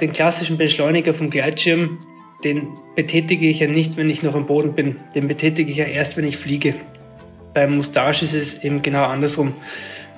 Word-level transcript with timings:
Den 0.00 0.12
klassischen 0.12 0.58
Beschleuniger 0.58 1.12
vom 1.12 1.28
Gleitschirm, 1.28 1.98
den 2.44 2.68
betätige 2.94 3.48
ich 3.48 3.58
ja 3.58 3.66
nicht, 3.66 3.96
wenn 3.96 4.08
ich 4.08 4.22
noch 4.22 4.34
am 4.34 4.46
Boden 4.46 4.74
bin. 4.74 4.96
Den 5.14 5.26
betätige 5.26 5.70
ich 5.70 5.78
ja 5.78 5.86
erst, 5.86 6.16
wenn 6.16 6.24
ich 6.24 6.36
fliege. 6.36 6.74
Beim 7.52 7.76
Mustache 7.76 8.24
ist 8.24 8.34
es 8.34 8.62
eben 8.62 8.82
genau 8.82 9.04
andersrum. 9.04 9.54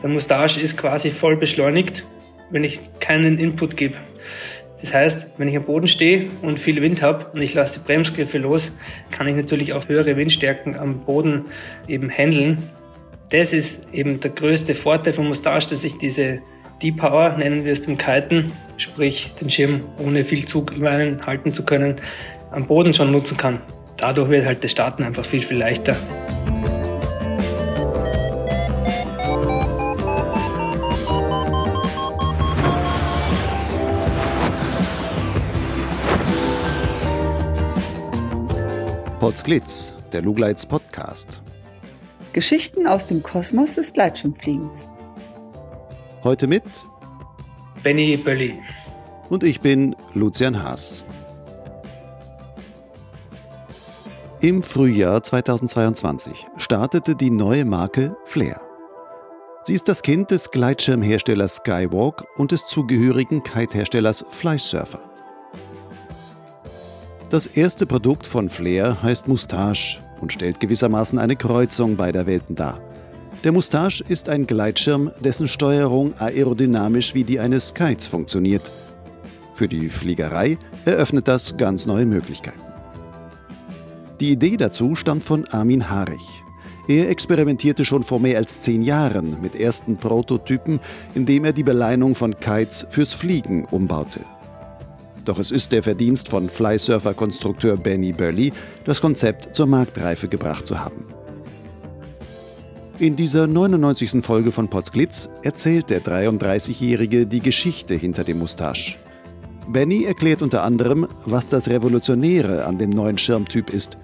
Der 0.03 0.11
Mustache 0.11 0.61
ist 0.61 0.77
quasi 0.77 1.11
voll 1.11 1.37
beschleunigt, 1.37 2.05
wenn 2.51 2.65
ich 2.65 2.80
keinen 3.01 3.39
Input 3.39 3.77
gebe. 3.77 3.97
Das 4.83 4.93
heißt, 4.93 5.30
wenn 5.39 5.48
ich 5.48 5.57
am 5.57 5.65
Boden 5.65 5.87
stehe 5.87 6.31
und 6.43 6.59
viel 6.59 6.81
Wind 6.83 7.01
habe 7.03 7.27
und 7.33 7.41
ich 7.41 7.55
lasse 7.55 7.81
die 7.81 7.87
Bremsgriffe 7.87 8.39
los, 8.39 8.75
kann 9.11 9.29
ich 9.29 9.37
natürlich 9.37 9.73
auch 9.73 9.89
höhere 9.89 10.17
Windstärken 10.17 10.77
am 10.77 11.01
Boden 11.01 11.45
eben 11.89 12.11
handeln. 12.11 12.59
Das 13.31 13.53
ist 13.53 13.81
eben 13.93 14.21
der 14.21 14.31
größte 14.31 14.75
Vorteil 14.75 15.12
vom 15.12 15.29
Mustache, 15.29 15.70
dass 15.70 15.84
ich 15.84 15.98
diese 15.98 16.41
Deep 16.83 16.97
Power, 16.97 17.37
nennen 17.37 17.66
wir 17.66 17.73
es 17.73 17.84
beim 17.84 17.98
Kiten, 17.98 18.52
sprich 18.79 19.30
den 19.39 19.51
Schirm 19.51 19.84
ohne 19.98 20.25
viel 20.25 20.47
Zug 20.47 20.73
über 20.73 20.91
einen 20.91 21.27
halten 21.27 21.53
zu 21.53 21.62
können, 21.62 22.01
am 22.53 22.66
Boden 22.66 22.95
schon 22.95 23.12
nutzen 23.12 23.37
kann. 23.37 23.61
Dadurch 23.98 24.30
wird 24.30 24.47
halt 24.47 24.65
das 24.65 24.70
Starten 24.70 25.03
einfach 25.03 25.27
viel, 25.27 25.43
viel 25.43 25.59
leichter. 25.59 25.95
Potsglitz, 39.20 39.98
der 40.15 40.23
Lugleits 40.23 40.65
Podcast. 40.65 41.42
Geschichten 42.33 42.87
aus 42.87 43.05
dem 43.05 43.23
Kosmos 43.23 43.75
des 43.75 43.92
Gleitschirmfliegens. 43.92 44.89
Heute 46.23 46.47
mit 46.47 46.65
Benny 47.83 48.14
Bölli. 48.19 48.58
Und 49.31 49.42
ich 49.42 49.61
bin 49.62 49.97
Lucian 50.12 50.62
Haas. 50.62 51.03
Im 54.42 54.62
Frühjahr 54.62 55.22
2022 55.22 56.47
startete 56.58 57.17
die 57.17 57.30
neue 57.30 57.64
Marke 57.64 58.19
Flair. 58.25 58.61
Sie 59.62 59.72
ist 59.72 59.89
das 59.89 60.03
Kind 60.03 60.30
des 60.30 60.50
Gleitschirmherstellers 60.50 61.56
Skywalk 61.56 62.27
und 62.36 62.52
des 62.52 62.67
zugehörigen 62.67 63.42
Kiteherstellers 63.42 64.27
Flysurfer. 64.28 65.00
Das 67.30 67.47
erste 67.47 67.86
Produkt 67.86 68.27
von 68.27 68.50
Flair 68.50 69.02
heißt 69.02 69.27
Moustache 69.27 70.00
und 70.20 70.34
stellt 70.34 70.61
gewissermaßen 70.61 71.19
eine 71.19 71.36
Kreuzung 71.36 71.97
beider 71.97 72.27
Welten 72.27 72.56
dar. 72.56 72.78
Der 73.42 73.52
Moustache 73.52 74.05
ist 74.06 74.28
ein 74.28 74.46
Gleitschirm, 74.46 75.10
dessen 75.20 75.48
Steuerung 75.48 76.12
aerodynamisch 76.19 77.14
wie 77.14 77.24
die 77.24 77.41
eines 77.41 77.72
Kites 77.72 78.06
funktioniert. 78.06 78.70
Für 79.55 79.66
die 79.66 79.88
Fliegerei 79.88 80.58
eröffnet 80.84 81.27
das 81.27 81.56
ganz 81.56 81.86
neue 81.86 82.05
Möglichkeiten. 82.05 82.61
Die 84.20 84.33
Idee 84.33 84.58
dazu 84.58 84.94
stammt 84.94 85.24
von 85.24 85.46
Armin 85.46 85.88
Harich. 85.88 86.42
Er 86.86 87.08
experimentierte 87.08 87.86
schon 87.86 88.02
vor 88.02 88.20
mehr 88.20 88.36
als 88.36 88.61
zehn 88.61 88.83
Jahren 88.83 89.41
mit 89.41 89.55
ersten 89.55 89.96
Prototypen, 89.96 90.78
indem 91.14 91.46
er 91.46 91.55
die 91.55 91.62
Beleinung 91.62 92.14
von 92.14 92.38
Kites 92.38 92.86
fürs 92.91 93.14
Fliegen 93.14 93.64
umbaute. 93.64 94.20
Doch 95.24 95.38
es 95.38 95.50
ist 95.50 95.72
der 95.72 95.83
Verdienst 95.83 96.28
von 96.28 96.50
Flysurfer-Konstrukteur 96.50 97.78
Benny 97.78 98.12
Burley, 98.12 98.52
das 98.84 99.00
Konzept 99.00 99.56
zur 99.56 99.66
Marktreife 99.66 100.28
gebracht 100.28 100.66
zu 100.66 100.78
haben. 100.78 101.20
In 103.01 103.17
dieser 103.17 103.47
99. 103.47 104.23
Folge 104.23 104.53
von 104.53 104.69
Potsglitz 104.69 105.31
erzählt 105.43 105.89
der 105.89 106.03
33-Jährige 106.03 107.25
die 107.25 107.41
Geschichte 107.41 107.95
hinter 107.95 108.25
dem 108.25 108.41
Mustache. 108.41 108.97
Benny 109.67 110.05
erklärt 110.05 110.42
unter 110.42 110.65
anderem, 110.65 111.09
was 111.25 111.48
das 111.48 111.70
Revolutionäre 111.70 112.67
an 112.67 112.77
dem 112.77 112.91
neuen 112.91 113.17
Schirmtyp 113.17 113.70
ist, 113.70 113.97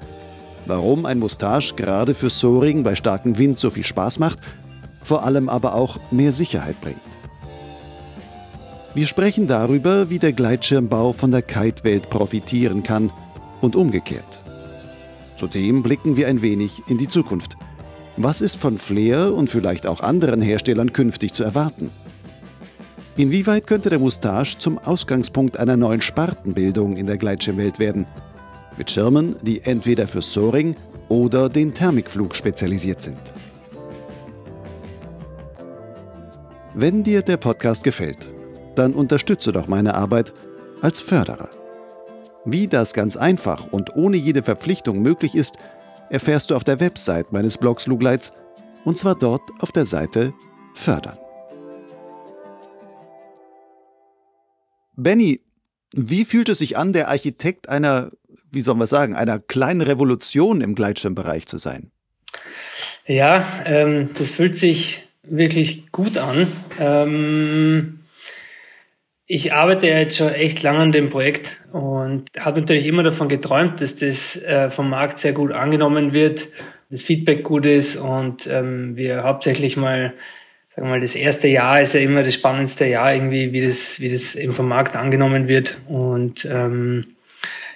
warum 0.65 1.05
ein 1.05 1.19
Mustache 1.19 1.75
gerade 1.75 2.15
für 2.15 2.31
Soaring 2.31 2.85
bei 2.85 2.95
starkem 2.95 3.37
Wind 3.37 3.59
so 3.59 3.69
viel 3.69 3.85
Spaß 3.85 4.19
macht, 4.19 4.39
vor 5.03 5.25
allem 5.25 5.51
aber 5.51 5.75
auch 5.75 5.99
mehr 6.11 6.33
Sicherheit 6.33 6.81
bringt. 6.81 6.97
Wir 8.95 9.07
sprechen 9.07 9.47
darüber, 9.47 10.09
wie 10.09 10.19
der 10.19 10.33
Gleitschirmbau 10.33 11.13
von 11.13 11.33
der 11.33 11.43
Kite-Welt 11.43 12.09
profitieren 12.09 12.83
kann 12.83 13.11
und 13.61 13.77
umgekehrt. 13.77 14.41
Zudem 15.37 15.83
blicken 15.83 16.17
wir 16.17 16.29
ein 16.29 16.41
wenig 16.41 16.81
in 16.89 16.97
die 16.97 17.09
Zukunft. 17.09 17.59
Was 18.19 18.41
ist 18.41 18.57
von 18.57 18.79
Flair 18.79 19.35
und 19.35 19.51
vielleicht 19.51 19.87
auch 19.87 20.01
anderen 20.01 20.41
Herstellern 20.41 20.93
künftig 20.95 21.35
zu 21.35 21.45
erwarten? 21.45 21.91
Inwieweit 23.19 23.67
könnte 23.67 23.91
der 23.91 23.99
Moustache 23.99 24.59
zum 24.59 24.79
Ausgangspunkt 24.79 25.59
einer 25.59 25.77
neuen 25.77 26.01
Spartenbildung 26.01 26.97
in 26.97 27.07
der 27.07 27.19
Gleitschirmwelt 27.19 27.79
werden? 27.79 28.07
Mit 28.79 28.91
Schirmen, 28.91 29.37
die 29.43 29.63
entweder 29.63 30.09
für 30.09 30.23
Soaring 30.23 30.77
oder 31.09 31.51
den 31.51 31.75
Thermikflug 31.75 32.35
spezialisiert 32.35 33.03
sind. 33.03 33.19
Wenn 36.75 37.03
dir 37.03 37.23
der 37.23 37.37
Podcast 37.37 37.85
gefällt, 37.85 38.29
dann 38.75 38.95
unterstütze 38.95 39.53
doch 39.53 39.67
meine 39.67 39.95
Arbeit 39.95 40.33
als 40.81 41.01
Förderer. 41.01 41.49
Wie 42.45 42.67
das 42.67 42.95
ganz 42.95 43.17
einfach 43.17 43.73
und 43.73 43.97
ohne 43.97 44.17
jede 44.17 44.43
Verpflichtung 44.43 45.01
möglich 45.01 45.35
ist, 45.35 45.57
erfährst 46.11 46.51
du 46.51 46.57
auf 46.57 46.65
der 46.65 46.81
Website 46.81 47.33
meines 47.33 47.59
Blogs 47.59 47.87
Lugleits 47.87 48.33
und 48.85 48.99
zwar 48.99 49.15
dort 49.17 49.43
auf 49.61 49.73
der 49.73 49.87
Seite 49.87 50.33
Fördern. 50.75 51.19
Benny, 54.97 55.41
wie 55.93 56.25
fühlt 56.25 56.49
es 56.49 56.59
sich 56.59 56.77
an, 56.77 56.93
der 56.93 57.09
Architekt 57.09 57.69
einer, 57.69 58.11
wie 58.51 58.61
sollen 58.61 58.79
wir 58.79 58.87
sagen, 58.87 59.15
einer 59.15 59.39
kleinen 59.39 59.83
Revolution 59.83 60.61
im 60.61 60.75
Gleitschirmbereich 60.75 61.47
zu 61.47 61.59
sein? 61.59 61.91
Ja, 63.07 63.47
ähm, 63.65 64.11
das 64.19 64.29
fühlt 64.29 64.57
sich 64.57 65.07
wirklich 65.23 65.91
gut 65.93 66.17
an. 66.19 66.47
Ähm, 66.79 68.01
ich 69.27 69.53
arbeite 69.53 69.89
ja 69.89 69.99
jetzt 69.99 70.17
schon 70.17 70.33
echt 70.33 70.63
lange 70.63 70.79
an 70.79 70.93
dem 70.93 71.11
Projekt 71.11 71.57
und 71.77 72.31
habe 72.39 72.61
natürlich 72.61 72.87
immer 72.87 73.03
davon 73.03 73.29
geträumt, 73.29 73.83
dass 73.83 73.97
das 73.97 74.43
äh, 74.43 74.71
vom 74.71 74.89
Markt 74.89 75.19
sehr 75.19 75.35
gut 75.35 75.53
angenommen 75.53 76.15
wird, 76.15 76.49
das 76.89 77.03
Feedback 77.03 77.43
gut 77.43 77.67
ist 77.67 77.97
und 77.97 78.47
ähm, 78.47 78.97
wir 78.97 79.25
hauptsächlich 79.25 79.77
mal, 79.77 80.15
sagen 80.75 80.89
wir 80.89 80.95
mal, 80.95 81.01
das 81.03 81.15
erste 81.15 81.49
Jahr 81.49 81.83
ist 81.83 81.93
ja 81.93 82.01
immer 82.01 82.23
das 82.23 82.33
spannendste 82.33 82.87
Jahr 82.87 83.13
irgendwie, 83.13 83.53
wie 83.53 83.67
das, 83.67 84.01
wie 84.01 84.11
das 84.11 84.37
eben 84.37 84.53
vom 84.53 84.69
Markt 84.69 84.97
angenommen 84.97 85.49
wird. 85.49 85.77
Und 85.87 86.47
ähm, 86.51 87.05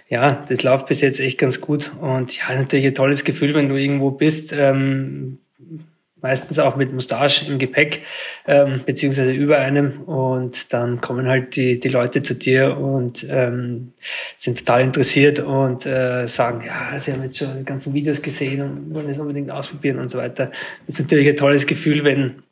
ja, 0.08 0.46
das 0.48 0.62
läuft 0.62 0.86
bis 0.86 1.02
jetzt 1.02 1.20
echt 1.20 1.36
ganz 1.36 1.60
gut. 1.60 1.92
Und 2.00 2.34
ja, 2.38 2.54
natürlich 2.54 2.86
ein 2.86 2.94
tolles 2.94 3.24
Gefühl, 3.24 3.52
wenn 3.52 3.68
du 3.68 3.76
irgendwo 3.76 4.12
bist, 4.12 4.50
ähm, 4.56 5.40
meistens 6.22 6.58
auch 6.58 6.76
mit 6.76 6.92
Mustache 6.92 7.50
im 7.50 7.58
Gepäck, 7.58 8.02
ähm, 8.46 8.82
beziehungsweise 8.84 9.32
über 9.32 9.58
einem. 9.58 10.02
Und 10.02 10.72
dann 10.72 11.00
kommen 11.00 11.26
halt 11.28 11.56
die, 11.56 11.80
die 11.80 11.88
Leute 11.88 12.22
zu 12.22 12.34
dir 12.34 12.76
und 12.76 13.26
ähm, 13.28 13.92
sind 14.38 14.58
total 14.58 14.82
interessiert 14.82 15.40
und 15.40 15.86
äh, 15.86 16.26
sagen, 16.26 16.64
ja, 16.66 16.98
sie 16.98 17.12
haben 17.12 17.22
jetzt 17.22 17.38
schon 17.38 17.58
die 17.58 17.64
ganzen 17.64 17.94
Videos 17.94 18.22
gesehen 18.22 18.62
und 18.62 18.94
wollen 18.94 19.10
es 19.10 19.18
unbedingt 19.18 19.50
ausprobieren 19.50 19.98
und 19.98 20.10
so 20.10 20.18
weiter. 20.18 20.46
Das 20.86 20.96
ist 20.96 21.00
natürlich 21.00 21.28
ein 21.28 21.36
tolles 21.36 21.66
Gefühl, 21.66 22.04
wenn, 22.04 22.42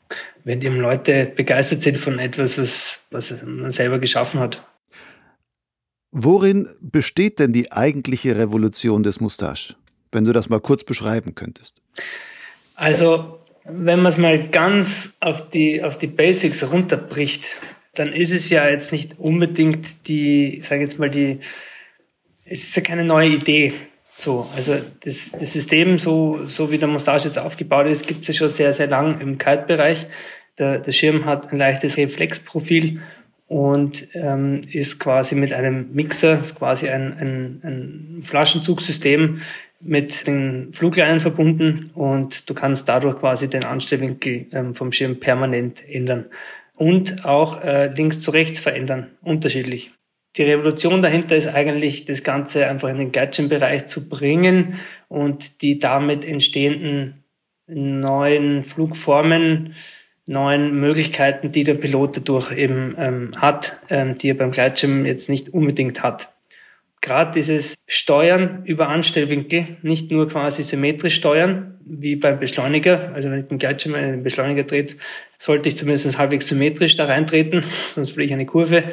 wenn 0.44 0.62
eben 0.62 0.76
Leute 0.76 1.30
begeistert 1.34 1.82
sind 1.82 1.98
von 1.98 2.18
etwas, 2.18 2.58
was, 2.58 3.00
was 3.10 3.34
man 3.44 3.70
selber 3.70 3.98
geschaffen 3.98 4.40
hat. 4.40 4.62
Worin 6.10 6.68
besteht 6.80 7.38
denn 7.38 7.52
die 7.52 7.70
eigentliche 7.70 8.36
Revolution 8.36 9.02
des 9.02 9.20
Mustache? 9.20 9.74
Wenn 10.10 10.24
du 10.24 10.32
das 10.32 10.48
mal 10.48 10.60
kurz 10.60 10.82
beschreiben 10.82 11.34
könntest. 11.34 11.82
Also 12.74 13.37
wenn 13.70 14.00
man 14.00 14.12
es 14.12 14.18
mal 14.18 14.48
ganz 14.48 15.14
auf 15.20 15.48
die, 15.48 15.82
auf 15.82 15.98
die 15.98 16.06
Basics 16.06 16.70
runterbricht, 16.70 17.44
dann 17.94 18.12
ist 18.12 18.32
es 18.32 18.48
ja 18.50 18.68
jetzt 18.68 18.92
nicht 18.92 19.18
unbedingt 19.18 20.08
die, 20.08 20.62
sage 20.64 20.82
jetzt 20.82 20.98
mal, 20.98 21.10
die, 21.10 21.40
es 22.44 22.64
ist 22.64 22.76
ja 22.76 22.82
keine 22.82 23.04
neue 23.04 23.28
Idee. 23.28 23.74
So, 24.16 24.48
also 24.56 24.76
das, 25.04 25.30
das 25.30 25.52
System, 25.52 25.98
so, 25.98 26.46
so 26.46 26.70
wie 26.70 26.78
der 26.78 26.88
Mustache 26.88 27.28
jetzt 27.28 27.38
aufgebaut 27.38 27.86
ist, 27.86 28.06
gibt 28.06 28.22
es 28.22 28.28
ja 28.28 28.34
schon 28.34 28.48
sehr, 28.48 28.72
sehr 28.72 28.88
lang 28.88 29.20
im 29.20 29.38
Kite-Bereich. 29.38 30.06
Der, 30.58 30.78
der 30.78 30.92
Schirm 30.92 31.24
hat 31.24 31.52
ein 31.52 31.58
leichtes 31.58 31.96
Reflexprofil 31.96 33.00
und 33.46 34.08
ähm, 34.14 34.62
ist 34.72 34.98
quasi 34.98 35.34
mit 35.34 35.52
einem 35.52 35.92
Mixer, 35.92 36.40
ist 36.40 36.56
quasi 36.56 36.88
ein, 36.88 37.16
ein, 37.18 37.60
ein 37.62 38.22
Flaschenzugsystem, 38.24 39.40
mit 39.80 40.26
den 40.26 40.72
Flugleinen 40.72 41.20
verbunden 41.20 41.90
und 41.94 42.48
du 42.48 42.54
kannst 42.54 42.88
dadurch 42.88 43.18
quasi 43.18 43.48
den 43.48 43.64
Anstellwinkel 43.64 44.46
ähm, 44.52 44.74
vom 44.74 44.92
Schirm 44.92 45.20
permanent 45.20 45.82
ändern 45.88 46.26
und 46.74 47.24
auch 47.24 47.62
äh, 47.62 47.86
links 47.88 48.20
zu 48.20 48.30
rechts 48.30 48.60
verändern, 48.60 49.10
unterschiedlich. 49.22 49.92
Die 50.36 50.42
Revolution 50.42 51.02
dahinter 51.02 51.36
ist 51.36 51.48
eigentlich, 51.48 52.04
das 52.04 52.22
Ganze 52.22 52.66
einfach 52.66 52.88
in 52.88 52.98
den 52.98 53.12
Gleitschirmbereich 53.12 53.86
zu 53.86 54.08
bringen 54.08 54.78
und 55.08 55.62
die 55.62 55.78
damit 55.78 56.24
entstehenden 56.24 57.24
neuen 57.66 58.64
Flugformen 58.64 59.74
neuen 60.28 60.78
Möglichkeiten, 60.78 61.50
die 61.50 61.64
der 61.64 61.74
Pilot 61.74 62.18
dadurch 62.18 62.52
eben 62.52 62.94
ähm, 62.98 63.32
hat, 63.36 63.80
ähm, 63.88 64.18
die 64.18 64.30
er 64.30 64.34
beim 64.34 64.52
Gleitschirm 64.52 65.06
jetzt 65.06 65.28
nicht 65.28 65.48
unbedingt 65.48 66.02
hat. 66.02 66.32
Gerade 67.00 67.32
dieses 67.32 67.74
Steuern 67.86 68.62
über 68.64 68.88
Anstellwinkel, 68.88 69.76
nicht 69.82 70.10
nur 70.10 70.28
quasi 70.28 70.62
symmetrisch 70.62 71.14
steuern, 71.14 71.78
wie 71.84 72.16
beim 72.16 72.38
Beschleuniger. 72.40 73.12
Also 73.14 73.30
wenn 73.30 73.40
ich 73.40 73.46
den 73.46 73.58
Gleitschirm 73.58 73.94
in 73.94 74.10
den 74.10 74.22
Beschleuniger 74.22 74.64
dreht, 74.64 74.96
sollte 75.38 75.68
ich 75.68 75.76
zumindest 75.76 76.18
halbwegs 76.18 76.48
symmetrisch 76.48 76.96
da 76.96 77.06
reintreten, 77.06 77.64
sonst 77.94 78.10
fliege 78.10 78.28
ich 78.28 78.32
eine 78.32 78.46
Kurve. 78.46 78.84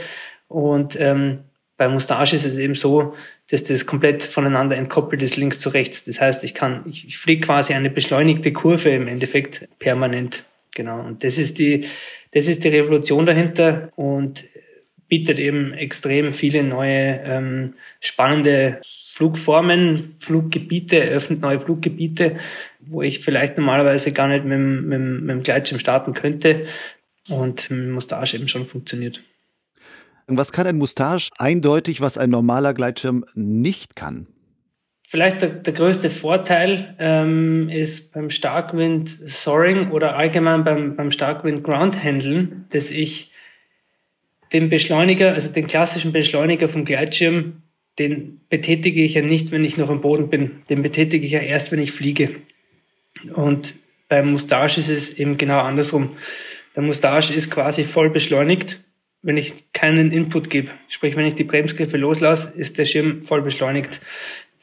Und 0.48 1.00
ähm, 1.00 1.40
bei 1.78 1.88
Mustache 1.90 2.36
ist 2.36 2.46
es 2.46 2.58
eben 2.58 2.76
so, 2.76 3.16
dass 3.50 3.64
das 3.64 3.86
komplett 3.86 4.24
voneinander 4.24 4.76
entkoppelt 4.76 5.22
ist, 5.22 5.36
links 5.36 5.60
zu 5.60 5.70
rechts. 5.70 6.06
Das 6.06 6.22
heißt, 6.22 6.44
ich 6.44 6.54
kann, 6.54 6.84
ich, 6.90 7.08
ich 7.08 7.18
fliege 7.18 7.46
quasi 7.46 7.74
eine 7.74 7.90
beschleunigte 7.90 8.54
Kurve 8.54 8.90
im 8.90 9.08
Endeffekt 9.08 9.68
permanent. 9.80 10.46
Genau. 10.74 11.00
Und 11.02 11.24
das 11.24 11.38
ist 11.38 11.58
die, 11.60 11.88
das 12.34 12.48
ist 12.48 12.64
die 12.64 12.70
Revolution 12.70 13.26
dahinter 13.26 13.90
und 13.96 14.46
bietet 15.08 15.40
eben 15.40 15.74
extrem 15.74 16.34
viele 16.34 16.64
neue, 16.64 17.22
ähm, 17.24 17.74
spannende 18.00 18.82
Flugformen, 19.12 20.16
Fluggebiete, 20.20 21.00
eröffnet 21.00 21.42
neue 21.42 21.62
Fluggebiete, 21.62 22.38
wo 22.82 23.02
ich 23.02 23.20
vielleicht 23.20 23.58
normalerweise 23.58 24.12
gar 24.12 24.28
nicht 24.28 24.44
mit, 24.44 24.60
mit, 24.60 25.22
mit 25.22 25.30
dem 25.30 25.44
Gleitschirm 25.44 25.80
starten 25.80 26.14
könnte 26.14 26.66
und 27.30 27.70
mit 27.70 27.92
Mustache 27.92 28.36
eben 28.36 28.48
schon 28.48 28.68
funktioniert. 28.68 29.22
Was 30.28 30.52
kann 30.52 30.68
ein 30.68 30.78
Mustache 30.78 31.30
eindeutig, 31.38 32.02
was 32.02 32.18
ein 32.18 32.30
normaler 32.30 32.74
Gleitschirm 32.74 33.26
nicht 33.36 33.96
kann? 33.96 34.28
Vielleicht 35.08 35.42
der, 35.42 35.50
der 35.50 35.74
größte 35.74 36.10
Vorteil 36.10 36.96
ähm, 37.00 37.70
ist 37.70 38.12
beim 38.12 38.32
Starkwind 38.32 39.12
Soaring 39.28 39.92
oder 39.92 40.18
allgemein 40.18 40.64
beim, 40.64 40.96
beim 40.96 41.12
Starkwind 41.12 41.64
Ground 41.64 42.04
Handeln, 42.04 42.66
dass 42.72 42.90
ich 42.90 43.32
den 44.54 44.70
Beschleuniger, 44.70 45.34
also 45.34 45.50
den 45.50 45.68
klassischen 45.68 46.12
Beschleuniger 46.12 46.70
vom 46.70 46.86
Gleitschirm, 46.86 47.62
den 47.98 48.42
betätige 48.50 49.04
ich 49.04 49.14
ja 49.14 49.22
nicht, 49.22 49.52
wenn 49.52 49.64
ich 49.64 49.78
noch 49.78 49.90
am 49.90 50.02
Boden 50.02 50.30
bin. 50.30 50.64
Den 50.70 50.82
betätige 50.82 51.26
ich 51.26 51.32
ja 51.32 51.40
erst, 51.40 51.72
wenn 51.72 51.80
ich 51.80 51.92
fliege. 51.92 52.36
Und 53.34 53.74
beim 54.10 54.32
Mustache 54.32 54.80
ist 54.80 54.90
es 54.90 55.18
eben 55.18 55.38
genau 55.38 55.60
andersrum. 55.60 56.18
Der 56.76 56.84
Mustache 56.84 57.34
ist 57.34 57.50
quasi 57.50 57.84
voll 57.84 58.10
beschleunigt 58.10 58.80
wenn 59.26 59.38
ich 59.38 59.74
keinen 59.74 60.12
Input 60.12 60.52
gebe. 60.52 60.70
Sprich, 60.88 61.16
wenn 61.16 61.26
ich 61.26 61.34
die 61.34 61.44
Bremsgriffe 61.44 61.98
loslasse, 61.98 62.54
ist 62.56 62.78
der 62.78 62.86
Schirm 62.86 63.24
voll 63.24 63.42
beschleunigt. 63.42 64.00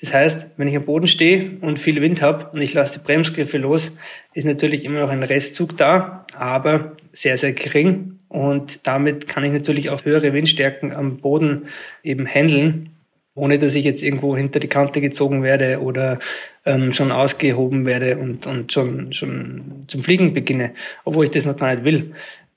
Das 0.00 0.14
heißt, 0.14 0.50
wenn 0.56 0.68
ich 0.68 0.76
am 0.76 0.84
Boden 0.84 1.08
stehe 1.08 1.58
und 1.60 1.80
viel 1.80 2.00
Wind 2.00 2.22
habe 2.22 2.48
und 2.52 2.62
ich 2.62 2.72
lasse 2.72 3.00
die 3.00 3.04
Bremsgriffe 3.04 3.58
los, 3.58 3.96
ist 4.34 4.44
natürlich 4.44 4.84
immer 4.84 5.00
noch 5.00 5.10
ein 5.10 5.24
Restzug 5.24 5.76
da, 5.76 6.26
aber 6.32 6.96
sehr, 7.12 7.38
sehr 7.38 7.52
gering. 7.52 8.20
Und 8.32 8.86
damit 8.86 9.28
kann 9.28 9.44
ich 9.44 9.52
natürlich 9.52 9.90
auch 9.90 10.04
höhere 10.04 10.32
Windstärken 10.32 10.92
am 10.92 11.18
Boden 11.18 11.66
eben 12.02 12.26
handeln, 12.26 12.90
ohne 13.34 13.58
dass 13.58 13.74
ich 13.74 13.84
jetzt 13.84 14.02
irgendwo 14.02 14.36
hinter 14.36 14.58
die 14.58 14.68
Kante 14.68 15.00
gezogen 15.00 15.42
werde 15.42 15.80
oder 15.80 16.18
ähm, 16.64 16.92
schon 16.92 17.12
ausgehoben 17.12 17.86
werde 17.86 18.16
und, 18.18 18.46
und 18.46 18.72
schon, 18.72 19.12
schon 19.12 19.84
zum 19.86 20.02
Fliegen 20.02 20.34
beginne, 20.34 20.72
obwohl 21.04 21.26
ich 21.26 21.30
das 21.30 21.46
noch 21.46 21.56
gar 21.56 21.74
nicht 21.74 21.84
will 21.84 22.12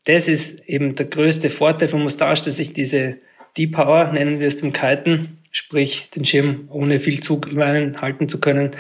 das 0.06 0.28
ist 0.28 0.64
eben 0.68 0.96
der 0.96 1.08
größte 1.08 1.50
Vorteil 1.50 1.88
von 1.88 2.04
Mustache, 2.04 2.46
dass 2.46 2.60
ich 2.60 2.74
diese 2.74 3.18
Deep 3.58 3.74
Power, 3.74 4.12
nennen 4.12 4.40
wir 4.40 4.48
es 4.48 4.60
beim 4.60 4.72
Kiten, 4.72 5.40
sprich 5.52 6.10
den 6.16 6.26
Schirm 6.26 6.70
ohne 6.72 7.00
viel 7.00 7.22
Zug 7.22 7.48
über 7.48 7.66
einen 7.66 8.02
halten 8.02 8.30
zu 8.30 8.40
können, 8.40 8.76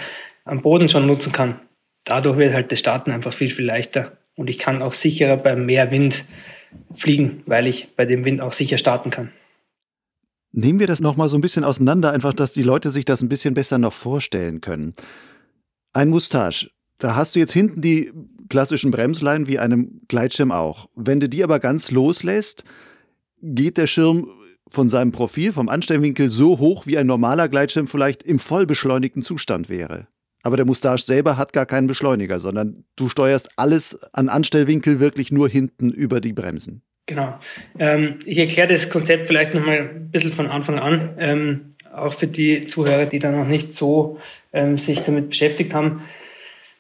am 0.45 0.61
Boden 0.61 0.87
schon 0.87 1.07
nutzen 1.07 1.31
kann. 1.31 1.59
Dadurch 2.03 2.37
wird 2.37 2.53
halt 2.53 2.71
das 2.71 2.79
Starten 2.79 3.11
einfach 3.11 3.33
viel, 3.33 3.49
viel 3.49 3.65
leichter. 3.65 4.17
Und 4.35 4.49
ich 4.49 4.59
kann 4.59 4.81
auch 4.81 4.93
sicherer 4.93 5.37
bei 5.37 5.55
mehr 5.55 5.89
Wind 5.91 6.23
fliegen, 6.95 7.43
weil 7.45 7.67
ich 7.67 7.89
bei 7.95 8.05
dem 8.05 8.25
Wind 8.25 8.41
auch 8.41 8.53
sicher 8.53 8.77
starten 8.77 9.09
kann. 9.09 9.31
Nehmen 10.51 10.79
wir 10.79 10.87
das 10.87 11.01
nochmal 11.01 11.27
so 11.27 11.37
ein 11.37 11.41
bisschen 11.41 11.65
auseinander, 11.65 12.13
einfach, 12.13 12.33
dass 12.33 12.53
die 12.53 12.63
Leute 12.63 12.89
sich 12.89 13.03
das 13.03 13.21
ein 13.21 13.29
bisschen 13.29 13.53
besser 13.53 13.77
noch 13.77 13.93
vorstellen 13.93 14.61
können. 14.61 14.93
Ein 15.91 16.09
Mustache, 16.09 16.69
da 16.97 17.15
hast 17.15 17.35
du 17.35 17.39
jetzt 17.39 17.51
hinten 17.51 17.81
die 17.81 18.11
klassischen 18.47 18.91
Bremsleinen 18.91 19.47
wie 19.47 19.59
einem 19.59 20.01
Gleitschirm 20.07 20.51
auch. 20.51 20.89
Wenn 20.95 21.19
du 21.19 21.27
die 21.27 21.43
aber 21.43 21.59
ganz 21.59 21.91
loslässt, 21.91 22.63
geht 23.41 23.77
der 23.77 23.87
Schirm 23.87 24.29
von 24.67 24.89
seinem 24.89 25.11
Profil, 25.11 25.51
vom 25.51 25.69
Anstellwinkel 25.69 26.29
so 26.29 26.57
hoch, 26.57 26.87
wie 26.87 26.97
ein 26.97 27.07
normaler 27.07 27.49
Gleitschirm 27.49 27.87
vielleicht 27.87 28.23
im 28.23 28.39
vollbeschleunigten 28.39 29.21
Zustand 29.21 29.69
wäre. 29.69 30.07
Aber 30.45 30.57
der 30.57 30.65
Mustache 30.67 30.99
selber 30.99 31.37
hat 31.37 31.53
gar 31.53 31.65
keinen 31.65 31.87
Beschleuniger, 31.87 32.37
sondern 32.37 32.83
du 32.95 33.09
steuerst 33.09 33.49
alles 33.55 33.99
an 34.13 34.29
Anstellwinkel 34.29 34.99
wirklich 34.99 35.31
nur 35.31 35.49
hinten 35.49 35.89
über 35.89 36.21
die 36.21 36.33
Bremsen. 36.33 36.83
Genau. 37.07 37.39
Ähm, 37.79 38.19
ich 38.25 38.37
erkläre 38.37 38.67
das 38.67 38.91
Konzept 38.91 39.25
vielleicht 39.25 39.55
nochmal 39.55 39.79
ein 39.79 40.11
bisschen 40.11 40.31
von 40.31 40.45
Anfang 40.45 40.77
an, 40.77 41.15
ähm, 41.17 41.75
auch 41.91 42.13
für 42.13 42.27
die 42.27 42.67
Zuhörer, 42.67 43.07
die 43.07 43.17
da 43.17 43.31
noch 43.31 43.47
nicht 43.47 43.73
so 43.73 44.19
ähm, 44.53 44.77
sich 44.77 44.99
damit 44.99 45.29
beschäftigt 45.29 45.73
haben. 45.73 46.03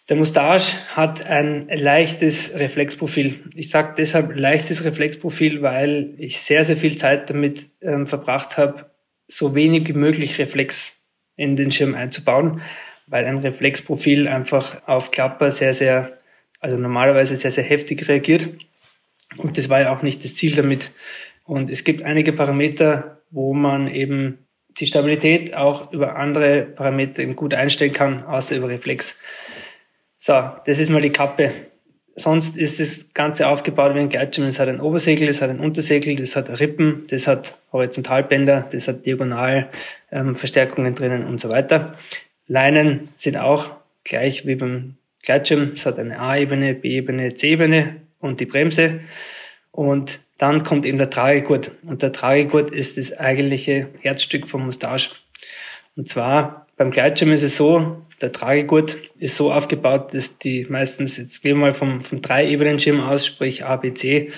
Der 0.09 0.17
Mustache 0.17 0.71
hat 0.95 1.25
ein 1.25 1.67
leichtes 1.67 2.53
Reflexprofil. 2.53 3.45
Ich 3.55 3.71
sage 3.71 3.95
deshalb 3.97 4.35
leichtes 4.35 4.83
Reflexprofil, 4.83 5.63
weil 5.63 6.13
ich 6.19 6.39
sehr, 6.39 6.65
sehr 6.65 6.77
viel 6.77 6.97
Zeit 6.97 7.31
damit 7.31 7.67
ähm, 7.81 8.05
verbracht 8.05 8.57
habe, 8.57 8.91
so 9.27 9.55
wenig 9.55 9.87
wie 9.87 9.93
möglich 9.93 10.37
Reflex 10.37 11.01
in 11.35 11.55
den 11.55 11.71
Schirm 11.71 11.95
einzubauen, 11.95 12.61
weil 13.07 13.25
ein 13.25 13.37
Reflexprofil 13.37 14.27
einfach 14.27 14.87
auf 14.87 15.11
Klapper 15.11 15.51
sehr, 15.51 15.73
sehr, 15.73 16.17
also 16.59 16.77
normalerweise 16.77 17.37
sehr, 17.37 17.51
sehr 17.51 17.63
heftig 17.63 18.07
reagiert. 18.07 18.47
Und 19.37 19.57
das 19.57 19.69
war 19.69 19.81
ja 19.81 19.95
auch 19.95 20.01
nicht 20.01 20.23
das 20.23 20.35
Ziel 20.35 20.55
damit. 20.55 20.91
Und 21.43 21.69
es 21.69 21.83
gibt 21.83 22.03
einige 22.03 22.33
Parameter, 22.33 23.21
wo 23.29 23.53
man 23.53 23.87
eben 23.87 24.39
die 24.79 24.87
Stabilität 24.87 25.53
auch 25.53 25.91
über 25.93 26.15
andere 26.15 26.63
Parameter 26.63 27.21
eben 27.21 27.35
gut 27.35 27.53
einstellen 27.53 27.93
kann, 27.93 28.23
außer 28.23 28.55
über 28.55 28.69
Reflex. 28.69 29.17
So, 30.17 30.33
das 30.65 30.79
ist 30.79 30.89
mal 30.89 31.01
die 31.01 31.11
Kappe. 31.11 31.51
Sonst 32.17 32.55
ist 32.55 32.79
das 32.79 33.13
Ganze 33.13 33.47
aufgebaut 33.47 33.93
wie 33.93 33.99
ein 33.99 34.09
Gleitschirm. 34.09 34.47
Es 34.47 34.57
hat 34.59 34.69
ein 34.69 34.79
Obersegel, 34.79 35.27
es 35.27 35.41
hat 35.41 35.49
ein 35.49 35.59
Untersegel, 35.59 36.15
das 36.15 36.35
hat 36.35 36.49
Rippen, 36.59 37.05
das 37.09 37.27
hat 37.27 37.57
Horizontalbänder, 37.73 38.69
das 38.71 38.87
hat 38.87 39.05
Diagonalverstärkungen 39.05 40.93
ähm, 40.93 40.95
drinnen 40.95 41.27
und 41.27 41.41
so 41.41 41.49
weiter. 41.49 41.97
Leinen 42.47 43.09
sind 43.15 43.37
auch 43.37 43.71
gleich 44.03 44.45
wie 44.45 44.55
beim 44.55 44.95
Gleitschirm. 45.23 45.73
Es 45.75 45.85
hat 45.85 45.99
eine 45.99 46.19
A-Ebene, 46.19 46.73
B-Ebene, 46.73 47.35
C-Ebene 47.35 47.97
und 48.19 48.39
die 48.39 48.45
Bremse. 48.45 49.01
Und 49.71 50.19
dann 50.37 50.63
kommt 50.63 50.85
eben 50.85 50.97
der 50.97 51.09
Tragegurt. 51.09 51.71
Und 51.83 52.01
der 52.01 52.11
Tragegurt 52.11 52.71
ist 52.71 52.97
das 52.97 53.17
eigentliche 53.17 53.87
Herzstück 54.01 54.47
vom 54.47 54.65
Mustache. 54.65 55.15
Und 55.95 56.09
zwar 56.09 56.67
beim 56.77 56.91
Gleitschirm 56.91 57.31
ist 57.31 57.43
es 57.43 57.57
so, 57.57 58.01
der 58.21 58.31
Tragegurt 58.31 58.97
ist 59.17 59.35
so 59.35 59.51
aufgebaut, 59.51 60.13
dass 60.13 60.37
die 60.37 60.65
meistens, 60.69 61.17
jetzt 61.17 61.41
gehen 61.41 61.57
wir 61.57 61.67
mal 61.67 61.73
vom, 61.73 62.01
vom 62.01 62.21
Drei-Ebenen-Schirm 62.21 63.01
aus, 63.01 63.25
sprich 63.25 63.65
A, 63.65 63.75
B, 63.75 63.93
C. 63.93 64.31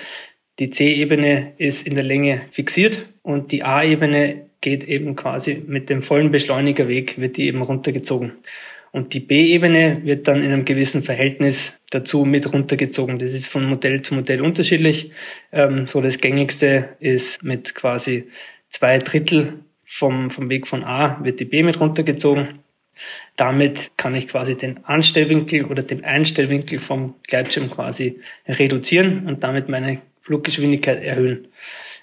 Die 0.58 0.70
C-Ebene 0.70 1.52
ist 1.58 1.86
in 1.86 1.94
der 1.94 2.04
Länge 2.04 2.42
fixiert 2.50 3.06
und 3.22 3.52
die 3.52 3.62
A-Ebene 3.62 4.47
geht 4.60 4.84
eben 4.84 5.16
quasi 5.16 5.62
mit 5.66 5.88
dem 5.88 6.02
vollen 6.02 6.30
Beschleunigerweg, 6.30 7.18
wird 7.18 7.36
die 7.36 7.46
eben 7.46 7.62
runtergezogen. 7.62 8.32
Und 8.90 9.12
die 9.12 9.20
B-Ebene 9.20 10.00
wird 10.04 10.28
dann 10.28 10.42
in 10.42 10.50
einem 10.50 10.64
gewissen 10.64 11.02
Verhältnis 11.02 11.80
dazu 11.90 12.24
mit 12.24 12.52
runtergezogen. 12.52 13.18
Das 13.18 13.32
ist 13.32 13.46
von 13.46 13.64
Modell 13.64 14.02
zu 14.02 14.14
Modell 14.14 14.40
unterschiedlich. 14.40 15.12
Ähm, 15.52 15.86
so 15.86 16.00
das 16.00 16.18
gängigste 16.18 16.88
ist 16.98 17.42
mit 17.42 17.74
quasi 17.74 18.28
zwei 18.70 18.98
Drittel 18.98 19.60
vom, 19.84 20.30
vom 20.30 20.48
Weg 20.48 20.66
von 20.66 20.84
A 20.84 21.22
wird 21.22 21.40
die 21.40 21.44
B 21.44 21.62
mit 21.62 21.80
runtergezogen. 21.80 22.60
Damit 23.36 23.92
kann 23.96 24.14
ich 24.14 24.28
quasi 24.28 24.56
den 24.56 24.84
Anstellwinkel 24.84 25.64
oder 25.66 25.82
den 25.82 26.04
Einstellwinkel 26.04 26.78
vom 26.78 27.14
Gleitschirm 27.26 27.70
quasi 27.70 28.20
reduzieren 28.46 29.26
und 29.26 29.42
damit 29.44 29.68
meine 29.68 30.00
Fluggeschwindigkeit 30.22 31.02
erhöhen. 31.02 31.48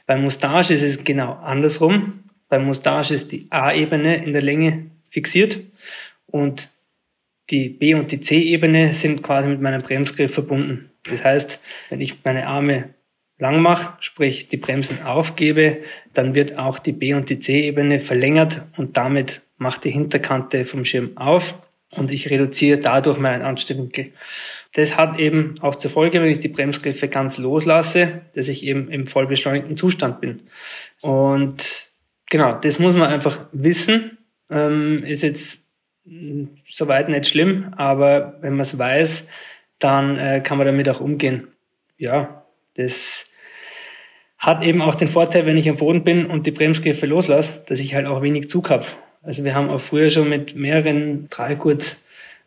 Beim 0.07 0.23
Mustache 0.23 0.73
ist 0.73 0.81
es 0.81 1.03
genau 1.03 1.33
andersrum. 1.33 2.24
Beim 2.49 2.65
Mustache 2.65 3.13
ist 3.13 3.31
die 3.31 3.47
A-Ebene 3.49 4.23
in 4.23 4.33
der 4.33 4.41
Länge 4.41 4.91
fixiert 5.09 5.59
und 6.27 6.69
die 7.49 7.69
B- 7.69 7.93
und 7.93 8.11
die 8.11 8.21
C-Ebene 8.21 8.93
sind 8.93 9.21
quasi 9.21 9.47
mit 9.47 9.61
meinem 9.61 9.81
Bremsgriff 9.81 10.33
verbunden. 10.33 10.89
Das 11.03 11.23
heißt, 11.23 11.61
wenn 11.89 12.01
ich 12.01 12.23
meine 12.23 12.47
Arme 12.47 12.89
lang 13.37 13.61
mache, 13.61 13.93
sprich 13.99 14.47
die 14.47 14.57
Bremsen 14.57 15.03
aufgebe, 15.03 15.77
dann 16.13 16.33
wird 16.33 16.57
auch 16.57 16.79
die 16.79 16.93
B- 16.93 17.13
und 17.13 17.29
die 17.29 17.39
C-Ebene 17.39 17.99
verlängert 17.99 18.63
und 18.77 18.97
damit 18.97 19.41
macht 19.57 19.83
die 19.83 19.91
Hinterkante 19.91 20.65
vom 20.65 20.85
Schirm 20.85 21.17
auf 21.17 21.55
und 21.91 22.11
ich 22.11 22.29
reduziere 22.29 22.79
dadurch 22.79 23.17
meinen 23.17 23.41
Anstellwinkel. 23.41 24.11
Das 24.73 24.97
hat 24.97 25.19
eben 25.19 25.57
auch 25.61 25.75
zur 25.75 25.91
Folge, 25.91 26.21
wenn 26.21 26.31
ich 26.31 26.39
die 26.39 26.49
Bremsgriffe 26.49 27.07
ganz 27.07 27.37
loslasse, 27.37 28.21
dass 28.33 28.47
ich 28.47 28.63
eben 28.65 28.89
im 28.89 29.07
vollbeschleunigten 29.07 29.77
Zustand 29.77 30.19
bin. 30.19 30.41
Und 31.01 31.84
genau, 32.29 32.59
das 32.59 32.79
muss 32.79 32.95
man 32.95 33.09
einfach 33.09 33.39
wissen. 33.51 34.17
Ähm, 34.49 35.03
ist 35.03 35.23
jetzt 35.23 35.59
soweit 36.69 37.09
nicht 37.09 37.27
schlimm, 37.27 37.73
aber 37.77 38.37
wenn 38.41 38.53
man 38.53 38.61
es 38.61 38.77
weiß, 38.77 39.27
dann 39.79 40.17
äh, 40.17 40.41
kann 40.41 40.57
man 40.57 40.67
damit 40.67 40.87
auch 40.89 41.01
umgehen. 41.01 41.47
ja, 41.97 42.43
das 42.75 43.27
hat 44.37 44.63
eben 44.63 44.81
auch 44.81 44.95
den 44.95 45.07
Vorteil, 45.07 45.45
wenn 45.45 45.57
ich 45.57 45.69
am 45.69 45.77
Boden 45.77 46.03
bin 46.03 46.27
und 46.27 46.45
die 46.45 46.51
Bremsgriffe 46.51 47.07
loslasse, 47.07 47.63
dass 47.67 47.79
ich 47.79 47.95
halt 47.95 48.05
auch 48.05 48.21
wenig 48.21 48.49
Zug 48.49 48.69
habe. 48.69 48.85
Also 49.23 49.43
wir 49.43 49.55
haben 49.55 49.69
auch 49.69 49.81
früher 49.81 50.09
schon 50.11 50.29
mit 50.29 50.55
mehreren 50.55 51.29
Dreigurt 51.29 51.97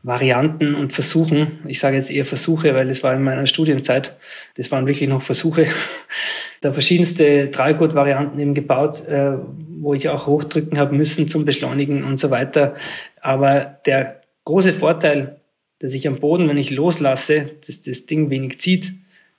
Varianten 0.03 0.75
und 0.75 0.93
Versuchen, 0.93 1.59
ich 1.67 1.81
sage 1.81 1.97
jetzt 1.97 2.11
eher 2.11 2.25
Versuche, 2.25 2.75
weil 2.75 2.89
es 2.89 3.03
war 3.03 3.15
in 3.15 3.23
meiner 3.23 3.47
Studienzeit, 3.47 4.17
das 4.57 4.71
waren 4.71 4.87
wirklich 4.87 5.09
noch 5.09 5.23
Versuche, 5.23 5.67
da 6.61 6.73
verschiedenste 6.73 7.49
Dreigurt-Varianten 7.49 8.39
eben 8.39 8.55
gebaut, 8.55 9.07
äh, 9.09 9.33
wo 9.81 9.95
ich 9.95 10.09
auch 10.09 10.27
hochdrücken 10.27 10.79
habe 10.79 10.95
müssen 10.95 11.29
zum 11.29 11.45
Beschleunigen 11.45 12.05
und 12.05 12.19
so 12.19 12.31
weiter. 12.31 12.77
Aber 13.21 13.79
der 13.87 14.23
große 14.45 14.73
Vorteil, 14.73 15.41
dass 15.81 15.93
ich 15.93 16.07
am 16.07 16.21
Boden, 16.21 16.49
wenn 16.49 16.57
ich 16.57 16.71
loslasse, 16.71 17.51
dass 17.67 17.83
das 17.83 18.07
Ding 18.07 18.31
wenig 18.31 18.61
zieht, 18.61 18.93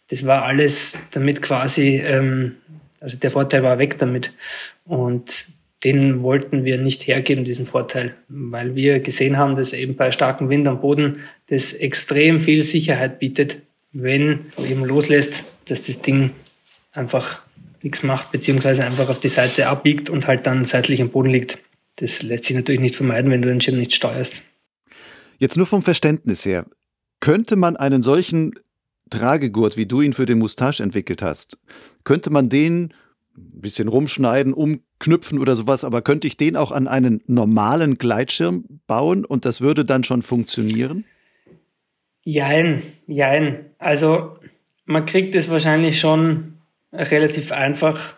das 0.10 0.26
war 0.26 0.44
alles 0.44 0.98
damit 1.12 1.42
quasi, 1.42 1.98
ähm, 1.98 2.56
also 3.00 3.18
der 3.18 3.32
Vorteil 3.32 3.64
war 3.64 3.78
weg 3.80 3.98
damit. 3.98 4.34
Und 4.86 5.46
den 5.84 6.22
wollten 6.24 6.66
wir 6.66 6.78
nicht 6.78 7.08
hergeben, 7.08 7.46
diesen 7.46 7.66
Vorteil, 7.66 8.16
weil 8.28 8.76
wir 8.76 9.00
gesehen 9.00 9.38
haben, 9.38 9.56
dass 9.56 9.74
eben 9.74 9.96
bei 9.96 10.12
starkem 10.12 10.50
Wind 10.50 10.68
am 10.68 10.82
Boden 10.82 11.22
das 11.48 11.74
extrem 11.74 12.42
viel 12.42 12.64
Sicherheit 12.64 13.20
bietet, 13.20 13.58
wenn 13.94 14.52
du 14.58 14.66
eben 14.66 14.84
loslässt, 14.84 15.44
dass 15.66 15.84
das 15.84 16.02
Ding 16.02 16.32
einfach 16.92 17.42
nichts 17.82 18.04
macht, 18.04 18.32
beziehungsweise 18.32 18.86
einfach 18.86 19.10
auf 19.10 19.20
die 19.20 19.30
Seite 19.30 19.68
abbiegt 19.68 20.10
und 20.10 20.28
halt 20.28 20.46
dann 20.46 20.66
seitlich 20.66 21.02
am 21.02 21.10
Boden 21.10 21.30
liegt. 21.30 21.58
Das 21.98 22.22
lässt 22.22 22.46
sich 22.46 22.56
natürlich 22.56 22.82
nicht 22.82 22.96
vermeiden, 22.96 23.32
wenn 23.32 23.42
du 23.42 23.48
den 23.48 23.62
Schirm 23.62 23.78
nicht 23.78 23.94
steuerst. 23.94 24.42
Jetzt 25.38 25.58
nur 25.58 25.66
vom 25.66 25.82
Verständnis 25.82 26.46
her. 26.46 26.66
Könnte 27.22 27.56
man 27.56 27.78
einen 27.78 28.04
solchen 28.04 28.54
Tragegurt, 29.10 29.78
wie 29.78 29.86
du 29.86 30.02
ihn 30.02 30.14
für 30.14 30.26
den 30.26 30.40
Moustache 30.40 30.84
entwickelt 30.84 31.22
hast, 31.22 31.58
könnte 32.04 32.30
man 32.30 32.50
den 32.50 32.94
ein 33.40 33.62
bisschen 33.62 33.88
rumschneiden, 33.88 34.54
umknüpfen 34.54 35.40
oder 35.40 35.56
sowas, 35.56 35.84
aber 35.84 36.02
könnte 36.02 36.28
ich 36.28 36.38
den 36.38 36.56
auch 36.56 36.72
an 36.72 36.88
einen 36.88 37.22
normalen 37.28 37.98
Gleitschirm 37.98 38.66
bauen 38.88 39.26
und 39.26 39.46
das 39.46 39.62
würde 39.62 39.86
dann 39.86 40.04
schon 40.04 40.22
funktionieren? 40.22 41.06
Jein, 42.24 42.82
jein. 43.08 43.66
Also 43.80 44.38
man 44.86 45.06
kriegt 45.06 45.36
es 45.36 45.50
wahrscheinlich 45.50 46.00
schon 46.00 46.60
relativ 46.94 47.52
einfach 47.52 48.16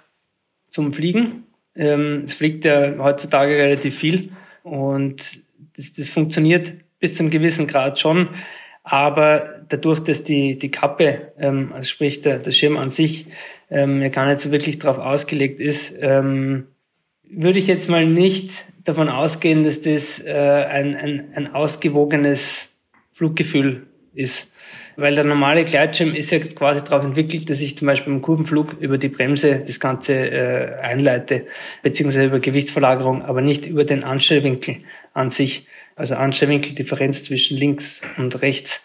zum 0.70 0.94
Fliegen. 0.94 1.44
Ähm, 1.76 2.24
es 2.26 2.34
fliegt 2.34 2.66
ja 2.66 2.98
heutzutage 2.98 3.54
relativ 3.54 3.98
viel 3.98 4.32
und 4.64 5.42
das, 5.76 5.94
das 5.94 6.10
funktioniert 6.10 6.74
bis 7.00 7.16
zu 7.16 7.24
einem 7.24 7.32
gewissen 7.32 7.68
Grad 7.68 8.00
schon. 8.00 8.30
Aber 8.84 9.61
dadurch, 9.72 10.00
dass 10.00 10.24
die, 10.24 10.58
die 10.58 10.72
Kappe, 10.72 11.34
ähm, 11.40 11.72
also 11.74 11.90
sprich 11.90 12.22
der, 12.22 12.40
der 12.40 12.52
Schirm 12.52 12.78
an 12.78 12.90
sich, 12.90 13.28
ähm, 13.70 14.02
ja 14.02 14.10
gar 14.10 14.28
nicht 14.28 14.42
so 14.42 14.52
wirklich 14.52 14.80
darauf 14.80 14.98
ausgelegt 14.98 15.60
ist, 15.60 15.94
ähm, 16.00 16.68
würde 17.24 17.60
ich 17.60 17.68
jetzt 17.68 17.90
mal 17.90 18.06
nicht 18.06 18.52
davon 18.84 19.10
ausgehen, 19.10 19.64
dass 19.64 19.82
das 19.82 20.24
äh, 20.24 20.32
ein, 20.32 20.96
ein, 20.96 21.32
ein 21.36 21.54
ausgewogenes 21.54 22.70
Fluggefühl 23.14 23.88
ist. 24.14 24.52
Weil 24.98 25.16
der 25.16 25.24
normale 25.24 25.64
Gleitschirm 25.64 26.14
ist 26.14 26.32
ja 26.32 26.40
quasi 26.40 26.84
darauf 26.84 27.06
entwickelt, 27.06 27.50
dass 27.50 27.62
ich 27.62 27.78
zum 27.78 27.86
Beispiel 27.86 28.12
im 28.12 28.22
Kurvenflug 28.22 28.76
über 28.80 28.98
die 28.98 29.08
Bremse 29.08 29.64
das 29.66 29.80
Ganze 29.80 30.14
äh, 30.14 30.80
einleite, 30.82 31.46
beziehungsweise 31.82 32.26
über 32.26 32.40
Gewichtsverlagerung, 32.40 33.22
aber 33.22 33.42
nicht 33.42 33.66
über 33.66 33.86
den 33.86 34.04
Anstellwinkel 34.04 34.78
an 35.14 35.30
sich. 35.30 35.68
Also 35.96 36.16
Anstellwinkeldifferenz 36.16 37.24
zwischen 37.24 37.58
links 37.58 38.02
und 38.18 38.42
rechts 38.42 38.84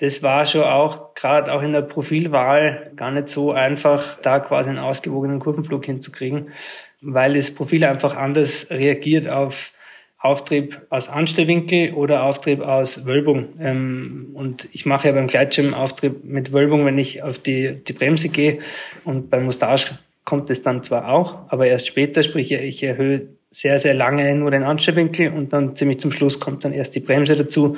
das 0.00 0.22
war 0.22 0.46
schon 0.46 0.62
auch, 0.62 1.14
gerade 1.14 1.52
auch 1.52 1.62
in 1.62 1.72
der 1.72 1.82
Profilwahl, 1.82 2.92
gar 2.96 3.10
nicht 3.10 3.28
so 3.28 3.52
einfach, 3.52 4.18
da 4.22 4.38
quasi 4.38 4.68
einen 4.68 4.78
ausgewogenen 4.78 5.40
Kurvenflug 5.40 5.84
hinzukriegen, 5.84 6.52
weil 7.00 7.34
das 7.34 7.52
Profil 7.52 7.84
einfach 7.84 8.16
anders 8.16 8.70
reagiert 8.70 9.28
auf 9.28 9.72
Auftrieb 10.20 10.80
aus 10.90 11.08
Anstellwinkel 11.08 11.94
oder 11.94 12.24
Auftrieb 12.24 12.60
aus 12.60 13.06
Wölbung. 13.06 13.50
Ähm, 13.60 14.30
und 14.34 14.68
ich 14.72 14.84
mache 14.84 15.06
ja 15.06 15.14
beim 15.14 15.28
Gleitschirm 15.28 15.74
Auftrieb 15.74 16.24
mit 16.24 16.52
Wölbung, 16.52 16.84
wenn 16.84 16.98
ich 16.98 17.22
auf 17.22 17.38
die, 17.38 17.74
die 17.86 17.92
Bremse 17.92 18.28
gehe. 18.28 18.58
Und 19.04 19.30
beim 19.30 19.44
Mustache 19.44 19.98
kommt 20.24 20.50
es 20.50 20.60
dann 20.60 20.82
zwar 20.82 21.08
auch, 21.08 21.38
aber 21.48 21.66
erst 21.66 21.86
später, 21.86 22.22
sprich 22.22 22.50
ich 22.50 22.82
erhöhe 22.82 23.28
sehr, 23.50 23.78
sehr 23.78 23.94
lange 23.94 24.34
nur 24.34 24.50
den 24.50 24.62
Anstellwinkel 24.62 25.32
und 25.32 25.52
dann 25.52 25.74
ziemlich 25.74 26.00
zum 26.00 26.12
Schluss 26.12 26.38
kommt 26.38 26.64
dann 26.64 26.72
erst 26.72 26.94
die 26.94 27.00
Bremse 27.00 27.34
dazu 27.34 27.76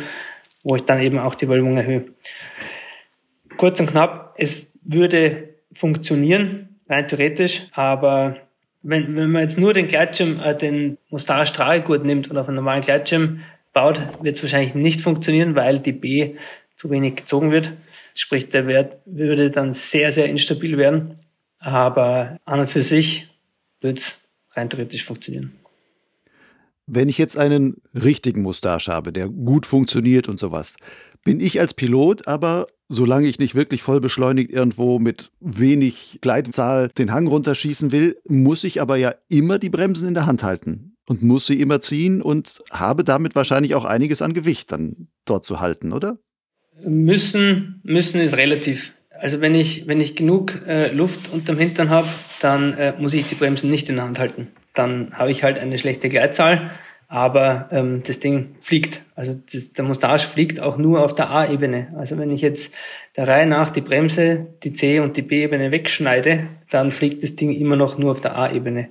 wo 0.62 0.76
ich 0.76 0.82
dann 0.82 1.00
eben 1.00 1.18
auch 1.18 1.34
die 1.34 1.48
Wölbung 1.48 1.76
erhöhe. 1.76 2.06
Kurz 3.56 3.80
und 3.80 3.90
knapp, 3.90 4.34
es 4.36 4.66
würde 4.82 5.54
funktionieren, 5.72 6.80
rein 6.88 7.08
theoretisch, 7.08 7.62
aber 7.72 8.36
wenn, 8.82 9.14
wenn 9.16 9.30
man 9.30 9.42
jetzt 9.42 9.58
nur 9.58 9.74
den 9.74 9.88
Gleitschirm, 9.88 10.40
äh, 10.42 10.56
den 10.56 10.98
Mustache 11.10 11.52
Tragegurt 11.52 12.04
nimmt 12.04 12.30
und 12.30 12.38
auf 12.38 12.48
einen 12.48 12.56
normalen 12.56 12.82
Gleitschirm 12.82 13.40
baut, 13.72 14.00
wird 14.22 14.36
es 14.36 14.42
wahrscheinlich 14.42 14.74
nicht 14.74 15.00
funktionieren, 15.00 15.54
weil 15.54 15.78
die 15.78 15.92
B 15.92 16.36
zu 16.76 16.90
wenig 16.90 17.16
gezogen 17.16 17.50
wird. 17.50 17.72
Sprich, 18.14 18.48
der 18.48 18.66
Wert 18.66 18.96
würde 19.04 19.50
dann 19.50 19.72
sehr, 19.72 20.12
sehr 20.12 20.26
instabil 20.26 20.78
werden. 20.78 21.18
Aber 21.58 22.38
an 22.46 22.60
und 22.60 22.70
für 22.70 22.82
sich 22.82 23.28
würde 23.80 23.98
es 23.98 24.20
rein 24.52 24.70
theoretisch 24.70 25.04
funktionieren. 25.04 25.59
Wenn 26.92 27.08
ich 27.08 27.18
jetzt 27.18 27.38
einen 27.38 27.76
richtigen 27.94 28.42
Mustache 28.42 28.92
habe, 28.92 29.12
der 29.12 29.28
gut 29.28 29.64
funktioniert 29.64 30.28
und 30.28 30.40
sowas, 30.40 30.74
bin 31.24 31.38
ich 31.38 31.60
als 31.60 31.72
Pilot 31.72 32.26
aber, 32.26 32.66
solange 32.88 33.28
ich 33.28 33.38
nicht 33.38 33.54
wirklich 33.54 33.80
voll 33.80 34.00
beschleunigt 34.00 34.50
irgendwo 34.50 34.98
mit 34.98 35.30
wenig 35.38 36.18
Gleitzahl 36.20 36.88
den 36.98 37.12
Hang 37.12 37.28
runterschießen 37.28 37.92
will, 37.92 38.16
muss 38.26 38.64
ich 38.64 38.80
aber 38.80 38.96
ja 38.96 39.14
immer 39.28 39.60
die 39.60 39.70
Bremsen 39.70 40.08
in 40.08 40.14
der 40.14 40.26
Hand 40.26 40.42
halten 40.42 40.96
und 41.08 41.22
muss 41.22 41.46
sie 41.46 41.60
immer 41.60 41.80
ziehen 41.80 42.20
und 42.22 42.58
habe 42.72 43.04
damit 43.04 43.36
wahrscheinlich 43.36 43.76
auch 43.76 43.84
einiges 43.84 44.20
an 44.20 44.34
Gewicht 44.34 44.72
dann 44.72 45.06
dort 45.24 45.44
zu 45.44 45.60
halten, 45.60 45.92
oder? 45.92 46.18
Müssen, 46.84 47.80
müssen 47.84 48.20
ist 48.20 48.34
relativ. 48.34 48.94
Also 49.16 49.40
wenn 49.40 49.54
ich, 49.54 49.86
wenn 49.86 50.00
ich 50.00 50.16
genug 50.16 50.60
äh, 50.66 50.90
Luft 50.90 51.32
unterm 51.32 51.58
Hintern 51.58 51.88
habe, 51.88 52.08
dann 52.40 52.72
äh, 52.72 52.94
muss 52.98 53.14
ich 53.14 53.28
die 53.28 53.36
Bremsen 53.36 53.70
nicht 53.70 53.88
in 53.88 53.94
der 53.94 54.06
Hand 54.06 54.18
halten 54.18 54.48
dann 54.74 55.12
habe 55.14 55.30
ich 55.30 55.42
halt 55.42 55.58
eine 55.58 55.78
schlechte 55.78 56.08
Gleitzahl, 56.08 56.70
aber 57.08 57.68
ähm, 57.72 58.02
das 58.06 58.20
Ding 58.20 58.54
fliegt. 58.60 59.02
Also 59.16 59.34
das, 59.52 59.72
der 59.72 59.84
Mustache 59.84 60.28
fliegt 60.28 60.60
auch 60.60 60.76
nur 60.76 61.02
auf 61.02 61.14
der 61.14 61.28
A-Ebene. 61.28 61.88
Also 61.98 62.16
wenn 62.18 62.30
ich 62.30 62.40
jetzt 62.40 62.72
der 63.16 63.26
Reihe 63.26 63.46
nach 63.46 63.70
die 63.70 63.80
Bremse, 63.80 64.46
die 64.62 64.72
C- 64.72 65.00
und 65.00 65.16
die 65.16 65.22
B-Ebene 65.22 65.72
wegschneide, 65.72 66.46
dann 66.70 66.92
fliegt 66.92 67.24
das 67.24 67.34
Ding 67.34 67.52
immer 67.52 67.74
noch 67.74 67.98
nur 67.98 68.12
auf 68.12 68.20
der 68.20 68.36
A-Ebene. 68.36 68.90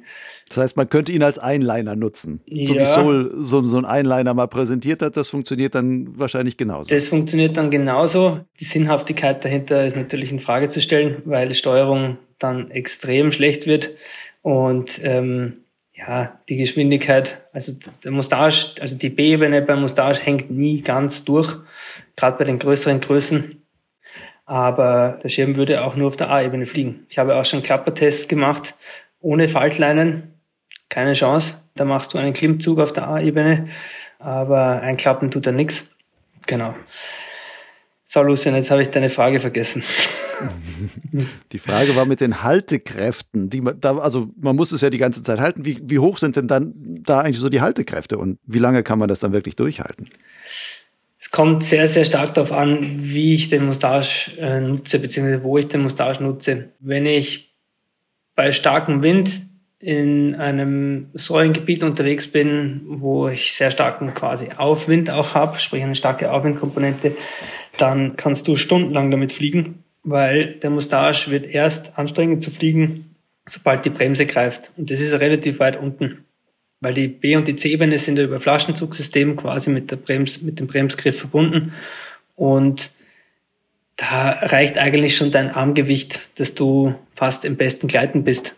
Das 0.49 0.57
heißt, 0.57 0.77
man 0.77 0.89
könnte 0.89 1.11
ihn 1.13 1.23
als 1.23 1.39
Einliner 1.39 1.95
nutzen. 1.95 2.41
Ja. 2.45 2.65
So 2.65 2.75
wie 2.75 2.85
Soul 2.85 3.31
so, 3.35 3.61
so 3.61 3.77
ein 3.77 3.85
Einliner 3.85 4.33
mal 4.33 4.47
präsentiert 4.47 5.01
hat, 5.01 5.15
das 5.15 5.29
funktioniert 5.29 5.75
dann 5.75 6.19
wahrscheinlich 6.19 6.57
genauso. 6.57 6.93
Das 6.93 7.07
funktioniert 7.07 7.55
dann 7.55 7.71
genauso. 7.71 8.41
Die 8.59 8.65
Sinnhaftigkeit 8.65 9.45
dahinter 9.45 9.85
ist 9.85 9.95
natürlich 9.95 10.31
in 10.31 10.39
Frage 10.39 10.67
zu 10.67 10.81
stellen, 10.81 11.21
weil 11.25 11.53
Steuerung 11.53 12.17
dann 12.39 12.71
extrem 12.71 13.31
schlecht 13.31 13.67
wird. 13.67 13.91
Und 14.41 14.99
ähm, 15.03 15.65
ja, 15.99 16.39
die 16.47 16.55
Geschwindigkeit, 16.55 17.41
also 17.51 17.73
der 18.03 18.11
Mustache, 18.11 18.81
also 18.81 18.95
die 18.95 19.09
B-Ebene 19.09 19.61
beim 19.61 19.81
Mustache 19.81 20.21
hängt 20.21 20.49
nie 20.49 20.81
ganz 20.81 21.25
durch, 21.25 21.57
gerade 22.15 22.37
bei 22.37 22.45
den 22.45 22.57
größeren 22.57 23.01
Größen. 23.01 23.61
Aber 24.45 25.19
der 25.21 25.29
Schirm 25.29 25.57
würde 25.57 25.83
auch 25.83 25.95
nur 25.95 26.07
auf 26.07 26.15
der 26.15 26.31
A-Ebene 26.31 26.65
fliegen. 26.65 27.05
Ich 27.09 27.17
habe 27.17 27.35
auch 27.35 27.45
schon 27.45 27.61
Klappertests 27.61 28.27
gemacht, 28.27 28.75
ohne 29.19 29.49
Faltleinen, 29.49 30.33
keine 30.87 31.13
Chance. 31.13 31.61
Da 31.75 31.85
machst 31.85 32.13
du 32.13 32.17
einen 32.17 32.33
Klimmzug 32.33 32.79
auf 32.79 32.93
der 32.93 33.07
A-Ebene, 33.07 33.67
aber 34.19 34.81
einklappen 34.81 35.29
tut 35.31 35.45
er 35.47 35.53
nichts. 35.53 35.91
Genau. 36.47 36.73
So, 38.05 38.23
Lucian, 38.23 38.55
jetzt 38.55 38.71
habe 38.71 38.81
ich 38.81 38.89
deine 38.89 39.09
Frage 39.09 39.41
vergessen. 39.41 39.83
Die 41.51 41.59
Frage 41.59 41.95
war 41.95 42.05
mit 42.05 42.21
den 42.21 42.43
Haltekräften, 42.43 43.49
die 43.49 43.61
man 43.61 43.79
da, 43.79 43.97
also 43.97 44.29
man 44.39 44.55
muss 44.55 44.71
es 44.71 44.81
ja 44.81 44.89
die 44.89 44.97
ganze 44.97 45.23
Zeit 45.23 45.39
halten. 45.39 45.65
Wie, 45.65 45.79
wie 45.83 45.99
hoch 45.99 46.17
sind 46.17 46.35
denn 46.35 46.47
dann 46.47 46.73
da 47.03 47.19
eigentlich 47.19 47.39
so 47.39 47.49
die 47.49 47.61
Haltekräfte 47.61 48.17
und 48.17 48.39
wie 48.45 48.59
lange 48.59 48.83
kann 48.83 48.99
man 48.99 49.07
das 49.07 49.19
dann 49.19 49.33
wirklich 49.33 49.55
durchhalten? 49.55 50.09
Es 51.19 51.31
kommt 51.31 51.63
sehr, 51.65 51.87
sehr 51.87 52.05
stark 52.05 52.33
darauf 52.33 52.51
an, 52.51 52.99
wie 53.03 53.35
ich 53.35 53.49
den 53.49 53.65
Mustache 53.65 54.31
äh, 54.39 54.61
nutze, 54.61 54.99
beziehungsweise 54.99 55.43
wo 55.43 55.57
ich 55.57 55.67
den 55.67 55.81
Mustache 55.81 56.23
nutze. 56.23 56.69
Wenn 56.79 57.05
ich 57.05 57.53
bei 58.35 58.51
starkem 58.51 59.01
Wind 59.01 59.41
in 59.79 60.35
einem 60.35 61.09
Säulengebiet 61.13 61.83
unterwegs 61.83 62.27
bin, 62.27 62.81
wo 62.85 63.27
ich 63.27 63.53
sehr 63.53 63.71
starken 63.71 64.13
quasi 64.13 64.49
Aufwind 64.57 65.09
auch 65.09 65.35
habe, 65.35 65.59
sprich 65.59 65.83
eine 65.83 65.95
starke 65.95 66.31
Aufwindkomponente, 66.31 67.15
dann 67.77 68.15
kannst 68.17 68.47
du 68.47 68.55
stundenlang 68.55 69.11
damit 69.11 69.31
fliegen 69.31 69.83
weil 70.03 70.53
der 70.55 70.69
Mustache 70.69 71.31
wird 71.31 71.45
erst 71.45 71.97
anstrengend 71.97 72.43
zu 72.43 72.51
fliegen, 72.51 73.15
sobald 73.47 73.85
die 73.85 73.89
Bremse 73.89 74.25
greift. 74.25 74.71
Und 74.77 74.91
das 74.91 74.99
ist 74.99 75.13
relativ 75.13 75.59
weit 75.59 75.79
unten, 75.79 76.25
weil 76.81 76.93
die 76.93 77.07
B- 77.07 77.35
und 77.35 77.47
die 77.47 77.55
C-Ebene 77.55 77.97
sind 77.97 78.17
ja 78.17 78.23
über 78.23 78.39
Flaschenzugsystem 78.39 79.35
quasi 79.35 79.69
mit, 79.69 79.91
der 79.91 79.97
Brems, 79.97 80.41
mit 80.41 80.59
dem 80.59 80.67
Bremsgriff 80.67 81.19
verbunden. 81.19 81.73
Und 82.35 82.91
da 83.97 84.29
reicht 84.29 84.77
eigentlich 84.77 85.17
schon 85.17 85.31
dein 85.31 85.49
Armgewicht, 85.51 86.21
dass 86.35 86.55
du 86.55 86.95
fast 87.15 87.43
im 87.43 87.57
besten 87.57 87.87
Gleiten 87.87 88.23
bist. 88.23 88.55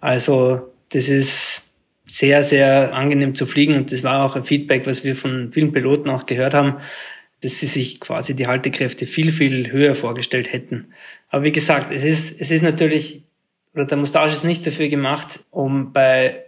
Also 0.00 0.72
das 0.90 1.08
ist 1.08 1.62
sehr, 2.06 2.44
sehr 2.44 2.94
angenehm 2.94 3.34
zu 3.34 3.44
fliegen 3.44 3.74
und 3.74 3.90
das 3.90 4.04
war 4.04 4.24
auch 4.24 4.36
ein 4.36 4.44
Feedback, 4.44 4.86
was 4.86 5.02
wir 5.02 5.16
von 5.16 5.50
vielen 5.52 5.72
Piloten 5.72 6.10
auch 6.10 6.26
gehört 6.26 6.54
haben, 6.54 6.76
dass 7.42 7.60
sie 7.60 7.66
sich 7.66 8.00
quasi 8.00 8.34
die 8.34 8.46
Haltekräfte 8.46 9.06
viel, 9.06 9.32
viel 9.32 9.70
höher 9.70 9.94
vorgestellt 9.94 10.52
hätten. 10.52 10.92
Aber 11.28 11.44
wie 11.44 11.52
gesagt, 11.52 11.92
es 11.92 12.04
ist, 12.04 12.40
es 12.40 12.50
ist 12.50 12.62
natürlich, 12.62 13.22
oder 13.74 13.86
der 13.86 13.98
Mustache 13.98 14.32
ist 14.32 14.44
nicht 14.44 14.66
dafür 14.66 14.88
gemacht, 14.88 15.40
um 15.50 15.92
bei 15.92 16.44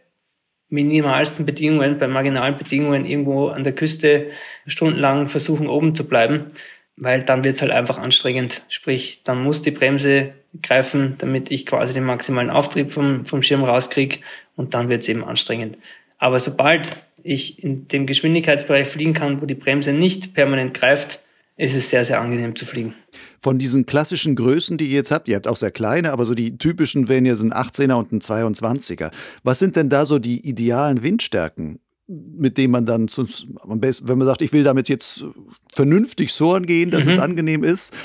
minimalsten 0.69 1.47
Bedingungen, 1.47 1.99
bei 1.99 2.09
marginalen 2.09 2.57
Bedingungen 2.57 3.07
irgendwo 3.07 3.49
an 3.49 3.65
der 3.65 3.75
Küste 3.75 4.31
stundenlang 4.67 5.29
versuchen, 5.29 5.69
oben 5.69 5.95
zu 5.95 6.09
bleiben, 6.09 6.53
weil 6.97 7.23
dann 7.23 7.45
wird 7.45 7.57
es 7.57 7.63
halt 7.63 7.73
einfach 7.73 7.99
anstrengend. 7.99 8.63
Sprich, 8.69 9.21
dann 9.25 9.43
muss 9.43 9.63
die 9.63 9.71
Bremse 9.71 10.35
greifen, 10.63 11.17
damit 11.19 11.51
ich 11.51 11.67
quasi 11.67 11.95
den 11.95 12.05
maximalen 12.05 12.51
Auftrieb 12.51 12.93
vom, 12.93 13.27
vom 13.27 13.43
Schirm 13.43 13.65
rauskriege 13.65 14.19
und 14.57 14.75
dann 14.75 14.89
wird 14.89 15.03
es 15.03 15.09
eben 15.09 15.25
anstrengend. 15.25 15.77
Aber 16.19 16.39
sobald 16.39 16.89
ich 17.27 17.63
in 17.63 17.89
dem 17.89 18.07
Geschwindigkeitsbereich 18.07 18.89
fliegen 18.89 19.15
kann, 19.15 19.41
wo 19.43 19.47
die 19.47 19.55
Bremse 19.55 19.93
nicht 19.93 20.35
permanent 20.35 20.75
greift, 20.75 21.21
ist 21.57 21.75
es 21.75 21.89
sehr, 21.89 22.05
sehr 22.05 22.21
angenehm 22.21 22.55
zu 22.55 22.67
fliegen. 22.67 22.95
Von 23.41 23.59
diesen 23.59 23.87
klassischen 23.87 24.37
Größen, 24.37 24.77
die 24.77 24.87
ihr 24.87 24.97
jetzt 24.97 25.11
habt, 25.11 25.27
ihr 25.29 25.37
habt 25.37 25.49
auch 25.49 25.57
sehr 25.57 25.71
kleine, 25.71 26.13
aber 26.13 26.27
so 26.27 26.35
die 26.35 26.59
typischen 26.59 27.09
wären 27.09 27.25
ja 27.25 27.33
ein 27.35 27.53
18er 27.53 27.95
und 27.95 28.13
ein 28.13 28.21
22er. 28.21 29.11
Was 29.43 29.59
sind 29.59 29.77
denn 29.77 29.89
da 29.89 30.05
so 30.05 30.19
die 30.19 30.47
idealen 30.47 31.03
Windstärken, 31.03 31.81
mit 32.07 32.59
denen 32.59 32.73
man 32.73 32.85
dann, 32.85 33.09
wenn 33.09 34.19
man 34.19 34.27
sagt, 34.27 34.43
ich 34.43 34.53
will 34.53 34.65
damit 34.65 34.89
jetzt 34.89 35.25
vernünftig 35.73 36.33
sohren 36.33 36.67
gehen, 36.67 36.91
dass 36.91 37.05
mhm. 37.05 37.11
es 37.11 37.19
angenehm 37.19 37.65
ist, 37.65 37.97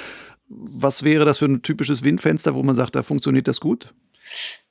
was 0.48 1.04
wäre 1.04 1.26
das 1.26 1.40
für 1.40 1.46
ein 1.46 1.62
typisches 1.62 2.04
Windfenster, 2.04 2.56
wo 2.56 2.64
man 2.64 2.76
sagt, 2.76 2.96
da 2.96 3.04
funktioniert 3.04 3.48
das 3.48 3.60
gut? 3.60 3.94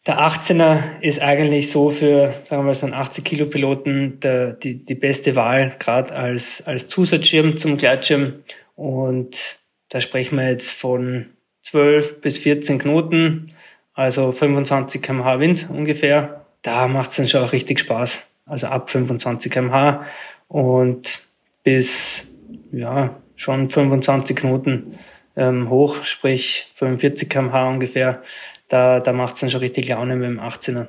Der 0.07 0.19
18er 0.19 1.01
ist 1.03 1.21
eigentlich 1.21 1.71
so 1.71 1.91
für, 1.91 2.33
sagen 2.45 2.63
wir 2.63 2.67
mal, 2.69 2.75
so 2.75 2.87
einen 2.87 2.95
80 2.95 3.23
Kilo 3.23 3.47
Piloten 3.47 4.19
der, 4.21 4.53
die, 4.53 4.83
die 4.83 4.95
beste 4.95 5.37
Wahl, 5.37 5.75
gerade 5.79 6.15
als, 6.15 6.67
als 6.67 6.89
Zusatzschirm 6.89 7.59
zum 7.59 7.77
Gleitschirm. 7.77 8.43
Und 8.77 9.59
da 9.91 10.01
sprechen 10.01 10.39
wir 10.39 10.49
jetzt 10.49 10.71
von 10.71 11.27
12 11.65 12.23
bis 12.23 12.39
14 12.39 12.79
Knoten, 12.79 13.53
also 13.93 14.33
25 14.33 15.03
km/h 15.03 15.39
Wind 15.39 15.69
ungefähr. 15.69 16.47
Da 16.63 16.89
macht 16.89 17.11
es 17.11 17.17
dann 17.17 17.29
schon 17.29 17.45
auch 17.45 17.53
richtig 17.53 17.81
Spaß. 17.81 18.27
Also 18.47 18.69
ab 18.69 18.89
25 18.89 19.53
km/h 19.53 20.07
und 20.49 21.21
bis 21.63 22.27
ja, 22.73 23.17
schon 23.37 23.69
25 23.69 24.35
Knoten 24.35 24.99
ähm, 25.37 25.69
hoch, 25.69 26.05
sprich 26.05 26.69
45 26.75 27.29
km/h 27.29 27.69
ungefähr 27.69 28.23
da, 28.71 29.01
da 29.01 29.13
macht 29.13 29.35
es 29.35 29.41
dann 29.41 29.51
schon 29.51 29.61
richtig 29.61 29.89
Laune 29.89 30.17
mit 30.17 30.31
dem 30.31 30.41
18er. 30.41 30.87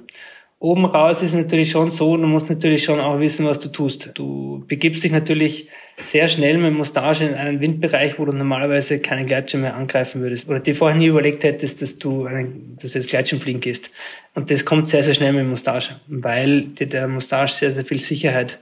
Oben 0.59 0.85
raus 0.85 1.23
ist 1.23 1.33
natürlich 1.33 1.71
schon 1.71 1.89
so, 1.89 2.15
du 2.15 2.27
musst 2.27 2.47
natürlich 2.47 2.83
schon 2.83 2.99
auch 2.99 3.19
wissen, 3.19 3.47
was 3.47 3.59
du 3.59 3.69
tust. 3.69 4.11
Du 4.13 4.63
begibst 4.67 5.03
dich 5.03 5.11
natürlich 5.11 5.67
sehr 6.05 6.27
schnell 6.27 6.59
mit 6.59 6.71
Mustache 6.73 7.25
in 7.25 7.33
einen 7.33 7.59
Windbereich, 7.59 8.19
wo 8.19 8.25
du 8.25 8.31
normalerweise 8.31 8.99
keinen 8.99 9.25
Gleitschirm 9.25 9.61
mehr 9.61 9.75
angreifen 9.75 10.21
würdest. 10.21 10.47
Oder 10.47 10.59
dir 10.59 10.75
vorher 10.75 10.95
nie 10.95 11.07
überlegt 11.07 11.43
hättest, 11.43 11.81
dass 11.81 11.97
du, 11.97 12.25
einen, 12.25 12.77
dass 12.79 12.91
du 12.91 12.99
jetzt 12.99 13.09
Gleitschirm 13.09 13.41
fliegen 13.41 13.59
gehst. 13.59 13.89
Und 14.35 14.51
das 14.51 14.63
kommt 14.63 14.87
sehr, 14.87 15.01
sehr 15.01 15.15
schnell 15.15 15.33
mit 15.33 15.47
Mustache, 15.47 15.99
weil 16.05 16.61
dir 16.61 16.87
der 16.87 17.07
Mustache 17.07 17.51
sehr, 17.51 17.71
sehr 17.71 17.85
viel 17.85 17.99
Sicherheit 17.99 18.59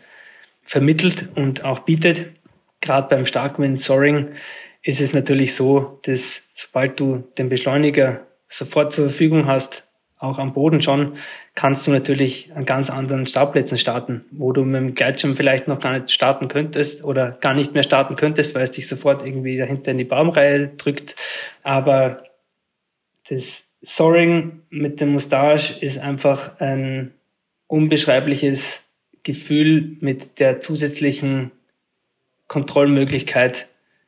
vermittelt 0.63 1.27
und 1.35 1.65
auch 1.65 1.79
bietet. 1.79 2.27
Gerade 2.79 3.09
beim 3.09 3.25
Starkwind 3.25 3.77
Soaring 3.77 4.29
ist 4.83 5.01
es 5.01 5.13
natürlich 5.13 5.53
so, 5.53 5.99
dass 6.03 6.43
sobald 6.55 6.97
du 6.97 7.25
den 7.37 7.49
Beschleuniger 7.49 8.21
sofort 8.49 8.91
zur 8.91 9.09
Verfügung 9.09 9.47
hast, 9.47 9.87
auch 10.17 10.37
am 10.37 10.53
Boden 10.53 10.81
schon, 10.81 11.17
kannst 11.55 11.87
du 11.87 11.91
natürlich 11.91 12.51
an 12.53 12.65
ganz 12.65 12.89
anderen 12.89 13.25
Startplätzen 13.25 13.77
starten, 13.77 14.25
wo 14.31 14.51
du 14.51 14.65
mit 14.65 14.81
dem 14.81 14.95
Gleitschirm 14.95 15.37
vielleicht 15.37 15.69
noch 15.69 15.79
gar 15.79 15.93
nicht 15.93 16.11
starten 16.11 16.49
könntest 16.49 17.05
oder 17.05 17.31
gar 17.39 17.53
nicht 17.53 17.73
mehr 17.73 17.83
starten 17.83 18.17
könntest, 18.17 18.53
weil 18.53 18.63
es 18.63 18.71
dich 18.71 18.87
sofort 18.87 19.25
irgendwie 19.25 19.57
dahinter 19.57 19.91
in 19.91 19.97
die 19.97 20.03
Baumreihe 20.03 20.67
drückt. 20.67 21.15
Aber 21.63 22.23
das 23.29 23.63
Soaring 23.81 24.63
mit 24.69 24.99
dem 24.99 25.13
Mustache 25.13 25.79
ist 25.79 25.99
einfach 25.99 26.59
ein 26.59 27.13
unbeschreibliches 27.67 28.83
Gefühl 29.23 29.97
mit 30.01 30.39
der 30.39 30.59
zusätzlichen 30.59 31.51
Kontrollmöglichkeit 32.47 33.67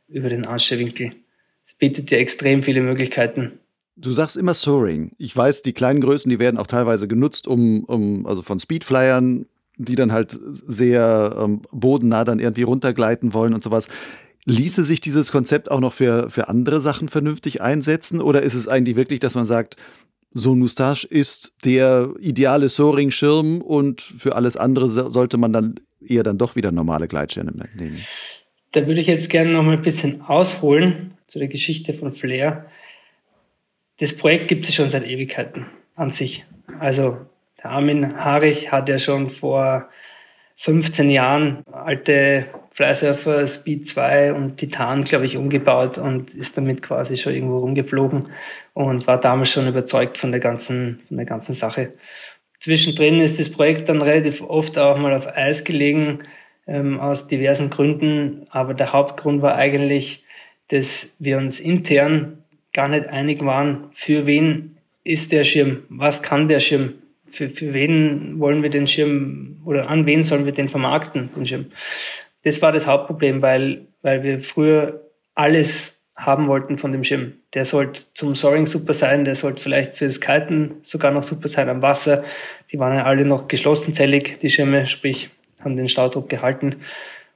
über 0.10 0.30
den 0.30 0.46
Anstellwinkel. 0.46 1.14
Es 1.68 1.74
bietet 1.76 2.12
dir 2.12 2.18
extrem 2.18 2.64
viele 2.64 2.82
Möglichkeiten. 2.82 3.60
Du 3.96 4.12
sagst 4.12 4.38
immer 4.38 4.54
Soaring. 4.54 5.12
Ich 5.18 5.36
weiß, 5.36 5.62
die 5.64 5.74
kleinen 5.74 6.02
Größen, 6.02 6.30
die 6.30 6.40
werden 6.40 6.58
auch 6.58 6.68
teilweise 6.68 7.08
genutzt, 7.08 7.48
um, 7.48 7.84
um 7.84 8.26
also 8.26 8.42
von 8.42 8.60
Speedflyern, 8.60 9.46
die 9.78 9.96
dann 9.96 10.12
halt 10.12 10.38
sehr 10.42 11.36
ähm, 11.38 11.62
bodennah 11.72 12.24
dann 12.24 12.40
irgendwie 12.40 12.64
runtergleiten 12.64 13.34
wollen 13.34 13.54
und 13.54 13.64
sowas. 13.64 13.90
Ließe 14.46 14.84
sich 14.84 15.02
dieses 15.02 15.32
Konzept 15.32 15.70
auch 15.70 15.80
noch 15.80 15.94
für, 15.94 16.30
für 16.30 16.48
andere 16.48 16.82
Sachen 16.82 17.10
vernünftig 17.10 17.62
einsetzen? 17.62 18.22
Oder 18.22 18.42
ist 18.42 18.56
es 18.56 18.68
eigentlich 18.68 18.96
wirklich, 18.96 19.20
dass 19.20 19.36
man 19.36 19.46
sagt, 19.46 19.76
so 20.34 20.56
ein 20.56 20.60
Moustache 20.60 21.06
ist 21.08 21.56
der 21.66 22.14
ideale 22.20 22.70
Soaring-Schirm 22.70 23.62
und 23.62 24.02
für 24.02 24.36
alles 24.36 24.58
andere 24.58 24.88
sollte 24.88 25.38
man 25.38 25.52
dann 25.52 25.76
eher 26.06 26.24
dann 26.24 26.38
doch 26.38 26.56
wieder 26.56 26.72
normale 26.72 27.08
Gleitschirme 27.08 27.52
nehmen? 27.78 28.00
Da 28.72 28.88
würde 28.88 29.02
ich 29.02 29.08
jetzt 29.08 29.30
gerne 29.30 29.52
noch 29.52 29.64
mal 29.64 29.78
ein 29.78 29.84
bisschen 29.84 30.22
ausholen 30.22 31.12
zu 31.28 31.40
der 31.40 31.50
Geschichte 31.50 31.94
von 31.94 32.14
Flair 32.14 32.66
das 34.02 34.18
Projekt 34.18 34.48
gibt 34.48 34.68
es 34.68 34.74
schon 34.74 34.90
seit 34.90 35.06
Ewigkeiten 35.06 35.68
an 35.96 36.12
sich. 36.12 36.44
Also 36.80 37.18
der 37.62 37.70
Armin 37.70 38.18
Harich 38.18 38.72
hat 38.72 38.90
ja 38.90 38.98
schon 38.98 39.30
vor 39.30 39.90
15 40.58 41.12
Jahren 41.12 41.64
alte 41.72 42.48
Flysurfer 42.72 43.48
Speed 43.48 43.88
2 43.88 44.34
und 44.34 44.58
Titan, 44.58 45.04
glaube 45.04 45.28
ich, 45.28 45.38
umgebaut 45.38 46.00
und 46.00 46.34
ist 46.34 46.58
damit 46.58 46.82
quasi 46.82 47.16
schon 47.16 47.36
irgendwo 47.36 47.60
rumgeflogen 47.60 48.30
und 48.74 49.06
war 49.06 49.20
damals 49.20 49.52
schon 49.52 49.68
überzeugt 49.68 50.18
von 50.18 50.32
der 50.32 50.40
ganzen, 50.40 51.02
von 51.08 51.18
der 51.18 51.28
ganzen 51.28 51.54
Sache. 51.54 51.94
Zwischendrin 52.60 53.22
ist 53.22 53.40
das 53.40 53.52
Projekt 53.52 53.88
dann 53.88 54.02
relativ 54.02 54.42
oft 54.42 54.80
auch 54.80 54.98
mal 54.98 55.14
auf 55.14 55.28
Eis 55.28 55.64
gelegen, 55.64 56.24
ähm, 56.66 57.00
aus 57.00 57.28
diversen 57.28 57.70
Gründen. 57.70 58.48
Aber 58.50 58.74
der 58.74 58.94
Hauptgrund 58.94 59.44
war 59.44 59.56
eigentlich, 59.56 60.24
dass 60.70 61.16
wir 61.20 61.38
uns 61.38 61.60
intern 61.60 62.41
gar 62.74 62.88
nicht 62.88 63.08
einig 63.08 63.44
waren, 63.44 63.90
für 63.94 64.26
wen 64.26 64.78
ist 65.04 65.32
der 65.32 65.44
Schirm, 65.44 65.84
was 65.90 66.22
kann 66.22 66.48
der 66.48 66.60
Schirm, 66.60 66.94
für, 67.30 67.50
für 67.50 67.74
wen 67.74 68.40
wollen 68.40 68.64
wir 68.64 68.70
den 68.70 68.88
Schirm 68.88 69.62
oder 69.66 69.90
an 69.90 70.06
wen 70.06 70.24
sollen 70.24 70.46
wir 70.46 70.52
den 70.52 70.70
vermarkten, 70.70 71.30
den 71.36 71.48
Schirm. 71.48 71.66
Das 72.44 72.62
war 72.62 72.72
das 72.72 72.88
Hauptproblem, 72.88 73.42
weil, 73.42 73.88
weil 74.02 74.24
wir 74.24 74.42
früher 74.42 75.02
alles 75.36 75.98
haben 76.16 76.48
wollten 76.48 76.78
von 76.78 76.92
dem 76.92 77.04
Schirm. 77.04 77.34
Der 77.54 77.66
sollte 77.66 78.02
zum 78.14 78.36
Soaring 78.36 78.68
super 78.68 78.94
sein, 78.94 79.26
der 79.26 79.36
sollte 79.36 79.62
vielleicht 79.62 79.96
fürs 79.96 80.22
Kiten 80.22 80.76
sogar 80.84 81.12
noch 81.12 81.24
super 81.24 81.48
sein 81.48 81.70
am 81.70 81.82
Wasser. 81.82 82.24
Die 82.72 82.80
waren 82.80 82.96
ja 82.96 83.06
alle 83.06 83.26
noch 83.26 83.48
geschlossenzellig, 83.48 84.40
die 84.40 84.50
Schirme, 84.50 84.86
sprich 84.88 85.30
haben 85.64 85.78
den 85.78 85.90
Staudruck 85.90 86.30
gehalten. 86.30 86.78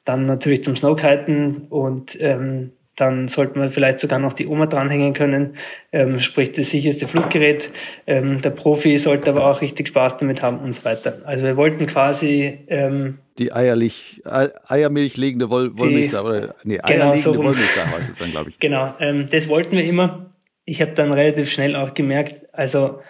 Dann 0.04 0.26
natürlich 0.26 0.63
zum 0.63 0.76
Snowkiten 0.76 1.67
und 1.69 2.17
ähm, 2.21 2.71
dann 2.96 3.28
sollte 3.28 3.60
man 3.60 3.72
vielleicht 3.72 4.00
sogar 4.00 4.20
noch 4.20 4.34
die 4.34 4.48
Oma 4.48 4.68
dranhängen 4.68 5.14
können, 5.14 5.58
ähm, 5.92 6.20
sprich 6.20 6.54
das 6.54 6.70
sicherste 6.70 7.08
Fluggerät. 7.08 7.70
Ähm, 8.08 8.42
der 8.42 8.52
Profi 8.52 8.98
sollte 8.98 9.30
aber 9.30 9.46
auch 9.46 9.62
richtig 9.62 9.90
Spaß 9.90 10.18
damit 10.18 10.42
haben 10.42 10.60
und 10.60 10.74
so 10.74 10.86
weiter. 10.86 11.20
Also 11.26 11.44
wir 11.44 11.58
wollten 11.58 11.88
quasi 11.88 12.60
ähm, 12.68 13.20
die 13.38 13.52
eierlich, 13.52 14.22
Eiermilch 14.68 15.18
legende 15.18 15.50
Woll, 15.50 15.78
Wollmilchsau 15.78 16.26
oder 16.26 16.56
nee, 16.64 16.78
genau, 16.78 16.88
eierlegende 16.88 17.20
so 17.20 17.44
Wollmilchsau 17.44 17.82
heißt 17.98 18.12
es 18.12 18.18
dann, 18.18 18.32
glaube 18.32 18.50
ich. 18.50 18.60
Genau, 18.60 18.94
ähm, 19.00 19.28
das 19.30 19.50
wollten 19.50 19.76
wir 19.76 19.84
immer. 19.84 20.32
Ich 20.64 20.82
habe 20.82 20.92
dann 20.94 21.12
relativ 21.12 21.52
schnell 21.52 21.76
auch 21.76 21.94
gemerkt, 21.94 22.46
also 22.54 23.02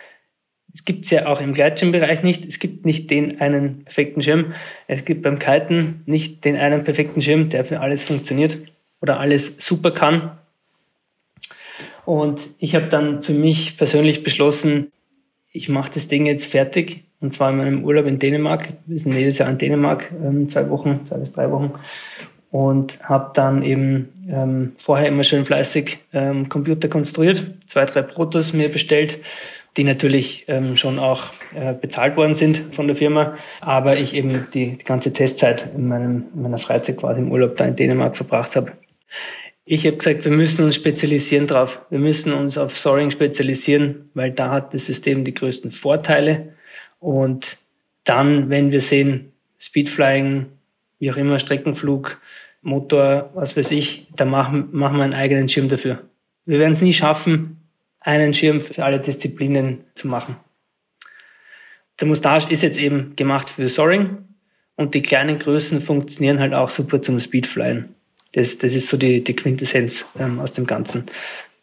es 0.74 0.84
gibt 0.84 1.06
es 1.06 1.12
ja 1.12 1.28
auch 1.28 1.39
im 1.39 1.54
Gleitschirmbereich 1.54 2.21
nicht. 2.21 2.43
Es 2.43 2.60
gibt 2.60 2.86
nicht 2.86 3.10
den 3.10 3.39
einen 3.39 3.86
perfekten 3.86 4.21
Schirm. 4.21 4.56
Es 4.88 5.06
gibt 5.06 5.21
beim 5.21 5.39
Kiten 5.39 6.02
nicht 6.06 6.43
den 6.43 6.58
einen 6.58 6.84
perfekten 6.84 7.21
Schirm, 7.21 7.50
der 7.50 7.63
für 7.63 7.80
alles 7.80 8.04
funktioniert 8.04 8.58
oder 9.05 9.19
alles 9.19 9.63
super 9.63 9.91
kann. 9.91 10.31
Und 12.05 12.41
ich 12.57 12.73
habe 12.73 12.87
dann 12.87 13.21
für 13.21 13.33
mich 13.33 13.77
persönlich 13.77 14.23
beschlossen, 14.23 14.91
ich 15.51 15.69
mache 15.69 15.91
das 15.93 16.07
Ding 16.07 16.25
jetzt 16.25 16.45
fertig. 16.45 17.03
Und 17.21 17.33
zwar 17.33 17.51
in 17.51 17.57
meinem 17.57 17.83
Urlaub 17.83 18.07
in 18.07 18.17
Dänemark. 18.17 18.73
Wir 18.87 18.99
sind 18.99 19.13
jedes 19.13 19.37
Jahr 19.37 19.49
in 19.49 19.59
Dänemark, 19.59 20.11
ähm, 20.11 20.49
zwei 20.49 20.69
Wochen, 20.71 21.05
zwei 21.07 21.17
bis 21.17 21.31
drei 21.31 21.51
Wochen. 21.51 21.73
Und 22.49 22.99
habe 23.03 23.31
dann 23.35 23.61
eben 23.61 24.09
ähm, 24.27 24.71
vorher 24.77 25.07
immer 25.07 25.23
schön 25.23 25.45
fleißig 25.45 25.99
ähm, 26.13 26.49
Computer 26.49 26.87
konstruiert, 26.87 27.43
zwei, 27.67 27.85
drei 27.85 28.01
Protos 28.01 28.53
mir 28.53 28.69
bestellt, 28.69 29.19
die 29.77 29.83
natürlich 29.83 30.45
ähm, 30.47 30.77
schon 30.77 30.99
auch 30.99 31.25
äh, 31.53 31.73
bezahlt 31.73 32.17
worden 32.17 32.35
sind 32.35 32.73
von 32.73 32.87
der 32.87 32.95
Firma, 32.95 33.37
aber 33.59 33.97
ich 33.97 34.13
eben 34.13 34.47
die, 34.53 34.77
die 34.77 34.83
ganze 34.83 35.11
Testzeit 35.11 35.69
in, 35.75 35.87
meinem, 35.87 36.25
in 36.33 36.41
meiner 36.43 36.59
Freizeit 36.59 36.97
quasi 36.97 37.19
im 37.19 37.31
Urlaub 37.31 37.57
da 37.57 37.65
in 37.65 37.75
Dänemark 37.75 38.15
verbracht 38.15 38.55
habe. 38.55 38.71
Ich 39.65 39.85
habe 39.87 39.97
gesagt, 39.97 40.25
wir 40.25 40.31
müssen 40.31 40.63
uns 40.63 40.75
spezialisieren 40.75 41.47
drauf. 41.47 41.81
Wir 41.89 41.99
müssen 41.99 42.33
uns 42.33 42.57
auf 42.57 42.77
Soaring 42.77 43.09
spezialisieren, 43.09 44.09
weil 44.13 44.31
da 44.31 44.51
hat 44.51 44.73
das 44.73 44.85
System 44.85 45.25
die 45.25 45.33
größten 45.33 45.71
Vorteile. 45.71 46.53
Und 46.99 47.57
dann, 48.03 48.49
wenn 48.49 48.71
wir 48.71 48.81
sehen, 48.81 49.31
Speedflying, 49.59 50.45
wie 50.99 51.11
auch 51.11 51.17
immer, 51.17 51.39
Streckenflug, 51.39 52.19
Motor, 52.61 53.31
was 53.33 53.57
weiß 53.57 53.71
ich, 53.71 54.07
da 54.15 54.25
machen, 54.25 54.69
machen 54.71 54.97
wir 54.97 55.03
einen 55.03 55.13
eigenen 55.13 55.49
Schirm 55.49 55.69
dafür. 55.69 56.03
Wir 56.45 56.59
werden 56.59 56.73
es 56.73 56.81
nie 56.81 56.93
schaffen, 56.93 57.61
einen 57.99 58.33
Schirm 58.33 58.61
für 58.61 58.83
alle 58.83 58.99
Disziplinen 58.99 59.83
zu 59.95 60.07
machen. 60.07 60.35
Der 61.99 62.07
Mustache 62.07 62.51
ist 62.51 62.61
jetzt 62.61 62.77
eben 62.77 63.15
gemacht 63.15 63.49
für 63.49 63.67
Soaring 63.67 64.17
und 64.75 64.93
die 64.93 65.01
kleinen 65.01 65.39
Größen 65.39 65.81
funktionieren 65.81 66.39
halt 66.39 66.53
auch 66.53 66.69
super 66.69 67.01
zum 67.01 67.19
Speedflyen. 67.19 67.94
Das, 68.36 68.58
das 68.58 68.74
ist 68.74 68.89
so 68.89 68.98
die, 68.98 69.24
die 69.24 69.36
Quintessenz 69.36 70.06
ähm, 70.19 70.41
aus 70.41 70.52
dem 70.52 70.65
Ganzen. 70.65 71.06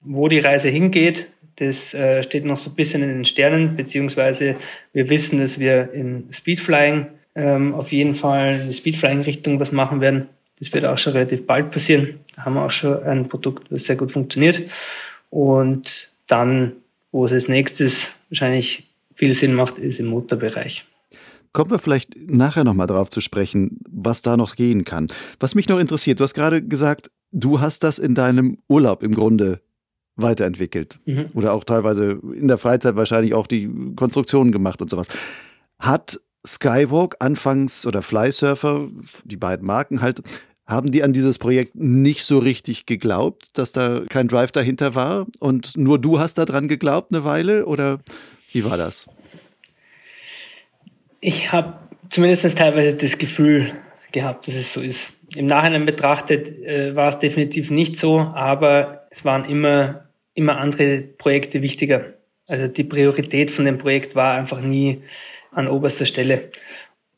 Wo 0.01 0.29
die 0.29 0.39
Reise 0.39 0.69
hingeht, 0.69 1.29
das 1.57 1.93
äh, 1.93 2.23
steht 2.23 2.47
noch 2.47 2.57
so 2.57 2.71
ein 2.71 2.77
bisschen 2.77 3.03
in 3.03 3.11
den 3.11 3.25
Sternen, 3.27 3.77
beziehungsweise 3.77 4.57
wir 4.95 5.11
wissen, 5.11 5.39
dass 5.39 5.61
wir 5.61 5.93
in 5.93 6.29
Speedflying 6.33 7.09
ähm, 7.35 7.75
auf 7.75 7.93
jeden 7.93 8.15
Fall 8.15 8.61
in 8.63 8.69
die 8.69 8.75
Speedflying-Richtung 8.75 9.61
was 9.61 9.71
machen 9.71 10.01
werden. 10.01 10.29
Das 10.61 10.73
wird 10.73 10.87
auch 10.87 10.97
schon 10.97 11.13
relativ 11.13 11.47
bald 11.47 11.73
passieren. 11.73 12.21
Da 12.37 12.47
haben 12.47 12.55
wir 12.55 12.65
auch 12.65 12.73
schon 12.73 13.03
ein 13.03 13.29
Produkt, 13.29 13.71
das 13.71 13.85
sehr 13.85 13.97
gut 13.97 14.11
funktioniert. 14.11 14.63
Und 15.29 16.09
dann, 16.27 16.73
wo 17.11 17.27
es 17.27 17.33
als 17.33 17.49
nächstes 17.49 18.09
wahrscheinlich 18.31 18.85
viel 19.15 19.35
Sinn 19.35 19.53
macht, 19.53 19.77
ist 19.77 20.01
im 20.01 20.07
Motorbereich. 20.07 20.87
Kommen 21.53 21.71
wir 21.71 21.79
vielleicht 21.79 22.17
nachher 22.17 22.65
nochmal 22.65 22.87
drauf 22.87 23.11
zu 23.11 23.21
sprechen, 23.21 23.81
was 23.91 24.23
da 24.23 24.37
noch 24.37 24.57
gehen 24.57 24.85
kann. 24.85 25.09
Was 25.39 25.55
mich 25.55 25.69
noch 25.69 25.79
interessiert, 25.79 26.19
du 26.19 26.25
hast 26.25 26.35
gerade 26.35 26.63
gesagt, 26.63 27.11
du 27.31 27.61
hast 27.61 27.83
das 27.83 27.99
in 27.99 28.15
deinem 28.15 28.59
Urlaub 28.69 29.03
im 29.03 29.15
Grunde 29.15 29.61
weiterentwickelt. 30.17 30.99
Mhm. 31.05 31.31
Oder 31.35 31.53
auch 31.53 31.65
teilweise 31.65 32.21
in 32.35 32.49
der 32.49 32.59
Freizeit 32.59 32.97
wahrscheinlich 32.97 33.35
auch 33.35 33.47
die 33.47 33.71
Konstruktionen 33.97 34.53
gemacht 34.53 34.81
und 34.81 34.91
sowas. 34.91 35.09
Hat 35.79 36.21
Skywalk 36.47 37.17
anfangs 37.21 37.87
oder 37.87 38.03
Flysurfer, 38.03 38.89
die 39.25 39.37
beiden 39.37 39.67
Marken 39.67 40.01
halt, 40.03 40.23
haben 40.67 40.91
die 40.91 41.03
an 41.03 41.13
dieses 41.13 41.39
Projekt 41.39 41.75
nicht 41.75 42.25
so 42.25 42.39
richtig 42.39 42.87
geglaubt, 42.87 43.59
dass 43.59 43.73
da 43.73 44.03
kein 44.09 44.29
Drive 44.29 44.53
dahinter 44.53 44.95
war? 44.95 45.27
Und 45.41 45.77
nur 45.77 45.99
du 45.99 46.19
hast 46.19 46.39
da 46.39 46.45
dran 46.45 46.69
geglaubt 46.69 47.13
eine 47.13 47.25
Weile? 47.25 47.67
Oder 47.67 47.99
wie 48.53 48.65
war 48.65 48.77
das? 48.77 49.07
Ich 51.25 51.53
habe 51.53 51.75
zumindest 52.11 52.59
teilweise 52.59 52.97
das 52.97 53.17
Gefühl 53.17 53.75
gehabt, 54.11 54.49
dass 54.49 54.57
es 54.57 54.73
so 54.73 54.81
ist. 54.81 55.13
Im 55.37 55.47
Nachhinein 55.47 55.87
betrachtet 55.87 56.49
äh, 56.65 56.97
war 56.97 57.11
es 57.11 57.21
definitiv 57.21 57.71
nicht 57.71 57.97
so, 57.97 58.19
aber 58.19 59.07
es 59.11 59.25
waren 59.25 59.45
immer, 59.45 60.09
immer 60.35 60.59
andere 60.59 60.99
Projekte 60.99 61.63
wichtiger. 61.63 62.15
Also 62.49 62.67
die 62.67 62.83
Priorität 62.83 63.53
von 63.53 63.65
dem 63.65 63.79
Projekt 63.79 64.17
war 64.17 64.35
einfach 64.35 64.61
nie 64.61 65.03
an 65.53 65.69
oberster 65.69 66.07
Stelle. 66.07 66.51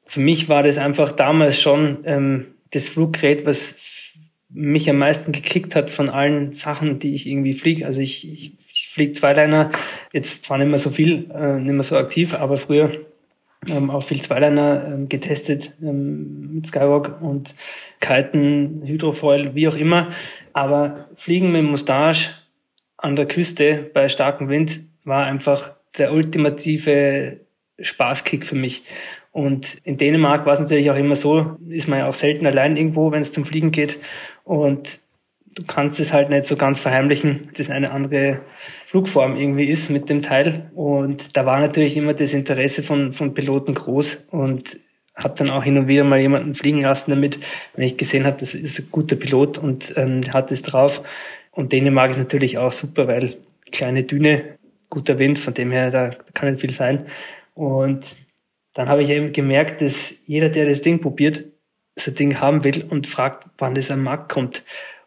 Für 0.04 0.20
mich 0.20 0.50
war 0.50 0.62
das 0.62 0.76
einfach 0.76 1.12
damals 1.12 1.58
schon 1.58 2.04
ähm, 2.04 2.46
das 2.72 2.90
Fluggerät, 2.90 3.46
was 3.46 3.74
mich 4.50 4.88
am 4.90 4.98
meisten 4.98 5.32
gekickt 5.32 5.74
hat 5.74 5.90
von 5.90 6.10
allen 6.10 6.52
Sachen, 6.52 6.98
die 6.98 7.14
ich 7.14 7.26
irgendwie 7.26 7.54
fliege. 7.54 7.86
Also 7.86 8.02
ich, 8.02 8.30
ich, 8.30 8.52
ich 8.70 8.88
fliege 8.88 9.14
Zweiliner, 9.14 9.72
jetzt 10.12 10.44
zwar 10.44 10.58
nicht 10.58 10.68
mehr 10.68 10.78
so 10.78 10.90
viel, 10.90 11.30
äh, 11.34 11.58
nicht 11.58 11.72
mehr 11.72 11.82
so 11.84 11.96
aktiv, 11.96 12.34
aber 12.34 12.58
früher 12.58 12.92
ähm, 13.70 13.90
auch 13.90 14.02
viel 14.02 14.22
Zweiliner 14.22 14.84
ähm, 14.86 15.08
getestet 15.08 15.74
ähm, 15.82 16.54
mit 16.54 16.66
Skywalk 16.66 17.20
und 17.20 17.54
Kiten, 18.00 18.82
Hydrofoil, 18.84 19.54
wie 19.54 19.68
auch 19.68 19.76
immer. 19.76 20.08
Aber 20.52 21.08
Fliegen 21.16 21.52
mit 21.52 21.64
Mustache 21.64 22.30
an 22.96 23.16
der 23.16 23.26
Küste 23.26 23.90
bei 23.92 24.08
starkem 24.08 24.48
Wind 24.48 24.80
war 25.04 25.24
einfach 25.24 25.74
der 25.98 26.12
ultimative 26.12 27.40
Spaßkick 27.78 28.46
für 28.46 28.56
mich. 28.56 28.84
Und 29.32 29.78
in 29.84 29.96
Dänemark 29.96 30.46
war 30.46 30.54
es 30.54 30.60
natürlich 30.60 30.90
auch 30.90 30.96
immer 30.96 31.16
so, 31.16 31.56
ist 31.68 31.88
man 31.88 31.98
ja 31.98 32.08
auch 32.08 32.14
selten 32.14 32.46
allein 32.46 32.76
irgendwo, 32.76 33.10
wenn 33.10 33.22
es 33.22 33.32
zum 33.32 33.44
Fliegen 33.44 33.72
geht. 33.72 33.98
Und 34.44 35.00
du 35.54 35.64
kannst 35.64 36.00
es 36.00 36.12
halt 36.12 36.30
nicht 36.30 36.46
so 36.46 36.56
ganz 36.56 36.80
verheimlichen, 36.80 37.50
dass 37.56 37.70
eine 37.70 37.92
andere 37.92 38.40
Flugform 38.86 39.36
irgendwie 39.36 39.66
ist 39.66 39.90
mit 39.90 40.08
dem 40.08 40.22
Teil. 40.22 40.70
Und 40.74 41.36
da 41.36 41.46
war 41.46 41.60
natürlich 41.60 41.96
immer 41.96 42.14
das 42.14 42.32
Interesse 42.32 42.82
von, 42.82 43.12
von 43.12 43.34
Piloten 43.34 43.74
groß 43.74 44.26
und 44.30 44.78
habe 45.14 45.34
dann 45.36 45.50
auch 45.50 45.62
hin 45.62 45.78
und 45.78 45.86
wieder 45.86 46.02
mal 46.02 46.18
jemanden 46.18 46.54
fliegen 46.54 46.80
lassen 46.80 47.10
damit, 47.10 47.38
wenn 47.74 47.84
ich 47.84 47.96
gesehen 47.96 48.24
habe, 48.24 48.36
das 48.40 48.52
ist 48.54 48.80
ein 48.80 48.88
guter 48.90 49.14
Pilot 49.14 49.58
und 49.58 49.96
ähm, 49.96 50.22
hat 50.32 50.50
es 50.50 50.62
drauf. 50.62 51.02
Und 51.52 51.72
Dänemark 51.72 52.10
ist 52.10 52.18
natürlich 52.18 52.58
auch 52.58 52.72
super, 52.72 53.06
weil 53.06 53.36
kleine 53.70 54.02
Düne, 54.02 54.58
guter 54.90 55.18
Wind, 55.20 55.38
von 55.38 55.54
dem 55.54 55.70
her, 55.70 55.92
da 55.92 56.10
kann 56.34 56.50
nicht 56.50 56.60
viel 56.60 56.72
sein. 56.72 57.06
Und 57.54 58.16
dann 58.74 58.88
habe 58.88 59.04
ich 59.04 59.10
eben 59.10 59.32
gemerkt, 59.32 59.80
dass 59.80 60.14
jeder, 60.26 60.48
der 60.48 60.66
das 60.66 60.82
Ding 60.82 61.00
probiert, 61.00 61.44
so 61.96 62.10
ein 62.10 62.16
Ding 62.16 62.40
haben 62.40 62.64
will 62.64 62.84
und 62.90 63.06
fragt, 63.06 63.46
wann 63.58 63.76
das 63.76 63.92
am 63.92 64.02
Markt 64.02 64.32
kommt. 64.32 64.64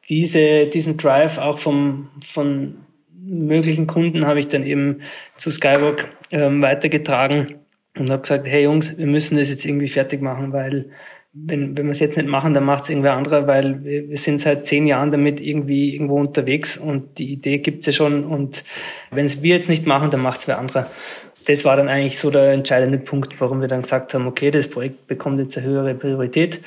Diese, 0.09 0.67
diesen 0.67 0.97
Drive 0.97 1.37
auch 1.37 1.59
vom, 1.59 2.09
von 2.23 2.75
möglichen 3.13 3.87
Kunden 3.87 4.25
habe 4.25 4.39
ich 4.39 4.47
dann 4.47 4.65
eben 4.65 5.01
zu 5.35 5.51
Skywalk 5.51 6.07
ähm, 6.31 6.61
weitergetragen 6.61 7.55
und 7.97 8.09
habe 8.09 8.21
gesagt, 8.21 8.47
hey 8.47 8.63
Jungs, 8.63 8.97
wir 8.97 9.07
müssen 9.07 9.37
das 9.37 9.49
jetzt 9.49 9.65
irgendwie 9.65 9.89
fertig 9.89 10.21
machen, 10.21 10.53
weil 10.53 10.89
wenn, 11.33 11.77
wenn 11.77 11.85
wir 11.85 11.91
es 11.91 11.99
jetzt 11.99 12.17
nicht 12.17 12.29
machen, 12.29 12.53
dann 12.53 12.63
macht 12.63 12.85
es 12.85 12.89
irgendwer 12.89 13.13
anderer, 13.13 13.47
weil 13.47 13.83
wir, 13.83 14.09
wir, 14.09 14.17
sind 14.17 14.41
seit 14.41 14.65
zehn 14.65 14.87
Jahren 14.87 15.11
damit 15.11 15.39
irgendwie 15.39 15.93
irgendwo 15.93 16.15
unterwegs 16.15 16.77
und 16.77 17.19
die 17.19 17.31
Idee 17.33 17.57
gibt 17.59 17.81
es 17.81 17.87
ja 17.87 17.91
schon 17.91 18.23
und 18.23 18.63
wenn 19.11 19.25
es 19.25 19.41
wir 19.43 19.57
jetzt 19.57 19.69
nicht 19.69 19.85
machen, 19.85 20.09
dann 20.09 20.21
macht 20.21 20.41
es 20.41 20.47
wer 20.47 20.57
anderer 20.57 20.89
das 21.47 21.63
war 21.63 21.77
dann 21.77 21.87
eigentlich 21.87 22.19
so 22.19 22.29
der 22.29 22.51
entscheidende 22.51 22.97
Punkt, 22.97 23.39
warum 23.39 23.61
wir 23.61 23.69
dann 23.69 23.83
gesagt 23.83 24.13
haben, 24.13 24.27
okay, 24.27 24.51
das 24.51 24.67
Projekt 24.67 25.07
bekommt 25.07 25.39
jetzt 25.39 25.57
eine 25.57 25.65
höhere 25.65 25.95
Priorität. 25.95 26.59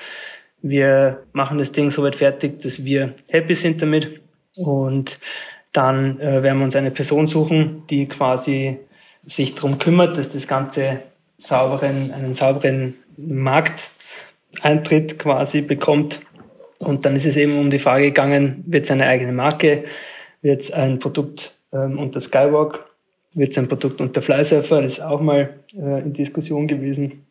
Wir 0.62 1.22
machen 1.32 1.58
das 1.58 1.72
Ding 1.72 1.90
so 1.90 2.02
weit 2.02 2.16
fertig, 2.16 2.60
dass 2.60 2.84
wir 2.84 3.14
happy 3.30 3.54
sind 3.54 3.80
damit. 3.80 4.20
Und 4.56 5.18
dann 5.72 6.20
äh, 6.20 6.42
werden 6.42 6.58
wir 6.58 6.64
uns 6.64 6.76
eine 6.76 6.90
Person 6.90 7.26
suchen, 7.26 7.84
die 7.88 8.06
quasi 8.06 8.78
sich 9.26 9.54
darum 9.54 9.78
kümmert, 9.78 10.16
dass 10.16 10.32
das 10.32 10.46
Ganze 10.46 11.00
sauberen, 11.38 12.12
einen 12.12 12.34
sauberen 12.34 12.94
Markteintritt 13.16 15.18
quasi 15.18 15.62
bekommt. 15.62 16.20
Und 16.78 17.04
dann 17.04 17.16
ist 17.16 17.26
es 17.26 17.36
eben 17.36 17.58
um 17.58 17.70
die 17.70 17.78
Frage 17.78 18.06
gegangen, 18.06 18.64
wird 18.66 18.84
es 18.84 18.90
eine 18.90 19.06
eigene 19.06 19.32
Marke, 19.32 19.84
wird 20.42 20.62
es 20.62 20.72
ein 20.72 20.98
Produkt 20.98 21.58
ähm, 21.72 21.98
unter 21.98 22.20
Skywalk 22.20 22.90
wird 23.34 23.54
sein 23.54 23.68
Produkt 23.68 24.00
unter 24.00 24.22
Flysurfer, 24.22 24.82
das 24.82 24.94
ist 24.94 25.00
auch 25.00 25.20
mal 25.20 25.54
äh, 25.74 26.00
in 26.00 26.12
Diskussion 26.12 26.66
gewesen. 26.66 27.26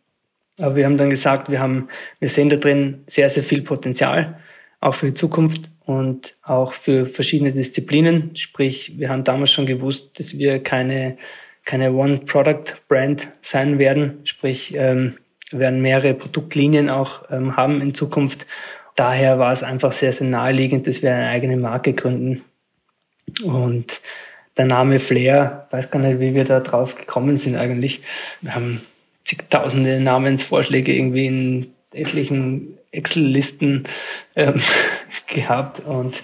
Aber 0.61 0.75
wir 0.75 0.85
haben 0.85 0.97
dann 0.97 1.09
gesagt, 1.09 1.49
wir, 1.49 1.59
haben, 1.59 1.87
wir 2.19 2.29
sehen 2.29 2.49
da 2.49 2.55
drin 2.55 3.03
sehr, 3.07 3.29
sehr 3.29 3.43
viel 3.43 3.61
Potenzial, 3.61 4.39
auch 4.79 4.95
für 4.95 5.07
die 5.07 5.13
Zukunft 5.13 5.69
und 5.85 6.35
auch 6.43 6.73
für 6.73 7.05
verschiedene 7.05 7.51
Disziplinen. 7.51 8.35
Sprich, 8.35 8.93
wir 8.97 9.09
haben 9.09 9.23
damals 9.23 9.51
schon 9.51 9.65
gewusst, 9.65 10.19
dass 10.19 10.37
wir 10.37 10.61
keine, 10.61 11.17
keine 11.65 11.93
One-Product-Brand 11.93 13.29
sein 13.41 13.79
werden. 13.79 14.19
Sprich, 14.25 14.73
ähm, 14.75 15.15
werden 15.51 15.81
mehrere 15.81 16.13
Produktlinien 16.13 16.89
auch 16.89 17.23
ähm, 17.31 17.57
haben 17.57 17.81
in 17.81 17.95
Zukunft. 17.95 18.45
Daher 18.95 19.39
war 19.39 19.51
es 19.51 19.63
einfach 19.63 19.93
sehr, 19.93 20.11
sehr 20.11 20.27
naheliegend, 20.27 20.85
dass 20.85 21.01
wir 21.01 21.13
eine 21.13 21.29
eigene 21.29 21.57
Marke 21.57 21.93
gründen. 21.93 22.43
Und 23.43 24.01
der 24.57 24.65
Name 24.65 24.99
Flair, 24.99 25.67
weiß 25.71 25.89
gar 25.89 25.99
nicht, 25.99 26.19
wie 26.19 26.35
wir 26.35 26.43
da 26.43 26.59
drauf 26.59 26.95
gekommen 26.95 27.37
sind 27.37 27.55
eigentlich. 27.55 28.01
Wir 28.41 28.55
haben 28.55 28.81
zigtausende 29.29 29.99
Namensvorschläge 29.99 30.91
irgendwie 30.91 31.27
in 31.27 31.73
etlichen 31.91 32.79
Excel-Listen 32.91 33.83
ähm, 34.35 34.59
gehabt 35.27 35.81
und 35.81 36.15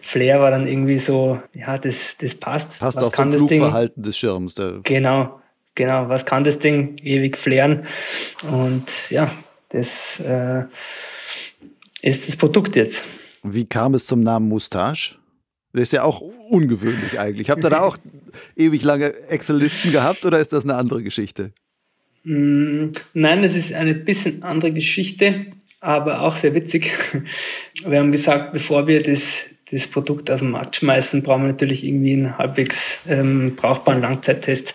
Flair 0.00 0.40
war 0.40 0.50
dann 0.50 0.66
irgendwie 0.66 0.98
so, 0.98 1.40
ja, 1.52 1.76
das, 1.76 2.16
das 2.18 2.34
passt. 2.34 2.78
Passt 2.78 2.96
was 2.96 3.04
auch 3.04 3.12
zum 3.12 3.28
Flugverhalten 3.28 4.02
Ding? 4.02 4.10
des 4.10 4.18
Schirms. 4.18 4.54
Genau, 4.82 5.40
genau. 5.74 6.08
Was 6.08 6.24
kann 6.24 6.44
das 6.44 6.58
Ding? 6.58 6.96
Ewig 7.02 7.36
flären. 7.36 7.86
Und 8.50 8.86
ja, 9.10 9.30
das 9.70 10.20
äh, 10.20 10.64
ist 12.00 12.28
das 12.28 12.36
Produkt 12.36 12.76
jetzt. 12.76 13.02
Wie 13.42 13.66
kam 13.66 13.94
es 13.94 14.06
zum 14.06 14.20
Namen 14.20 14.48
Moustache? 14.48 15.16
Das 15.72 15.82
ist 15.82 15.92
ja 15.92 16.02
auch 16.02 16.22
ungewöhnlich 16.50 17.18
eigentlich. 17.18 17.50
Habt 17.50 17.64
ihr 17.64 17.70
da 17.70 17.80
auch 17.80 17.98
ewig 18.56 18.82
lange 18.84 19.14
Excel-Listen 19.28 19.92
gehabt 19.92 20.24
oder 20.24 20.38
ist 20.38 20.52
das 20.52 20.64
eine 20.64 20.76
andere 20.76 21.02
Geschichte? 21.02 21.52
Mm, 22.24 22.92
nein, 23.12 23.42
das 23.42 23.54
ist 23.54 23.72
eine 23.72 23.94
bisschen 23.94 24.42
andere 24.42 24.72
Geschichte, 24.72 25.46
aber 25.80 26.20
auch 26.22 26.36
sehr 26.36 26.54
witzig. 26.54 26.92
Wir 27.86 27.98
haben 27.98 28.12
gesagt, 28.12 28.52
bevor 28.52 28.86
wir 28.86 29.02
das, 29.02 29.44
das 29.70 29.86
Produkt 29.86 30.30
auf 30.30 30.40
den 30.40 30.50
Markt 30.50 30.76
schmeißen, 30.76 31.22
brauchen 31.22 31.42
wir 31.42 31.52
natürlich 31.52 31.84
irgendwie 31.84 32.14
einen 32.14 32.38
halbwegs 32.38 33.00
ähm, 33.08 33.56
brauchbaren 33.56 34.00
Langzeittest 34.00 34.74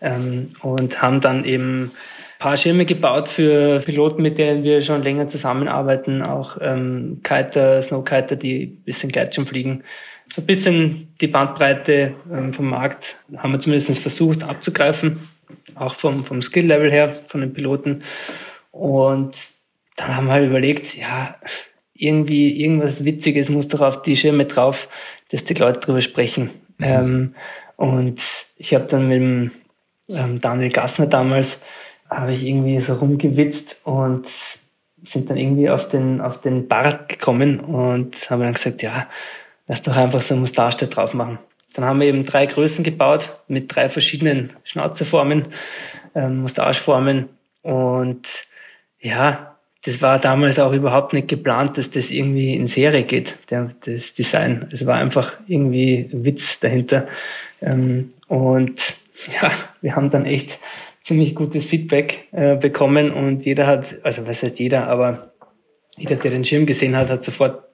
ähm, 0.00 0.50
und 0.62 1.00
haben 1.00 1.20
dann 1.20 1.44
eben 1.44 1.92
paar 2.40 2.56
Schirme 2.56 2.86
gebaut 2.86 3.28
für 3.28 3.80
Piloten, 3.80 4.22
mit 4.22 4.38
denen 4.38 4.64
wir 4.64 4.80
schon 4.80 5.02
länger 5.02 5.28
zusammenarbeiten, 5.28 6.22
auch 6.22 6.56
ähm, 6.60 7.20
Kiter, 7.22 7.80
Snowkiter, 7.82 8.34
die 8.34 8.64
ein 8.64 8.84
bisschen 8.84 9.12
Gleitschirm 9.12 9.46
fliegen. 9.46 9.84
So 10.32 10.40
ein 10.40 10.46
bisschen 10.46 11.14
die 11.20 11.26
Bandbreite 11.26 12.14
ähm, 12.32 12.52
vom 12.52 12.70
Markt 12.70 13.22
haben 13.36 13.52
wir 13.52 13.60
zumindest 13.60 13.98
versucht 13.98 14.42
abzugreifen, 14.42 15.20
auch 15.74 15.94
vom, 15.94 16.24
vom 16.24 16.42
Skill-Level 16.42 16.90
her 16.90 17.16
von 17.28 17.40
den 17.40 17.52
Piloten. 17.52 18.02
Und 18.70 19.36
dann 19.96 20.16
haben 20.16 20.26
wir 20.26 20.34
halt 20.34 20.48
überlegt, 20.48 20.96
ja, 20.96 21.36
irgendwie 21.94 22.62
irgendwas 22.62 23.04
Witziges 23.04 23.50
muss 23.50 23.68
doch 23.68 23.80
auf 23.80 24.02
die 24.02 24.16
Schirme 24.16 24.46
drauf, 24.46 24.88
dass 25.30 25.44
die 25.44 25.54
Leute 25.54 25.80
drüber 25.80 26.00
sprechen. 26.00 26.50
Mhm. 26.78 26.86
Ähm, 26.86 27.34
und 27.76 28.22
ich 28.56 28.74
habe 28.74 28.86
dann 28.86 29.08
mit 29.08 29.20
dem 29.20 29.50
ähm, 30.08 30.40
Daniel 30.40 30.70
Gassner 30.70 31.06
damals 31.06 31.60
habe 32.08 32.32
ich 32.32 32.42
irgendwie 32.42 32.80
so 32.80 32.94
rumgewitzt 32.94 33.80
und 33.84 34.26
sind 35.04 35.30
dann 35.30 35.36
irgendwie 35.36 35.70
auf 35.70 35.88
den, 35.88 36.20
auf 36.20 36.40
den 36.40 36.68
Bart 36.68 37.08
gekommen 37.08 37.60
und 37.60 38.30
haben 38.30 38.42
dann 38.42 38.54
gesagt, 38.54 38.82
ja, 38.82 39.06
lass 39.66 39.82
doch 39.82 39.96
einfach 39.96 40.20
so 40.20 40.34
eine 40.34 40.40
Moustache 40.40 40.78
da 40.78 40.86
drauf 40.86 41.14
machen. 41.14 41.38
Dann 41.74 41.84
haben 41.84 42.00
wir 42.00 42.08
eben 42.08 42.24
drei 42.24 42.46
Größen 42.46 42.84
gebaut 42.84 43.38
mit 43.48 43.74
drei 43.74 43.88
verschiedenen 43.88 44.50
Schnauzerformen, 44.64 45.46
ähm, 46.14 46.40
Moustacheformen 46.40 47.28
und 47.62 48.26
ja, 49.00 49.56
das 49.84 50.02
war 50.02 50.18
damals 50.18 50.58
auch 50.58 50.72
überhaupt 50.72 51.14
nicht 51.14 51.28
geplant, 51.28 51.78
dass 51.78 51.90
das 51.90 52.10
irgendwie 52.10 52.54
in 52.54 52.66
Serie 52.66 53.04
geht, 53.04 53.36
der, 53.50 53.74
das 53.84 54.12
Design. 54.12 54.68
Es 54.72 54.84
war 54.84 54.96
einfach 54.96 55.38
irgendwie 55.46 56.08
Witz 56.12 56.60
dahinter. 56.60 57.08
Ähm, 57.62 58.12
und 58.28 58.94
ja, 59.40 59.50
wir 59.80 59.96
haben 59.96 60.10
dann 60.10 60.26
echt 60.26 60.58
ziemlich 61.02 61.34
gutes 61.34 61.64
Feedback 61.64 62.28
äh, 62.32 62.56
bekommen 62.56 63.10
und 63.10 63.44
jeder 63.46 63.66
hat, 63.66 63.96
also 64.02 64.26
was 64.26 64.42
heißt 64.42 64.58
jeder, 64.58 64.86
aber 64.86 65.32
jeder, 65.96 66.16
der 66.16 66.30
den 66.30 66.44
Schirm 66.44 66.66
gesehen 66.66 66.94
hat, 66.94 67.10
hat 67.10 67.24
sofort 67.24 67.64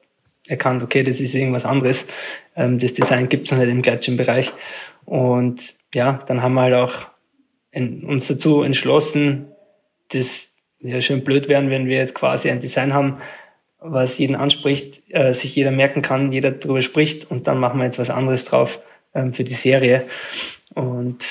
erkannt, 0.48 0.82
okay, 0.82 1.02
das 1.02 1.20
ist 1.20 1.34
irgendwas 1.34 1.64
anderes. 1.64 2.06
Ähm, 2.54 2.78
das 2.78 2.94
Design 2.94 3.28
gibt 3.28 3.46
es 3.46 3.52
noch 3.52 3.58
nicht 3.58 3.68
im 3.68 3.82
Gleitschirmbereich. 3.82 4.52
Und 5.04 5.74
ja, 5.94 6.20
dann 6.26 6.42
haben 6.42 6.54
wir 6.54 6.62
halt 6.62 6.74
auch 6.74 7.08
uns 7.72 8.26
dazu 8.26 8.62
entschlossen, 8.62 9.48
das 10.08 10.46
ja 10.80 11.00
schön 11.00 11.24
blöd 11.24 11.48
wären, 11.48 11.68
wenn 11.68 11.86
wir 11.86 11.98
jetzt 11.98 12.14
quasi 12.14 12.50
ein 12.50 12.60
Design 12.60 12.94
haben, 12.94 13.18
was 13.78 14.16
jeden 14.18 14.34
anspricht, 14.34 15.02
äh, 15.10 15.34
sich 15.34 15.54
jeder 15.54 15.70
merken 15.70 16.00
kann, 16.00 16.32
jeder 16.32 16.52
darüber 16.52 16.80
spricht 16.80 17.30
und 17.30 17.46
dann 17.46 17.58
machen 17.58 17.78
wir 17.78 17.84
jetzt 17.84 17.98
was 17.98 18.08
anderes 18.08 18.46
drauf 18.46 18.80
ähm, 19.14 19.34
für 19.34 19.44
die 19.44 19.54
Serie. 19.54 20.06
Und 20.74 21.24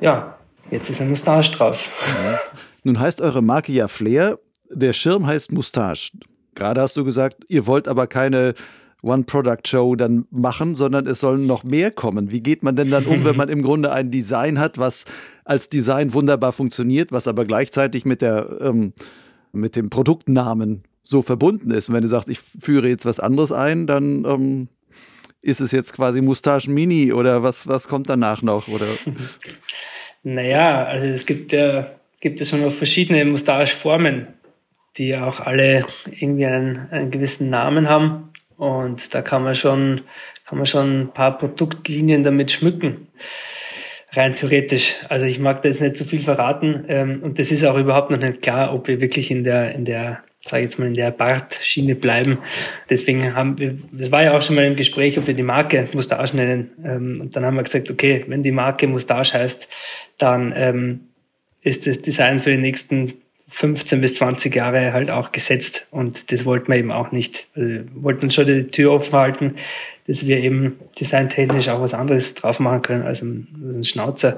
ja, 0.00 0.38
Jetzt 0.70 0.90
ist 0.90 1.00
ein 1.00 1.08
Moustache 1.08 1.50
drauf. 1.52 1.88
Ja. 2.24 2.38
Nun 2.84 3.00
heißt 3.00 3.20
eure 3.20 3.42
Marke 3.42 3.72
ja 3.72 3.88
Flair. 3.88 4.38
Der 4.70 4.92
Schirm 4.92 5.26
heißt 5.26 5.52
Moustache. 5.52 6.10
Gerade 6.58 6.80
hast 6.80 6.96
du 6.96 7.04
gesagt, 7.04 7.44
ihr 7.48 7.66
wollt 7.68 7.86
aber 7.86 8.08
keine 8.08 8.54
One-Product-Show 9.02 9.94
dann 9.94 10.26
machen, 10.30 10.74
sondern 10.74 11.06
es 11.06 11.20
sollen 11.20 11.46
noch 11.46 11.62
mehr 11.62 11.92
kommen. 11.92 12.32
Wie 12.32 12.40
geht 12.40 12.64
man 12.64 12.74
denn 12.74 12.90
dann 12.90 13.04
um, 13.04 13.24
wenn 13.24 13.36
man 13.36 13.48
im 13.48 13.62
Grunde 13.62 13.92
ein 13.92 14.10
Design 14.10 14.58
hat, 14.58 14.76
was 14.76 15.04
als 15.44 15.68
Design 15.68 16.12
wunderbar 16.12 16.52
funktioniert, 16.52 17.12
was 17.12 17.28
aber 17.28 17.44
gleichzeitig 17.44 18.04
mit, 18.04 18.22
der, 18.22 18.58
ähm, 18.60 18.92
mit 19.52 19.76
dem 19.76 19.88
Produktnamen 19.88 20.82
so 21.04 21.22
verbunden 21.22 21.70
ist? 21.70 21.88
Und 21.88 21.94
wenn 21.94 22.02
du 22.02 22.08
sagst, 22.08 22.28
ich 22.28 22.40
führe 22.40 22.88
jetzt 22.88 23.06
was 23.06 23.20
anderes 23.20 23.52
ein, 23.52 23.86
dann 23.86 24.24
ähm, 24.24 24.68
ist 25.42 25.60
es 25.60 25.70
jetzt 25.70 25.92
quasi 25.92 26.20
Moustache 26.20 26.68
Mini 26.68 27.12
oder 27.12 27.44
was, 27.44 27.68
was 27.68 27.86
kommt 27.86 28.08
danach 28.08 28.42
noch? 28.42 28.68
Oder? 28.68 28.86
Naja, 30.24 30.84
also 30.84 31.06
es 31.06 31.24
gibt 31.24 31.52
ja, 31.52 31.92
es 32.12 32.20
gibt 32.20 32.40
ja 32.40 32.44
schon 32.44 32.60
noch 32.60 32.72
verschiedene 32.72 33.24
Moustacheformen, 33.24 34.26
die 34.98 35.16
auch 35.16 35.40
alle 35.40 35.86
irgendwie 36.10 36.46
einen, 36.46 36.88
einen 36.90 37.10
gewissen 37.10 37.50
Namen 37.50 37.88
haben. 37.88 38.30
Und 38.56 39.14
da 39.14 39.22
kann 39.22 39.44
man 39.44 39.54
schon, 39.54 40.02
kann 40.46 40.58
man 40.58 40.66
schon 40.66 41.02
ein 41.02 41.08
paar 41.12 41.38
Produktlinien 41.38 42.24
damit 42.24 42.50
schmücken. 42.50 43.06
Rein 44.12 44.34
theoretisch. 44.34 44.96
Also 45.08 45.26
ich 45.26 45.38
mag 45.38 45.62
da 45.62 45.68
jetzt 45.68 45.80
nicht 45.80 45.96
zu 45.96 46.04
so 46.04 46.10
viel 46.10 46.22
verraten. 46.22 46.84
Ähm, 46.88 47.20
und 47.22 47.38
das 47.38 47.52
ist 47.52 47.64
auch 47.64 47.78
überhaupt 47.78 48.10
noch 48.10 48.18
nicht 48.18 48.42
klar, 48.42 48.74
ob 48.74 48.88
wir 48.88 49.00
wirklich 49.00 49.30
in 49.30 49.44
der, 49.44 49.74
in 49.74 49.84
der 49.84 50.24
sage 50.48 50.62
jetzt 50.62 50.78
mal, 50.78 50.86
in 50.86 50.94
der 50.94 51.10
Bartschiene 51.10 51.94
bleiben. 51.94 52.38
Deswegen 52.90 53.34
haben 53.34 53.58
wir, 53.58 53.78
das 53.92 54.10
war 54.10 54.22
ja 54.22 54.36
auch 54.36 54.42
schon 54.42 54.56
mal 54.56 54.64
im 54.64 54.76
Gespräch, 54.76 55.18
ob 55.18 55.26
wir 55.26 55.34
die 55.34 55.42
Marke 55.42 55.88
Mustache 55.92 56.34
nennen. 56.36 56.70
Ähm, 56.84 57.20
und 57.20 57.36
dann 57.36 57.44
haben 57.44 57.56
wir 57.56 57.62
gesagt, 57.62 57.90
okay, 57.90 58.24
wenn 58.26 58.42
die 58.42 58.52
Marke 58.52 58.86
Mustache 58.86 59.38
heißt, 59.38 59.68
dann 60.16 60.52
ähm, 60.56 61.00
ist 61.62 61.86
das 61.86 62.00
Design 62.00 62.40
für 62.40 62.50
die 62.50 62.56
nächsten 62.56 63.14
15 63.48 64.00
bis 64.00 64.14
20 64.14 64.54
Jahre 64.54 64.92
halt 64.92 65.10
auch 65.10 65.32
gesetzt. 65.32 65.86
Und 65.90 66.30
das 66.32 66.44
wollten 66.44 66.68
wir 66.68 66.76
eben 66.76 66.92
auch 66.92 67.12
nicht. 67.12 67.46
Also 67.54 67.68
wir 67.68 67.84
wollten 67.94 68.30
schon 68.30 68.46
die 68.46 68.64
Tür 68.64 68.92
offen 68.92 69.12
halten, 69.12 69.54
dass 70.06 70.26
wir 70.26 70.38
eben 70.38 70.78
designtechnisch 70.98 71.68
auch 71.68 71.80
was 71.80 71.94
anderes 71.94 72.34
drauf 72.34 72.60
machen 72.60 72.82
können 72.82 73.02
als 73.04 73.22
ein, 73.22 73.48
als 73.66 73.76
ein 73.76 73.84
Schnauzer. 73.84 74.36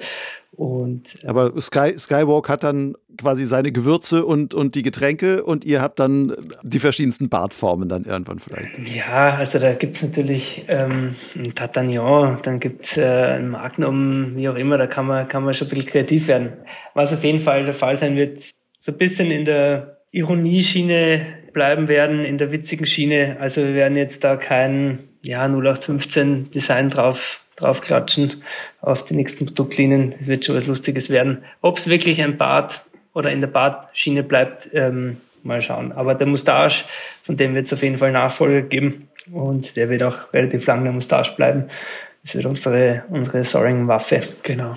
Und, 0.53 1.15
äh 1.23 1.29
Aber 1.29 1.59
Sky, 1.61 1.99
Skywalk 1.99 2.49
hat 2.49 2.65
dann 2.65 2.95
quasi 3.17 3.47
seine 3.47 3.73
Gewürze 3.73 4.25
und, 4.25 4.53
und 4.53 4.75
die 4.75 4.83
Getränke 4.83 5.45
und 5.45 5.65
ihr 5.65 5.81
habt 5.81 5.99
dann 5.99 6.35
die 6.63 6.79
verschiedensten 6.79 7.29
Bartformen 7.29 7.89
dann 7.89 8.05
irgendwann 8.05 8.41
vielleicht. 8.41 8.79
Ja, 8.95 9.37
also 9.37 9.59
da 9.59 9.75
gibt 9.75 9.97
es 9.97 10.03
natürlich 10.03 10.65
ähm, 10.69 11.15
ein 11.37 11.55
Tatagnon, 11.55 12.39
dann 12.43 12.61
gibt 12.61 12.85
es 12.85 12.97
äh, 12.97 13.37
ein 13.37 13.51
Magnum, 13.51 14.37
wie 14.37 14.49
auch 14.49 14.57
immer, 14.57 14.77
da 14.77 14.87
kann 14.87 15.07
man, 15.07 15.29
kann 15.29 15.45
man 15.45 15.55
schon 15.55 15.69
ein 15.69 15.71
bisschen 15.71 15.91
kreativ 15.91 16.29
werden. 16.29 16.53
Was 16.95 17.13
auf 17.13 17.23
jeden 17.23 17.41
Fall 17.41 17.65
der 17.65 17.75
Fall 17.75 17.97
sein 17.97 18.17
wird, 18.17 18.51
so 18.81 18.93
ein 18.93 18.99
bisschen 18.99 19.31
in 19.31 19.45
der 19.45 19.99
Ironieschiene 20.11 21.27
bleiben 21.53 21.89
werden, 21.89 22.25
in 22.25 22.39
der 22.39 22.53
witzigen 22.53 22.87
Schiene. 22.87 23.37
Also 23.41 23.63
wir 23.63 23.75
werden 23.75 23.97
jetzt 23.97 24.25
da 24.25 24.37
kein 24.37 24.99
ja, 25.23 25.45
0815 25.45 26.51
Design 26.51 26.91
drauf 26.91 27.41
draufklatschen 27.57 28.43
auf 28.81 29.05
die 29.05 29.15
nächsten 29.15 29.47
Produktlinien. 29.47 30.15
Es 30.19 30.27
wird 30.27 30.45
schon 30.45 30.57
was 30.57 30.67
Lustiges 30.67 31.11
werden. 31.11 31.45
Ob 31.61 31.79
es 31.79 31.89
wirklich 31.89 32.23
ein 32.23 32.39
Bad 32.39 32.85
oder 33.13 33.31
in 33.31 33.41
der 33.41 33.49
Bartschiene 33.49 34.23
bleibt, 34.23 34.71
ähm, 34.73 35.19
mal 35.43 35.63
schauen. 35.63 35.93
Aber 35.93 36.15
der 36.15 36.27
Mustache, 36.27 36.85
von 37.23 37.37
dem 37.37 37.55
wird 37.55 37.67
es 37.67 37.73
auf 37.73 37.83
jeden 37.83 37.99
Fall 37.99 38.13
Nachfolger 38.13 38.63
geben 38.63 39.09
und 39.33 39.77
der 39.77 39.89
wird 39.91 40.03
auch 40.03 40.33
relativ 40.33 40.67
lange 40.67 40.85
der 40.85 40.93
Mustache 40.93 41.35
bleiben. 41.37 41.65
Das 42.23 42.35
wird 42.35 42.47
unsere, 42.47 43.05
unsere 43.09 43.45
Soaring-Waffe, 43.45 44.21
genau. 44.43 44.77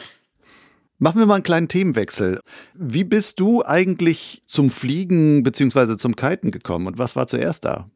Machen 1.00 1.20
wir 1.20 1.26
mal 1.26 1.36
einen 1.36 1.44
kleinen 1.44 1.68
Themenwechsel. 1.68 2.40
Wie 2.74 3.04
bist 3.04 3.40
du 3.40 3.64
eigentlich 3.66 4.44
zum 4.46 4.70
Fliegen 4.70 5.44
bzw. 5.44 5.98
zum 5.98 6.16
Kiten 6.16 6.52
gekommen 6.52 6.88
und 6.88 6.98
was 6.98 7.16
war 7.16 7.28
zuerst 7.28 7.66
da? 7.66 7.90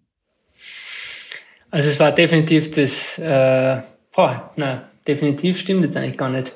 Also 1.69 1.89
es 1.89 1.99
war 1.99 2.11
definitiv 2.11 2.71
das, 2.71 3.17
äh, 3.17 3.81
boah, 4.15 4.51
na, 4.55 4.89
definitiv 5.07 5.59
stimmt 5.59 5.83
jetzt 5.83 5.97
eigentlich 5.97 6.17
gar 6.17 6.29
nicht. 6.29 6.53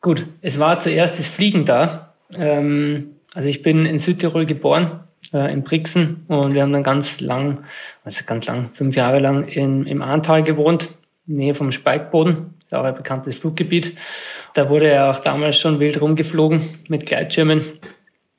Gut, 0.00 0.26
es 0.42 0.58
war 0.58 0.80
zuerst 0.80 1.18
das 1.18 1.26
Fliegen 1.26 1.64
da. 1.64 2.14
Ähm, 2.34 3.16
also 3.34 3.48
ich 3.48 3.62
bin 3.62 3.86
in 3.86 3.98
Südtirol 3.98 4.46
geboren, 4.46 5.00
äh, 5.32 5.52
in 5.52 5.64
Brixen 5.64 6.24
und 6.28 6.54
wir 6.54 6.62
haben 6.62 6.72
dann 6.72 6.82
ganz 6.82 7.20
lang, 7.20 7.64
also 8.04 8.22
ganz 8.26 8.46
lang, 8.46 8.70
fünf 8.74 8.96
Jahre 8.96 9.18
lang 9.18 9.46
in, 9.48 9.86
im 9.86 10.02
Ahrtal 10.02 10.42
gewohnt, 10.42 10.88
in 11.26 11.36
Nähe 11.36 11.54
vom 11.54 11.72
Speikboden, 11.72 12.54
ist 12.64 12.74
auch 12.74 12.84
ein 12.84 12.94
bekanntes 12.94 13.36
Fluggebiet. 13.36 13.96
Da 14.54 14.70
wurde 14.70 14.88
er 14.88 15.10
auch 15.10 15.18
damals 15.18 15.58
schon 15.58 15.80
wild 15.80 16.00
rumgeflogen 16.00 16.62
mit 16.88 17.06
Gleitschirmen 17.06 17.64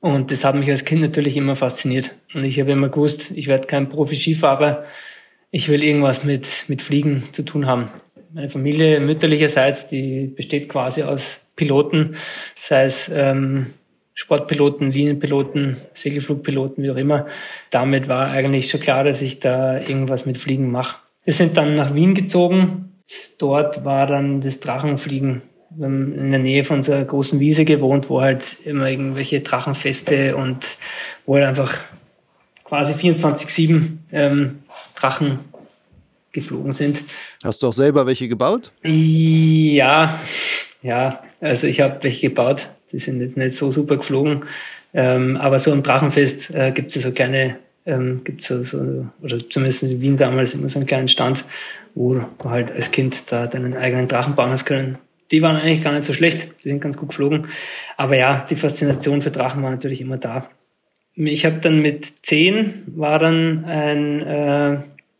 und 0.00 0.30
das 0.30 0.44
hat 0.44 0.54
mich 0.54 0.70
als 0.70 0.84
Kind 0.84 1.02
natürlich 1.02 1.36
immer 1.36 1.56
fasziniert. 1.56 2.14
Und 2.32 2.44
ich 2.44 2.60
habe 2.60 2.72
immer 2.72 2.88
gewusst, 2.88 3.32
ich 3.34 3.48
werde 3.48 3.66
kein 3.66 3.88
Profi-Skifahrer, 3.88 4.84
ich 5.50 5.68
will 5.68 5.82
irgendwas 5.82 6.24
mit, 6.24 6.48
mit 6.68 6.82
Fliegen 6.82 7.22
zu 7.32 7.44
tun 7.44 7.66
haben. 7.66 7.90
Meine 8.32 8.50
Familie 8.50 9.00
mütterlicherseits, 9.00 9.88
die 9.88 10.26
besteht 10.26 10.68
quasi 10.68 11.02
aus 11.02 11.44
Piloten, 11.56 12.16
sei 12.60 12.84
es 12.84 13.10
ähm, 13.12 13.66
Sportpiloten, 14.14 14.92
Linienpiloten, 14.92 15.76
Segelflugpiloten, 15.92 16.82
wie 16.82 16.90
auch 16.90 16.96
immer. 16.96 17.26
Damit 17.70 18.08
war 18.08 18.30
eigentlich 18.30 18.70
schon 18.70 18.80
klar, 18.80 19.04
dass 19.04 19.22
ich 19.22 19.40
da 19.40 19.78
irgendwas 19.78 20.24
mit 20.24 20.38
Fliegen 20.38 20.70
mache. 20.70 20.98
Wir 21.24 21.34
sind 21.34 21.56
dann 21.56 21.76
nach 21.76 21.94
Wien 21.94 22.14
gezogen. 22.14 22.92
Dort 23.38 23.84
war 23.84 24.06
dann 24.06 24.40
das 24.40 24.60
Drachenfliegen. 24.60 25.42
In 25.78 26.30
der 26.30 26.40
Nähe 26.40 26.64
von 26.64 26.82
so 26.82 26.92
einer 26.92 27.04
großen 27.04 27.38
Wiese 27.40 27.64
gewohnt, 27.64 28.08
wo 28.08 28.20
halt 28.20 28.56
immer 28.64 28.88
irgendwelche 28.88 29.40
Drachenfeste 29.40 30.36
und 30.36 30.78
wo 31.26 31.34
halt 31.34 31.44
einfach 31.44 31.78
quasi 32.64 32.92
24-7 32.92 33.98
ähm, 34.12 34.58
Drachen 34.94 35.40
geflogen 36.32 36.72
sind. 36.72 37.00
Hast 37.42 37.62
du 37.62 37.68
auch 37.68 37.72
selber 37.72 38.06
welche 38.06 38.28
gebaut? 38.28 38.72
Ja, 38.82 40.20
ja. 40.82 41.22
Also 41.40 41.66
ich 41.66 41.80
habe 41.80 42.02
welche 42.02 42.28
gebaut. 42.28 42.68
Die 42.92 42.98
sind 42.98 43.20
jetzt 43.20 43.36
nicht 43.36 43.56
so 43.56 43.70
super 43.70 43.96
geflogen. 43.96 44.44
Ähm, 44.94 45.36
aber 45.36 45.58
so 45.58 45.72
am 45.72 45.82
Drachenfest 45.82 46.50
äh, 46.54 46.72
gibt 46.72 46.88
es 46.88 46.94
ja 46.94 47.02
so 47.02 47.12
kleine, 47.12 47.56
ähm, 47.84 48.22
gibt 48.24 48.42
so, 48.42 48.62
so, 48.62 49.06
oder 49.22 49.38
zumindest 49.50 49.82
in 49.82 50.00
Wien 50.00 50.16
damals 50.16 50.54
immer 50.54 50.68
so 50.68 50.78
einen 50.78 50.86
kleinen 50.86 51.08
Stand, 51.08 51.44
wo 51.94 52.14
du 52.14 52.24
halt 52.44 52.70
als 52.72 52.90
Kind 52.90 53.30
da 53.30 53.46
deinen 53.46 53.76
eigenen 53.76 54.08
Drachen 54.08 54.34
bauen 54.34 54.50
hast 54.50 54.64
können. 54.64 54.98
Die 55.30 55.42
waren 55.42 55.56
eigentlich 55.56 55.82
gar 55.82 55.92
nicht 55.92 56.04
so 56.04 56.12
schlecht, 56.12 56.48
die 56.62 56.68
sind 56.68 56.80
ganz 56.80 56.96
gut 56.96 57.10
geflogen. 57.10 57.46
Aber 57.96 58.16
ja, 58.16 58.46
die 58.48 58.56
Faszination 58.56 59.22
für 59.22 59.30
Drachen 59.30 59.62
war 59.62 59.70
natürlich 59.70 60.00
immer 60.00 60.18
da. 60.18 60.48
Ich 61.14 61.46
habe 61.46 61.56
dann 61.60 61.80
mit 61.80 62.26
zehn 62.26 62.82
war 62.86 63.18
dann 63.18 63.64
ein, 63.64 64.22
äh, 64.22 64.78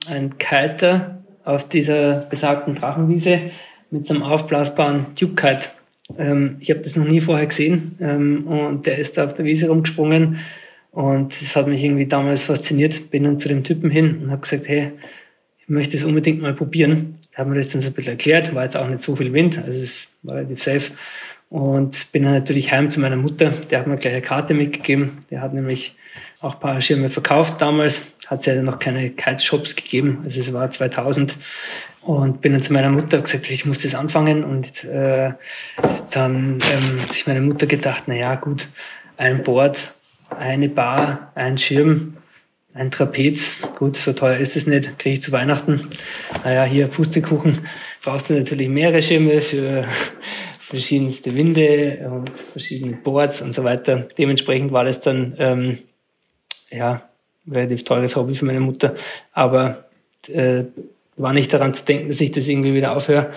ein 0.09 0.39
Kiter 0.39 1.23
auf 1.45 1.69
dieser 1.69 2.27
besagten 2.29 2.75
Drachenwiese 2.75 3.51
mit 3.91 4.07
so 4.07 4.15
einem 4.15 4.23
aufblasbaren 4.23 5.15
Tube 5.15 5.37
Kite. 5.37 5.69
Ähm, 6.19 6.57
ich 6.61 6.71
habe 6.71 6.81
das 6.81 6.97
noch 6.97 7.07
nie 7.07 7.21
vorher 7.21 7.47
gesehen 7.47 7.97
ähm, 8.01 8.47
und 8.47 8.87
der 8.87 8.99
ist 8.99 9.17
da 9.17 9.25
auf 9.25 9.35
der 9.35 9.45
Wiese 9.45 9.69
rumgesprungen 9.69 10.39
und 10.93 11.41
das 11.41 11.57
hat 11.57 11.67
mich 11.67 11.83
irgendwie 11.83 12.07
damals 12.07 12.43
fasziniert. 12.43 13.11
Bin 13.11 13.25
dann 13.25 13.39
zu 13.39 13.49
dem 13.49 13.65
Typen 13.65 13.91
hin 13.91 14.19
und 14.23 14.31
habe 14.31 14.43
gesagt, 14.43 14.69
hey, 14.69 14.93
ich 15.59 15.69
möchte 15.69 15.97
es 15.97 16.05
unbedingt 16.05 16.41
mal 16.41 16.55
probieren. 16.55 17.17
Ich 17.37 17.39
habe 17.39 17.51
mir 17.51 17.63
das 17.63 17.71
dann 17.71 17.83
so 17.83 17.89
ein 17.89 17.93
bisschen 17.93 18.13
erklärt, 18.13 18.55
war 18.55 18.65
jetzt 18.65 18.79
auch 18.79 18.89
nicht 18.89 19.03
so 19.03 19.15
viel 19.15 19.31
Wind, 19.35 19.59
also 19.59 19.85
es 19.85 20.09
war 20.23 20.37
relativ 20.37 20.63
safe. 20.63 20.93
Und 21.51 22.11
bin 22.11 22.23
dann 22.23 22.33
natürlich 22.33 22.73
heim 22.73 22.91
zu 22.91 22.99
meiner 22.99 23.17
Mutter, 23.17 23.51
der 23.51 23.81
hat 23.81 23.87
mir 23.87 23.99
gleich 23.99 24.15
eine 24.15 24.23
Karte 24.23 24.55
mitgegeben. 24.55 25.19
Der 25.31 25.43
hat 25.43 25.53
nämlich 25.53 25.95
auch 26.41 26.55
ein 26.55 26.61
paar 26.61 26.81
Schirme 26.81 27.11
verkauft 27.11 27.61
damals, 27.61 28.01
hat 28.27 28.41
es 28.41 28.47
ja 28.47 28.63
noch 28.63 28.79
keine 28.79 29.11
Kiteshops 29.11 29.77
gegeben, 29.77 30.23
also 30.25 30.41
es 30.41 30.51
war 30.55 30.71
2000. 30.71 31.37
Und 32.01 32.41
bin 32.41 32.53
dann 32.53 32.63
zu 32.63 32.73
meiner 32.73 32.89
Mutter 32.89 33.21
gesagt, 33.21 33.51
ich 33.51 33.67
muss 33.67 33.83
das 33.83 33.95
anfangen. 33.95 34.43
Und 34.43 34.85
äh, 34.85 35.33
dann 36.15 36.59
ähm, 36.73 37.03
hat 37.03 37.13
sich 37.13 37.27
meine 37.27 37.43
Mutter 37.43 37.67
gedacht, 37.67 38.05
na 38.07 38.15
ja, 38.15 38.35
gut, 38.37 38.67
ein 39.19 39.43
Board, 39.43 39.93
eine 40.31 40.71
Bar, 40.71 41.33
ein 41.35 41.59
Schirm, 41.59 42.16
ein 42.77 42.91
Trapez. 42.91 43.63
Gut, 43.79 43.97
so 43.97 44.13
teuer 44.13 44.39
ist 44.39 44.57
es 44.57 44.67
nicht, 44.67 44.99
kriege 44.99 45.15
ich 45.15 45.23
zu 45.23 45.33
Weihnachten. 45.33 45.89
Naja, 46.45 46.65
hier 46.65 46.89
Pustekuchen. 46.89 47.67
Brauchst 48.05 48.31
du 48.31 48.35
natürlich 48.35 48.69
mehrere 48.69 49.03
Schirme 49.03 49.41
für 49.41 49.87
verschiedenste 50.61 51.35
Winde 51.35 52.09
und 52.11 52.31
verschiedene 52.31 52.97
Boards 52.97 53.41
und 53.41 53.55
so 53.55 53.65
weiter. 53.65 54.07
Dementsprechend 54.19 54.73
war 54.73 54.85
das 54.85 55.01
dann 55.01 55.35
ähm, 55.39 55.79
ja 56.71 57.03
relativ 57.51 57.85
teures 57.85 58.15
Hobby 58.15 58.35
für 58.35 58.45
meine 58.45 58.61
Mutter. 58.61 58.95
Aber 59.33 59.85
äh, 60.29 60.65
war 61.17 61.33
nicht 61.33 61.53
daran 61.53 61.73
zu 61.73 61.85
denken, 61.85 62.09
dass 62.09 62.21
ich 62.21 62.33
das 62.33 62.47
irgendwie 62.47 62.75
wieder 62.75 62.95
aufhöre. 62.95 63.31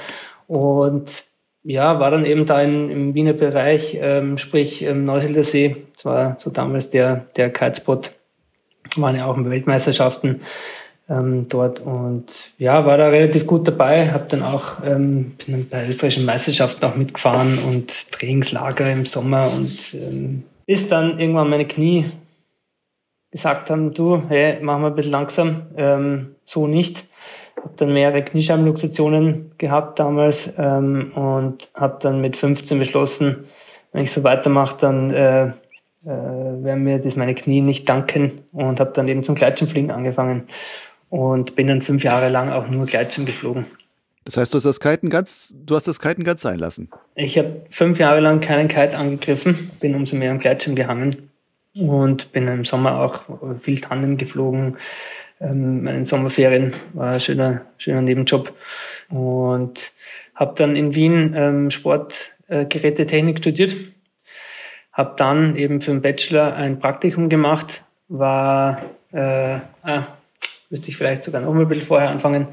Und 0.47 1.23
ja, 1.63 1.99
war 1.99 2.11
dann 2.11 2.25
eben 2.25 2.45
da 2.45 2.61
in, 2.61 2.89
im 2.89 3.13
Wiener 3.13 3.33
Bereich, 3.33 3.97
ähm, 4.01 4.37
sprich 4.37 4.81
ähm, 4.81 5.05
Neusiedler 5.05 5.43
See. 5.43 5.77
Das 5.93 6.05
war 6.05 6.37
so 6.39 6.49
damals 6.49 6.89
der, 6.89 7.27
der 7.35 7.51
Kitespot. 7.51 8.11
Waren 9.01 9.15
ja 9.15 9.25
auch 9.25 9.37
in 9.37 9.49
Weltmeisterschaften 9.49 10.41
ähm, 11.09 11.47
dort 11.49 11.79
und 11.79 12.51
ja, 12.57 12.85
war 12.85 12.97
da 12.97 13.07
relativ 13.07 13.47
gut 13.47 13.67
dabei. 13.67 14.11
Habe 14.11 14.25
dann 14.29 14.43
auch 14.43 14.83
ähm, 14.83 15.35
bin 15.45 15.53
dann 15.53 15.69
bei 15.69 15.87
österreichischen 15.87 16.25
Meisterschaften 16.25 16.85
auch 16.85 16.95
mitgefahren 16.95 17.57
und 17.59 18.11
Trainingslager 18.11 18.91
im 18.91 19.05
Sommer 19.05 19.51
und 19.51 19.93
ähm, 19.93 20.43
bis 20.65 20.87
dann 20.87 21.19
irgendwann 21.19 21.49
meine 21.49 21.67
Knie 21.67 22.05
gesagt 23.31 23.69
haben, 23.69 23.93
du, 23.93 24.23
hey, 24.27 24.57
mach 24.61 24.79
mal 24.79 24.87
ein 24.87 24.95
bisschen 24.95 25.11
langsam, 25.11 25.67
ähm, 25.77 26.35
so 26.45 26.67
nicht 26.67 27.05
habe 27.63 27.73
dann 27.77 27.93
mehrere 27.93 28.23
Kniescheibenluxationen 28.23 29.51
gehabt 29.57 29.99
damals 29.99 30.49
ähm, 30.57 31.11
und 31.15 31.69
habe 31.73 31.97
dann 32.01 32.21
mit 32.21 32.37
15 32.37 32.79
beschlossen, 32.79 33.45
wenn 33.91 34.03
ich 34.03 34.11
so 34.11 34.23
weitermache, 34.23 34.77
dann 34.79 35.11
äh, 35.11 35.51
äh, 36.05 36.09
werden 36.09 36.83
mir 36.83 36.99
das 36.99 37.15
meine 37.15 37.35
Knie 37.35 37.61
nicht 37.61 37.87
danken 37.87 38.41
und 38.51 38.79
habe 38.79 38.91
dann 38.93 39.07
eben 39.07 39.23
zum 39.23 39.35
Gleitschirmfliegen 39.35 39.91
angefangen 39.91 40.47
und 41.09 41.55
bin 41.55 41.67
dann 41.67 41.81
fünf 41.81 42.03
Jahre 42.03 42.29
lang 42.29 42.51
auch 42.51 42.67
nur 42.67 42.85
Gleitschirm 42.85 43.25
geflogen. 43.25 43.65
Das 44.25 44.37
heißt, 44.37 44.53
du 44.53 44.57
hast 44.57 44.65
das 44.65 44.79
Kiten 44.79 45.09
ganz, 45.09 45.53
du 45.65 45.75
hast 45.75 45.87
das 45.87 45.99
Kiten 45.99 46.23
ganz 46.23 46.41
sein 46.41 46.59
lassen? 46.59 46.89
Ich 47.15 47.37
habe 47.37 47.61
fünf 47.69 47.97
Jahre 47.99 48.19
lang 48.19 48.41
keinen 48.41 48.67
Kite 48.67 48.97
angegriffen, 48.97 49.71
bin 49.79 49.95
umso 49.95 50.15
mehr 50.15 50.31
am 50.31 50.39
Gleitschirm 50.39 50.75
gehangen 50.75 51.29
und 51.75 52.31
bin 52.31 52.47
im 52.47 52.65
Sommer 52.65 52.99
auch 52.99 53.23
viel 53.61 53.81
Tandem 53.81 54.17
geflogen, 54.17 54.77
ähm, 55.39 55.83
meinen 55.83 56.05
Sommerferien. 56.05 56.73
War 56.93 57.13
ein 57.13 57.19
schöner, 57.19 57.61
schöner 57.77 58.01
Nebenjob. 58.01 58.53
Und 59.09 59.91
habe 60.35 60.53
dann 60.55 60.75
in 60.75 60.95
Wien 60.95 61.33
ähm, 61.35 61.71
Sportgerätetechnik 61.71 63.37
äh, 63.37 63.41
studiert. 63.41 63.75
Habe 64.99 65.13
dann 65.15 65.55
eben 65.55 65.79
für 65.79 65.91
den 65.91 66.01
Bachelor 66.01 66.55
ein 66.55 66.77
Praktikum 66.77 67.29
gemacht. 67.29 67.85
War, 68.09 68.81
äh, 69.13 69.59
ah, 69.81 70.07
müsste 70.69 70.89
ich 70.89 70.97
vielleicht 70.97 71.23
sogar 71.23 71.39
noch 71.39 71.55
ein 71.55 71.67
bisschen 71.69 71.87
vorher 71.87 72.09
anfangen. 72.09 72.49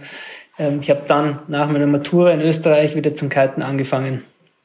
Ähm, 0.57 0.79
ich 0.81 0.89
habe 0.89 1.03
dann 1.09 1.41
nach 1.49 1.69
meiner 1.69 1.89
Matura 1.89 2.31
in 2.31 2.41
Österreich 2.41 2.95
wieder 2.95 3.17
zum 3.17 3.31
Kiten 3.31 3.63
angefangen 3.63 4.23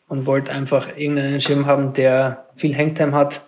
und 0.08 0.28
wollte 0.28 0.52
einfach 0.52 0.96
irgendeinen 0.96 1.42
Schirm 1.42 1.66
haben, 1.66 1.94
der 1.94 2.46
viel 2.54 2.78
Hangtime 2.78 3.14
hat 3.14 3.42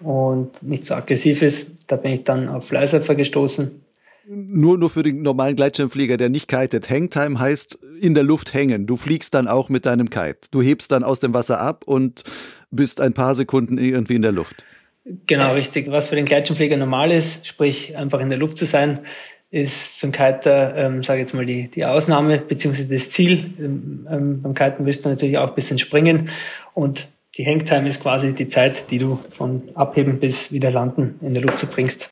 und 0.00 0.60
nicht 0.64 0.84
so 0.84 0.96
aggressiv 0.96 1.40
ist. 1.42 1.70
Da 1.86 1.94
bin 1.94 2.10
ich 2.10 2.24
dann 2.24 2.48
auf 2.48 2.66
Fleißerfer 2.66 3.14
gestoßen 3.14 3.84
nur, 4.28 4.76
nur 4.76 4.90
für 4.90 5.02
den 5.02 5.22
normalen 5.22 5.54
Gleitschirmflieger, 5.54 6.16
der 6.16 6.28
nicht 6.28 6.48
kitet. 6.48 6.90
Hangtime 6.90 7.38
heißt 7.38 7.78
in 8.00 8.14
der 8.14 8.24
Luft 8.24 8.54
hängen. 8.54 8.86
Du 8.86 8.96
fliegst 8.96 9.34
dann 9.34 9.46
auch 9.46 9.68
mit 9.68 9.86
deinem 9.86 10.10
Kite. 10.10 10.48
Du 10.50 10.62
hebst 10.62 10.90
dann 10.90 11.04
aus 11.04 11.20
dem 11.20 11.32
Wasser 11.32 11.60
ab 11.60 11.84
und 11.86 12.24
bist 12.70 13.00
ein 13.00 13.12
paar 13.12 13.34
Sekunden 13.34 13.78
irgendwie 13.78 14.14
in 14.14 14.22
der 14.22 14.32
Luft. 14.32 14.64
Genau, 15.26 15.54
richtig. 15.54 15.90
Was 15.90 16.08
für 16.08 16.16
den 16.16 16.24
Gleitschirmflieger 16.24 16.76
normal 16.76 17.12
ist, 17.12 17.46
sprich 17.46 17.96
einfach 17.96 18.20
in 18.20 18.28
der 18.28 18.38
Luft 18.38 18.58
zu 18.58 18.66
sein, 18.66 19.00
ist 19.50 19.72
für 19.72 20.08
den 20.08 20.12
Kiter, 20.12 20.76
ähm, 20.76 21.02
sage 21.02 21.20
ich 21.20 21.28
jetzt 21.28 21.34
mal, 21.34 21.46
die, 21.46 21.68
die 21.68 21.84
Ausnahme 21.84 22.38
beziehungsweise 22.38 22.92
das 22.92 23.10
Ziel. 23.10 23.54
Ähm, 23.58 24.06
ähm, 24.10 24.42
beim 24.42 24.54
Kiten 24.54 24.84
willst 24.84 25.04
du 25.04 25.08
natürlich 25.08 25.38
auch 25.38 25.48
ein 25.48 25.54
bisschen 25.54 25.78
springen 25.78 26.30
und 26.74 27.08
die 27.36 27.46
Hangtime 27.46 27.88
ist 27.88 28.02
quasi 28.02 28.32
die 28.32 28.48
Zeit, 28.48 28.90
die 28.90 28.98
du 28.98 29.14
von 29.14 29.62
Abheben 29.74 30.18
bis 30.18 30.50
wieder 30.52 30.70
landen 30.70 31.20
in 31.20 31.34
der 31.34 31.42
Luft 31.42 31.58
verbringst. 31.58 32.10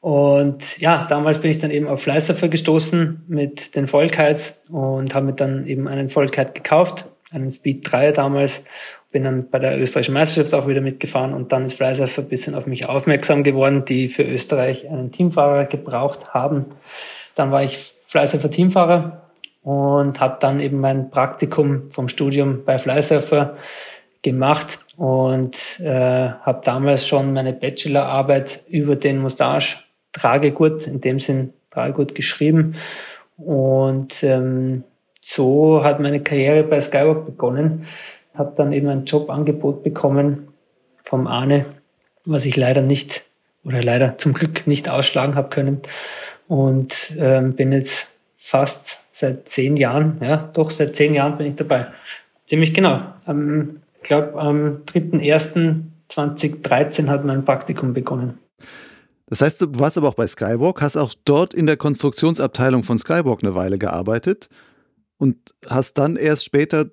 Und 0.00 0.78
ja, 0.78 1.06
damals 1.08 1.40
bin 1.40 1.50
ich 1.50 1.58
dann 1.58 1.70
eben 1.70 1.86
auf 1.86 2.02
Fleißerfer 2.02 2.48
gestoßen 2.48 3.24
mit 3.28 3.76
den 3.76 3.86
Vollkites 3.86 4.60
und 4.68 5.14
habe 5.14 5.26
mir 5.26 5.32
dann 5.32 5.66
eben 5.66 5.86
einen 5.86 6.08
Vollkite 6.08 6.52
gekauft, 6.54 7.04
einen 7.30 7.50
Speed 7.50 7.90
3 7.90 8.12
damals. 8.12 8.64
Bin 9.12 9.24
dann 9.24 9.50
bei 9.50 9.58
der 9.58 9.78
österreichischen 9.78 10.14
Meisterschaft 10.14 10.54
auch 10.54 10.66
wieder 10.66 10.80
mitgefahren 10.80 11.34
und 11.34 11.52
dann 11.52 11.66
ist 11.66 11.74
Fleißerfer 11.74 12.22
ein 12.22 12.28
bisschen 12.28 12.54
auf 12.54 12.66
mich 12.66 12.88
aufmerksam 12.88 13.44
geworden, 13.44 13.84
die 13.84 14.08
für 14.08 14.22
Österreich 14.24 14.88
einen 14.88 15.12
Teamfahrer 15.12 15.66
gebraucht 15.66 16.34
haben. 16.34 16.66
Dann 17.34 17.52
war 17.52 17.62
ich 17.62 17.94
Fleißerfer 18.06 18.50
Teamfahrer 18.50 19.22
und 19.62 20.18
habe 20.18 20.38
dann 20.40 20.60
eben 20.60 20.80
mein 20.80 21.10
Praktikum 21.10 21.90
vom 21.90 22.08
Studium 22.08 22.64
bei 22.64 22.78
Flysurfer 22.78 23.56
gemacht 24.22 24.78
und 24.96 25.80
äh, 25.80 26.30
habe 26.30 26.62
damals 26.64 27.06
schon 27.06 27.32
meine 27.32 27.52
Bachelorarbeit 27.52 28.62
über 28.68 28.96
den 28.96 29.18
Mustache 29.18 29.78
Tragegurt, 30.12 30.86
in 30.86 31.00
dem 31.00 31.20
Sinn 31.20 31.52
Tragegurt 31.70 32.14
geschrieben. 32.14 32.74
Und 33.36 34.22
ähm, 34.22 34.84
so 35.20 35.82
hat 35.82 36.00
meine 36.00 36.20
Karriere 36.22 36.64
bei 36.64 36.80
Skywalk 36.80 37.26
begonnen. 37.26 37.86
Habe 38.34 38.54
dann 38.56 38.72
eben 38.72 38.88
ein 38.88 39.04
Jobangebot 39.04 39.82
bekommen 39.82 40.48
vom 41.02 41.26
Arne, 41.26 41.66
was 42.24 42.44
ich 42.44 42.56
leider 42.56 42.82
nicht 42.82 43.22
oder 43.64 43.82
leider 43.82 44.18
zum 44.18 44.32
Glück 44.32 44.66
nicht 44.66 44.88
ausschlagen 44.88 45.34
habe 45.34 45.50
können. 45.50 45.82
Und 46.48 47.12
ähm, 47.18 47.54
bin 47.54 47.72
jetzt 47.72 48.10
fast 48.36 48.98
seit 49.12 49.48
zehn 49.48 49.76
Jahren, 49.76 50.18
ja, 50.20 50.50
doch 50.52 50.70
seit 50.70 50.94
zehn 50.96 51.14
Jahren 51.14 51.38
bin 51.38 51.46
ich 51.46 51.54
dabei. 51.56 51.86
Ziemlich 52.46 52.74
genau. 52.74 53.00
Ähm, 53.26 53.80
ich 53.96 54.02
glaube, 54.08 54.38
am 54.38 54.82
3.1.2013 54.86 57.08
hat 57.08 57.24
mein 57.24 57.44
Praktikum 57.44 57.94
begonnen. 57.94 58.38
Das 59.26 59.40
heißt, 59.40 59.62
du 59.62 59.78
warst 59.78 59.96
aber 59.96 60.08
auch 60.08 60.14
bei 60.14 60.26
Skywalk, 60.26 60.82
hast 60.82 60.96
auch 60.96 61.14
dort 61.24 61.54
in 61.54 61.66
der 61.66 61.78
Konstruktionsabteilung 61.78 62.82
von 62.82 62.98
Skywalk 62.98 63.42
eine 63.42 63.54
Weile 63.54 63.78
gearbeitet 63.78 64.50
und 65.16 65.36
hast 65.68 65.96
dann 65.98 66.16
erst 66.16 66.44
später 66.44 66.84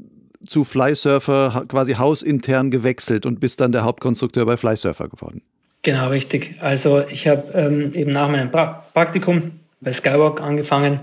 zu 0.46 0.64
Flysurfer 0.64 1.66
quasi 1.68 1.94
hausintern 1.94 2.72
gewechselt 2.72 3.26
und 3.26 3.40
bist 3.40 3.62
dann 3.62 3.72
der 3.72 3.84
Hauptkonstrukteur 3.84 4.46
bei 4.46 4.58
Flysurfer 4.58 5.08
geworden. 5.08 5.42
Genau, 5.82 6.10
richtig. 6.10 6.56
Also 6.60 7.08
ich 7.08 7.28
habe 7.28 7.52
ähm, 7.54 7.94
eben 7.94 8.12
nach 8.12 8.30
meinem 8.30 8.52
pra 8.52 8.86
Praktikum 8.94 9.52
bei 9.82 9.94
Skywalk 9.94 10.42
angefangen, 10.42 11.02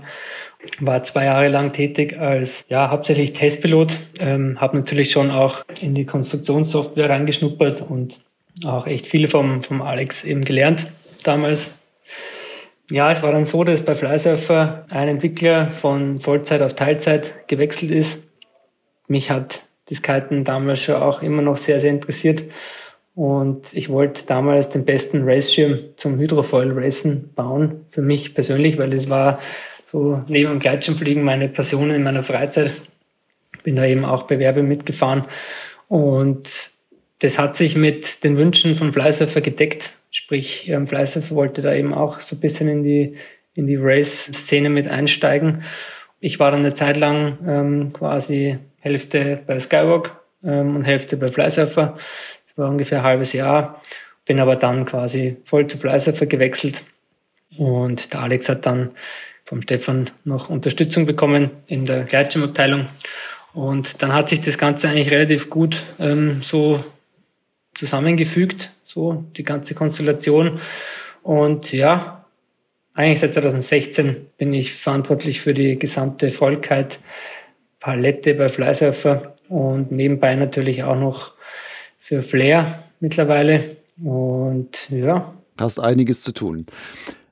war 0.79 1.03
zwei 1.03 1.25
Jahre 1.25 1.47
lang 1.47 1.71
tätig 1.71 2.17
als 2.19 2.65
ja 2.69 2.89
hauptsächlich 2.89 3.33
Testpilot, 3.33 3.95
ähm, 4.19 4.59
habe 4.59 4.77
natürlich 4.77 5.11
schon 5.11 5.31
auch 5.31 5.63
in 5.81 5.95
die 5.95 6.05
Konstruktionssoftware 6.05 7.09
reingeschnuppert 7.09 7.81
und 7.81 8.19
auch 8.65 8.87
echt 8.87 9.07
viel 9.07 9.27
vom, 9.27 9.61
vom 9.63 9.81
Alex 9.81 10.23
eben 10.23 10.43
gelernt 10.43 10.87
damals. 11.23 11.67
Ja, 12.89 13.11
es 13.11 13.21
war 13.21 13.31
dann 13.31 13.45
so, 13.45 13.63
dass 13.63 13.81
bei 13.81 13.93
Flysurfer 13.93 14.85
ein 14.91 15.09
Entwickler 15.09 15.71
von 15.71 16.19
Vollzeit 16.19 16.61
auf 16.61 16.73
Teilzeit 16.73 17.47
gewechselt 17.47 17.91
ist. 17.91 18.23
Mich 19.07 19.29
hat 19.29 19.63
das 19.89 20.01
Kiten 20.01 20.43
damals 20.43 20.81
schon 20.81 20.95
auch 20.95 21.21
immer 21.21 21.41
noch 21.41 21.57
sehr, 21.57 21.79
sehr 21.81 21.91
interessiert. 21.91 22.43
Und 23.15 23.73
ich 23.73 23.89
wollte 23.89 24.25
damals 24.27 24.69
den 24.69 24.85
besten 24.85 25.27
Raceschirm 25.27 25.79
zum 25.95 26.19
Hydrofoil 26.19 26.71
Racen 26.73 27.33
bauen, 27.33 27.85
für 27.89 28.03
mich 28.03 28.35
persönlich, 28.35 28.77
weil 28.77 28.91
das 28.91 29.09
war 29.09 29.39
so 29.85 30.21
neben 30.27 30.51
dem 30.51 30.59
Gleitschirmfliegen 30.59 31.23
meine 31.23 31.49
Passion 31.49 31.89
in 31.89 32.03
meiner 32.03 32.21
Freizeit. 32.21 32.73
bin 33.63 33.75
da 33.75 33.85
eben 33.85 34.05
auch 34.05 34.23
Bewerbe 34.23 34.61
mitgefahren 34.61 35.25
und 35.87 36.71
das 37.19 37.39
hat 37.39 37.57
sich 37.57 37.75
mit 37.75 38.23
den 38.23 38.37
Wünschen 38.37 38.75
von 38.75 38.93
Fleißhöfer 38.93 39.41
gedeckt. 39.41 39.91
Sprich, 40.11 40.69
ähm, 40.69 40.87
wollte 40.89 41.61
da 41.61 41.73
eben 41.73 41.93
auch 41.93 42.21
so 42.21 42.35
ein 42.35 42.39
bisschen 42.39 42.67
in 42.67 42.83
die, 42.83 43.15
in 43.55 43.65
die 43.65 43.77
Race-Szene 43.77 44.69
mit 44.69 44.87
einsteigen. 44.87 45.63
Ich 46.19 46.39
war 46.39 46.51
dann 46.51 46.61
eine 46.61 46.73
Zeit 46.73 46.97
lang 46.97 47.37
ähm, 47.47 47.93
quasi 47.93 48.59
Hälfte 48.79 49.39
bei 49.45 49.59
Skywalk 49.59 50.15
ähm, 50.43 50.75
und 50.75 50.83
Hälfte 50.83 51.17
bei 51.17 51.31
Fleißhöfer. 51.31 51.97
Das 52.47 52.57
war 52.57 52.69
ungefähr 52.69 52.99
ein 52.99 53.03
halbes 53.03 53.33
Jahr. 53.33 53.81
Bin 54.25 54.39
aber 54.39 54.55
dann 54.55 54.85
quasi 54.85 55.37
voll 55.43 55.67
zu 55.67 55.77
Fleißhöfer 55.77 56.25
gewechselt. 56.25 56.81
Und 57.57 58.13
der 58.13 58.21
Alex 58.21 58.49
hat 58.49 58.65
dann 58.65 58.91
vom 59.45 59.61
Stefan 59.61 60.09
noch 60.25 60.49
Unterstützung 60.49 61.05
bekommen 61.05 61.51
in 61.67 61.85
der 61.85 62.03
Gleitschirmabteilung. 62.03 62.87
Und 63.53 64.01
dann 64.01 64.13
hat 64.13 64.29
sich 64.29 64.41
das 64.41 64.57
Ganze 64.57 64.89
eigentlich 64.89 65.11
relativ 65.11 65.49
gut 65.49 65.81
ähm, 65.99 66.41
so 66.43 66.83
zusammengefügt, 67.75 68.71
so 68.83 69.25
die 69.37 69.43
ganze 69.43 69.73
Konstellation. 69.73 70.59
Und 71.23 71.71
ja, 71.71 72.25
eigentlich 72.93 73.19
seit 73.19 73.33
2016 73.33 74.27
bin 74.37 74.53
ich 74.53 74.73
verantwortlich 74.73 75.41
für 75.41 75.53
die 75.53 75.79
gesamte 75.79 76.29
Volkheit 76.29 76.99
Palette 77.87 78.33
bei 78.33 78.49
Flysurfer 78.49 79.33
und 79.47 79.93
nebenbei 79.93 80.35
natürlich 80.35 80.83
auch 80.83 80.99
noch 80.99 81.31
für 81.97 82.21
Flair 82.21 82.83
mittlerweile. 82.99 83.77
Und 84.03 84.89
ja. 84.89 85.33
Hast 85.57 85.79
einiges 85.79 86.21
zu 86.21 86.33
tun. 86.33 86.65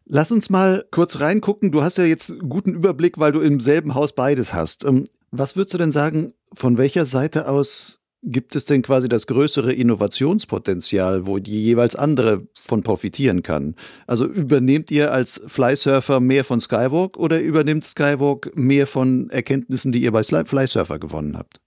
Lass 0.06 0.32
uns 0.32 0.50
mal 0.50 0.86
kurz 0.92 1.20
reingucken. 1.20 1.74
Du 1.74 1.84
hast 1.84 1.98
ja 1.98 2.06
jetzt 2.06 2.40
guten 2.48 2.74
Überblick, 2.74 3.20
weil 3.20 3.34
du 3.34 3.42
im 3.42 3.60
selben 3.60 3.96
Haus 3.96 4.14
beides 4.14 4.54
hast. 4.54 4.86
Ähm, 4.86 5.04
was 5.30 5.58
würdest 5.58 5.74
du 5.74 5.78
denn 5.78 5.92
sagen, 5.92 6.32
von 6.54 6.78
welcher 6.78 7.06
Seite 7.06 7.50
aus 7.50 8.00
gibt 8.26 8.56
es 8.56 8.66
denn 8.66 8.82
quasi 8.82 9.08
das 9.08 9.28
größere 9.28 9.72
Innovationspotenzial, 9.72 11.26
wo 11.26 11.40
die 11.40 11.64
jeweils 11.64 11.96
andere 11.96 12.48
von 12.64 12.84
profitieren 12.84 13.44
kann? 13.44 13.76
Also 14.08 14.26
übernehmt 14.26 14.92
ihr 14.92 15.12
als 15.12 15.42
Flysurfer 15.48 16.20
mehr 16.20 16.44
von 16.44 16.60
Skywalk 16.60 17.18
oder 17.18 17.40
übernimmt 17.40 17.86
Skywalk 17.86 18.52
mehr 18.56 18.88
von 18.88 19.30
Erkenntnissen, 19.30 19.92
die 19.92 20.00
ihr 20.00 20.12
bei 20.12 20.24
Flysurfer 20.24 21.00
gewonnen 21.00 21.38
habt? 21.38 21.60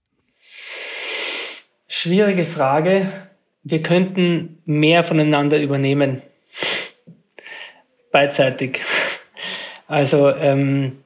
Schwierige 1.87 2.43
Frage. 2.43 3.09
Wir 3.63 3.81
könnten 3.81 4.59
mehr 4.65 5.03
voneinander 5.03 5.61
übernehmen 5.61 6.21
beidseitig. 8.11 8.81
Also 9.87 10.29
ähm, 10.29 11.03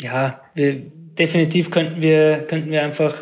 ja, 0.00 0.40
wir, 0.54 0.82
definitiv 1.18 1.70
könnten 1.70 2.00
wir, 2.00 2.46
könnten 2.48 2.70
wir 2.70 2.82
einfach 2.82 3.14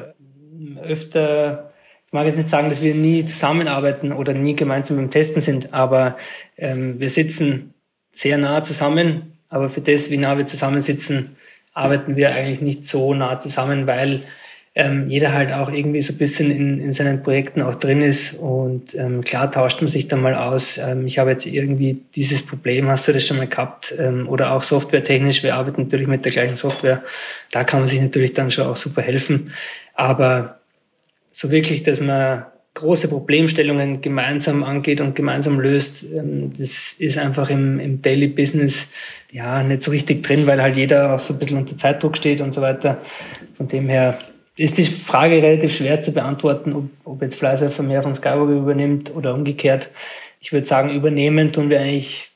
öfter, 0.83 1.73
ich 2.07 2.13
mag 2.13 2.27
jetzt 2.27 2.37
nicht 2.37 2.51
sagen, 2.51 2.71
dass 2.71 2.83
wir 2.83 2.95
nie 2.95 3.25
zusammenarbeiten 3.27 4.13
oder 4.13 4.35
nie 4.35 4.55
gemeinsam 4.55 4.99
im 4.99 5.11
Testen 5.11 5.43
sind, 5.43 5.73
aber 5.73 6.17
ähm, 6.57 7.01
wir 7.01 7.11
sitzen 7.11 7.75
sehr 8.11 8.39
nah 8.39 8.63
zusammen, 8.63 9.39
aber 9.49 9.71
für 9.71 9.81
das, 9.81 10.11
wie 10.11 10.19
nah 10.19 10.37
wir 10.37 10.47
zusammensitzen, 10.47 11.37
arbeiten 11.75 12.17
wir 12.17 12.35
eigentlich 12.35 12.61
nicht 12.61 12.85
so 12.85 13.15
nah 13.15 13.41
zusammen, 13.41 13.87
weil 13.87 14.23
ähm, 14.75 15.11
jeder 15.11 15.35
halt 15.35 15.53
auch 15.53 15.71
irgendwie 15.71 16.01
so 16.01 16.15
ein 16.15 16.19
bisschen 16.19 16.51
in, 16.51 16.81
in 16.81 16.93
seinen 16.93 17.23
Projekten 17.23 17.61
auch 17.61 17.75
drin 17.75 18.01
ist 18.01 18.33
und 18.35 18.95
ähm, 18.95 19.23
klar 19.23 19.51
tauscht 19.51 19.83
man 19.83 19.89
sich 19.89 20.09
dann 20.09 20.23
mal 20.23 20.35
aus. 20.35 20.79
Ähm, 20.79 21.07
ich 21.07 21.19
habe 21.19 21.31
jetzt 21.31 21.45
irgendwie 21.45 22.01
dieses 22.15 22.45
Problem, 22.45 22.89
hast 22.89 23.07
du 23.07 23.13
das 23.13 23.27
schon 23.27 23.37
mal 23.37 23.47
gehabt? 23.47 23.95
Ähm, 23.99 24.27
oder 24.29 24.53
auch 24.53 24.63
softwaretechnisch, 24.63 25.43
wir 25.43 25.57
arbeiten 25.57 25.83
natürlich 25.83 26.07
mit 26.07 26.25
der 26.25 26.33
gleichen 26.33 26.57
Software. 26.57 27.03
Da 27.51 27.65
kann 27.65 27.81
man 27.81 27.89
sich 27.89 28.01
natürlich 28.01 28.33
dann 28.33 28.51
schon 28.51 28.67
auch 28.67 28.77
super 28.77 29.03
helfen. 29.03 29.53
Aber 29.95 30.61
so 31.33 31.51
wirklich, 31.51 31.83
dass 31.83 32.01
man 32.01 32.47
große 32.75 33.09
Problemstellungen 33.09 34.01
gemeinsam 34.01 34.63
angeht 34.65 35.01
und 35.01 35.15
gemeinsam 35.15 35.61
löst, 35.61 36.05
ähm, 36.05 36.53
das 36.57 36.95
ist 36.95 37.19
einfach 37.19 37.51
im, 37.51 37.79
im 37.79 38.01
Daily 38.01 38.29
Business 38.29 38.91
ja 39.31 39.63
nicht 39.63 39.83
so 39.83 39.91
richtig 39.91 40.23
drin, 40.23 40.47
weil 40.47 40.63
halt 40.63 40.77
jeder 40.77 41.15
auch 41.15 41.19
so 41.19 41.35
ein 41.35 41.39
bisschen 41.39 41.59
unter 41.59 41.77
Zeitdruck 41.77 42.17
steht 42.17 42.41
und 42.41 42.55
so 42.55 42.63
weiter. 42.63 43.03
Von 43.57 43.69
dem 43.69 43.89
her 43.89 44.19
ist 44.59 44.79
die 44.79 44.85
Frage 44.85 45.43
relativ 45.43 45.77
schwer 45.77 46.03
zu 46.03 46.13
beantworten, 46.13 46.73
ob, 46.73 46.85
ob 47.05 47.23
jetzt 47.23 47.37
Fleißhöfer 47.37 47.83
mehr 47.83 48.03
von 48.03 48.15
Skywalker 48.15 48.53
übernimmt 48.53 49.15
oder 49.15 49.35
umgekehrt. 49.35 49.91
Ich 50.41 50.53
würde 50.53 50.67
sagen, 50.67 50.91
übernehmen 50.91 51.53
tun 51.53 51.71
wir 51.71 51.81
eigentlich 51.81 52.31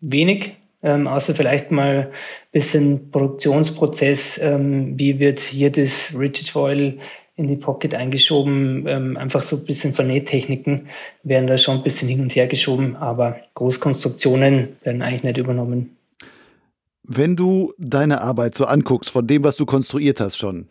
wenig, 0.00 0.56
ähm, 0.82 1.06
außer 1.06 1.34
vielleicht 1.34 1.70
mal 1.70 1.98
ein 1.98 2.08
bisschen 2.52 3.10
Produktionsprozess. 3.10 4.38
Ähm, 4.42 4.98
wie 4.98 5.18
wird 5.18 5.40
hier 5.40 5.70
das 5.70 6.12
Rigid 6.16 6.50
Foil 6.50 6.98
in 7.36 7.48
die 7.48 7.56
Pocket 7.56 7.94
eingeschoben? 7.94 8.86
Ähm, 8.86 9.16
einfach 9.16 9.42
so 9.42 9.56
ein 9.56 9.64
bisschen 9.64 9.94
Vernähtechniken 9.94 10.88
werden 11.22 11.46
da 11.46 11.58
schon 11.58 11.78
ein 11.78 11.82
bisschen 11.82 12.08
hin 12.08 12.20
und 12.20 12.34
her 12.34 12.46
geschoben, 12.46 12.96
aber 12.96 13.36
Großkonstruktionen 13.54 14.76
werden 14.82 15.02
eigentlich 15.02 15.24
nicht 15.24 15.38
übernommen. 15.38 15.96
Wenn 17.02 17.36
du 17.36 17.72
deine 17.78 18.20
Arbeit 18.20 18.54
so 18.56 18.64
anguckst, 18.64 19.10
von 19.10 19.26
dem, 19.26 19.44
was 19.44 19.56
du 19.56 19.64
konstruiert 19.64 20.20
hast 20.20 20.36
schon, 20.36 20.68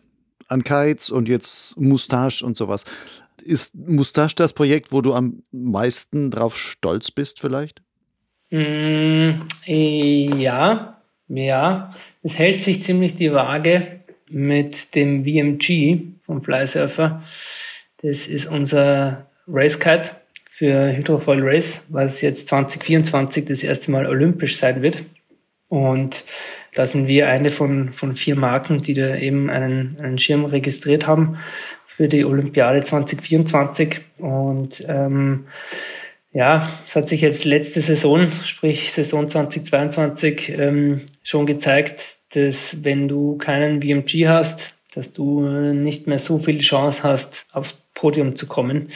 an 0.48 0.64
Kites 0.64 1.10
und 1.10 1.28
jetzt 1.28 1.78
Mustache 1.78 2.44
und 2.44 2.56
sowas. 2.56 2.84
Ist 3.42 3.76
Mustache 3.76 4.34
das 4.34 4.52
Projekt, 4.52 4.92
wo 4.92 5.00
du 5.00 5.14
am 5.14 5.42
meisten 5.52 6.30
drauf 6.30 6.56
stolz 6.56 7.10
bist, 7.10 7.40
vielleicht? 7.40 7.82
Mm, 8.50 9.42
ja, 9.66 11.02
ja. 11.28 11.94
Es 12.22 12.38
hält 12.38 12.60
sich 12.60 12.82
ziemlich 12.82 13.16
die 13.16 13.32
Waage 13.32 14.00
mit 14.30 14.94
dem 14.94 15.24
VMG 15.24 15.98
vom 16.24 16.42
Flysurfer. 16.42 17.22
Das 18.02 18.26
ist 18.26 18.46
unser 18.46 19.26
Race 19.48 19.78
Kite 19.78 20.10
für 20.50 20.96
Hydrofoil 20.96 21.42
Race, 21.42 21.84
was 21.88 22.20
jetzt 22.20 22.48
2024 22.48 23.44
das 23.44 23.62
erste 23.62 23.90
Mal 23.90 24.06
olympisch 24.06 24.56
sein 24.56 24.82
wird. 24.82 25.04
Und 25.68 26.24
da 26.74 26.86
sind 26.86 27.06
wir 27.06 27.28
eine 27.28 27.50
von, 27.50 27.92
von 27.92 28.14
vier 28.14 28.36
Marken, 28.36 28.82
die 28.82 28.94
da 28.94 29.16
eben 29.16 29.50
einen, 29.50 29.96
einen 30.00 30.18
Schirm 30.18 30.44
registriert 30.44 31.06
haben 31.06 31.38
für 31.86 32.08
die 32.08 32.24
Olympiade 32.24 32.84
2024. 32.84 34.00
Und 34.18 34.84
ähm, 34.86 35.46
ja, 36.36 36.70
es 36.86 36.94
hat 36.94 37.08
sich 37.08 37.22
jetzt 37.22 37.46
letzte 37.46 37.80
Saison, 37.80 38.28
sprich 38.44 38.92
Saison 38.92 39.26
2022, 39.26 40.50
ähm, 40.50 41.00
schon 41.22 41.46
gezeigt, 41.46 42.18
dass 42.34 42.84
wenn 42.84 43.08
du 43.08 43.38
keinen 43.38 43.80
BMG 43.80 44.28
hast, 44.28 44.74
dass 44.94 45.14
du 45.14 45.40
nicht 45.72 46.06
mehr 46.06 46.18
so 46.18 46.38
viel 46.38 46.58
Chance 46.58 47.02
hast, 47.04 47.46
aufs 47.52 47.78
Podium 47.94 48.36
zu 48.36 48.46
kommen. 48.46 48.90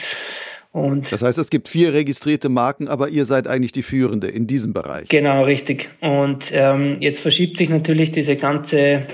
Und 0.71 1.11
das 1.11 1.23
heißt, 1.23 1.39
es 1.39 1.49
gibt 1.49 1.67
vier 1.67 1.95
registrierte 1.95 2.47
Marken, 2.47 2.87
aber 2.87 3.09
ihr 3.09 3.25
seid 3.25 3.47
eigentlich 3.47 3.71
die 3.71 3.81
führende 3.81 4.27
in 4.27 4.45
diesem 4.45 4.71
Bereich. 4.71 5.09
Genau, 5.09 5.43
richtig. 5.43 5.89
Und 5.99 6.51
ähm, 6.51 6.97
jetzt 6.99 7.21
verschiebt 7.21 7.57
sich 7.57 7.69
natürlich 7.69 8.11
diese 8.11 8.35
ganze, 8.35 9.07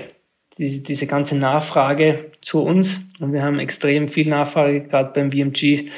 diese, 0.58 0.80
diese 0.80 1.06
ganze 1.06 1.34
Nachfrage 1.34 2.26
zu 2.42 2.62
uns. 2.62 3.00
Und 3.20 3.32
wir 3.32 3.42
haben 3.42 3.58
extrem 3.58 4.08
viel 4.08 4.28
Nachfrage, 4.28 4.82
gerade 4.82 5.12
beim 5.14 5.32
VMG. 5.32 5.88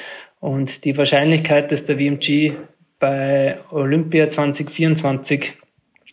Und 0.40 0.84
die 0.84 0.96
Wahrscheinlichkeit, 0.96 1.70
dass 1.70 1.84
der 1.84 1.98
VMG 1.98 2.54
bei 2.98 3.58
Olympia 3.70 4.28
2024 4.28 5.52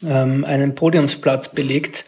ähm, 0.04 0.46
einen 0.46 0.76
Podiumsplatz 0.76 1.50
belegt, 1.50 2.06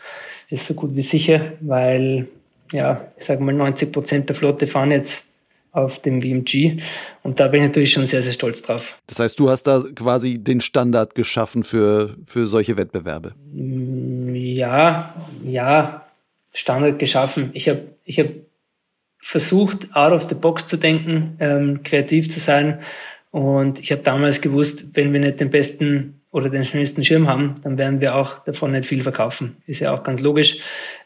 ist 0.50 0.68
so 0.68 0.74
gut 0.74 0.96
wie 0.96 1.02
sicher, 1.02 1.54
weil, 1.62 2.28
ja, 2.72 3.08
ich 3.18 3.26
sage 3.26 3.42
mal, 3.44 3.54
90 3.54 3.92
Prozent 3.92 4.30
der 4.30 4.36
Flotte 4.36 4.68
fahren 4.68 4.92
jetzt 4.92 5.24
auf 5.72 6.00
dem 6.00 6.22
VMG. 6.22 6.82
Und 7.24 7.40
da 7.40 7.48
bin 7.48 7.62
ich 7.62 7.70
natürlich 7.70 7.92
schon 7.92 8.08
sehr, 8.08 8.24
sehr 8.24 8.34
stolz 8.34 8.62
drauf. 8.62 8.98
Das 9.08 9.20
heißt, 9.20 9.40
du 9.40 9.50
hast 9.50 9.64
da 9.64 9.82
quasi 9.96 10.44
den 10.44 10.62
Standard 10.62 11.16
geschaffen 11.16 11.64
für, 11.64 12.16
für 12.26 12.48
solche 12.48 12.76
Wettbewerbe. 12.76 13.34
Mm, 13.54 14.34
ja, 14.36 15.14
ja, 15.46 16.06
Standard 16.54 16.98
geschaffen. 17.00 17.52
Ich 17.54 17.70
habe 17.70 17.82
ich 18.04 18.20
hab 18.20 18.28
versucht, 19.20 19.96
out 19.96 20.14
of 20.14 20.28
the 20.30 20.36
box 20.36 20.68
zu 20.68 20.78
denken, 20.78 21.38
ähm, 21.40 21.84
kreativ 21.84 22.30
zu 22.32 22.40
sein. 22.40 22.80
Und 23.32 23.80
ich 23.80 23.92
habe 23.92 24.02
damals 24.02 24.42
gewusst, 24.42 24.86
wenn 24.94 25.14
wir 25.14 25.20
nicht 25.20 25.40
den 25.40 25.52
besten 25.52 26.22
oder 26.32 26.50
den 26.50 26.66
schnellsten 26.66 27.04
Schirm 27.04 27.28
haben, 27.28 27.56
dann 27.64 27.78
werden 27.78 28.02
wir 28.02 28.16
auch 28.16 28.44
davon 28.44 28.72
nicht 28.72 28.86
viel 28.86 29.04
verkaufen. 29.04 29.58
Ist 29.66 29.82
ja 29.82 29.94
auch 29.94 30.04
ganz 30.04 30.22
logisch. 30.22 30.60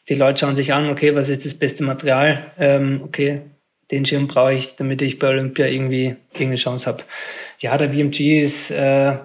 Die 0.09 0.15
Leute 0.15 0.39
schauen 0.39 0.55
sich 0.55 0.73
an, 0.73 0.89
okay, 0.89 1.15
was 1.15 1.29
ist 1.29 1.45
das 1.45 1.53
beste 1.53 1.83
Material? 1.83 2.51
Ähm, 2.57 3.01
okay, 3.03 3.41
den 3.91 4.05
Schirm 4.05 4.27
brauche 4.27 4.53
ich, 4.53 4.75
damit 4.75 5.01
ich 5.01 5.19
bei 5.19 5.29
Olympia 5.29 5.67
irgendwie 5.67 6.15
irgendeine 6.33 6.55
Chance 6.55 6.87
habe. 6.87 7.03
Ja, 7.59 7.77
der 7.77 7.87
BMG 7.87 8.43
ist, 8.43 8.71
äh, 8.71 9.17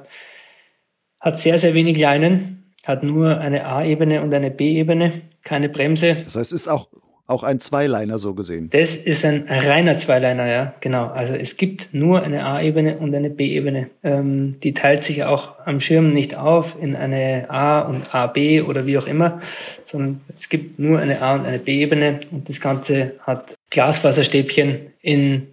hat 1.20 1.41
sehr, 1.41 1.59
sehr 1.59 1.74
wenig 1.74 1.99
Leinen, 1.99 2.72
hat 2.84 3.03
nur 3.03 3.39
eine 3.39 3.66
A-Ebene 3.66 4.22
und 4.22 4.32
eine 4.32 4.51
B-Ebene, 4.51 5.12
keine 5.43 5.68
Bremse. 5.68 6.16
Heißt, 6.16 6.36
es 6.36 6.53
ist 6.53 6.68
auch 6.68 6.89
auch 7.29 7.43
ein 7.43 7.61
Zweiliner 7.61 8.18
so 8.18 8.33
gesehen. 8.33 8.70
Das 8.70 8.97
ist 8.97 9.22
ein 9.22 9.45
reiner 9.49 9.99
Zweiliner, 9.99 10.47
ja, 10.47 10.74
genau. 10.81 11.09
Also 11.09 11.35
es 11.35 11.59
gibt 11.59 11.93
nur 11.93 12.22
eine 12.22 12.45
A-Ebene 12.47 12.97
und 12.97 13.14
eine 13.14 13.29
B-Ebene. 13.29 13.91
Ähm, 14.03 14.57
die 14.62 14.72
teilt 14.72 15.05
sich 15.05 15.24
auch 15.24 15.55
am 15.66 15.81
Schirm 15.81 16.14
nicht 16.14 16.35
auf 16.35 16.74
in 16.81 16.97
eine 16.97 17.51
A 17.51 17.81
und 17.81 18.14
AB 18.14 18.66
oder 18.66 18.87
wie 18.87 18.97
auch 18.97 19.07
immer, 19.07 19.43
sondern 19.85 20.22
es 20.41 20.49
gibt 20.49 20.79
nur 20.79 21.01
eine 21.01 21.20
A 21.20 21.35
und 21.35 21.45
eine 21.45 21.59
B-Ebene 21.59 22.20
und 22.31 22.49
das 22.49 22.62
Ganze 22.62 23.12
hat 23.20 23.55
Glasfaserstäbchen 23.68 24.93
in 25.03 25.49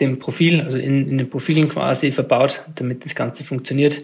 dem 0.00 0.18
Profil, 0.18 0.62
also 0.62 0.76
in, 0.76 1.08
in 1.08 1.18
den 1.18 1.30
Profilen 1.30 1.68
quasi 1.68 2.10
verbaut, 2.10 2.62
damit 2.74 3.04
das 3.04 3.14
Ganze 3.14 3.44
funktioniert. 3.44 4.02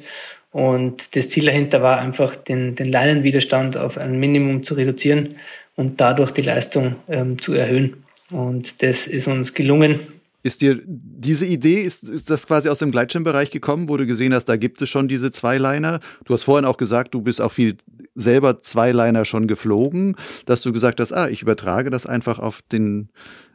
Und 0.53 1.16
das 1.16 1.29
Ziel 1.31 1.47
dahinter 1.47 1.83
war 1.83 1.99
einfach, 1.99 2.37
den, 2.37 2.77
den 2.77 2.93
Leinenwiderstand 2.93 3.77
auf 3.77 3.99
ein 3.99 4.21
Minimum 4.21 4.62
zu 4.62 4.75
reduzieren 4.75 5.37
und 5.79 6.01
dadurch 6.01 6.33
die 6.33 6.43
Leistung 6.43 6.97
ähm, 7.09 7.41
zu 7.41 7.55
erhöhen. 7.55 8.03
Und 8.31 8.83
das 8.83 9.07
ist 9.07 9.29
uns 9.29 9.55
gelungen. 9.55 10.01
Ist 10.43 10.61
dir 10.61 10.81
diese 10.85 11.47
Idee, 11.47 11.81
ist, 11.83 12.03
ist 12.03 12.31
das 12.31 12.47
quasi 12.49 12.68
aus 12.68 12.81
dem 12.81 12.91
Gleitschirmbereich 12.91 13.53
gekommen, 13.53 13.89
wo 13.89 13.97
du 13.97 14.05
gesehen 14.05 14.35
hast, 14.35 14.47
da 14.47 14.57
gibt 14.57 14.83
es 14.83 14.89
schon 14.89 15.07
diese 15.07 15.31
Zweiliner? 15.31 16.01
Du 16.24 16.35
hast 16.35 16.43
vorhin 16.43 16.64
auch 16.64 16.79
gesagt, 16.79 17.14
du 17.14 17.22
bist 17.22 17.41
auch 17.41 17.53
viel 17.53 17.76
selber 18.16 18.59
Zweiliner 18.59 19.24
schon 19.24 19.47
geflogen, 19.47 20.16
dass 20.47 20.62
du 20.62 20.72
gesagt 20.72 20.99
hast, 20.99 21.12
ah, 21.12 21.29
ich 21.29 21.43
übertrage 21.43 21.91
das 21.91 22.07
einfach 22.07 22.41
auf 22.41 22.61
den 22.72 23.11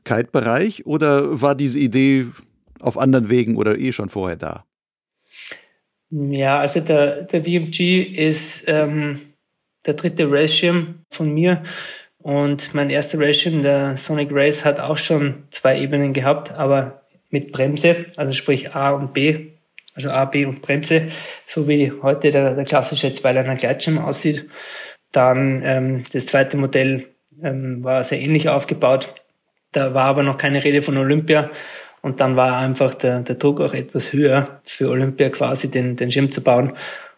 Kite-Bereich 0.05 0.85
oder 0.85 1.41
war 1.41 1.55
diese 1.55 1.79
Idee 1.79 2.27
auf 2.79 2.97
anderen 2.97 3.29
Wegen 3.29 3.57
oder 3.57 3.77
eh 3.77 3.91
schon 3.91 4.07
vorher 4.07 4.37
da? 4.37 4.63
Ja, 6.09 6.59
also 6.59 6.79
der, 6.79 7.23
der 7.23 7.43
VMG 7.43 8.01
ist 8.01 8.63
ähm, 8.67 9.19
der 9.85 9.95
dritte 9.95 10.29
Race-Schirm 10.29 10.95
von 11.09 11.33
mir 11.33 11.63
und 12.23 12.73
mein 12.73 12.89
erster 12.89 13.19
Racing, 13.19 13.63
der 13.63 13.97
Sonic 13.97 14.29
Race, 14.31 14.63
hat 14.63 14.79
auch 14.79 14.97
schon 14.97 15.43
zwei 15.51 15.77
Ebenen 15.77 16.13
gehabt, 16.13 16.51
aber 16.53 17.01
mit 17.29 17.51
Bremse, 17.51 18.05
also 18.15 18.31
sprich 18.31 18.73
A 18.73 18.91
und 18.91 19.13
B, 19.13 19.47
also 19.93 20.09
A, 20.09 20.23
B 20.23 20.45
und 20.45 20.61
Bremse, 20.61 21.09
so 21.47 21.67
wie 21.67 21.91
heute 22.01 22.31
der, 22.31 22.55
der 22.55 22.63
klassische 22.63 23.13
Zweiliner 23.13 23.55
Gleitschirm 23.55 23.97
aussieht. 23.97 24.49
Dann 25.11 25.61
ähm, 25.65 26.03
das 26.13 26.25
zweite 26.27 26.55
Modell 26.55 27.07
ähm, 27.43 27.83
war 27.83 28.05
sehr 28.05 28.21
ähnlich 28.21 28.47
aufgebaut. 28.47 29.13
Da 29.73 29.93
war 29.93 30.05
aber 30.05 30.23
noch 30.23 30.37
keine 30.37 30.63
Rede 30.63 30.81
von 30.81 30.97
Olympia. 30.97 31.51
Und 32.01 32.21
dann 32.21 32.37
war 32.37 32.57
einfach 32.57 32.93
der, 32.95 33.19
der 33.19 33.35
Druck 33.35 33.59
auch 33.59 33.73
etwas 33.73 34.13
höher 34.13 34.61
für 34.63 34.89
Olympia 34.89 35.29
quasi 35.29 35.69
den, 35.69 35.97
den 35.97 36.09
Schirm 36.09 36.31
zu 36.31 36.41
bauen. 36.41 36.73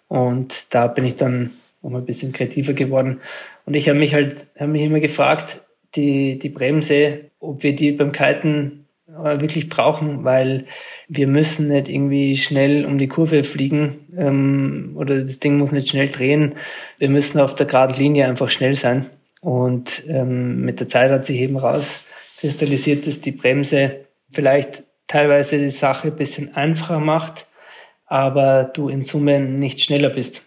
Und 0.07 0.73
da 0.73 0.87
bin 0.87 1.05
ich 1.05 1.15
dann 1.15 1.51
auch 1.83 1.93
ein 1.93 2.05
bisschen 2.05 2.31
kreativer 2.33 2.73
geworden 2.73 3.21
und 3.65 3.73
ich 3.73 3.89
habe 3.89 3.99
mich 3.99 4.13
halt 4.13 4.47
hab 4.57 4.69
mich 4.69 4.81
immer 4.81 4.99
gefragt, 4.99 5.61
die, 5.95 6.37
die 6.39 6.49
Bremse, 6.49 7.31
ob 7.39 7.63
wir 7.63 7.75
die 7.75 7.91
beim 7.91 8.11
Kiten 8.11 8.85
äh, 9.07 9.39
wirklich 9.39 9.69
brauchen, 9.69 10.23
weil 10.23 10.65
wir 11.07 11.27
müssen 11.27 11.67
nicht 11.67 11.87
irgendwie 11.87 12.37
schnell 12.37 12.85
um 12.85 12.97
die 12.97 13.07
Kurve 13.07 13.43
fliegen 13.43 13.95
ähm, 14.17 14.93
oder 14.95 15.21
das 15.21 15.39
Ding 15.39 15.57
muss 15.57 15.71
nicht 15.71 15.89
schnell 15.89 16.09
drehen. 16.09 16.55
Wir 16.97 17.09
müssen 17.09 17.39
auf 17.39 17.55
der 17.55 17.65
geraden 17.65 17.95
Linie 17.95 18.27
einfach 18.27 18.49
schnell 18.49 18.75
sein. 18.75 19.05
Und 19.41 20.03
ähm, 20.07 20.61
mit 20.61 20.79
der 20.79 20.89
Zeit 20.89 21.11
hat 21.11 21.25
sich 21.25 21.39
eben 21.39 21.57
rauskristallisiert, 21.57 23.05
dass 23.05 23.21
die 23.21 23.31
Bremse 23.31 24.05
vielleicht 24.31 24.83
teilweise 25.07 25.59
die 25.59 25.69
Sache 25.69 26.07
ein 26.07 26.15
bisschen 26.15 26.55
einfacher 26.55 26.99
macht, 26.99 27.45
aber 28.07 28.63
du 28.63 28.89
in 28.89 29.03
Summe 29.03 29.39
nicht 29.39 29.81
schneller 29.81 30.09
bist. 30.09 30.43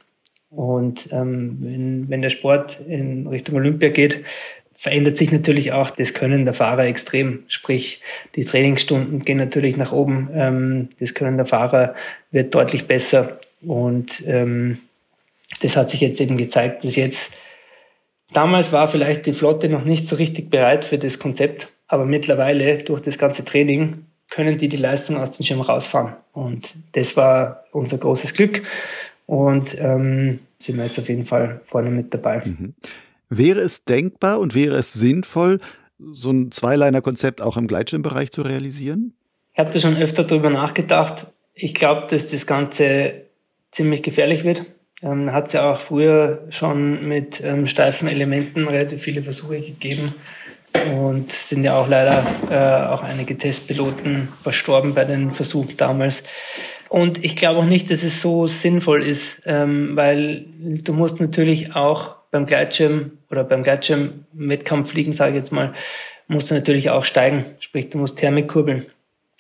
Und 0.51 1.09
ähm, 1.13 1.59
wenn, 1.61 2.09
wenn 2.09 2.23
der 2.23 2.31
Sport 2.31 2.81
in 2.89 3.27
Richtung 3.27 3.57
Olympia 3.57 3.91
geht, 3.91 4.25
verändert 4.73 5.17
sich 5.17 5.33
natürlich 5.33 5.73
auch 5.73 5.91
das 5.91 6.15
Können 6.15 6.45
der 6.45 6.55
Fahrer 6.55 6.85
extrem. 6.85 7.43
Sprich, 7.49 8.01
die 8.37 8.45
Trainingsstunden 8.45 9.25
gehen 9.25 9.39
natürlich 9.39 9.77
nach 9.77 9.93
oben. 9.93 10.31
Ähm, 10.33 10.89
das 11.01 11.15
Können 11.15 11.37
der 11.37 11.47
Fahrer 11.47 11.95
wird 12.31 12.55
deutlich 12.55 12.87
besser. 12.87 13.41
Und 13.61 14.23
ähm, 14.27 14.79
das 15.63 15.77
hat 15.77 15.91
sich 15.91 16.01
jetzt 16.01 16.21
eben 16.21 16.37
gezeigt, 16.37 16.85
dass 16.85 16.95
jetzt 16.97 17.37
damals 18.33 18.73
war 18.73 18.89
vielleicht 18.89 19.27
die 19.27 19.33
Flotte 19.33 19.69
noch 19.69 19.85
nicht 19.85 20.07
so 20.07 20.17
richtig 20.17 20.49
bereit 20.49 20.85
für 20.85 20.99
das 20.99 21.19
Konzept, 21.19 21.69
aber 21.89 22.05
mittlerweile 22.05 22.79
durch 22.79 23.01
das 23.01 23.19
ganze 23.19 23.45
Training 23.45 24.05
können 24.31 24.59
die 24.59 24.69
die 24.69 24.77
Leistung 24.77 25.17
aus 25.17 25.33
dem 25.33 25.45
Schirm 25.45 25.61
rausfahren. 25.61 26.15
Und 26.33 26.75
das 26.93 27.17
war 27.17 27.65
unser 27.73 27.99
großes 27.99 28.35
Glück 28.35 28.63
und 29.29 29.77
ähm, 29.79 30.41
sind 30.59 30.79
wir 30.79 30.87
jetzt 30.87 30.99
auf 30.99 31.09
jeden 31.09 31.27
Fall 31.27 31.61
vorne 31.67 31.91
mit 31.91 32.15
dabei. 32.15 32.43
Mhm. 32.45 32.75
Wäre 33.29 33.61
es 33.61 33.85
denkbar 33.85 34.41
und 34.41 34.55
wäre 34.55 34.77
es 34.77 34.95
sinnvoll, 34.95 35.61
so 35.99 36.31
ein 36.31 36.51
Zweiliner-Konzept 36.51 37.43
auch 37.43 37.59
im 37.59 37.67
Gleitschirmbereich 37.67 38.33
zu 38.33 38.41
realisieren? 38.41 39.13
Ich 39.53 39.59
habe 39.59 39.71
da 39.71 39.79
schon 39.81 39.99
öfter 39.99 40.25
darüber 40.25 40.49
nachgedacht. 40.49 41.27
Ich 41.53 41.75
glaube, 41.75 42.07
dass 42.09 42.31
das 42.31 42.47
Ganze 42.47 43.27
ziemlich 43.71 44.03
gefährlich 44.03 44.45
wird. 44.45 44.63
Ähm, 45.03 45.31
hat 45.31 45.49
es 45.49 45.53
ja 45.53 45.71
auch 45.71 45.81
früher 45.81 46.47
schon 46.49 47.07
mit 47.07 47.43
ähm, 47.45 47.67
steifen 47.67 48.09
Elementen 48.09 48.67
relativ 48.67 49.03
viele 49.03 49.23
Versuche 49.23 49.61
gegeben 49.61 50.15
und 50.91 51.33
sind 51.33 51.65
ja 51.65 51.77
auch 51.77 51.89
leider 51.89 52.25
äh, 52.51 52.89
auch 52.89 53.03
einige 53.03 53.37
Testpiloten 53.37 54.29
verstorben 54.43 54.95
bei 54.95 55.05
den 55.05 55.35
Versuchen 55.35 55.77
damals. 55.77 56.23
Und 56.89 57.23
ich 57.25 57.37
glaube 57.37 57.61
auch 57.61 57.65
nicht, 57.65 57.91
dass 57.91 58.03
es 58.03 58.23
so 58.23 58.47
sinnvoll 58.47 59.03
ist, 59.03 59.43
ähm, 59.45 59.97
weil 59.97 60.45
du 60.59 60.93
musst 60.93 61.21
natürlich 61.21 61.75
auch 61.75 62.17
beim 62.31 62.47
Gleitschirm 62.47 63.13
oder 63.31 63.45
beim 63.45 63.63
Gleitschirm-Wettkampffliegen, 63.63 65.13
sage 65.13 65.33
ich 65.33 65.37
jetzt 65.37 65.53
mal, 65.53 65.75
musst 66.29 66.51
du 66.51 66.55
natürlich 66.55 66.91
auch 66.91 67.05
steigen. 67.05 67.45
Sprich, 67.61 67.91
du 67.91 67.99
musst 67.99 68.17
Thermik 68.17 68.49
kurbeln. 68.49 68.87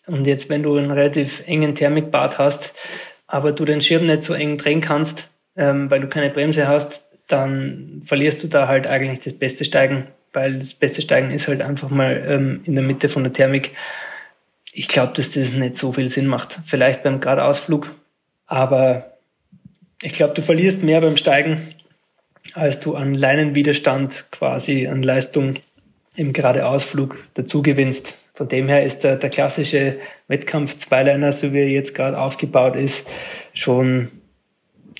Und 0.06 0.26
jetzt, 0.26 0.48
wenn 0.48 0.62
du 0.62 0.76
einen 0.76 0.90
relativ 0.90 1.42
engen 1.46 1.74
Thermikbad 1.74 2.38
hast, 2.38 2.72
aber 3.26 3.52
du 3.52 3.64
den 3.64 3.80
Schirm 3.80 4.06
nicht 4.06 4.22
so 4.22 4.32
eng 4.32 4.56
drehen 4.56 4.80
kannst, 4.80 5.28
ähm, 5.56 5.90
weil 5.90 6.00
du 6.00 6.08
keine 6.08 6.30
Bremse 6.30 6.66
hast, 6.66 7.02
dann 7.28 8.00
verlierst 8.04 8.42
du 8.42 8.48
da 8.48 8.68
halt 8.68 8.86
eigentlich 8.86 9.20
das 9.20 9.34
beste 9.34 9.66
Steigen, 9.66 10.04
weil 10.32 10.58
das 10.58 10.72
beste 10.72 11.02
Steigen 11.02 11.30
ist 11.30 11.46
halt 11.46 11.60
einfach 11.60 11.90
mal 11.90 12.24
ähm, 12.26 12.60
in 12.64 12.74
der 12.74 12.84
Mitte 12.84 13.10
von 13.10 13.22
der 13.22 13.34
Thermik 13.34 13.72
ich 14.78 14.86
glaube, 14.86 15.12
dass 15.16 15.32
das 15.32 15.54
nicht 15.54 15.76
so 15.76 15.92
viel 15.92 16.08
Sinn 16.08 16.28
macht. 16.28 16.60
Vielleicht 16.64 17.02
beim 17.02 17.20
Geradeausflug, 17.20 17.90
aber 18.46 19.14
ich 20.02 20.12
glaube, 20.12 20.34
du 20.34 20.42
verlierst 20.42 20.84
mehr 20.84 21.00
beim 21.00 21.16
Steigen, 21.16 21.60
als 22.54 22.78
du 22.78 22.94
an 22.94 23.12
Leinenwiderstand 23.12 24.26
quasi 24.30 24.86
an 24.86 25.02
Leistung 25.02 25.54
im 26.14 26.32
Geradeausflug 26.32 27.16
dazu 27.34 27.60
gewinnst. 27.60 28.22
Von 28.34 28.46
dem 28.46 28.68
her 28.68 28.84
ist 28.84 29.00
der, 29.00 29.16
der 29.16 29.30
klassische 29.30 29.98
Wettkampf 30.28 30.78
Zweiliner, 30.78 31.32
so 31.32 31.52
wie 31.52 31.58
er 31.58 31.68
jetzt 31.68 31.96
gerade 31.96 32.16
aufgebaut 32.16 32.76
ist, 32.76 33.04
schon 33.54 34.08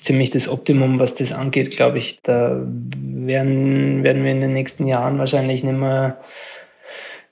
ziemlich 0.01 0.29
das 0.29 0.49
Optimum, 0.49 0.99
was 0.99 1.15
das 1.15 1.31
angeht, 1.31 1.71
glaube 1.71 1.99
ich. 1.99 2.19
Da 2.23 2.61
werden, 2.65 4.03
werden 4.03 4.25
wir 4.25 4.31
in 4.31 4.41
den 4.41 4.53
nächsten 4.53 4.87
Jahren 4.87 5.19
wahrscheinlich 5.19 5.63
nicht 5.63 5.77
mehr, 5.77 6.19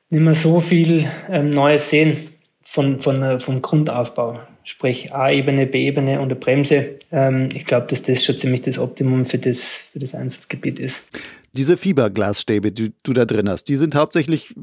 nicht 0.09 0.21
mehr 0.21 0.33
so 0.33 0.61
viel 0.61 1.09
ähm, 1.29 1.49
Neues 1.49 1.89
sehen 1.89 2.17
von, 2.69 2.99
von, 2.99 3.23
äh, 3.23 3.39
vom 3.39 3.61
Grundaufbau, 3.61 4.41
sprich 4.65 5.13
A-Ebene, 5.13 5.65
B-Ebene 5.67 6.19
und 6.19 6.25
eine 6.25 6.35
Bremse. 6.35 6.99
Ähm, 7.13 7.47
ich 7.55 7.63
glaube, 7.63 7.87
dass 7.87 8.03
das 8.03 8.25
schon 8.25 8.37
ziemlich 8.37 8.63
das 8.63 8.77
Optimum 8.77 9.25
für 9.25 9.37
das, 9.37 9.61
für 9.61 9.99
das 9.99 10.13
Einsatzgebiet 10.13 10.77
ist. 10.77 10.99
Diese 11.53 11.77
Fiberglasstäbe, 11.77 12.73
die 12.73 12.91
du 13.03 13.13
da 13.13 13.23
drin 13.23 13.47
hast, 13.47 13.69
die 13.69 13.77
sind 13.77 13.95
hauptsächlich 13.95 14.53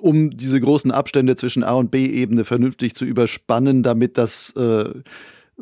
um 0.00 0.30
diese 0.30 0.60
großen 0.60 0.92
Abstände 0.92 1.34
zwischen 1.34 1.64
A 1.64 1.72
und 1.72 1.90
B-Ebene 1.90 2.44
vernünftig 2.44 2.94
zu 2.94 3.04
überspannen, 3.04 3.82
damit 3.82 4.16
das 4.16 4.54
äh, 4.56 4.84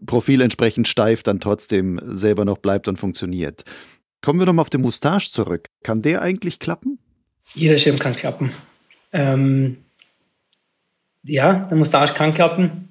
Profil 0.05 0.43
entsprechend 0.43 0.89
steif 0.89 1.23
dann 1.23 1.41
trotzdem 1.41 1.99
selber 2.05 2.45
noch 2.45 2.59
bleibt 2.59 2.87
und 2.87 2.99
funktioniert. 2.99 3.65
Kommen 4.21 4.39
wir 4.39 4.45
nochmal 4.45 4.65
auf 4.65 4.71
den 4.71 4.83
Moustache 4.83 5.33
zurück. 5.33 5.69
Kann 5.83 6.03
der 6.03 6.21
eigentlich 6.21 6.59
klappen? 6.59 6.99
Jeder 7.55 7.79
Schirm 7.79 7.99
kann 7.99 8.15
klappen. 8.15 8.53
Ähm, 9.15 9.79
ja, 11.27 11.53
der 11.53 11.77
Mustache 11.77 12.15
kann 12.15 12.35
klappen. 12.35 12.91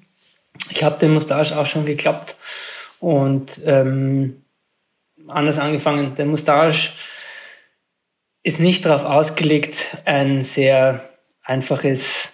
Ich 0.70 0.84
habe 0.84 0.98
den 0.98 1.12
Mustache 1.12 1.58
auch 1.58 1.66
schon 1.66 1.86
geklappt 1.86 2.36
und 3.00 3.60
ähm, 3.64 4.42
anders 5.28 5.58
angefangen. 5.58 6.14
Der 6.16 6.26
Mustache 6.26 6.90
ist 8.42 8.60
nicht 8.60 8.84
darauf 8.84 9.04
ausgelegt, 9.04 9.76
ein 10.04 10.42
sehr 10.42 11.08
einfaches 11.42 12.28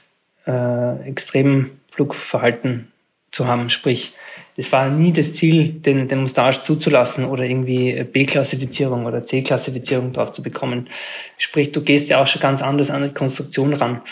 äh, 0.47 1.09
Extremflugverhalten 1.09 2.93
zu 3.31 3.47
haben. 3.47 3.71
Sprich, 3.71 4.15
es 4.57 4.71
war 4.71 4.89
nie 4.91 5.13
das 5.13 5.35
Ziel, 5.35 5.69
den, 5.69 6.09
den 6.09 6.21
Mustache 6.21 6.63
zuzulassen 6.63 7.25
oder 7.25 7.45
irgendwie 7.45 8.05
B-Klassifizierung 8.05 9.07
oder 9.07 9.25
C-Klassifizierung 9.25 10.13
drauf 10.13 10.33
zu 10.33 10.43
bekommen. 10.43 10.89
Sprich, 11.39 11.73
du 11.73 11.83
gehst 11.83 12.09
ja 12.11 12.21
auch 12.23 12.27
schon 12.27 12.43
ganz 12.43 12.61
anders 12.61 12.91
an 12.91 13.03
die 13.03 13.15
Konstruktion 13.15 13.73
ran. 13.73 14.03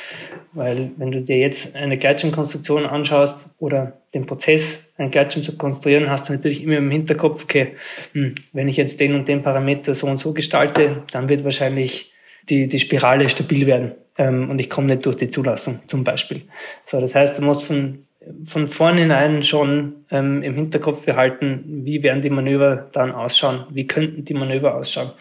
Weil 0.53 0.91
wenn 0.97 1.12
du 1.12 1.22
dir 1.22 1.38
jetzt 1.38 1.76
eine 1.76 1.97
Gleitschirmkonstruktion 1.97 2.86
anschaust 2.86 3.51
oder 3.59 4.01
den 4.14 4.26
Prozess, 4.26 4.84
einen 4.97 5.11
Gleitschirm 5.11 5.45
zu 5.45 5.57
konstruieren, 5.57 6.11
hast 6.11 6.28
du 6.28 6.32
natürlich 6.32 6.62
immer 6.62 6.78
im 6.78 6.91
Hinterkopf, 6.91 7.45
okay, 7.45 7.76
hm, 8.12 8.34
wenn 8.53 8.68
ich 8.68 8.76
jetzt 8.76 8.99
den 8.99 9.14
und 9.14 9.28
den 9.28 9.43
Parameter 9.43 9.95
so 9.95 10.07
und 10.07 10.18
so 10.18 10.32
gestalte, 10.32 11.05
dann 11.12 11.28
wird 11.28 11.45
wahrscheinlich 11.45 12.12
die, 12.49 12.66
die 12.66 12.78
Spirale 12.80 13.28
stabil 13.28 13.66
werden 13.66 13.93
ähm, 14.18 14.51
und 14.51 14.59
ich 14.59 14.68
komme 14.68 14.88
nicht 14.88 15.07
durch 15.07 15.16
die 15.16 15.30
Zulassung 15.30 15.80
zum 15.86 16.03
Beispiel. 16.03 16.43
So, 16.86 17.01
das 17.01 17.14
heißt, 17.14 17.38
du 17.38 17.43
musst 17.43 17.62
von, 17.62 18.07
von 18.45 18.68
vornherein 18.68 19.43
schon 19.43 20.05
ähm, 20.11 20.43
im 20.43 20.55
Hinterkopf 20.55 21.05
behalten, 21.05 21.64
wie 21.85 22.03
werden 22.03 22.23
die 22.23 22.31
Manöver 22.31 22.89
dann 22.93 23.12
ausschauen, 23.12 23.64
wie 23.71 23.87
könnten 23.87 24.25
die 24.25 24.35
Manöver 24.35 24.75
ausschauen. 24.75 25.12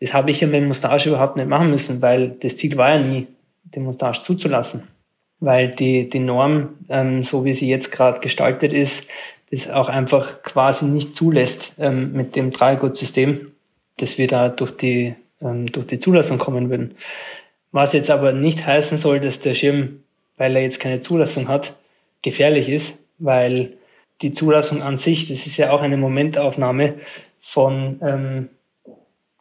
Das 0.00 0.12
habe 0.12 0.30
ich 0.30 0.40
ja 0.40 0.46
mit 0.46 0.56
dem 0.56 0.68
Mustache 0.68 1.08
überhaupt 1.08 1.36
nicht 1.36 1.48
machen 1.48 1.70
müssen, 1.70 2.02
weil 2.02 2.30
das 2.40 2.56
Ziel 2.56 2.76
war 2.76 2.96
ja 2.96 2.98
nie, 3.00 3.26
den 3.64 3.84
Mustache 3.84 4.22
zuzulassen. 4.22 4.84
Weil 5.40 5.68
die, 5.68 6.08
die 6.08 6.20
Norm, 6.20 6.74
ähm, 6.88 7.22
so 7.22 7.44
wie 7.44 7.52
sie 7.52 7.68
jetzt 7.68 7.92
gerade 7.92 8.20
gestaltet 8.20 8.72
ist, 8.72 9.06
das 9.50 9.68
auch 9.68 9.88
einfach 9.88 10.42
quasi 10.42 10.86
nicht 10.86 11.14
zulässt 11.14 11.74
ähm, 11.78 12.12
mit 12.12 12.36
dem 12.36 12.52
Dreigut-System, 12.52 13.52
dass 13.98 14.18
wir 14.18 14.28
da 14.28 14.48
durch 14.48 14.76
die, 14.76 15.14
ähm, 15.40 15.70
durch 15.72 15.86
die 15.86 15.98
Zulassung 15.98 16.38
kommen 16.38 16.70
würden. 16.70 16.94
Was 17.72 17.92
jetzt 17.92 18.10
aber 18.10 18.32
nicht 18.32 18.66
heißen 18.66 18.98
soll, 18.98 19.20
dass 19.20 19.40
der 19.40 19.54
Schirm, 19.54 20.00
weil 20.36 20.56
er 20.56 20.62
jetzt 20.62 20.80
keine 20.80 21.00
Zulassung 21.00 21.48
hat, 21.48 21.74
gefährlich 22.26 22.68
ist, 22.68 22.98
weil 23.18 23.74
die 24.20 24.32
Zulassung 24.32 24.82
an 24.82 24.96
sich, 24.96 25.28
das 25.28 25.46
ist 25.46 25.56
ja 25.56 25.70
auch 25.70 25.80
eine 25.80 25.96
Momentaufnahme 25.96 26.94
von, 27.40 28.00
ähm, 28.02 28.48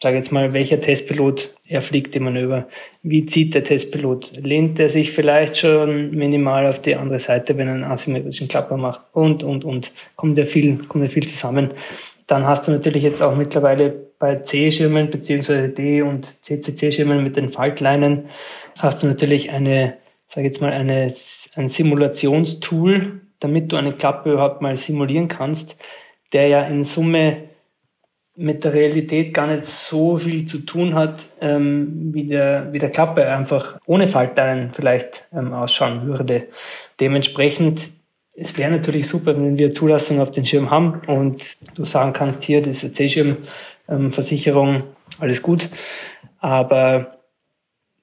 sage 0.01 0.17
jetzt 0.17 0.31
mal, 0.31 0.53
welcher 0.53 0.79
Testpilot 0.79 1.55
er 1.67 1.81
fliegt 1.81 2.13
die 2.13 2.19
Manöver, 2.19 2.67
wie 3.01 3.25
zieht 3.25 3.55
der 3.55 3.63
Testpilot, 3.63 4.33
lehnt 4.37 4.79
er 4.79 4.89
sich 4.89 5.11
vielleicht 5.11 5.57
schon 5.57 6.11
minimal 6.11 6.67
auf 6.67 6.79
die 6.79 6.95
andere 6.95 7.19
Seite, 7.19 7.57
wenn 7.57 7.67
er 7.67 7.73
einen 7.73 7.83
asymmetrischen 7.85 8.47
Klapper 8.47 8.77
macht? 8.77 9.01
Und, 9.13 9.43
und, 9.43 9.65
und, 9.65 9.91
kommt 10.15 10.37
ja 10.37 10.45
viel, 10.45 10.77
kommt 10.85 11.03
ja 11.03 11.09
viel 11.09 11.25
zusammen. 11.25 11.71
Dann 12.27 12.45
hast 12.45 12.67
du 12.67 12.71
natürlich 12.71 13.01
jetzt 13.01 13.23
auch 13.23 13.35
mittlerweile 13.35 13.89
bei 14.19 14.35
C-Schirmen 14.35 15.09
beziehungsweise 15.09 15.69
D- 15.69 16.03
und 16.03 16.43
CCC-Schirmen 16.43 17.23
mit 17.23 17.35
den 17.35 17.49
Faltleinen 17.49 18.25
hast 18.79 19.01
du 19.01 19.07
natürlich 19.07 19.51
eine, 19.51 19.97
sag 20.33 20.43
jetzt 20.43 20.61
mal, 20.61 20.71
eine, 20.71 21.13
ein 21.55 21.69
Simulationstool, 21.69 23.21
damit 23.39 23.71
du 23.71 23.75
eine 23.75 23.93
Klappe 23.93 24.33
überhaupt 24.33 24.61
mal 24.61 24.75
simulieren 24.77 25.27
kannst, 25.27 25.75
der 26.33 26.47
ja 26.47 26.61
in 26.63 26.83
Summe 26.83 27.49
mit 28.37 28.63
der 28.63 28.73
Realität 28.73 29.33
gar 29.33 29.47
nicht 29.47 29.63
so 29.63 30.17
viel 30.17 30.45
zu 30.45 30.59
tun 30.65 30.93
hat, 30.93 31.23
ähm, 31.39 32.13
wie, 32.13 32.27
der, 32.27 32.73
wie 32.73 32.79
der 32.79 32.91
Klappe 32.91 33.27
einfach 33.27 33.79
ohne 33.85 34.07
Faltleinen 34.07 34.73
vielleicht 34.73 35.27
ähm, 35.33 35.53
ausschauen 35.53 36.05
würde. 36.05 36.47
Dementsprechend, 36.99 37.89
es 38.33 38.57
wäre 38.57 38.71
natürlich 38.71 39.07
super, 39.07 39.35
wenn 39.37 39.57
wir 39.57 39.71
Zulassung 39.71 40.19
auf 40.19 40.31
den 40.31 40.45
Schirm 40.45 40.69
haben 40.69 41.01
und 41.07 41.55
du 41.75 41.85
sagen 41.85 42.11
kannst, 42.11 42.43
hier, 42.43 42.61
diese 42.61 42.91
C-Schirm-Versicherung, 42.91 44.83
alles 45.19 45.41
gut. 45.41 45.69
Aber 46.39 47.19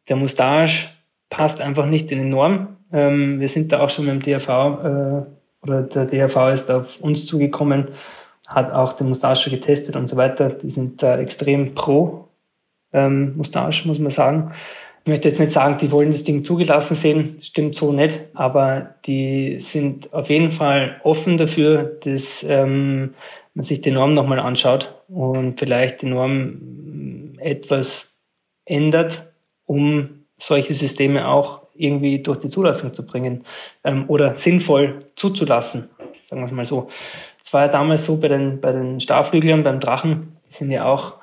der 0.08 0.16
Mustache 0.16 0.88
passt 1.28 1.60
einfach 1.60 1.86
nicht 1.86 2.10
in 2.10 2.18
die 2.20 2.28
Norm. 2.28 2.78
Ähm, 2.92 3.40
wir 3.40 3.48
sind 3.48 3.72
da 3.72 3.80
auch 3.80 3.90
schon 3.90 4.06
dem 4.06 4.22
DRV 4.22 4.48
äh, 4.48 5.22
oder 5.62 5.82
der 5.82 6.06
DRV 6.06 6.52
ist 6.52 6.70
auf 6.70 7.00
uns 7.00 7.26
zugekommen 7.26 7.88
hat 8.54 8.72
auch 8.72 8.94
den 8.94 9.08
Mustache 9.08 9.50
getestet 9.50 9.96
und 9.96 10.08
so 10.08 10.16
weiter. 10.16 10.50
Die 10.50 10.70
sind 10.70 11.02
da 11.02 11.18
extrem 11.18 11.74
pro 11.74 12.28
ähm, 12.92 13.36
Mustache, 13.36 13.86
muss 13.86 13.98
man 13.98 14.10
sagen. 14.10 14.52
Ich 15.04 15.08
möchte 15.08 15.28
jetzt 15.28 15.40
nicht 15.40 15.52
sagen, 15.52 15.78
die 15.80 15.90
wollen 15.90 16.12
das 16.12 16.22
Ding 16.22 16.44
zugelassen 16.44 16.94
sehen, 16.94 17.32
das 17.34 17.46
stimmt 17.46 17.74
so 17.74 17.92
nicht, 17.92 18.20
aber 18.34 18.94
die 19.04 19.58
sind 19.58 20.12
auf 20.12 20.30
jeden 20.30 20.52
Fall 20.52 21.00
offen 21.02 21.38
dafür, 21.38 21.98
dass 22.04 22.44
ähm, 22.48 23.14
man 23.54 23.64
sich 23.64 23.80
die 23.80 23.90
Norm 23.90 24.14
nochmal 24.14 24.38
anschaut 24.38 24.94
und 25.08 25.58
vielleicht 25.58 26.02
die 26.02 26.06
Norm 26.06 27.34
etwas 27.38 28.14
ändert, 28.64 29.32
um 29.66 30.26
solche 30.38 30.74
Systeme 30.74 31.26
auch 31.26 31.61
irgendwie 31.74 32.22
durch 32.22 32.38
die 32.38 32.48
Zulassung 32.48 32.92
zu 32.94 33.04
bringen 33.04 33.44
ähm, 33.84 34.04
oder 34.08 34.36
sinnvoll 34.36 35.06
zuzulassen, 35.16 35.88
sagen 36.28 36.42
wir 36.42 36.46
es 36.46 36.52
mal 36.52 36.64
so. 36.64 36.88
Es 37.42 37.52
war 37.52 37.62
ja 37.62 37.68
damals 37.68 38.04
so 38.04 38.16
bei 38.16 38.28
den, 38.28 38.60
bei 38.60 38.72
den 38.72 39.00
Starflüglern, 39.00 39.62
beim 39.62 39.80
Drachen, 39.80 40.36
die 40.48 40.54
sind 40.54 40.70
ja 40.70 40.84
auch, 40.84 41.14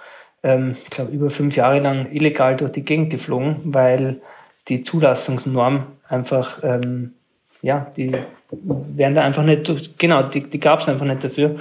ähm, 0.43 0.72
ich 0.72 0.89
glaube, 0.89 1.12
über 1.12 1.30
fünf 1.30 1.56
Jahre 1.56 1.80
lang 1.80 2.12
illegal 2.12 2.56
durch 2.56 2.72
die 2.72 2.84
Gegend 2.84 3.10
geflogen, 3.10 3.58
weil 3.64 4.22
die 4.68 4.82
Zulassungsnorm 4.84 5.84
einfach, 6.08 6.64
ähm, 6.64 7.14
ja, 7.62 7.91
die 7.95 8.14
werden 8.52 9.16
da 9.16 9.24
einfach 9.24 9.43
nicht, 9.43 9.97
genau, 9.97 10.24
die, 10.24 10.41
die 10.41 10.60
gab 10.60 10.82
es 10.82 10.88
einfach 10.88 11.06
nicht 11.06 11.24
dafür. 11.24 11.58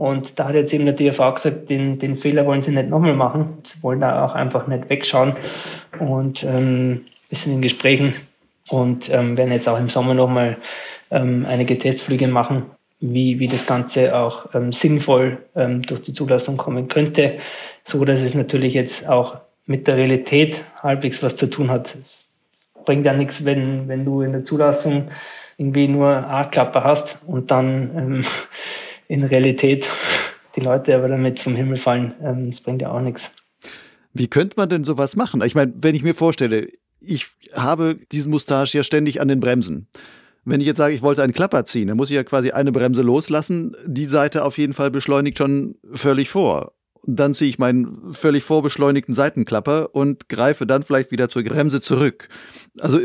Und 0.00 0.38
da 0.38 0.48
hat 0.48 0.54
jetzt 0.54 0.72
eben 0.72 0.86
der 0.86 0.94
DFA 0.94 1.30
gesagt, 1.32 1.68
den, 1.68 1.98
den 1.98 2.16
Fehler 2.16 2.46
wollen 2.46 2.62
sie 2.62 2.70
nicht 2.70 2.88
nochmal 2.88 3.12
machen. 3.12 3.58
Sie 3.64 3.82
wollen 3.82 4.00
da 4.00 4.24
auch 4.24 4.34
einfach 4.34 4.66
nicht 4.66 4.88
wegschauen. 4.88 5.36
Und 5.98 6.42
ähm, 6.42 7.04
wir 7.28 7.36
sind 7.36 7.52
in 7.52 7.60
Gesprächen 7.60 8.14
und 8.70 9.10
ähm, 9.10 9.36
werden 9.36 9.52
jetzt 9.52 9.68
auch 9.68 9.78
im 9.78 9.88
Sommer 9.88 10.14
nochmal 10.14 10.56
ähm, 11.10 11.44
einige 11.46 11.78
Testflüge 11.78 12.28
machen, 12.28 12.66
wie, 13.00 13.38
wie 13.38 13.48
das 13.48 13.66
Ganze 13.66 14.16
auch 14.16 14.54
ähm, 14.54 14.72
sinnvoll 14.72 15.38
ähm, 15.56 15.82
durch 15.82 16.02
die 16.02 16.12
Zulassung 16.12 16.56
kommen 16.56 16.88
könnte, 16.88 17.38
so 17.84 18.04
dass 18.04 18.20
es 18.20 18.34
natürlich 18.34 18.74
jetzt 18.74 19.08
auch 19.08 19.38
mit 19.66 19.86
der 19.86 19.96
Realität 19.96 20.62
halbwegs 20.82 21.22
was 21.22 21.36
zu 21.36 21.48
tun 21.48 21.70
hat. 21.70 21.94
Es 22.00 22.28
bringt 22.84 23.06
ja 23.06 23.12
nichts, 23.12 23.44
wenn, 23.44 23.88
wenn 23.88 24.04
du 24.04 24.22
in 24.22 24.32
der 24.32 24.44
Zulassung 24.44 25.10
irgendwie 25.56 25.88
nur 25.88 26.08
A-Klapper 26.08 26.84
hast 26.84 27.18
und 27.26 27.50
dann 27.50 27.90
ähm, 27.96 28.24
in 29.08 29.24
Realität 29.24 29.86
die 30.56 30.60
Leute 30.60 30.94
aber 30.94 31.08
damit 31.08 31.40
vom 31.40 31.56
Himmel 31.56 31.76
fallen. 31.76 32.14
Ähm, 32.22 32.50
das 32.50 32.60
bringt 32.60 32.82
ja 32.82 32.90
auch 32.90 33.00
nichts. 33.00 33.30
Wie 34.12 34.26
könnte 34.26 34.54
man 34.56 34.68
denn 34.68 34.84
sowas 34.84 35.14
machen? 35.16 35.40
Ich 35.44 35.54
meine, 35.54 35.72
wenn 35.76 35.94
ich 35.94 36.02
mir 36.02 36.14
vorstelle, 36.14 36.68
ich 37.00 37.28
habe 37.54 37.98
diesen 38.12 38.30
Mustache 38.30 38.76
ja 38.76 38.84
ständig 38.84 39.20
an 39.20 39.28
den 39.28 39.40
Bremsen. 39.40 39.88
Wenn 40.44 40.60
ich 40.60 40.66
jetzt 40.66 40.78
sage, 40.78 40.94
ich 40.94 41.02
wollte 41.02 41.22
einen 41.22 41.32
Klapper 41.32 41.64
ziehen, 41.64 41.88
dann 41.88 41.96
muss 41.96 42.10
ich 42.10 42.16
ja 42.16 42.24
quasi 42.24 42.50
eine 42.50 42.72
Bremse 42.72 43.02
loslassen. 43.02 43.76
Die 43.86 44.06
Seite 44.06 44.44
auf 44.44 44.58
jeden 44.58 44.72
Fall 44.72 44.90
beschleunigt 44.90 45.38
schon 45.38 45.76
völlig 45.92 46.30
vor. 46.30 46.72
Und 47.06 47.16
dann 47.16 47.32
ziehe 47.32 47.48
ich 47.48 47.58
meinen 47.58 48.12
völlig 48.12 48.44
vorbeschleunigten 48.44 49.14
Seitenklapper 49.14 49.94
und 49.94 50.28
greife 50.28 50.66
dann 50.66 50.82
vielleicht 50.82 51.10
wieder 51.10 51.28
zur 51.28 51.42
Bremse 51.42 51.80
zurück. 51.80 52.28
Also 52.78 52.98
äh, 52.98 53.02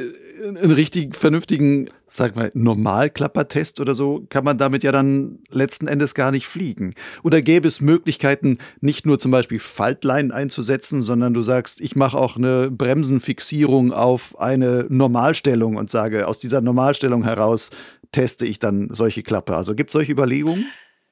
einen 0.47 0.71
richtig 0.71 1.15
vernünftigen, 1.15 1.89
sag 2.07 2.35
mal, 2.35 2.51
Normalklappertest 2.53 3.79
oder 3.79 3.95
so 3.95 4.25
kann 4.29 4.43
man 4.43 4.57
damit 4.57 4.83
ja 4.83 4.91
dann 4.91 5.39
letzten 5.49 5.87
Endes 5.87 6.13
gar 6.13 6.31
nicht 6.31 6.45
fliegen. 6.45 6.93
Oder 7.23 7.41
gäbe 7.41 7.67
es 7.67 7.79
Möglichkeiten, 7.79 8.57
nicht 8.81 9.05
nur 9.05 9.17
zum 9.17 9.31
Beispiel 9.31 9.59
Faltleinen 9.59 10.31
einzusetzen, 10.31 11.01
sondern 11.01 11.33
du 11.33 11.41
sagst, 11.41 11.79
ich 11.79 11.95
mache 11.95 12.17
auch 12.17 12.35
eine 12.35 12.69
Bremsenfixierung 12.69 13.93
auf 13.93 14.37
eine 14.39 14.85
Normalstellung 14.89 15.77
und 15.77 15.89
sage, 15.89 16.27
aus 16.27 16.37
dieser 16.37 16.59
Normalstellung 16.59 17.23
heraus 17.23 17.71
teste 18.11 18.45
ich 18.45 18.59
dann 18.59 18.89
solche 18.91 19.23
Klappe. 19.23 19.55
Also 19.55 19.73
gibt 19.73 19.89
es 19.89 19.93
solche 19.93 20.11
Überlegungen? 20.11 20.65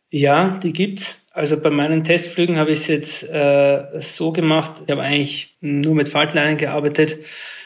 Ja, 0.10 0.60
die 0.60 0.74
gibt's. 0.74 1.23
Also 1.36 1.60
bei 1.60 1.72
meinen 1.72 2.04
Testflügen 2.04 2.58
habe 2.58 2.72
ich 2.72 2.82
es 2.82 2.88
jetzt 2.88 3.24
äh, 3.24 4.00
so 4.00 4.32
gemacht, 4.32 4.84
ich 4.86 4.92
habe 4.92 5.02
eigentlich 5.02 5.56
nur 5.62 5.96
mit 5.96 6.08
Faltleinen 6.08 6.58
gearbeitet, 6.58 7.18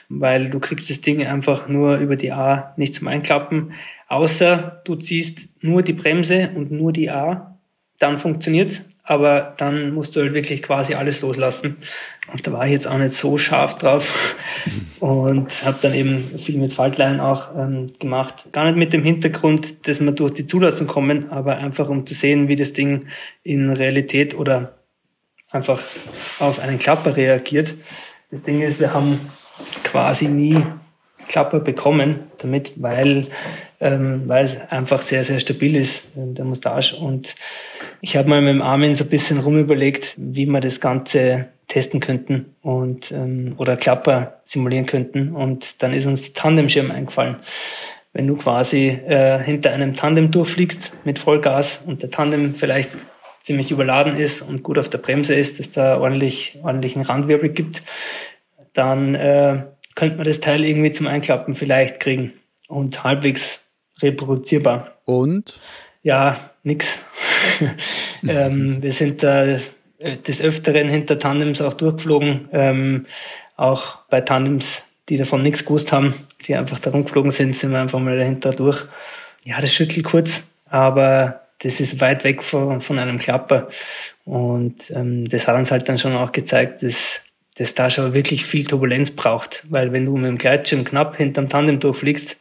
weil 0.07 0.49
du 0.49 0.61
kriegst 0.61 0.89
das 0.89 1.01
Ding 1.01 1.25
einfach 1.25 1.67
nur 1.67 1.97
über 1.97 2.15
die 2.15 2.31
A 2.31 2.73
nicht 2.77 2.95
zum 2.95 3.09
Einklappen, 3.09 3.73
außer 4.07 4.81
du 4.85 4.95
ziehst 4.95 5.49
nur 5.59 5.83
die 5.83 5.91
Bremse 5.91 6.49
und 6.55 6.71
nur 6.71 6.93
die 6.93 7.09
A, 7.09 7.59
dann 7.99 8.17
funktioniert's 8.17 8.87
aber 9.07 9.53
dann 9.55 9.93
musst 9.93 10.15
du 10.15 10.19
halt 10.19 10.33
wirklich 10.33 10.61
quasi 10.61 10.93
alles 10.93 11.21
loslassen. 11.21 11.77
Und 12.31 12.45
da 12.45 12.51
war 12.51 12.65
ich 12.65 12.73
jetzt 12.73 12.87
auch 12.87 12.97
nicht 12.97 13.15
so 13.15 13.37
scharf 13.37 13.75
drauf 13.75 14.35
und 14.99 15.49
habe 15.63 15.77
dann 15.81 15.93
eben 15.93 16.37
viel 16.37 16.57
mit 16.57 16.73
Faltleinen 16.73 17.21
auch 17.21 17.55
ähm, 17.57 17.93
gemacht. 17.99 18.49
Gar 18.51 18.65
nicht 18.65 18.75
mit 18.75 18.91
dem 18.91 19.03
Hintergrund, 19.03 19.87
dass 19.87 20.01
wir 20.01 20.11
durch 20.11 20.33
die 20.33 20.45
Zulassung 20.45 20.87
kommen, 20.87 21.31
aber 21.31 21.57
einfach 21.57 21.87
um 21.87 22.05
zu 22.05 22.13
sehen, 22.13 22.49
wie 22.49 22.57
das 22.57 22.73
Ding 22.73 23.07
in 23.43 23.71
Realität 23.71 24.37
oder 24.37 24.73
einfach 25.51 25.81
auf 26.39 26.59
einen 26.59 26.77
Klapper 26.77 27.15
reagiert. 27.15 27.75
Das 28.29 28.43
Ding 28.43 28.61
ist, 28.61 28.81
wir 28.81 28.93
haben 28.93 29.21
quasi 29.85 30.27
nie 30.27 30.61
Klapper 31.29 31.61
bekommen 31.61 32.19
damit, 32.39 32.73
weil, 32.75 33.27
ähm, 33.79 34.23
weil 34.27 34.43
es 34.43 34.57
einfach 34.69 35.01
sehr, 35.01 35.23
sehr 35.23 35.39
stabil 35.39 35.77
ist, 35.77 36.09
der 36.13 36.43
Mustache. 36.43 36.97
Und 36.97 37.35
ich 38.01 38.17
habe 38.17 38.29
mal 38.29 38.41
mit 38.41 38.53
dem 38.53 38.61
Armin 38.61 38.95
so 38.95 39.03
ein 39.03 39.09
bisschen 39.09 39.39
rumüberlegt, 39.39 40.15
wie 40.17 40.45
wir 40.45 40.61
das 40.61 40.79
Ganze 40.79 41.47
testen 41.67 41.99
könnten 41.99 42.55
und 42.61 43.11
ähm, 43.11 43.55
oder 43.57 43.75
Klapper 43.75 44.41
simulieren 44.45 44.85
könnten. 44.85 45.33
Und 45.33 45.81
dann 45.83 45.93
ist 45.93 46.05
uns 46.05 46.23
der 46.23 46.33
Tandemschirm 46.33 46.91
eingefallen. 46.91 47.37
Wenn 48.13 48.27
du 48.27 48.35
quasi 48.35 48.87
äh, 48.87 49.43
hinter 49.43 49.73
einem 49.73 49.95
Tandem 49.95 50.31
durchfliegst 50.31 50.93
mit 51.03 51.19
Vollgas 51.19 51.83
und 51.85 52.01
der 52.01 52.09
Tandem 52.09 52.53
vielleicht 52.53 52.89
ziemlich 53.43 53.71
überladen 53.71 54.17
ist 54.17 54.41
und 54.41 54.63
gut 54.63 54.77
auf 54.77 54.89
der 54.89 54.97
Bremse 54.97 55.33
ist, 55.33 55.59
dass 55.59 55.71
da 55.71 55.99
ordentlich 55.99 56.57
ordentlichen 56.63 57.01
Randwirbel 57.01 57.49
gibt, 57.49 57.83
dann 58.73 59.15
äh, 59.15 59.63
könnte 59.95 60.17
man 60.17 60.25
das 60.25 60.39
Teil 60.39 60.63
irgendwie 60.63 60.91
zum 60.91 61.07
Einklappen 61.07 61.53
vielleicht 61.53 61.99
kriegen 61.99 62.33
und 62.67 63.03
halbwegs 63.03 63.65
reproduzierbar. 64.01 64.97
Und? 65.05 65.59
Ja, 66.03 66.51
nix. 66.63 66.99
ähm, 68.27 68.81
wir 68.81 68.91
sind 68.91 69.23
da 69.23 69.57
des 69.99 70.41
Öfteren 70.41 70.89
hinter 70.89 71.17
Tandems 71.17 71.61
auch 71.61 71.73
durchgeflogen, 71.73 72.49
ähm, 72.51 73.05
Auch 73.55 73.97
bei 74.09 74.21
Tandems, 74.21 74.83
die 75.09 75.17
davon 75.17 75.41
nichts 75.41 75.65
gewusst 75.65 75.91
haben, 75.91 76.13
die 76.45 76.55
einfach 76.55 76.77
da 76.77 76.91
rumgeflogen 76.91 77.31
sind, 77.31 77.55
sind 77.55 77.71
wir 77.71 77.79
einfach 77.79 77.99
mal 77.99 78.17
dahinter 78.17 78.51
durch. 78.51 78.85
Ja, 79.43 79.59
das 79.59 79.73
schüttelt 79.73 80.05
kurz, 80.05 80.43
aber 80.69 81.41
das 81.59 81.79
ist 81.79 81.99
weit 81.99 82.23
weg 82.23 82.43
von, 82.43 82.81
von 82.81 82.99
einem 82.99 83.17
Klapper. 83.17 83.69
Und 84.25 84.91
ähm, 84.91 85.27
das 85.27 85.47
hat 85.47 85.55
uns 85.55 85.71
halt 85.71 85.89
dann 85.89 85.97
schon 85.97 86.15
auch 86.15 86.31
gezeigt, 86.31 86.83
dass 86.83 87.21
das 87.55 87.73
da 87.73 87.89
schon 87.89 88.13
wirklich 88.13 88.45
viel 88.45 88.65
Turbulenz 88.65 89.09
braucht. 89.09 89.65
Weil 89.69 89.91
wenn 89.91 90.05
du 90.05 90.15
mit 90.17 90.27
dem 90.27 90.37
Gleitschirm 90.37 90.83
knapp 90.83 91.17
hinterm 91.17 91.49
Tandem 91.49 91.79
durchfliegst, 91.79 92.37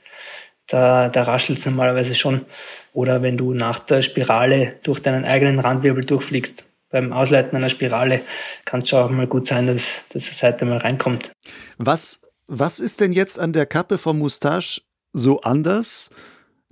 da, 0.67 1.09
da 1.09 1.23
raschelt 1.23 1.59
es 1.59 1.67
normalerweise 1.67 2.15
schon. 2.15 2.45
Oder 2.93 3.23
wenn 3.23 3.37
du 3.37 3.53
nach 3.53 3.79
der 3.79 4.03
Spirale 4.03 4.75
durch 4.83 5.01
deinen 5.01 5.25
eigenen 5.25 5.59
Randwirbel 5.59 6.05
durchfliegst. 6.05 6.65
Beim 6.91 7.13
Ausleiten 7.13 7.57
einer 7.57 7.69
Spirale 7.69 8.23
kann 8.65 8.81
es 8.81 8.89
schon 8.89 9.03
auch 9.03 9.11
mal 9.11 9.27
gut 9.27 9.47
sein, 9.47 9.67
dass, 9.67 9.83
dass 10.11 10.25
die 10.25 10.35
Seite 10.35 10.65
mal 10.65 10.79
reinkommt. 10.79 11.33
Was, 11.79 12.21
was 12.47 12.81
ist 12.81 13.01
denn 13.01 13.13
jetzt 13.13 13.39
an 13.39 13.53
der 13.53 13.67
Kappe 13.67 13.99
vom 13.99 14.19
Moustache 14.21 14.83
so 15.13 15.41
anders? 15.41 16.11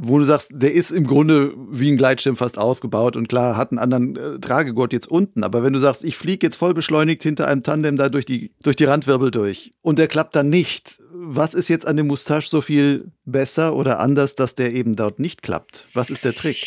Wo 0.09 0.19
du 0.19 0.25
sagst, 0.25 0.53
der 0.55 0.73
ist 0.73 0.91
im 0.91 1.07
Grunde 1.07 1.55
wie 1.71 1.91
ein 1.91 1.97
Gleitschirm 1.97 2.37
fast 2.37 2.59
aufgebaut 2.59 3.17
und 3.17 3.29
klar, 3.29 3.57
hat 3.57 3.71
einen 3.71 3.79
anderen 3.79 4.17
äh, 4.17 4.39
Tragegurt 4.39 4.93
jetzt 4.93 5.07
unten. 5.07 5.45
Aber 5.45 5.63
wenn 5.63 5.73
du 5.73 5.79
sagst, 5.79 6.05
ich 6.05 6.17
fliege 6.17 6.47
jetzt 6.47 6.57
voll 6.57 6.75
beschleunigt 6.75 7.23
hinter 7.23 7.49
einem 7.49 7.63
Tandem 7.63 7.97
da 7.97 8.09
durch 8.09 8.27
die, 8.27 8.53
durch 8.63 8.77
die 8.77 8.85
Randwirbel 8.85 9.31
durch 9.31 9.73
und 9.83 9.99
der 9.99 10.09
klappt 10.09 10.37
dann 10.37 10.49
nicht, 10.49 10.99
was 11.13 11.55
ist 11.55 11.69
jetzt 11.69 11.87
an 11.87 11.97
dem 11.97 12.09
Moustache 12.09 12.49
so 12.49 12.61
viel 12.61 13.11
besser 13.25 13.75
oder 13.75 14.01
anders, 14.01 14.35
dass 14.35 14.55
der 14.55 14.73
eben 14.73 14.95
dort 14.95 15.19
nicht 15.19 15.43
klappt? 15.43 15.89
Was 15.95 16.11
ist 16.11 16.25
der 16.25 16.35
Trick? 16.35 16.59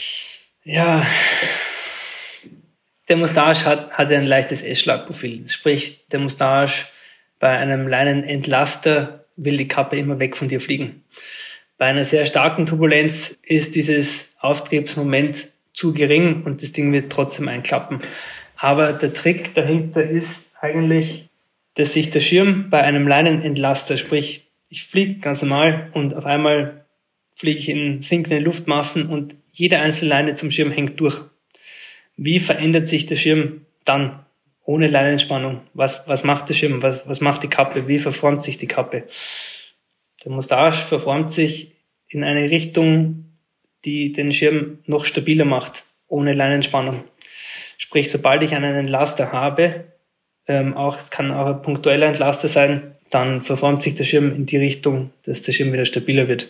Ja, 0.63 1.05
der 3.07 3.17
Moustache 3.17 3.65
hat, 3.65 3.91
hat 3.91 4.11
ein 4.11 4.25
leichtes 4.25 4.61
S-Schlagprofil. 4.61 5.47
Sprich, 5.47 6.05
der 6.11 6.19
Moustache 6.19 6.88
bei 7.39 7.49
einem 7.49 7.88
Leinenentlaster 7.88 9.25
will 9.38 9.57
die 9.57 9.67
Kappe 9.67 9.97
immer 9.97 10.19
weg 10.19 10.35
von 10.35 10.47
dir 10.47 10.59
fliegen. 10.59 11.03
Bei 11.78 11.86
einer 11.86 12.05
sehr 12.05 12.25
starken 12.25 12.65
Turbulenz 12.65 13.38
ist 13.43 13.75
dieses 13.75 14.34
Auftriebsmoment 14.39 15.47
zu 15.73 15.93
gering 15.93 16.43
und 16.43 16.63
das 16.63 16.71
Ding 16.71 16.91
wird 16.91 17.11
trotzdem 17.11 17.47
einklappen. 17.47 17.99
Aber 18.57 18.93
der 18.93 19.13
Trick 19.13 19.53
dahinter 19.53 20.03
ist 20.03 20.47
eigentlich, 20.59 21.30
dass 21.75 21.93
sich 21.93 22.09
der 22.09 22.21
Schirm 22.21 22.71
bei 22.71 22.82
einem 22.82 23.07
Leinenentlaster, 23.07 23.97
sprich 23.97 24.47
ich 24.69 24.84
fliege 24.84 25.19
ganz 25.19 25.41
normal 25.41 25.89
und 25.93 26.13
auf 26.13 26.25
einmal 26.25 26.86
fliege 27.36 27.59
ich 27.59 27.69
in 27.69 28.01
sinkende 28.01 28.39
Luftmassen 28.39 29.07
und 29.07 29.36
jede 29.51 29.80
einzelne 29.80 30.09
Leine 30.09 30.34
zum 30.36 30.51
Schirm 30.51 30.71
hängt 30.71 30.99
durch. 30.99 31.21
Wie 32.17 32.39
verändert 32.39 32.88
sich 32.88 33.05
der 33.05 33.15
Schirm 33.15 33.61
dann 33.86 34.19
ohne 34.65 34.88
Leinenspannung? 34.88 35.61
Was, 35.73 36.07
was 36.07 36.23
macht 36.23 36.49
der 36.49 36.55
Schirm? 36.55 36.82
Was, 36.82 37.01
was 37.05 37.21
macht 37.21 37.43
die 37.43 37.47
Kappe? 37.47 37.88
Wie 37.88 37.99
verformt 37.99 38.43
sich 38.43 38.57
die 38.57 38.67
Kappe? 38.67 39.03
Der 40.24 40.32
Mustache 40.32 40.86
verformt 40.86 41.32
sich 41.32 41.76
in 42.07 42.24
eine 42.24 42.49
Richtung, 42.49 43.26
die 43.86 44.13
den 44.13 44.34
Schirm 44.34 44.80
noch 44.86 45.05
stabiler 45.05 45.45
macht, 45.45 45.86
ohne 46.07 46.34
Leinenspannung. 46.34 47.03
Sprich, 47.78 48.09
sobald 48.09 48.43
ich 48.43 48.55
einen 48.55 48.76
Entlaster 48.76 49.32
habe, 49.32 49.86
ähm, 50.47 50.76
auch, 50.76 50.97
es 50.97 51.11
kann 51.11 51.32
auch 51.32 51.45
ein 51.45 51.61
punktueller 51.61 52.07
Entlaster 52.07 52.47
sein, 52.47 52.95
dann 53.09 53.41
verformt 53.41 53.84
sich 53.84 53.95
der 53.95 54.03
Schirm 54.03 54.34
in 54.34 54.45
die 54.45 54.57
Richtung, 54.57 55.11
dass 55.24 55.41
der 55.41 55.51
Schirm 55.51 55.72
wieder 55.72 55.86
stabiler 55.86 56.28
wird. 56.28 56.49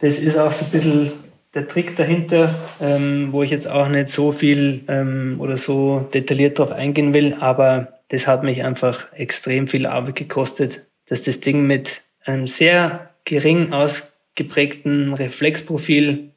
Das 0.00 0.18
ist 0.18 0.36
auch 0.36 0.52
so 0.52 0.64
ein 0.64 0.70
bisschen 0.70 1.12
der 1.54 1.66
Trick 1.66 1.96
dahinter, 1.96 2.54
ähm, 2.80 3.32
wo 3.32 3.42
ich 3.42 3.50
jetzt 3.50 3.66
auch 3.66 3.88
nicht 3.88 4.08
so 4.08 4.32
viel 4.32 4.82
ähm, 4.88 5.36
oder 5.40 5.56
so 5.56 6.08
detailliert 6.14 6.58
drauf 6.58 6.70
eingehen 6.70 7.12
will, 7.12 7.34
aber 7.40 8.00
das 8.08 8.26
hat 8.26 8.44
mich 8.44 8.62
einfach 8.62 9.12
extrem 9.12 9.66
viel 9.68 9.86
Arbeit 9.86 10.16
gekostet, 10.16 10.86
dass 11.08 11.22
das 11.22 11.40
Ding 11.40 11.66
mit 11.66 12.02
einem 12.24 12.46
sehr 12.46 13.10
gering 13.24 13.72
ausgeprägten 13.72 15.14
Reflexprofil 15.14 16.30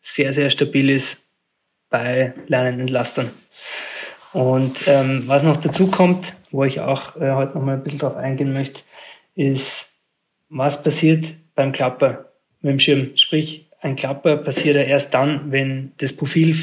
sehr, 0.00 0.32
sehr 0.32 0.50
stabil 0.50 0.90
ist 0.90 1.26
bei 1.90 2.32
Lernenentlastern. 2.46 3.30
Und 4.32 4.84
ähm, 4.86 5.24
was 5.26 5.42
noch 5.42 5.58
dazu 5.58 5.88
kommt, 5.88 6.34
wo 6.50 6.64
ich 6.64 6.80
auch 6.80 7.16
äh, 7.16 7.32
heute 7.32 7.58
noch 7.58 7.64
mal 7.64 7.74
ein 7.74 7.82
bisschen 7.82 7.98
drauf 7.98 8.16
eingehen 8.16 8.52
möchte, 8.52 8.82
ist, 9.34 9.90
was 10.48 10.82
passiert 10.82 11.34
beim 11.54 11.72
Klapper 11.72 12.30
mit 12.60 12.72
dem 12.72 12.78
Schirm. 12.78 13.16
Sprich, 13.16 13.66
ein 13.80 13.96
Klapper 13.96 14.36
passiert 14.36 14.76
ja 14.76 14.82
erst 14.82 15.14
dann, 15.14 15.50
wenn 15.50 15.92
das 15.98 16.12
Profil 16.12 16.56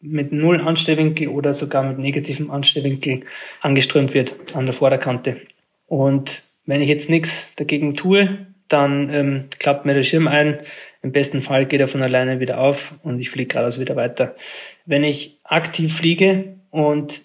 mit 0.00 0.32
null 0.32 0.60
Anstellwinkel 0.60 1.28
oder 1.28 1.54
sogar 1.54 1.82
mit 1.82 1.98
negativem 1.98 2.50
Anstellwinkel 2.50 3.22
angeströmt 3.62 4.14
wird 4.14 4.34
an 4.54 4.66
der 4.66 4.74
Vorderkante. 4.74 5.40
Und 5.86 6.42
wenn 6.68 6.82
ich 6.82 6.88
jetzt 6.90 7.08
nichts 7.08 7.50
dagegen 7.56 7.94
tue, 7.94 8.46
dann 8.68 9.08
ähm, 9.12 9.44
klappt 9.58 9.86
mir 9.86 9.94
der 9.94 10.02
Schirm 10.02 10.28
ein. 10.28 10.58
Im 11.02 11.12
besten 11.12 11.40
Fall 11.40 11.64
geht 11.64 11.80
er 11.80 11.88
von 11.88 12.02
alleine 12.02 12.40
wieder 12.40 12.60
auf 12.60 12.94
und 13.02 13.18
ich 13.18 13.30
fliege 13.30 13.48
geradeaus 13.48 13.80
wieder 13.80 13.96
weiter. 13.96 14.36
Wenn 14.84 15.02
ich 15.02 15.38
aktiv 15.44 15.96
fliege 15.96 16.56
und 16.70 17.22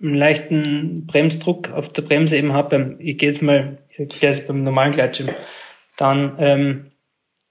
einen 0.00 0.14
leichten 0.14 1.04
Bremsdruck 1.06 1.72
auf 1.72 1.92
der 1.92 2.02
Bremse 2.02 2.36
eben 2.36 2.52
habe, 2.52 2.94
ich 3.00 3.18
gehe 3.18 3.30
jetzt 3.30 3.42
mal, 3.42 3.78
ich 3.88 3.98
erkläre 3.98 4.34
es 4.34 4.46
beim 4.46 4.62
normalen 4.62 4.92
Gleitschirm, 4.92 5.30
dann 5.96 6.36
ähm, 6.38 6.86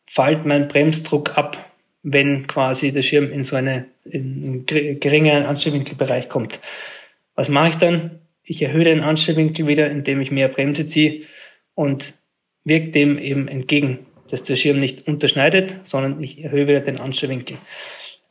fällt 0.08 0.46
mein 0.46 0.70
Bremsdruck 0.70 1.38
ab, 1.38 1.58
wenn 2.02 2.48
quasi 2.48 2.94
der 2.94 3.02
Schirm 3.02 3.30
in 3.30 3.44
so 3.44 3.58
eine 3.58 3.86
in 4.06 4.66
einen 4.70 5.00
geringeren 5.02 5.46
Anstellwinkelbereich 5.46 6.30
kommt. 6.30 6.62
Was 7.36 7.50
mache 7.50 7.70
ich 7.70 7.76
dann? 7.76 8.22
Ich 8.50 8.64
erhöhe 8.64 8.84
den 8.84 9.02
Anstellwinkel 9.02 9.68
wieder, 9.68 9.92
indem 9.92 10.22
ich 10.22 10.32
mehr 10.32 10.48
Bremse 10.48 10.88
ziehe 10.88 11.28
und 11.76 12.16
wirke 12.64 12.90
dem 12.90 13.20
eben 13.20 13.48
entgegen, 13.48 14.08
dass 14.32 14.42
der 14.42 14.56
Schirm 14.56 14.80
nicht 14.80 15.08
unterschneidet, 15.08 15.76
sondern 15.84 16.24
ich 16.24 16.44
erhöhe 16.44 16.68
wieder 16.68 16.80
den 16.80 17.00
Anstellwinkel. 17.00 17.58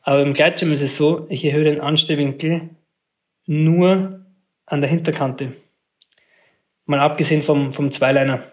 Aber 0.01 0.21
im 0.21 0.33
Gleitschirm 0.33 0.73
ist 0.73 0.81
es 0.81 0.97
so, 0.97 1.25
ich 1.29 1.45
erhöhe 1.45 1.63
den 1.63 1.79
Anstellwinkel 1.79 2.69
nur 3.45 4.25
an 4.65 4.81
der 4.81 4.89
Hinterkante. 4.89 5.53
Mal 6.85 6.99
abgesehen 6.99 7.41
vom, 7.41 7.71
vom 7.71 7.89
Zweiliner. 7.89 8.43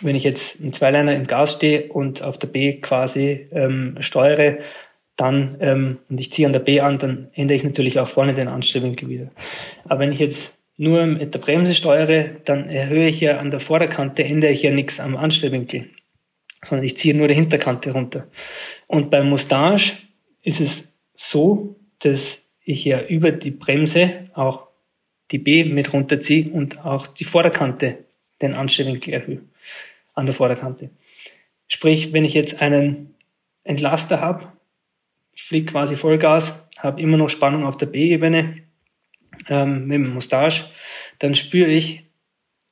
Wenn 0.00 0.16
ich 0.16 0.24
jetzt 0.24 0.56
im 0.56 0.72
Zweiliner 0.72 1.14
im 1.14 1.28
Gas 1.28 1.52
stehe 1.52 1.92
und 1.92 2.22
auf 2.22 2.38
der 2.38 2.48
B 2.48 2.80
quasi 2.80 3.46
ähm, 3.52 3.98
steuere, 4.00 4.58
dann 5.14 5.58
ähm, 5.60 5.98
und 6.10 6.18
ich 6.18 6.32
ziehe 6.32 6.46
an 6.46 6.52
der 6.52 6.60
B 6.60 6.80
an, 6.80 6.98
dann 6.98 7.28
ändere 7.34 7.54
ich 7.54 7.62
natürlich 7.62 8.00
auch 8.00 8.08
vorne 8.08 8.34
den 8.34 8.48
Anstellwinkel 8.48 9.08
wieder. 9.08 9.30
Aber 9.84 10.00
wenn 10.00 10.10
ich 10.10 10.18
jetzt 10.18 10.58
nur 10.82 11.06
mit 11.06 11.32
der 11.32 11.38
Bremse 11.38 11.74
steuere, 11.74 12.30
dann 12.44 12.68
erhöhe 12.68 13.06
ich 13.06 13.20
ja 13.20 13.38
an 13.38 13.52
der 13.52 13.60
Vorderkante, 13.60 14.24
ändere 14.24 14.50
ich 14.50 14.62
ja 14.62 14.72
nichts 14.72 14.98
am 14.98 15.16
Anstellwinkel, 15.16 15.90
sondern 16.64 16.84
ich 16.84 16.96
ziehe 16.96 17.14
nur 17.14 17.28
die 17.28 17.36
Hinterkante 17.36 17.92
runter. 17.92 18.26
Und 18.88 19.08
beim 19.08 19.28
Mustache 19.28 19.92
ist 20.42 20.60
es 20.60 20.92
so, 21.14 21.76
dass 22.00 22.44
ich 22.64 22.84
ja 22.84 23.00
über 23.00 23.30
die 23.30 23.52
Bremse 23.52 24.28
auch 24.34 24.66
die 25.30 25.38
B 25.38 25.62
mit 25.62 25.92
runterziehe 25.92 26.50
und 26.50 26.84
auch 26.84 27.06
die 27.06 27.24
Vorderkante, 27.24 27.98
den 28.40 28.52
Anstellwinkel 28.52 29.14
erhöhe 29.14 29.40
an 30.14 30.26
der 30.26 30.34
Vorderkante. 30.34 30.90
Sprich, 31.68 32.12
wenn 32.12 32.24
ich 32.24 32.34
jetzt 32.34 32.60
einen 32.60 33.14
Entlaster 33.62 34.20
habe, 34.20 34.48
fliege 35.36 35.70
quasi 35.70 35.94
Vollgas, 35.94 36.60
habe 36.76 37.00
immer 37.00 37.18
noch 37.18 37.28
Spannung 37.28 37.64
auf 37.64 37.76
der 37.76 37.86
B-Ebene, 37.86 38.64
ähm, 39.48 39.86
mit 39.86 39.94
dem 39.96 40.14
Mustache, 40.14 40.64
dann 41.18 41.34
spüre 41.34 41.70
ich 41.70 42.04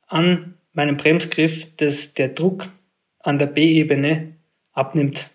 an 0.06 0.54
meinem 0.72 0.96
Bremsgriff, 0.96 1.66
dass 1.76 2.14
der 2.14 2.28
Druck 2.28 2.68
an 3.20 3.38
der 3.38 3.46
B-Ebene 3.46 4.34
abnimmt. 4.72 5.30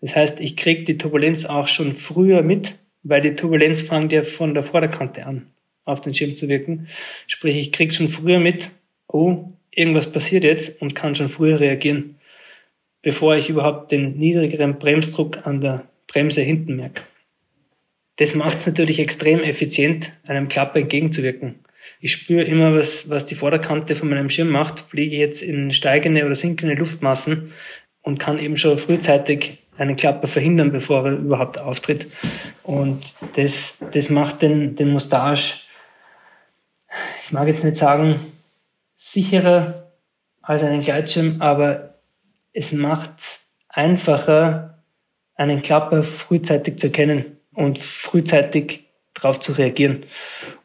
Das 0.00 0.14
heißt, 0.14 0.40
ich 0.40 0.56
kriege 0.56 0.84
die 0.84 0.98
Turbulenz 0.98 1.44
auch 1.44 1.68
schon 1.68 1.94
früher 1.94 2.42
mit, 2.42 2.78
weil 3.02 3.20
die 3.20 3.34
Turbulenz 3.34 3.82
fängt 3.82 4.12
ja 4.12 4.22
von 4.24 4.54
der 4.54 4.62
Vorderkante 4.62 5.26
an, 5.26 5.46
auf 5.84 6.00
den 6.00 6.14
Schirm 6.14 6.36
zu 6.36 6.48
wirken. 6.48 6.88
Sprich, 7.26 7.56
ich 7.56 7.72
kriege 7.72 7.92
schon 7.92 8.08
früher 8.08 8.38
mit, 8.38 8.70
oh, 9.08 9.52
irgendwas 9.70 10.10
passiert 10.10 10.44
jetzt 10.44 10.80
und 10.80 10.94
kann 10.94 11.14
schon 11.14 11.28
früher 11.28 11.60
reagieren, 11.60 12.16
bevor 13.02 13.36
ich 13.36 13.48
überhaupt 13.48 13.92
den 13.92 14.18
niedrigeren 14.18 14.78
Bremsdruck 14.78 15.46
an 15.46 15.60
der 15.60 15.88
Bremse 16.06 16.40
hinten 16.40 16.76
merke. 16.76 17.02
Das 18.18 18.34
macht 18.34 18.58
es 18.58 18.66
natürlich 18.66 18.98
extrem 18.98 19.42
effizient, 19.42 20.12
einem 20.26 20.48
Klapper 20.48 20.80
entgegenzuwirken. 20.80 21.60
Ich 22.00 22.12
spüre 22.12 22.42
immer, 22.42 22.74
was, 22.74 23.08
was 23.08 23.26
die 23.26 23.36
Vorderkante 23.36 23.94
von 23.94 24.08
meinem 24.08 24.28
Schirm 24.28 24.50
macht, 24.50 24.80
fliege 24.80 25.16
jetzt 25.16 25.40
in 25.40 25.72
steigende 25.72 26.26
oder 26.26 26.34
sinkende 26.34 26.74
Luftmassen 26.74 27.52
und 28.02 28.18
kann 28.18 28.38
eben 28.40 28.58
schon 28.58 28.76
frühzeitig 28.76 29.58
einen 29.76 29.96
Klapper 29.96 30.26
verhindern, 30.26 30.72
bevor 30.72 31.06
er 31.06 31.12
überhaupt 31.12 31.58
auftritt. 31.58 32.08
Und 32.64 33.04
das, 33.36 33.78
das 33.92 34.10
macht 34.10 34.42
den, 34.42 34.74
den 34.74 34.90
Mustache, 34.90 35.60
ich 37.24 37.32
mag 37.32 37.46
jetzt 37.46 37.62
nicht 37.62 37.76
sagen, 37.76 38.18
sicherer 38.96 39.92
als 40.42 40.64
einen 40.64 40.80
Gleitschirm, 40.80 41.40
aber 41.40 41.94
es 42.52 42.72
macht 42.72 43.10
einfacher, 43.68 44.82
einen 45.36 45.62
Klapper 45.62 46.02
frühzeitig 46.02 46.78
zu 46.78 46.88
erkennen 46.88 47.37
und 47.58 47.78
frühzeitig 47.78 48.84
darauf 49.14 49.40
zu 49.40 49.52
reagieren. 49.52 50.04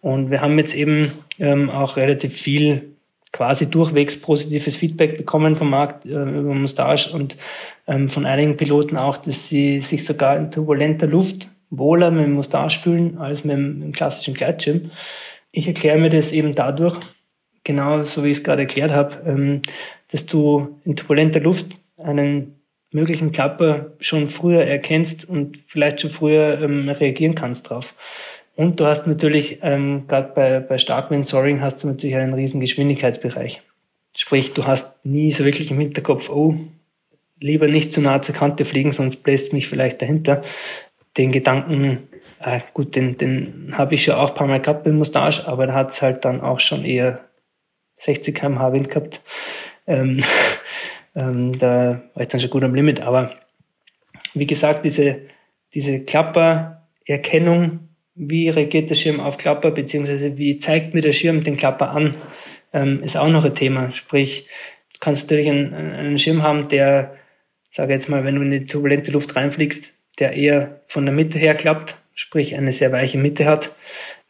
Und 0.02 0.30
wir 0.30 0.42
haben 0.42 0.60
jetzt 0.60 0.76
eben 0.76 1.14
ähm, 1.40 1.72
auch 1.72 1.98
relativ 1.98 2.40
viel 2.40 2.94
quasi 3.32 3.68
durchwegs 3.68 4.22
positives 4.22 4.76
Feedback 4.76 5.18
bekommen 5.18 5.56
vom 5.56 5.72
Markt 5.72 6.06
äh, 6.06 6.10
über 6.10 6.54
Mustache 6.54 7.12
und 7.12 7.36
ähm, 7.88 8.10
von 8.10 8.28
einigen 8.28 8.58
Piloten 8.58 8.96
auch, 8.96 9.18
dass 9.18 9.50
sie 9.50 9.82
sich 9.82 10.06
sogar 10.06 10.38
in 10.38 10.52
turbulenter 10.52 11.08
Luft 11.08 11.50
wohler 11.72 12.12
mit 12.12 12.26
dem 12.26 12.34
Mustache 12.34 12.80
fühlen 12.80 13.18
als 13.18 13.44
mit 13.44 13.56
dem, 13.56 13.80
mit 13.80 13.84
dem 13.88 13.92
klassischen 13.92 14.36
Gleitschirm. 14.36 14.92
Ich 15.52 15.68
erkläre 15.68 15.98
mir 15.98 16.12
das 16.12 16.32
eben 16.32 16.54
dadurch, 16.54 17.00
genau 17.64 18.04
so 18.04 18.24
wie 18.24 18.30
ich 18.30 18.38
es 18.38 18.44
gerade 18.44 18.62
erklärt 18.62 18.92
habe, 18.92 19.16
ähm, 19.26 19.64
dass 20.12 20.28
du 20.28 20.80
in 20.86 20.96
turbulenter 20.96 21.40
Luft 21.40 21.66
einen 21.98 22.63
möglichen 22.94 23.32
Klapper 23.32 23.92
schon 24.00 24.28
früher 24.28 24.64
erkennst 24.64 25.28
und 25.28 25.60
vielleicht 25.68 26.02
schon 26.02 26.10
früher 26.10 26.62
ähm, 26.62 26.90
reagieren 26.90 27.36
kannst 27.36 27.70
drauf. 27.70 27.96
Und 28.56 28.80
du 28.80 28.86
hast 28.86 29.08
natürlich, 29.08 29.60
ähm, 29.64 30.08
gerade 30.08 30.32
bei, 30.34 30.60
bei 30.60 30.78
Starkwind 30.78 31.26
Soaring, 31.26 31.62
hast 31.62 31.84
du 31.84 31.88
natürlich 31.88 32.16
einen 32.16 32.34
riesen 32.34 32.60
Geschwindigkeitsbereich. 32.60 33.62
Sprich, 34.16 34.54
du 34.54 34.66
hast 34.66 35.04
nie 35.04 35.32
so 35.32 35.44
wirklich 35.44 35.72
im 35.72 35.80
Hinterkopf, 35.80 36.30
oh, 36.30 36.56
lieber 37.40 37.68
nicht 37.68 37.94
zu 37.94 38.02
nah 38.02 38.22
zur 38.22 38.36
Kante 38.36 38.64
fliegen, 38.64 38.94
sonst 38.94 39.18
bläst 39.18 39.54
mich 39.54 39.68
vielleicht 39.68 40.02
dahinter. 40.02 40.44
Den 41.18 41.32
Gedanken, 41.32 42.08
äh, 42.40 42.60
gut, 42.74 42.96
den, 42.96 43.18
den 43.18 43.74
habe 43.76 43.96
ich 43.96 44.04
schon 44.04 44.16
auch 44.16 44.30
ein 44.30 44.36
paar 44.36 44.48
Mal 44.48 44.62
gehabt 44.62 44.84
beim 44.84 44.98
Mustache, 44.98 45.48
aber 45.48 45.68
da 45.68 45.74
hat 45.74 45.92
es 45.92 46.02
halt 46.02 46.24
dann 46.24 46.42
auch 46.42 46.60
schon 46.60 46.86
eher 46.86 47.22
60 47.98 48.36
km/h 48.36 48.72
Wind 48.74 48.90
gehabt. 48.90 49.22
Ähm, 49.88 50.24
ähm, 51.16 51.58
da 51.58 52.02
war 52.14 52.24
ich 52.24 52.30
dann 52.30 52.42
schon 52.42 52.50
gut 52.50 52.64
am 52.64 52.76
Limit. 52.76 53.02
Aber 53.02 53.32
wie 54.34 54.48
gesagt, 54.48 54.86
diese, 54.86 55.22
diese 55.74 56.00
Klappererkennung, 56.00 57.80
wie 58.16 58.50
reagiert 58.50 58.90
der 58.90 58.96
Schirm 58.96 59.20
auf 59.20 59.38
Klapper, 59.38 59.72
beziehungsweise 59.72 60.38
wie 60.38 60.58
zeigt 60.60 60.94
mir 60.94 61.02
der 61.02 61.14
Schirm 61.14 61.44
den 61.44 61.58
Klapper 61.58 61.92
an, 61.92 62.16
ähm, 62.74 63.02
ist 63.04 63.18
auch 63.18 63.30
noch 63.30 63.46
ein 63.46 63.56
Thema. 63.56 63.92
Sprich, 63.94 64.48
du 64.94 65.00
kannst 65.00 65.24
natürlich 65.24 65.50
einen, 65.50 65.74
einen 65.74 66.18
Schirm 66.18 66.44
haben, 66.44 66.70
der, 66.70 67.16
sage 67.72 67.94
jetzt 67.94 68.10
mal, 68.10 68.24
wenn 68.24 68.36
du 68.36 68.42
in 68.42 68.52
die 68.52 68.66
turbulente 68.66 69.12
Luft 69.12 69.36
reinfliegst, 69.36 69.94
der 70.20 70.34
eher 70.34 70.82
von 70.86 71.06
der 71.06 71.14
Mitte 71.14 71.40
her 71.40 71.56
klappt, 71.56 71.96
sprich 72.14 72.56
eine 72.56 72.72
sehr 72.72 72.92
weiche 72.92 73.18
Mitte 73.18 73.46
hat, 73.46 73.72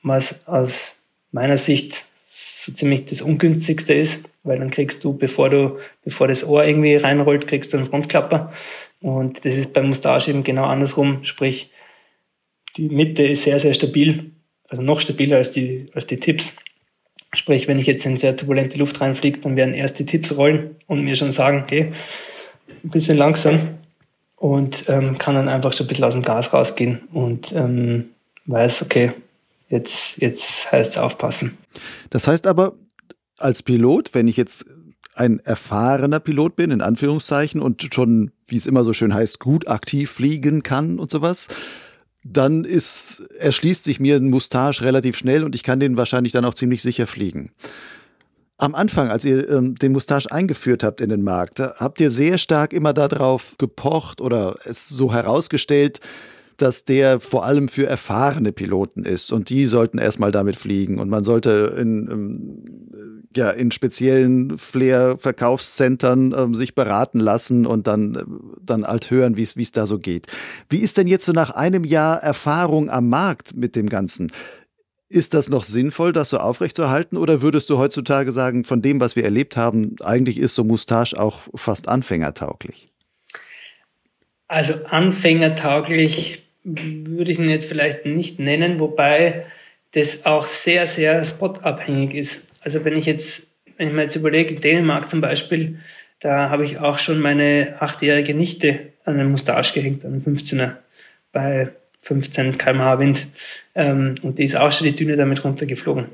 was 0.02 0.48
aus 0.48 0.96
meiner 1.32 1.58
Sicht 1.58 2.06
so 2.30 2.72
ziemlich 2.72 3.06
das 3.06 3.22
ungünstigste 3.22 3.94
ist, 3.94 4.30
weil 4.44 4.60
dann 4.60 4.72
kriegst 4.72 5.04
du, 5.04 5.14
bevor 5.14 5.50
du, 5.50 5.78
bevor 6.04 6.28
das 6.28 6.46
Ohr 6.46 6.66
irgendwie 6.66 6.96
reinrollt, 6.96 7.48
kriegst 7.48 7.74
du 7.74 7.78
einen 7.78 7.86
Frontklapper. 7.86 8.52
Und 9.02 9.44
das 9.46 9.56
ist 9.56 9.74
beim 9.74 9.88
Mustache 9.88 10.30
eben 10.30 10.44
genau 10.44 10.66
andersrum, 10.66 11.24
sprich, 11.24 11.72
die 12.78 12.90
Mitte 12.90 13.24
ist 13.24 13.44
sehr, 13.44 13.60
sehr 13.60 13.74
stabil, 13.74 14.32
also 14.68 14.82
noch 14.82 15.00
stabiler 15.00 15.38
als 15.38 15.52
die, 15.52 15.88
als 15.94 16.08
die 16.08 16.20
Tipps. 16.20 16.56
Sprich, 17.34 17.68
wenn 17.68 17.80
ich 17.80 17.88
jetzt 17.88 18.06
in 18.06 18.18
sehr 18.18 18.36
turbulente 18.36 18.78
Luft 18.78 19.02
reinfliege, 19.02 19.40
dann 19.40 19.56
werden 19.56 19.74
erst 19.74 20.00
die 20.00 20.06
Tipps 20.06 20.36
rollen 20.36 20.76
und 20.88 21.04
mir 21.04 21.16
schon 21.16 21.32
sagen, 21.32 21.64
okay, 21.64 21.94
ein 22.84 22.90
bisschen 22.90 23.18
langsam 23.18 23.78
und 24.36 24.86
ähm, 24.88 25.18
kann 25.18 25.36
dann 25.36 25.50
einfach 25.50 25.74
so 25.74 25.84
ein 25.84 25.88
bisschen 25.88 26.04
aus 26.04 26.14
dem 26.14 26.22
Gas 26.22 26.54
rausgehen 26.54 27.08
und 27.12 27.52
ähm, 27.54 28.10
weiß, 28.46 28.82
okay, 28.82 29.12
jetzt, 29.70 30.18
jetzt 30.18 30.72
heißt 30.72 30.92
es 30.92 30.98
aufpassen. 30.98 31.58
Das 32.10 32.28
heißt 32.28 32.46
aber, 32.48 32.74
als 33.44 33.64
Pilot, 33.64 34.14
wenn 34.14 34.28
ich 34.28 34.38
jetzt 34.38 34.66
ein 35.16 35.40
erfahrener 35.40 36.20
Pilot 36.20 36.56
bin, 36.56 36.72
in 36.72 36.82
Anführungszeichen, 36.82 37.62
und 37.62 37.94
schon, 37.94 38.32
wie 38.48 38.56
es 38.56 38.66
immer 38.66 38.84
so 38.84 38.94
schön 38.94 39.14
heißt, 39.14 39.40
gut 39.40 39.68
aktiv 39.68 40.10
fliegen 40.10 40.64
kann 40.64 41.00
und 41.00 41.12
sowas, 41.12 41.50
dann 42.24 42.64
ist, 42.64 43.28
erschließt 43.38 43.84
sich 43.84 44.00
mir 44.00 44.16
ein 44.16 44.30
Mustache 44.30 44.84
relativ 44.84 45.18
schnell 45.18 45.44
und 45.44 45.56
ich 45.56 45.64
kann 45.64 45.80
den 45.80 45.98
wahrscheinlich 45.98 46.32
dann 46.32 46.46
auch 46.46 46.54
ziemlich 46.54 46.82
sicher 46.82 47.06
fliegen. 47.06 47.52
Am 48.58 48.76
Anfang, 48.76 49.10
als 49.10 49.26
ihr 49.26 49.50
ähm, 49.50 49.76
den 49.76 49.92
Mustache 49.92 50.32
eingeführt 50.32 50.84
habt 50.84 51.02
in 51.02 51.10
den 51.10 51.22
Markt, 51.22 51.60
habt 51.60 52.00
ihr 52.00 52.12
sehr 52.12 52.38
stark 52.38 52.72
immer 52.72 52.94
darauf 52.94 53.58
gepocht 53.58 54.22
oder 54.22 54.56
es 54.64 54.88
so 54.88 55.12
herausgestellt, 55.12 56.00
dass 56.58 56.86
der 56.86 57.20
vor 57.20 57.46
allem 57.46 57.68
für 57.68 57.88
erfahrene 57.88 58.54
Piloten 58.54 59.04
ist 59.04 59.34
und 59.34 59.50
die 59.50 59.66
sollten 59.66 59.98
erstmal 59.98 60.32
damit 60.32 60.56
fliegen 60.56 61.00
und 61.00 61.10
man 61.10 61.24
sollte 61.24 61.76
in, 61.78 62.10
ähm, 62.10 63.23
ja, 63.36 63.52
in 63.52 63.72
speziellen 63.72 64.58
Flair-Verkaufszentren 64.58 66.34
ähm, 66.38 66.54
sich 66.54 66.76
beraten 66.76 67.20
lassen 67.20 67.66
und 67.66 67.88
dann, 67.88 68.16
äh, 68.16 68.24
dann 68.62 68.86
halt 68.86 69.12
hören, 69.12 69.38
wie 69.38 69.44
es 69.44 69.72
da 69.72 69.86
so 69.86 70.00
geht. 70.00 70.28
Wie 70.70 70.80
ist 70.80 70.98
denn 70.98 71.08
jetzt 71.08 71.26
so 71.26 71.32
nach 71.32 71.52
einem 71.52 71.84
Jahr 71.84 72.22
Erfahrung 72.22 72.90
am 72.90 73.10
Markt 73.10 73.56
mit 73.56 73.76
dem 73.76 73.90
Ganzen? 73.90 74.32
Ist 75.10 75.34
das 75.34 75.50
noch 75.50 75.64
sinnvoll, 75.64 76.12
das 76.12 76.30
so 76.30 76.40
aufrechtzuerhalten 76.40 77.18
oder 77.18 77.42
würdest 77.42 77.70
du 77.70 77.78
heutzutage 77.78 78.32
sagen, 78.32 78.64
von 78.64 78.82
dem, 78.82 79.00
was 79.00 79.16
wir 79.16 79.24
erlebt 79.24 79.58
haben, 79.58 79.96
eigentlich 80.04 80.40
ist 80.40 80.56
so 80.56 80.64
Moustache 80.64 81.20
auch 81.20 81.42
fast 81.54 81.88
anfängertauglich? 81.88 82.90
Also 84.48 84.74
anfängertauglich 84.86 86.44
würde 86.64 87.32
ich 87.32 87.40
ihn 87.40 87.50
jetzt 87.50 87.66
vielleicht 87.66 88.06
nicht 88.06 88.40
nennen, 88.40 88.80
wobei 88.80 89.46
das 89.92 90.26
auch 90.26 90.48
sehr, 90.48 90.88
sehr 90.88 91.24
spotabhängig 91.26 92.16
ist. 92.16 92.48
Also 92.64 92.84
wenn 92.86 92.98
ich 92.98 93.06
jetzt, 93.06 93.48
wenn 93.78 93.90
ich 93.90 93.94
mir 93.94 94.04
jetzt 94.04 94.16
überlege, 94.16 94.54
in 94.54 94.62
Dänemark 94.62 95.10
zum 95.10 95.22
Beispiel, 95.22 95.80
da 96.20 96.50
habe 96.50 96.66
ich 96.66 96.80
auch 96.80 97.00
schon 97.00 97.20
meine 97.20 97.76
achtjährige 97.80 98.34
Nichte 98.34 98.80
an 99.06 99.18
den 99.18 99.32
Mustache 99.32 99.74
gehängt, 99.74 100.06
an 100.06 100.22
den 100.22 100.38
15er, 100.38 100.78
bei 101.32 101.70
15 102.04 102.58
km/h 102.58 103.00
Wind. 103.00 103.28
Ähm, 103.76 104.16
und 104.22 104.40
die 104.40 104.44
ist 104.44 104.56
auch 104.56 104.72
schon 104.72 104.88
die 104.88 104.96
Düne 104.96 105.18
damit 105.18 105.44
runtergeflogen. 105.44 106.06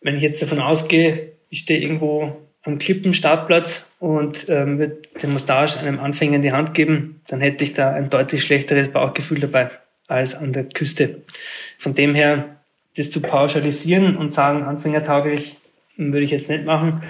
Wenn 0.00 0.16
ich 0.16 0.22
jetzt 0.22 0.42
davon 0.42 0.60
ausgehe, 0.60 1.32
ich 1.48 1.60
stehe 1.60 1.80
irgendwo 1.80 2.36
am 2.62 2.78
Klippenstartplatz 2.78 3.90
und 3.98 4.48
ähm, 4.48 4.78
würde 4.78 4.98
den 5.22 5.32
Mustache 5.32 5.80
einem 5.80 6.00
Anfänger 6.00 6.36
in 6.36 6.42
die 6.42 6.52
Hand 6.52 6.74
geben, 6.74 7.20
dann 7.28 7.40
hätte 7.40 7.64
ich 7.64 7.72
da 7.72 7.92
ein 7.92 8.10
deutlich 8.10 8.42
schlechteres 8.42 8.88
Bauchgefühl 8.88 9.40
dabei 9.40 9.70
als 10.08 10.34
an 10.34 10.52
der 10.52 10.64
Küste. 10.64 11.22
Von 11.78 11.94
dem 11.94 12.14
her, 12.14 12.55
das 12.96 13.10
zu 13.10 13.20
pauschalisieren 13.20 14.16
und 14.16 14.34
sagen, 14.34 14.64
anfängertauglich, 14.64 15.56
würde 15.96 16.24
ich 16.24 16.30
jetzt 16.30 16.48
nicht 16.48 16.64
machen. 16.64 17.02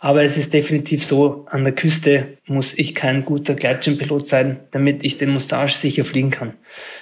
Aber 0.00 0.22
es 0.22 0.36
ist 0.36 0.52
definitiv 0.52 1.04
so, 1.04 1.46
an 1.50 1.64
der 1.64 1.74
Küste 1.74 2.36
muss 2.46 2.76
ich 2.76 2.94
kein 2.94 3.24
guter 3.24 3.54
Gleitschirmpilot 3.54 4.26
sein, 4.26 4.60
damit 4.70 5.04
ich 5.04 5.16
den 5.16 5.30
Mustache 5.30 5.74
sicher 5.74 6.04
fliegen 6.04 6.30
kann. 6.30 6.54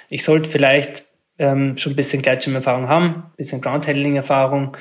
Ich 0.09 0.23
sollte 0.23 0.49
vielleicht 0.49 1.03
ähm, 1.37 1.77
schon 1.77 1.93
ein 1.93 1.95
bisschen 1.97 2.21
Gleitschirmerfahrung 2.21 2.87
haben, 2.87 3.05
ein 3.05 3.31
bisschen 3.35 3.61
Groundhandling-Erfahrung, 3.61 4.77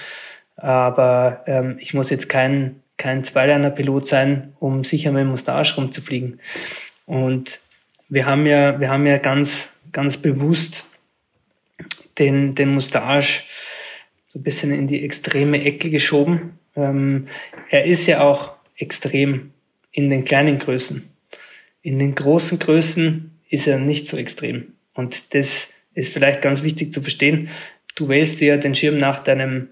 aber 0.56 1.42
ähm, 1.46 1.78
ich 1.80 1.94
muss 1.94 2.10
jetzt 2.10 2.28
kein 2.28 2.82
kein 3.02 3.24
Zweiliner-Pilot 3.24 4.06
sein, 4.06 4.52
um 4.60 4.84
sicher 4.84 5.10
mit 5.10 5.22
dem 5.22 5.30
Mustache 5.30 5.74
rumzufliegen. 5.74 6.38
Und 7.04 7.60
wir 8.08 8.26
haben 8.26 8.46
ja, 8.46 8.78
wir 8.78 8.90
haben 8.90 9.06
ja 9.06 9.18
ganz, 9.18 9.72
ganz 9.90 10.16
bewusst 10.16 10.84
den, 12.18 12.54
den 12.54 12.70
Mustache 12.70 13.42
so 14.28 14.38
ein 14.38 14.42
bisschen 14.42 14.72
in 14.72 14.86
die 14.86 15.04
extreme 15.04 15.62
Ecke 15.62 15.90
geschoben. 15.90 16.58
Ähm, 16.74 17.28
er 17.70 17.84
ist 17.84 18.06
ja 18.06 18.22
auch 18.22 18.52
extrem 18.76 19.52
in 19.90 20.08
den 20.08 20.24
kleinen 20.24 20.58
Größen. 20.58 21.08
In 21.82 21.98
den 21.98 22.14
großen 22.14 22.58
Größen 22.58 23.30
ist 23.50 23.66
er 23.66 23.78
nicht 23.78 24.08
so 24.08 24.16
extrem. 24.16 24.72
Und 24.94 25.34
das 25.34 25.68
ist 25.94 26.12
vielleicht 26.12 26.40
ganz 26.40 26.62
wichtig 26.62 26.92
zu 26.92 27.02
verstehen. 27.02 27.50
Du 27.94 28.08
wählst 28.08 28.40
dir 28.40 28.56
den 28.56 28.74
Schirm 28.74 28.96
nach 28.96 29.20
deinem 29.20 29.68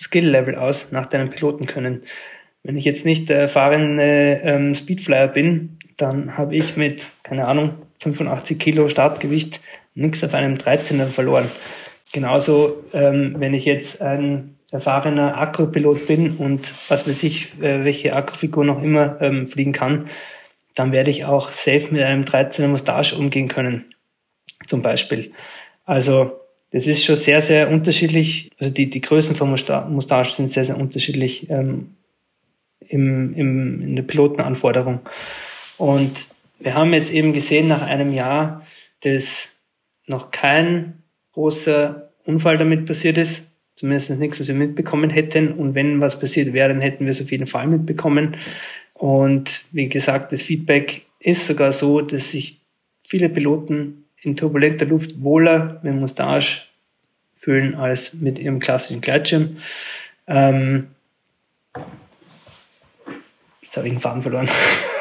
Skill-Level 0.00 0.56
aus, 0.56 0.90
nach 0.90 1.06
deinem 1.06 1.30
Pilotenkönnen. 1.30 2.02
Wenn 2.64 2.76
ich 2.76 2.84
jetzt 2.84 3.04
nicht 3.04 3.28
der 3.28 3.38
erfahrene 3.38 4.42
ähm, 4.42 4.74
Speedflyer 4.74 5.28
bin, 5.28 5.78
dann 5.96 6.36
habe 6.36 6.56
ich 6.56 6.76
mit, 6.76 7.04
keine 7.22 7.46
Ahnung, 7.46 7.74
85 8.00 8.58
Kilo 8.58 8.88
Startgewicht 8.88 9.60
nichts 9.96 10.22
auf 10.22 10.34
einem 10.34 10.54
13er 10.54 11.06
verloren. 11.06 11.50
Genauso, 12.12 12.84
ähm, 12.92 13.34
wenn 13.38 13.54
ich 13.54 13.64
jetzt 13.64 14.00
ein 14.00 14.56
erfahrener 14.70 15.38
Akkupilot 15.38 16.06
bin 16.06 16.36
und 16.36 16.72
was 16.88 17.06
weiß 17.06 17.22
ich, 17.24 17.60
äh, 17.60 17.84
welche 17.84 18.14
Akkufigur 18.14 18.64
noch 18.64 18.82
immer 18.82 19.20
ähm, 19.20 19.48
fliegen 19.48 19.72
kann, 19.72 20.08
dann 20.74 20.92
werde 20.92 21.10
ich 21.10 21.24
auch 21.24 21.52
safe 21.52 21.88
mit 21.90 22.02
einem 22.02 22.24
13er 22.24 22.68
Mustache 22.68 23.16
umgehen 23.16 23.48
können, 23.48 23.86
zum 24.66 24.82
Beispiel. 24.82 25.32
Also 25.84 26.32
das 26.70 26.86
ist 26.86 27.04
schon 27.04 27.16
sehr, 27.16 27.40
sehr 27.40 27.70
unterschiedlich. 27.70 28.50
Also 28.58 28.72
die, 28.72 28.90
die 28.90 29.00
Größen 29.00 29.36
von 29.36 29.50
Mustache 29.50 30.32
sind 30.32 30.52
sehr, 30.52 30.64
sehr 30.64 30.76
unterschiedlich 30.76 31.48
ähm, 31.48 31.96
im, 32.80 33.34
im, 33.34 33.82
in 33.82 33.96
der 33.96 34.02
Pilotenanforderung. 34.02 35.00
Und 35.78 36.26
wir 36.58 36.74
haben 36.74 36.92
jetzt 36.92 37.12
eben 37.12 37.32
gesehen 37.32 37.68
nach 37.68 37.82
einem 37.82 38.12
Jahr, 38.12 38.66
dass 39.02 39.55
noch 40.06 40.30
kein 40.30 41.02
großer 41.32 42.10
Unfall 42.24 42.58
damit 42.58 42.86
passiert 42.86 43.18
ist, 43.18 43.50
zumindest 43.74 44.10
nichts, 44.10 44.40
was 44.40 44.48
wir 44.48 44.54
mitbekommen 44.54 45.10
hätten. 45.10 45.52
Und 45.52 45.74
wenn 45.74 46.00
was 46.00 46.18
passiert 46.18 46.52
wäre, 46.52 46.68
dann 46.68 46.80
hätten 46.80 47.04
wir 47.04 47.10
es 47.10 47.20
auf 47.20 47.30
jeden 47.30 47.46
Fall 47.46 47.66
mitbekommen. 47.66 48.36
Und 48.94 49.64
wie 49.72 49.88
gesagt, 49.88 50.32
das 50.32 50.42
Feedback 50.42 51.02
ist 51.20 51.46
sogar 51.46 51.72
so, 51.72 52.00
dass 52.00 52.30
sich 52.30 52.60
viele 53.06 53.28
Piloten 53.28 54.04
in 54.22 54.36
turbulenter 54.36 54.86
Luft 54.86 55.22
wohler 55.22 55.80
mit 55.82 55.94
Mustache 55.94 56.62
fühlen 57.38 57.74
als 57.74 58.14
mit 58.14 58.38
ihrem 58.38 58.58
klassischen 58.58 59.00
Gleitschirm. 59.00 59.58
Ähm, 60.26 60.88
Jetzt 63.76 63.76
habe 63.76 63.88
ich 63.88 63.94
den 63.94 64.00
Faden 64.00 64.22
verloren. 64.22 64.48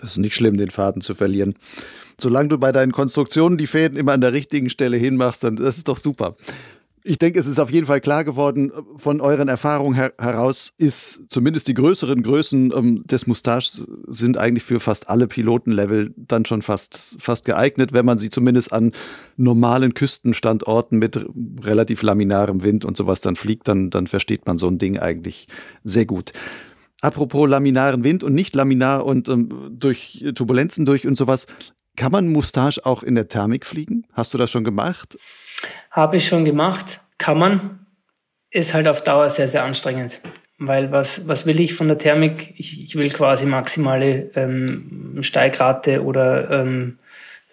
Das 0.00 0.12
ist 0.12 0.18
nicht 0.18 0.34
schlimm, 0.34 0.56
den 0.56 0.70
Faden 0.70 1.02
zu 1.02 1.14
verlieren. 1.14 1.54
Solange 2.18 2.48
du 2.48 2.58
bei 2.58 2.72
deinen 2.72 2.92
Konstruktionen 2.92 3.58
die 3.58 3.66
Fäden 3.66 3.98
immer 3.98 4.12
an 4.12 4.20
der 4.20 4.32
richtigen 4.32 4.70
Stelle 4.70 4.96
hinmachst, 4.96 5.44
dann 5.44 5.56
das 5.56 5.76
ist 5.76 5.88
doch 5.88 5.98
super. 5.98 6.32
Ich 7.02 7.16
denke, 7.16 7.38
es 7.38 7.46
ist 7.46 7.58
auf 7.58 7.70
jeden 7.70 7.86
Fall 7.86 8.02
klar 8.02 8.24
geworden, 8.24 8.72
von 8.96 9.22
euren 9.22 9.48
Erfahrungen 9.48 9.94
her 9.94 10.12
heraus 10.18 10.72
ist 10.76 11.22
zumindest 11.30 11.68
die 11.68 11.74
größeren 11.74 12.22
Größen 12.22 12.72
ähm, 12.76 13.04
des 13.06 13.26
Moustaches 13.26 13.86
sind 14.06 14.36
eigentlich 14.36 14.64
für 14.64 14.80
fast 14.80 15.08
alle 15.08 15.26
Pilotenlevel 15.26 16.12
dann 16.16 16.44
schon 16.44 16.60
fast, 16.60 17.16
fast 17.18 17.46
geeignet, 17.46 17.94
wenn 17.94 18.04
man 18.04 18.18
sie 18.18 18.28
zumindest 18.28 18.74
an 18.74 18.92
normalen 19.38 19.94
Küstenstandorten 19.94 20.98
mit 20.98 21.24
relativ 21.62 22.02
laminarem 22.02 22.62
Wind 22.62 22.84
und 22.84 22.98
sowas 22.98 23.22
dann 23.22 23.36
fliegt, 23.36 23.66
dann, 23.68 23.88
dann 23.88 24.06
versteht 24.06 24.46
man 24.46 24.58
so 24.58 24.68
ein 24.68 24.76
Ding 24.76 24.98
eigentlich 24.98 25.46
sehr 25.84 26.04
gut. 26.04 26.32
Apropos 27.00 27.48
laminaren 27.48 28.04
Wind 28.04 28.22
und 28.22 28.34
nicht 28.34 28.54
laminar 28.54 29.06
und 29.06 29.28
ähm, 29.28 29.70
durch 29.70 30.24
Turbulenzen 30.34 30.84
durch 30.84 31.06
und 31.06 31.16
sowas. 31.16 31.46
Kann 31.96 32.12
man 32.12 32.28
Moustache 32.28 32.80
auch 32.84 33.02
in 33.02 33.14
der 33.14 33.28
Thermik 33.28 33.66
fliegen? 33.66 34.06
Hast 34.12 34.32
du 34.32 34.38
das 34.38 34.50
schon 34.50 34.64
gemacht? 34.64 35.18
Habe 35.90 36.16
ich 36.16 36.28
schon 36.28 36.44
gemacht, 36.44 37.00
kann 37.18 37.38
man. 37.38 37.86
Ist 38.50 38.74
halt 38.74 38.88
auf 38.88 39.02
Dauer 39.02 39.30
sehr, 39.30 39.48
sehr 39.48 39.64
anstrengend. 39.64 40.20
Weil 40.58 40.92
was, 40.92 41.26
was 41.26 41.46
will 41.46 41.58
ich 41.60 41.74
von 41.74 41.88
der 41.88 41.98
Thermik? 41.98 42.54
Ich, 42.56 42.82
ich 42.82 42.94
will 42.94 43.10
quasi 43.10 43.46
maximale 43.46 44.30
ähm, 44.34 45.18
Steigrate 45.22 46.02
oder 46.02 46.50
ähm, 46.50 46.98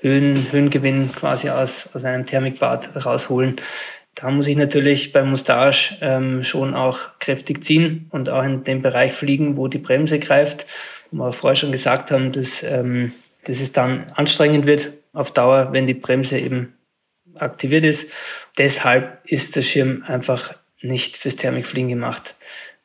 Höhen, 0.01 0.51
Höhengewinn 0.51 1.11
quasi 1.13 1.49
aus, 1.49 1.89
aus 1.93 2.03
einem 2.03 2.25
Thermikbad 2.25 3.05
rausholen. 3.05 3.61
Da 4.19 4.31
muss 4.31 4.47
ich 4.47 4.57
natürlich 4.57 5.13
beim 5.13 5.29
Mustache 5.29 5.95
ähm, 6.01 6.43
schon 6.43 6.73
auch 6.73 6.97
kräftig 7.19 7.63
ziehen 7.63 8.07
und 8.09 8.29
auch 8.29 8.43
in 8.43 8.63
den 8.63 8.81
Bereich 8.81 9.13
fliegen, 9.13 9.57
wo 9.57 9.67
die 9.67 9.77
Bremse 9.77 10.17
greift. 10.17 10.65
Wo 11.11 11.25
wir 11.25 11.33
vorher 11.33 11.55
schon 11.55 11.71
gesagt 11.71 12.09
haben, 12.09 12.31
dass, 12.31 12.63
ähm, 12.63 13.13
dass 13.43 13.59
es 13.59 13.71
dann 13.73 14.11
anstrengend 14.15 14.65
wird 14.65 14.91
auf 15.13 15.31
Dauer, 15.31 15.69
wenn 15.71 15.85
die 15.85 15.93
Bremse 15.93 16.39
eben 16.39 16.73
aktiviert 17.35 17.83
ist. 17.83 18.11
Deshalb 18.57 19.19
ist 19.23 19.55
der 19.55 19.61
Schirm 19.61 20.03
einfach 20.07 20.55
nicht 20.81 21.15
fürs 21.15 21.35
Thermikfliegen 21.35 21.89
gemacht. 21.89 22.35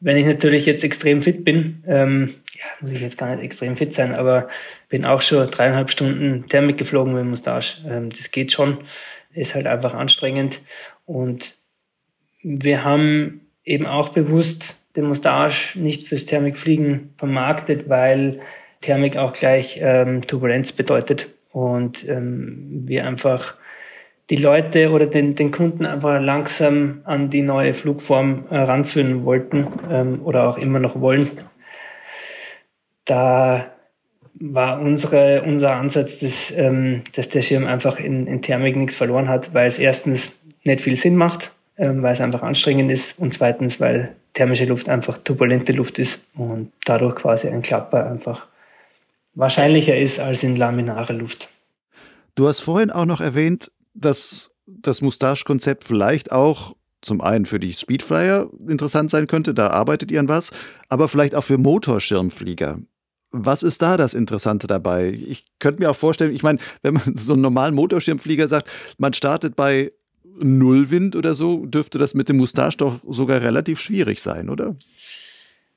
Wenn 0.01 0.18
ich 0.18 0.26
natürlich 0.26 0.66
jetzt 0.66 0.85
extrem 0.85 1.22
fit 1.22 1.47
bin, 1.47 1.83
ähm, 1.87 2.35
ja, 2.53 2.64
muss 2.80 2.91
ich 2.91 3.01
jetzt 3.01 3.16
gar 3.16 3.35
nicht 3.35 3.43
extrem 3.43 3.76
fit 3.78 3.95
sein, 3.95 4.14
aber 4.14 4.49
bin 4.91 5.07
auch 5.07 5.22
schon 5.22 5.47
dreieinhalb 5.47 5.91
Stunden 5.91 6.47
Thermik 6.49 6.76
geflogen 6.76 7.14
mit 7.14 7.22
dem 7.22 7.30
Mustache. 7.30 7.89
Ähm, 7.89 8.11
das 8.11 8.30
geht 8.30 8.53
schon, 8.53 8.78
ist 9.33 9.55
halt 9.55 9.66
einfach 9.66 9.95
anstrengend. 9.95 10.61
Und 11.05 11.55
wir 12.43 12.85
haben 12.85 13.43
eben 13.65 13.87
auch 13.87 14.11
bewusst 14.11 14.81
den 14.97 15.05
Mustache 15.05 15.79
nicht 15.79 16.07
fürs 16.07 16.27
Thermikfliegen 16.27 17.15
vermarktet, 17.17 17.89
weil 17.89 18.41
Thermik 18.81 19.17
auch 19.17 19.33
gleich 19.33 19.79
ähm, 19.81 20.27
Turbulenz 20.27 20.73
bedeutet 20.73 21.29
und 21.53 22.07
ähm, 22.09 22.83
wir 22.87 23.07
einfach 23.07 23.55
die 24.31 24.37
Leute 24.37 24.91
oder 24.91 25.07
den, 25.07 25.35
den 25.35 25.51
Kunden 25.51 25.87
einfach 25.87 26.21
langsam 26.21 27.01
an 27.05 27.31
die 27.31 27.43
neue 27.43 27.75
Flugform 27.75 28.47
heranführen 28.49 29.21
äh, 29.21 29.25
wollten 29.25 29.67
ähm, 29.91 30.21
oder 30.25 30.49
auch 30.49 30.59
immer 30.59 30.79
noch 30.79 31.01
wollen. 31.01 31.31
Da 33.05 33.73
war 34.35 34.81
unsere, 34.81 35.43
unser 35.43 35.75
Ansatz, 35.77 36.19
dass, 36.19 36.51
ähm, 36.57 37.03
dass 37.15 37.29
der 37.29 37.43
Schirm 37.43 37.67
einfach 37.67 37.99
in, 37.99 38.27
in 38.27 38.43
Thermik 38.43 38.77
nichts 38.77 38.95
verloren 38.95 39.29
hat, 39.29 39.55
weil 39.55 39.69
es 39.69 39.79
erstens 39.79 40.41
nicht 40.65 40.81
viel 40.81 40.97
Sinn 40.97 41.17
macht, 41.17 41.53
ähm, 41.77 42.03
weil 42.03 42.13
es 42.13 42.21
einfach 42.21 42.43
anstrengend 42.43 42.91
ist 42.91 43.19
und 43.19 43.35
zweitens, 43.35 43.81
weil 43.81 44.15
thermische 44.35 44.65
Luft 44.65 44.89
einfach 44.89 45.19
turbulente 45.19 45.73
Luft 45.73 45.99
ist 45.99 46.21
und 46.35 46.73
dadurch 46.85 47.17
quasi 47.17 47.49
ein 47.49 47.63
Klapper 47.63 48.07
einfach 48.07 48.47
wahrscheinlicher 49.35 49.97
ist 49.97 50.21
als 50.21 50.43
in 50.43 50.57
laminare 50.57 51.13
Luft. 51.13 51.49
Du 52.35 52.49
hast 52.49 52.61
vorhin 52.61 52.91
auch 52.91 53.05
noch 53.05 53.21
erwähnt, 53.21 53.71
dass 53.95 54.51
das 54.67 55.03
Mustache-Konzept 55.03 55.85
vielleicht 55.85 56.33
auch 56.33 56.75
zum 57.03 57.21
einen 57.21 57.47
für 57.47 57.59
die 57.59 57.73
Speedflyer 57.73 58.49
interessant 58.69 59.11
sein 59.11 59.27
könnte, 59.27 59.55
da 59.55 59.69
arbeitet 59.69 60.11
ihr 60.11 60.21
an 60.21 60.29
was, 60.29 60.51
aber 60.89 61.09
vielleicht 61.09 61.35
auch 61.35 61.45
für 61.45 61.59
Motorschirmflieger. 61.59 62.79
Was 63.33 63.63
ist 63.63 63.83
da 63.83 63.97
das 63.97 64.15
Interessante 64.15 64.67
dabei? 64.67 65.09
Ich 65.09 65.45
könnte 65.59 65.83
mir 65.83 65.91
auch 65.91 65.97
vorstellen, 65.97 66.35
ich 66.35 66.43
meine, 66.43 66.59
wenn 66.83 66.95
man 66.95 67.17
so 67.17 67.33
einen 67.33 67.43
normalen 67.43 67.75
Motorschirmflieger 67.75 68.47
sagt, 68.47 68.71
man 68.99 69.13
startet 69.15 69.57
bei 69.57 69.91
Nullwind 70.39 71.16
oder 71.16 71.35
so, 71.35 71.66
dürfte 71.66 71.99
das 71.99 72.14
mit 72.14 72.28
dem 72.28 72.37
Mustache 72.37 72.76
doch 72.76 73.01
sogar 73.09 73.43
relativ 73.43 73.80
schwierig 73.80 74.20
sein, 74.20 74.49
oder? 74.49 74.76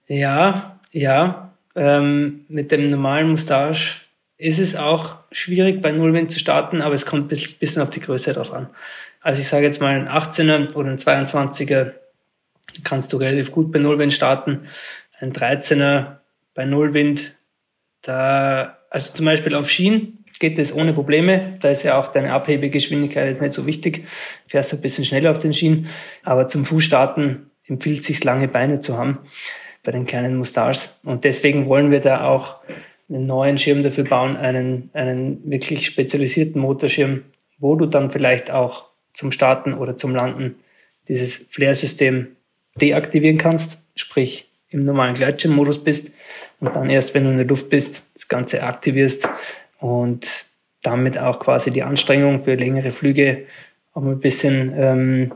Ja, 0.07 0.79
ja. 0.91 1.53
Ähm, 1.75 2.45
mit 2.47 2.71
dem 2.71 2.89
normalen 2.89 3.29
Mustache 3.29 4.01
ist 4.37 4.59
es 4.59 4.75
auch 4.75 5.17
schwierig, 5.31 5.81
bei 5.81 5.91
Nullwind 5.91 6.31
zu 6.31 6.39
starten, 6.39 6.81
aber 6.81 6.95
es 6.95 7.05
kommt 7.05 7.31
ein 7.31 7.39
bisschen 7.59 7.81
auf 7.81 7.89
die 7.89 7.99
Größe 7.99 8.33
drauf 8.33 8.51
an. 8.51 8.69
Also 9.21 9.41
ich 9.41 9.47
sage 9.47 9.65
jetzt 9.65 9.81
mal 9.81 9.95
ein 9.95 10.07
18er 10.07 10.73
oder 10.73 10.89
ein 10.89 10.97
22er 10.97 11.93
kannst 12.83 13.13
du 13.13 13.17
relativ 13.17 13.51
gut 13.51 13.71
bei 13.71 13.79
Nullwind 13.79 14.13
starten. 14.13 14.67
Ein 15.19 15.33
13er 15.33 16.17
bei 16.53 16.65
Nullwind, 16.65 17.33
da, 18.01 18.77
also 18.89 19.13
zum 19.13 19.25
Beispiel 19.25 19.55
auf 19.55 19.69
Schienen 19.69 20.24
geht 20.39 20.57
das 20.59 20.73
ohne 20.73 20.93
Probleme. 20.93 21.57
Da 21.61 21.69
ist 21.69 21.83
ja 21.83 21.99
auch 21.99 22.09
deine 22.09 22.33
Abhebegeschwindigkeit 22.33 23.41
nicht 23.41 23.53
so 23.53 23.65
wichtig. 23.65 24.05
Fährst 24.47 24.73
ein 24.73 24.81
bisschen 24.81 25.05
schneller 25.05 25.31
auf 25.31 25.39
den 25.39 25.53
Schienen. 25.53 25.87
Aber 26.23 26.47
zum 26.47 26.65
Fußstarten 26.65 27.49
empfiehlt 27.67 28.03
sich, 28.03 28.23
lange 28.23 28.47
Beine 28.47 28.79
zu 28.81 28.97
haben 28.97 29.19
bei 29.83 29.91
den 29.91 30.05
kleinen 30.05 30.37
Mustaches. 30.37 30.97
Und 31.03 31.23
deswegen 31.23 31.67
wollen 31.67 31.91
wir 31.91 31.99
da 31.99 32.25
auch 32.25 32.57
einen 33.09 33.27
neuen 33.27 33.57
Schirm 33.57 33.83
dafür 33.83 34.03
bauen, 34.03 34.35
einen, 34.35 34.89
einen 34.93 35.49
wirklich 35.49 35.85
spezialisierten 35.85 36.59
Motorschirm, 36.59 37.23
wo 37.59 37.75
du 37.75 37.85
dann 37.85 38.11
vielleicht 38.11 38.51
auch 38.51 38.85
zum 39.13 39.31
Starten 39.31 39.73
oder 39.73 39.95
zum 39.95 40.15
Landen 40.15 40.55
dieses 41.07 41.35
Flare-System 41.35 42.35
deaktivieren 42.75 43.37
kannst, 43.37 43.77
sprich 43.95 44.49
im 44.69 44.83
normalen 44.83 45.13
Gleitschirmmodus 45.13 45.83
bist 45.83 46.11
und 46.59 46.75
dann 46.75 46.89
erst, 46.89 47.13
wenn 47.13 47.23
du 47.23 47.29
in 47.29 47.37
der 47.37 47.45
Luft 47.45 47.69
bist, 47.69 48.03
das 48.15 48.27
Ganze 48.27 48.63
aktivierst 48.63 49.29
und 49.79 50.45
damit 50.81 51.17
auch 51.17 51.39
quasi 51.39 51.71
die 51.71 51.83
Anstrengung 51.83 52.41
für 52.41 52.55
längere 52.55 52.91
Flüge 52.91 53.45
auch 53.93 54.03
ein 54.03 54.19
bisschen, 54.19 54.73
ähm, 54.77 55.31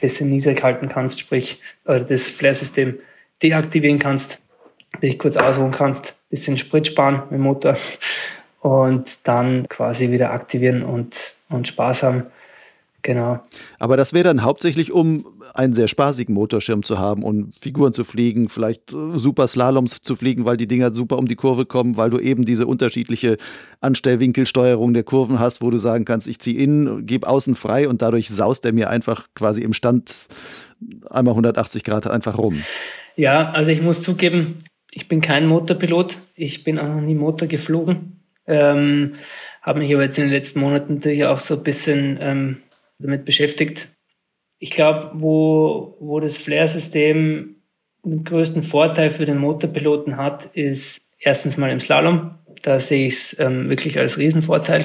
bisschen 0.00 0.30
niedrig 0.30 0.62
halten 0.62 0.88
kannst, 0.88 1.20
sprich 1.20 1.60
oder 1.84 2.00
das 2.00 2.24
Flare-System 2.24 2.98
deaktivieren 3.42 3.98
kannst, 3.98 4.38
dich 5.02 5.18
kurz 5.18 5.36
ausruhen 5.36 5.70
kannst 5.70 6.18
bisschen 6.30 6.56
Sprit 6.56 6.86
sparen 6.86 7.22
mit 7.30 7.32
dem 7.32 7.42
Motor 7.42 7.76
und 8.60 9.18
dann 9.24 9.68
quasi 9.68 10.10
wieder 10.10 10.32
aktivieren 10.32 10.82
und, 10.82 11.34
und 11.48 11.74
haben. 11.78 12.26
Genau. 13.02 13.40
Aber 13.78 13.96
das 13.96 14.12
wäre 14.12 14.24
dann 14.24 14.42
hauptsächlich, 14.42 14.92
um 14.92 15.24
einen 15.54 15.72
sehr 15.72 15.88
spaßigen 15.88 16.34
Motorschirm 16.34 16.82
zu 16.82 16.98
haben 16.98 17.22
und 17.22 17.54
Figuren 17.54 17.92
zu 17.92 18.04
fliegen, 18.04 18.48
vielleicht 18.48 18.92
äh, 18.92 19.16
super 19.16 19.46
Slaloms 19.46 20.02
zu 20.02 20.16
fliegen, 20.16 20.44
weil 20.44 20.56
die 20.56 20.66
Dinger 20.66 20.92
super 20.92 21.16
um 21.16 21.26
die 21.26 21.36
Kurve 21.36 21.64
kommen, 21.64 21.96
weil 21.96 22.10
du 22.10 22.18
eben 22.18 22.44
diese 22.44 22.66
unterschiedliche 22.66 23.36
Anstellwinkelsteuerung 23.80 24.94
der 24.94 25.04
Kurven 25.04 25.38
hast, 25.38 25.62
wo 25.62 25.70
du 25.70 25.78
sagen 25.78 26.04
kannst, 26.04 26.26
ich 26.26 26.40
ziehe 26.40 26.60
innen, 26.60 27.06
gebe 27.06 27.28
außen 27.28 27.54
frei 27.54 27.88
und 27.88 28.02
dadurch 28.02 28.28
saust 28.28 28.64
er 28.64 28.72
mir 28.72 28.90
einfach 28.90 29.28
quasi 29.34 29.62
im 29.62 29.72
Stand 29.72 30.26
einmal 31.08 31.32
180 31.32 31.84
Grad 31.84 32.08
einfach 32.08 32.36
rum. 32.36 32.62
Ja, 33.16 33.50
also 33.52 33.70
ich 33.70 33.80
muss 33.80 34.02
zugeben, 34.02 34.64
ich 34.90 35.08
bin 35.08 35.20
kein 35.20 35.46
Motorpilot. 35.46 36.18
Ich 36.34 36.64
bin 36.64 36.78
auch 36.78 36.88
noch 36.88 37.00
nie 37.00 37.14
Motor 37.14 37.48
geflogen. 37.48 38.20
Ähm, 38.46 39.14
habe 39.62 39.80
mich 39.80 39.92
aber 39.92 40.04
jetzt 40.04 40.18
in 40.18 40.24
den 40.24 40.32
letzten 40.32 40.60
Monaten 40.60 40.94
natürlich 40.94 41.24
auch 41.24 41.40
so 41.40 41.54
ein 41.54 41.62
bisschen 41.62 42.18
ähm, 42.20 42.56
damit 42.98 43.24
beschäftigt. 43.24 43.88
Ich 44.58 44.70
glaube, 44.70 45.12
wo, 45.14 45.96
wo 46.00 46.20
das 46.20 46.36
Flare-System 46.36 47.56
den 48.04 48.24
größten 48.24 48.62
Vorteil 48.62 49.10
für 49.10 49.26
den 49.26 49.38
Motorpiloten 49.38 50.16
hat, 50.16 50.46
ist 50.54 51.00
erstens 51.18 51.56
mal 51.56 51.70
im 51.70 51.80
Slalom. 51.80 52.34
Da 52.62 52.80
sehe 52.80 53.06
ich 53.06 53.14
es 53.14 53.38
ähm, 53.38 53.68
wirklich 53.68 53.98
als 53.98 54.18
Riesenvorteil. 54.18 54.84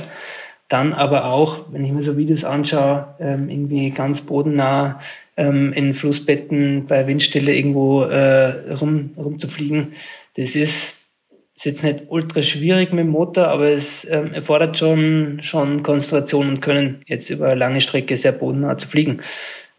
Dann 0.69 0.93
aber 0.93 1.25
auch, 1.25 1.71
wenn 1.71 1.85
ich 1.85 1.91
mir 1.91 2.03
so 2.03 2.17
Videos 2.17 2.43
anschaue, 2.43 3.15
ähm, 3.19 3.49
irgendwie 3.49 3.89
ganz 3.91 4.21
bodennah 4.21 5.01
ähm, 5.37 5.73
in 5.73 5.93
Flussbetten 5.93 6.85
bei 6.87 7.05
Windstille 7.07 7.53
irgendwo 7.53 8.03
äh, 8.03 8.73
rum, 8.73 9.11
rumzufliegen. 9.17 9.93
Das 10.35 10.55
ist, 10.55 10.92
ist 11.65 11.81
jetzt 11.81 11.83
nicht 11.83 12.03
ultra 12.09 12.41
schwierig 12.41 12.91
mit 12.91 13.05
dem 13.05 13.09
Motor, 13.09 13.47
aber 13.47 13.69
es 13.69 14.05
ähm, 14.09 14.33
erfordert 14.33 14.77
schon, 14.77 15.39
schon 15.41 15.81
Konzentration 15.81 16.49
und 16.49 16.61
Können, 16.61 17.03
jetzt 17.05 17.29
über 17.29 17.47
eine 17.47 17.55
lange 17.55 17.79
Strecke 17.79 18.17
sehr 18.17 18.33
bodennah 18.33 18.77
zu 18.77 18.87
fliegen. 18.87 19.21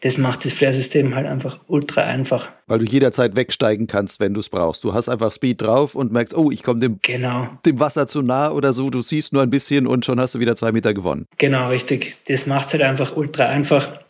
Das 0.01 0.16
macht 0.16 0.47
das 0.47 0.55
Flare-System 0.55 1.14
halt 1.14 1.26
einfach 1.26 1.61
ultra 1.66 2.03
einfach. 2.03 2.49
Weil 2.66 2.78
du 2.78 2.87
jederzeit 2.87 3.37
wegsteigen 3.37 3.87
kannst, 3.87 4.18
wenn 4.18 4.32
du 4.32 4.41
es 4.41 4.49
brauchst. 4.49 4.82
Du 4.82 4.95
hast 4.95 5.11
einfach 5.11 5.30
Speed 5.30 5.61
drauf 5.61 5.95
und 5.95 6.11
merkst, 6.11 6.35
oh, 6.35 6.51
ich 6.51 6.62
komme 6.62 6.80
dem, 6.80 7.01
genau. 7.03 7.49
dem 7.66 7.78
Wasser 7.80 8.07
zu 8.07 8.22
nah 8.22 8.51
oder 8.51 8.72
so. 8.72 8.89
Du 8.89 9.03
siehst 9.03 9.35
nur 9.35 9.43
ein 9.43 9.51
bisschen 9.51 9.87
und 9.87 10.07
schon 10.07 10.18
hast 10.18 10.35
du 10.35 10.41
wieder 10.41 10.57
zwei 10.57 10.72
Meter 10.72 10.95
gewonnen. 10.95 11.26
Genau, 11.37 11.68
richtig. 11.68 12.16
Das 12.28 12.47
macht 12.47 12.68
es 12.68 12.72
halt 12.72 12.82
einfach 12.82 13.14
ultra 13.14 13.47
einfach 13.47 14.01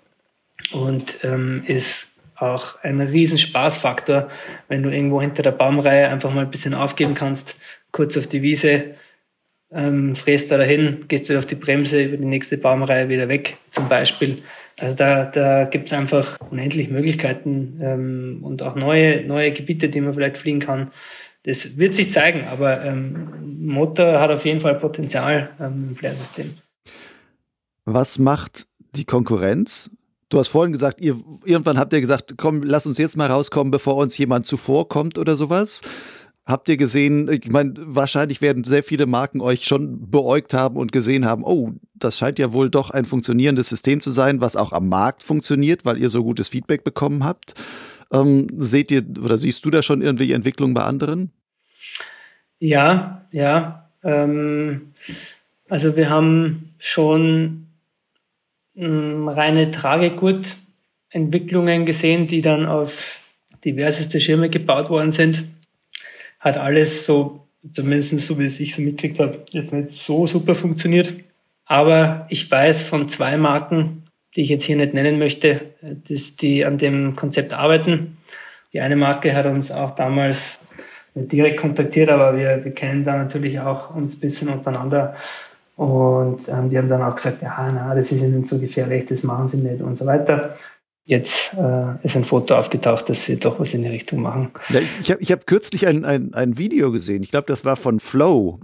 und 0.73 1.17
ähm, 1.25 1.65
ist 1.67 2.07
auch 2.37 2.83
ein 2.83 3.01
riesen 3.01 3.39
Spaßfaktor, 3.39 4.29
wenn 4.69 4.83
du 4.83 4.91
irgendwo 4.91 5.21
hinter 5.21 5.43
der 5.43 5.53
Baumreihe 5.53 6.09
einfach 6.09 6.33
mal 6.33 6.43
ein 6.45 6.51
bisschen 6.51 6.75
aufgeben 6.75 7.15
kannst, 7.15 7.57
kurz 7.93 8.17
auf 8.17 8.27
die 8.27 8.43
Wiese, 8.43 8.95
ähm, 9.73 10.15
fräst 10.15 10.51
da 10.51 10.57
dahin, 10.57 11.07
gehst 11.09 11.29
wieder 11.29 11.39
auf 11.39 11.47
die 11.47 11.55
Bremse, 11.55 12.03
über 12.03 12.17
die 12.17 12.25
nächste 12.25 12.57
Baumreihe 12.57 13.09
wieder 13.09 13.29
weg 13.29 13.57
zum 13.71 13.89
Beispiel. 13.89 14.43
Also 14.79 14.97
da, 14.97 15.25
da 15.25 15.65
gibt 15.65 15.87
es 15.87 15.93
einfach 15.93 16.39
unendlich 16.51 16.91
Möglichkeiten 16.91 17.81
ähm, 17.83 18.39
und 18.43 18.63
auch 18.63 18.75
neue, 18.75 19.25
neue 19.25 19.53
Gebiete, 19.53 19.89
die 19.89 20.01
man 20.01 20.15
vielleicht 20.15 20.39
fliegen 20.39 20.61
kann. 20.61 20.91
Das 21.45 21.77
wird 21.77 21.95
sich 21.95 22.13
zeigen, 22.13 22.47
aber 22.47 22.85
ähm, 22.85 23.65
Motor 23.67 24.19
hat 24.19 24.31
auf 24.31 24.45
jeden 24.45 24.61
Fall 24.61 24.77
Potenzial 24.77 25.51
ähm, 25.61 25.89
im 25.91 25.97
Flair-System. 25.97 26.55
Was 27.85 28.19
macht 28.19 28.67
die 28.93 29.05
Konkurrenz? 29.05 29.91
Du 30.35 30.41
hast 30.41 30.49
vorhin 30.49 30.73
gesagt, 30.73 31.01
ihr, 31.01 31.15
irgendwann 31.45 31.79
habt 31.79 31.93
ihr 31.93 32.01
gesagt, 32.01 32.35
komm, 32.37 32.65
lass 32.65 32.89
uns 32.89 32.99
jetzt 32.99 33.17
mal 33.17 33.31
rauskommen, 33.31 33.71
bevor 33.71 33.95
uns 33.95 34.19
jemand 34.19 34.49
zuvorkommt 34.49 35.17
oder 35.17 35.37
sowas. 35.37 35.83
Habt 36.45 36.69
ihr 36.69 36.77
gesehen, 36.77 37.31
ich 37.31 37.53
meine, 37.53 37.75
wahrscheinlich 37.77 38.41
werden 38.41 38.65
sehr 38.65 38.83
viele 38.83 39.07
Marken 39.07 39.41
euch 39.41 39.63
schon 39.63 40.11
beäugt 40.11 40.53
haben 40.53 40.77
und 40.77 40.91
gesehen 40.91 41.25
haben, 41.25 41.45
oh, 41.45 41.71
das 41.95 42.19
scheint 42.19 42.41
ja 42.41 42.53
wohl 42.53 42.69
doch 42.69 42.91
ein 42.91 43.05
funktionierendes 43.05 43.69
System 43.69 44.01
zu 44.01 44.11
sein, 44.11 44.41
was 44.41 44.57
auch 44.57 44.73
am 44.73 44.89
Markt 44.89 45.23
funktioniert, 45.23 45.85
weil 45.85 45.99
ihr 45.99 46.11
so 46.11 46.25
gutes 46.25 46.49
Feedback 46.49 46.83
bekommen 46.83 47.23
habt. 47.23 47.55
Ähm, 48.13 48.49
seht 48.57 48.91
ihr 48.91 49.05
oder 49.23 49.39
siehst 49.39 49.65
du 49.65 49.71
da 49.71 49.85
schon 49.85 50.03
irgendwelche 50.03 50.35
Entwicklungen 50.35 50.75
bei 50.75 50.83
anderen? 50.83 51.31
Ja, 52.59 53.25
ja. 53.31 53.89
Ähm, 54.03 54.95
also 55.69 55.95
wir 55.95 56.11
haben 56.11 56.71
schon 56.81 57.64
reine 58.77 59.71
Tragegurt-Entwicklungen 59.71 61.87
gesehen, 61.87 62.27
die 62.27 62.43
dann 62.43 62.67
auf 62.67 63.21
diverseste 63.65 64.21
Schirme 64.21 64.51
gebaut 64.51 64.91
worden 64.91 65.13
sind 65.13 65.45
hat 66.45 66.59
alles 66.59 67.07
so, 67.07 67.47
zumindest 67.73 68.21
so 68.21 68.39
wie 68.39 68.47
ich 68.47 68.75
so 68.75 68.83
mitgekriegt 68.83 69.19
habe, 69.19 69.39
jetzt 69.51 69.73
nicht 69.73 69.95
so 69.95 70.27
super 70.27 70.55
funktioniert. 70.55 71.15
Aber 71.65 72.27
ich 72.29 72.51
weiß 72.51 72.83
von 72.83 73.09
zwei 73.09 73.39
Marken, 73.39 74.05
die 74.37 74.43
ich 74.43 74.51
jetzt 74.51 74.65
hier 74.65 74.77
nicht 74.77 74.93
nennen 74.93 75.19
möchte, 75.19 75.63
dass 75.81 76.37
die 76.37 76.67
an 76.67 76.77
dem 76.77 77.17
Konzept 77.17 77.55
arbeiten. 77.55 78.19
Die 78.75 78.81
eine 78.81 78.97
Marke 78.97 79.35
hat 79.35 79.47
uns 79.47 79.73
auch 79.73 79.95
damals 79.95 80.61
nicht 81.15 81.33
direkt 81.33 81.61
kontaktiert, 81.61 82.11
aber 82.11 82.37
wir, 82.37 82.63
wir 82.63 82.73
kennen 82.73 83.05
da 83.05 83.17
natürlich 83.17 83.59
auch 83.61 83.95
uns 83.95 84.17
ein 84.17 84.21
bisschen 84.21 84.51
untereinander. 84.51 85.17
Und 85.77 86.49
ähm, 86.49 86.71
die 86.71 86.79
haben 86.79 86.89
dann 86.89 87.03
auch 87.03 87.17
gesagt, 87.17 87.43
ja, 87.43 87.71
na, 87.73 87.95
das 87.95 88.13
ist 88.13 88.23
ihnen 88.23 88.47
zu 88.47 88.61
gefährlich, 88.61 89.07
das 89.07 89.23
machen 89.23 89.49
sie 89.49 89.57
nicht 89.57 89.83
und 89.83 89.97
so 89.97 90.07
weiter 90.07 90.57
jetzt 91.07 91.55
äh, 91.55 92.07
ist 92.07 92.17
ein 92.17 92.25
Foto 92.25 92.55
aufgetaucht, 92.57 93.09
dass 93.11 93.27
sie 93.27 93.37
doch 93.37 93.61
was 93.61 93.75
in 93.75 93.83
die 93.83 93.89
Richtung 93.89 94.23
machen. 94.23 94.51
Ja, 94.71 94.81
ich 94.81 95.11
habe 95.11 95.23
ich 95.23 95.31
hab 95.31 95.47
kürzlich 95.47 95.87
ein, 95.87 96.05
ein, 96.05 96.33
ein 96.33 96.57
Video 96.57 96.93
gesehen, 96.93 97.23
ich 97.23 97.31
glaube, 97.31 97.47
das 97.47 97.65
war 97.65 97.77
von 97.77 98.01
Flow, 98.01 98.61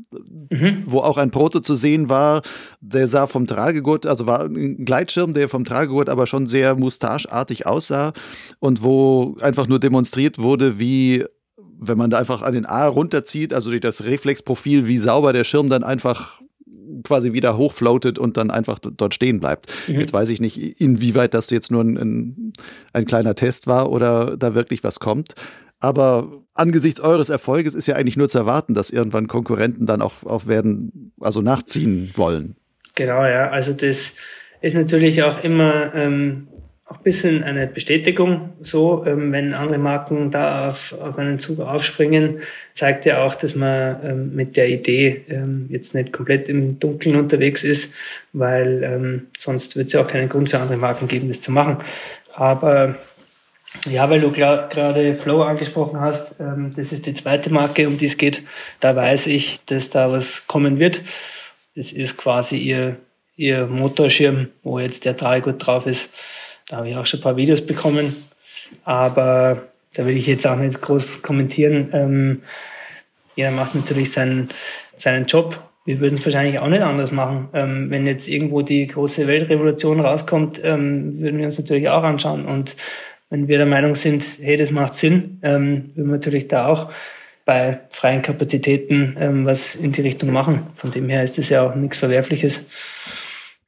mhm. 0.49 0.85
wo 0.87 1.01
auch 1.01 1.19
ein 1.19 1.31
Proto 1.31 1.61
zu 1.61 1.75
sehen 1.75 2.09
war, 2.09 2.41
der 2.81 3.09
sah 3.09 3.27
vom 3.27 3.47
Tragegurt, 3.47 4.07
also 4.07 4.27
war 4.27 4.45
ein 4.45 4.85
Gleitschirm, 4.87 5.35
der 5.35 5.51
vom 5.51 5.65
Tragegurt 5.65 6.09
aber 6.09 6.27
schon 6.27 6.47
sehr 6.47 6.75
mustacheartig 6.77 7.67
aussah 7.67 8.15
und 8.59 8.83
wo 8.83 9.37
einfach 9.41 9.69
nur 9.69 9.79
demonstriert 9.79 10.39
wurde, 10.39 10.79
wie 10.79 11.25
wenn 11.83 11.99
man 11.99 12.11
da 12.11 12.19
einfach 12.19 12.43
an 12.43 12.53
den 12.53 12.67
A 12.67 12.87
runterzieht, 12.87 13.55
also 13.55 13.71
durch 13.71 13.81
das 13.81 14.05
Reflexprofil, 14.05 14.87
wie 14.87 14.99
sauber 14.99 15.33
der 15.33 15.45
Schirm 15.45 15.71
dann 15.71 15.83
einfach 15.83 16.41
quasi 17.03 17.33
wieder 17.33 17.57
hochfloatet 17.57 18.19
und 18.19 18.37
dann 18.37 18.51
einfach 18.51 18.79
dort 18.79 19.15
stehen 19.15 19.41
bleibt. 19.41 19.73
Mhm. 19.89 20.01
Jetzt 20.01 20.13
weiß 20.13 20.29
ich 20.31 20.41
nicht, 20.41 20.81
inwieweit 20.81 21.35
das 21.35 21.51
jetzt 21.51 21.71
nur 21.71 21.83
ein, 21.83 22.53
ein 22.93 23.05
kleiner 23.05 23.35
Test 23.35 23.67
war 23.67 23.91
oder 23.91 24.37
da 24.37 24.55
wirklich 24.55 24.85
was 24.85 25.01
kommt. 25.01 25.35
Aber 25.81 26.29
angesichts 26.55 27.01
eures 27.01 27.31
Erfolges 27.31 27.75
ist 27.75 27.87
ja 27.87 27.97
eigentlich 27.97 28.17
nur 28.17 28.29
zu 28.29 28.39
erwarten, 28.39 28.75
dass 28.75 28.91
irgendwann 28.91 29.29
Konkurrenten 29.29 29.87
dann 29.87 30.03
auch, 30.03 30.25
auch 30.25 30.47
werden, 30.47 31.13
also 31.21 31.41
nachziehen 31.41 32.11
wollen. 32.15 32.57
Genau, 32.95 33.25
ja. 33.25 33.49
Also 33.51 33.73
das 33.73 34.13
ist 34.61 34.75
natürlich 34.75 35.23
auch 35.23 35.43
immer 35.43 35.95
ähm, 35.95 36.49
auch 36.91 36.97
ein 36.97 37.03
bisschen 37.03 37.45
eine 37.45 37.67
Bestätigung. 37.67 38.51
So, 38.63 39.05
ähm, 39.07 39.33
wenn 39.33 39.55
andere 39.55 39.79
Marken 39.79 40.31
da 40.31 40.71
auf, 40.71 40.93
auf 41.01 41.19
einen 41.19 41.39
Zug 41.39 41.61
aufspringen, 41.61 42.41
zeigt 42.73 43.05
ja 43.05 43.23
auch, 43.25 43.35
dass 43.35 43.55
man 43.55 43.97
ähm, 44.05 44.35
mit 44.35 44.57
der 44.57 44.69
Idee 44.69 45.25
ähm, 45.29 45.67
jetzt 45.71 45.95
nicht 45.95 46.13
komplett 46.13 46.49
im 46.49 46.81
Dunkeln 46.81 47.17
unterwegs 47.17 47.63
ist, 47.63 47.95
weil 48.33 48.83
ähm, 48.83 49.27
sonst 49.39 49.77
wird 49.77 49.87
es 49.87 49.93
ja 49.93 50.03
auch 50.03 50.09
keinen 50.09 50.29
Grund 50.29 50.51
für 50.51 50.59
andere 50.59 50.79
Marken 50.79 51.07
geben, 51.07 51.29
das 51.29 51.41
zu 51.41 51.53
machen. 51.53 51.79
Aber 52.35 52.97
ja, 53.89 54.11
weil 54.11 54.21
du 54.21 54.33
gerade 54.33 55.15
Flow 55.15 55.43
angesprochen 55.43 56.01
hast, 56.01 56.41
ähm, 56.41 56.75
das 56.77 56.91
ist 56.91 57.07
die 57.07 57.15
zweite 57.15 57.53
Marke, 57.53 57.87
um 57.87 57.99
die 57.99 58.07
es 58.07 58.17
geht. 58.17 58.43
Da 58.81 58.97
weiß 58.97 59.29
ich, 59.29 59.61
dass 59.67 59.91
da 59.91 60.11
was 60.11 60.49
kommen 60.49 60.81
wird. 60.81 61.03
Das 61.77 61.93
ist 61.93 62.17
quasi 62.17 62.57
ihr, 62.57 62.97
ihr 63.37 63.67
Motorschirm, 63.67 64.49
wo 64.65 64.81
jetzt 64.81 65.05
der 65.05 65.15
Dreigut 65.15 65.65
drauf 65.65 65.87
ist. 65.87 66.13
Da 66.71 66.77
habe 66.77 66.89
ich 66.89 66.97
auch 66.97 67.05
schon 67.05 67.19
ein 67.19 67.25
paar 67.25 67.37
Videos 67.37 67.67
bekommen, 67.67 68.15
aber 68.85 69.63
da 69.93 70.07
will 70.07 70.17
ich 70.17 70.29
jetzt 70.29 70.47
auch 70.47 70.55
nicht 70.55 70.81
groß 70.81 71.21
kommentieren. 71.21 71.89
Ähm, 71.93 72.43
jeder 73.35 73.51
macht 73.51 73.75
natürlich 73.75 74.13
seinen, 74.13 74.51
seinen 74.97 75.27
Job. 75.27 75.59
Wir 75.85 75.99
würden 75.99 76.17
es 76.17 76.25
wahrscheinlich 76.25 76.61
auch 76.61 76.69
nicht 76.69 76.83
anders 76.83 77.11
machen. 77.11 77.49
Ähm, 77.55 77.91
wenn 77.91 78.07
jetzt 78.07 78.29
irgendwo 78.29 78.63
die 78.63 78.87
große 78.87 79.27
Weltrevolution 79.27 79.99
rauskommt, 79.99 80.61
ähm, 80.63 81.21
würden 81.21 81.39
wir 81.39 81.47
uns 81.47 81.59
natürlich 81.59 81.89
auch 81.89 82.05
anschauen. 82.05 82.45
Und 82.45 82.77
wenn 83.31 83.49
wir 83.49 83.59
der 83.59 83.67
Meinung 83.67 83.97
sind, 83.97 84.25
hey, 84.41 84.57
das 84.57 84.71
macht 84.71 84.95
Sinn, 84.95 85.41
ähm, 85.43 85.91
würden 85.97 86.11
wir 86.11 86.17
natürlich 86.19 86.47
da 86.47 86.69
auch 86.69 86.93
bei 87.47 87.81
freien 87.91 88.23
Kapazitäten 88.23 89.17
ähm, 89.19 89.45
was 89.45 89.75
in 89.75 89.91
die 89.91 90.03
Richtung 90.03 90.31
machen. 90.31 90.69
Von 90.75 90.93
dem 90.93 91.09
her 91.09 91.25
ist 91.25 91.37
das 91.37 91.49
ja 91.49 91.63
auch 91.63 91.75
nichts 91.75 91.99
Verwerfliches. 91.99 92.65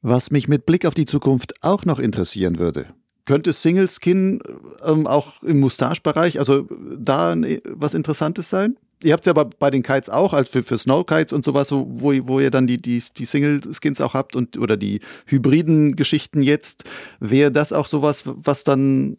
Was 0.03 0.31
mich 0.31 0.49
mit 0.49 0.65
Blick 0.65 0.85
auf 0.85 0.93
die 0.93 1.05
Zukunft 1.05 1.53
auch 1.63 1.85
noch 1.85 1.97
interessieren 1.97 2.59
würde. 2.59 2.87
Könnte 3.25 3.53
Single 3.53 3.87
Skin 3.87 4.41
ähm, 4.85 5.07
auch 5.07 5.41
im 5.43 5.61
Mustache-Bereich, 5.61 6.39
also 6.39 6.67
da 6.97 7.35
was 7.69 7.93
Interessantes 7.93 8.49
sein? 8.49 8.75
Ihr 9.01 9.13
habt 9.13 9.23
es 9.23 9.27
ja 9.27 9.31
aber 9.31 9.45
bei 9.45 9.71
den 9.71 9.81
Kites 9.81 10.09
auch, 10.09 10.33
also 10.33 10.51
für, 10.51 10.63
für 10.63 10.77
Snow 10.77 11.05
Kites 11.05 11.31
und 11.31 11.45
sowas, 11.45 11.71
wo, 11.71 12.13
wo 12.27 12.39
ihr 12.41 12.51
dann 12.51 12.67
die, 12.67 12.77
die, 12.77 13.01
die 13.17 13.25
Single 13.25 13.61
Skins 13.73 14.01
auch 14.01 14.13
habt 14.13 14.35
und 14.35 14.57
oder 14.57 14.75
die 14.75 14.99
hybriden 15.25 15.95
Geschichten 15.95 16.41
jetzt. 16.41 16.83
Wäre 17.21 17.51
das 17.51 17.71
auch 17.71 17.87
sowas, 17.87 18.23
was 18.25 18.65
dann 18.65 19.17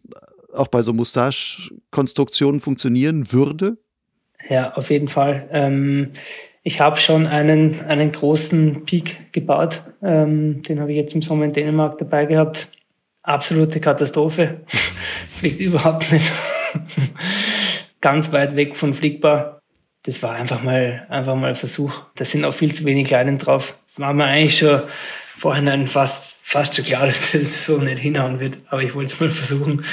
auch 0.53 0.67
bei 0.67 0.83
so 0.83 0.93
Mustache-Konstruktionen 0.93 2.59
funktionieren 2.59 3.31
würde? 3.31 3.77
Ja, 4.49 4.73
auf 4.73 4.91
jeden 4.91 5.07
Fall. 5.07 5.49
Ähm, 5.51 6.13
ich 6.67 6.81
habe 6.81 6.97
schon 6.97 7.27
einen, 7.27 7.81
einen 7.81 8.11
großen 8.11 8.85
Peak 8.85 9.31
gebaut. 9.31 9.83
Ähm, 10.01 10.63
den 10.63 10.79
habe 10.79 10.91
ich 10.91 10.97
jetzt 10.97 11.13
im 11.13 11.21
Sommer 11.21 11.45
in 11.45 11.53
Dänemark 11.53 11.99
dabei 11.99 12.25
gehabt. 12.25 12.67
Absolute 13.21 13.79
Katastrophe. 13.79 14.61
Fliegt 15.27 15.59
überhaupt 15.59 16.11
nicht. 16.11 16.31
Ganz 18.01 18.33
weit 18.33 18.55
weg 18.55 18.75
von 18.75 18.95
fliegbar. 18.95 19.59
Das 20.03 20.23
war 20.23 20.33
einfach 20.33 20.63
mal, 20.63 21.05
einfach 21.07 21.35
mal 21.35 21.49
ein 21.49 21.55
Versuch. 21.55 21.93
Da 22.15 22.25
sind 22.25 22.43
auch 22.43 22.53
viel 22.53 22.73
zu 22.73 22.83
wenig 22.83 23.11
Leinen 23.11 23.37
drauf. 23.37 23.77
War 23.97 24.13
mir 24.13 24.25
eigentlich 24.25 24.57
schon 24.57 24.81
vorhin 25.37 25.87
fast 25.87 26.34
fast 26.47 26.75
schon 26.75 26.85
klar, 26.85 27.05
dass 27.07 27.31
das 27.31 27.65
so 27.65 27.77
nicht 27.79 27.97
hinhauen 27.97 28.39
wird, 28.39 28.57
aber 28.69 28.83
ich 28.83 28.93
wollte 28.93 29.13
es 29.13 29.19
mal 29.19 29.31
versuchen. 29.31 29.83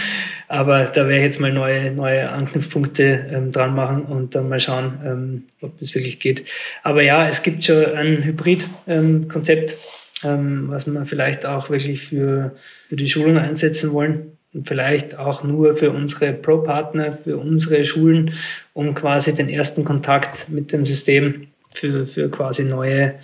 Aber 0.48 0.84
da 0.84 1.08
werde 1.08 1.16
ich 1.16 1.24
jetzt 1.24 1.40
mal 1.40 1.52
neue, 1.52 1.90
neue 1.90 2.28
Anknüpfpunkte 2.28 3.26
ähm, 3.32 3.52
dran 3.52 3.74
machen 3.74 4.02
und 4.02 4.34
dann 4.34 4.50
mal 4.50 4.60
schauen, 4.60 5.00
ähm, 5.04 5.44
ob 5.62 5.78
das 5.78 5.94
wirklich 5.94 6.20
geht. 6.20 6.44
Aber 6.82 7.02
ja, 7.02 7.26
es 7.26 7.42
gibt 7.42 7.64
schon 7.64 7.86
ein 7.96 8.22
Hybrid-Konzept, 8.22 9.76
ähm, 10.24 10.66
was 10.68 10.86
wir 10.86 11.06
vielleicht 11.06 11.46
auch 11.46 11.70
wirklich 11.70 12.02
für, 12.02 12.54
für 12.90 12.96
die 12.96 13.08
Schulen 13.08 13.38
einsetzen 13.38 13.92
wollen. 13.92 14.36
Und 14.52 14.68
vielleicht 14.68 15.18
auch 15.18 15.42
nur 15.42 15.74
für 15.76 15.90
unsere 15.90 16.34
Pro-Partner, 16.34 17.16
für 17.16 17.38
unsere 17.38 17.86
Schulen, 17.86 18.34
um 18.74 18.94
quasi 18.94 19.34
den 19.34 19.48
ersten 19.48 19.86
Kontakt 19.86 20.50
mit 20.50 20.70
dem 20.72 20.84
System 20.84 21.46
für, 21.70 22.04
für 22.06 22.30
quasi 22.30 22.62
neue 22.62 23.14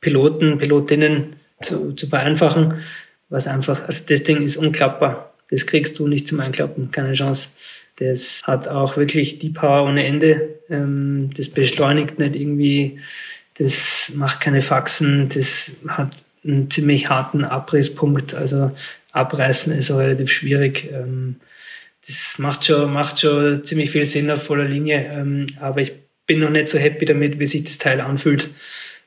Piloten, 0.00 0.58
Pilotinnen 0.58 1.36
zu, 1.62 1.92
zu 1.92 2.06
vereinfachen, 2.06 2.82
was 3.28 3.46
einfach, 3.46 3.86
also 3.86 4.04
das 4.08 4.22
Ding 4.24 4.42
ist 4.42 4.56
unklappbar. 4.56 5.32
Das 5.50 5.66
kriegst 5.66 5.98
du 5.98 6.08
nicht 6.08 6.28
zum 6.28 6.40
Einklappen, 6.40 6.90
keine 6.90 7.12
Chance. 7.12 7.48
Das 7.96 8.40
hat 8.44 8.68
auch 8.68 8.96
wirklich 8.96 9.38
die 9.38 9.50
Power 9.50 9.88
ohne 9.88 10.04
Ende. 10.04 10.60
Ähm, 10.70 11.30
das 11.36 11.48
beschleunigt 11.48 12.18
nicht 12.18 12.34
irgendwie, 12.34 13.00
das 13.58 14.12
macht 14.14 14.40
keine 14.40 14.62
Faxen, 14.62 15.28
das 15.28 15.72
hat 15.88 16.16
einen 16.44 16.70
ziemlich 16.70 17.08
harten 17.08 17.44
Abrisspunkt. 17.44 18.34
Also 18.34 18.72
abreißen 19.12 19.76
ist 19.76 19.90
auch 19.90 19.98
relativ 19.98 20.30
schwierig. 20.30 20.90
Ähm, 20.92 21.36
das 22.06 22.38
macht 22.38 22.64
schon, 22.64 22.92
macht 22.92 23.20
schon 23.20 23.64
ziemlich 23.64 23.90
viel 23.90 24.06
Sinn 24.06 24.30
auf 24.30 24.42
voller 24.42 24.64
Linie, 24.64 25.06
ähm, 25.12 25.46
aber 25.60 25.82
ich 25.82 25.92
bin 26.26 26.40
noch 26.40 26.50
nicht 26.50 26.68
so 26.68 26.78
happy 26.78 27.04
damit, 27.04 27.38
wie 27.38 27.46
sich 27.46 27.64
das 27.64 27.78
Teil 27.78 28.00
anfühlt 28.00 28.50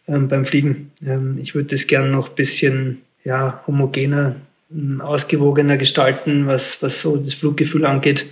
ähm, 0.07 0.27
beim 0.27 0.45
Fliegen. 0.45 0.91
Ähm, 1.05 1.39
ich 1.41 1.55
würde 1.55 1.75
das 1.75 1.87
gerne 1.87 2.09
noch 2.09 2.29
ein 2.29 2.35
bisschen 2.35 3.01
ja, 3.23 3.63
homogener 3.67 4.35
ähm, 4.71 5.01
ausgewogener 5.01 5.77
gestalten, 5.77 6.47
was, 6.47 6.81
was 6.81 7.01
so 7.01 7.17
das 7.17 7.33
Fluggefühl 7.33 7.85
angeht, 7.85 8.25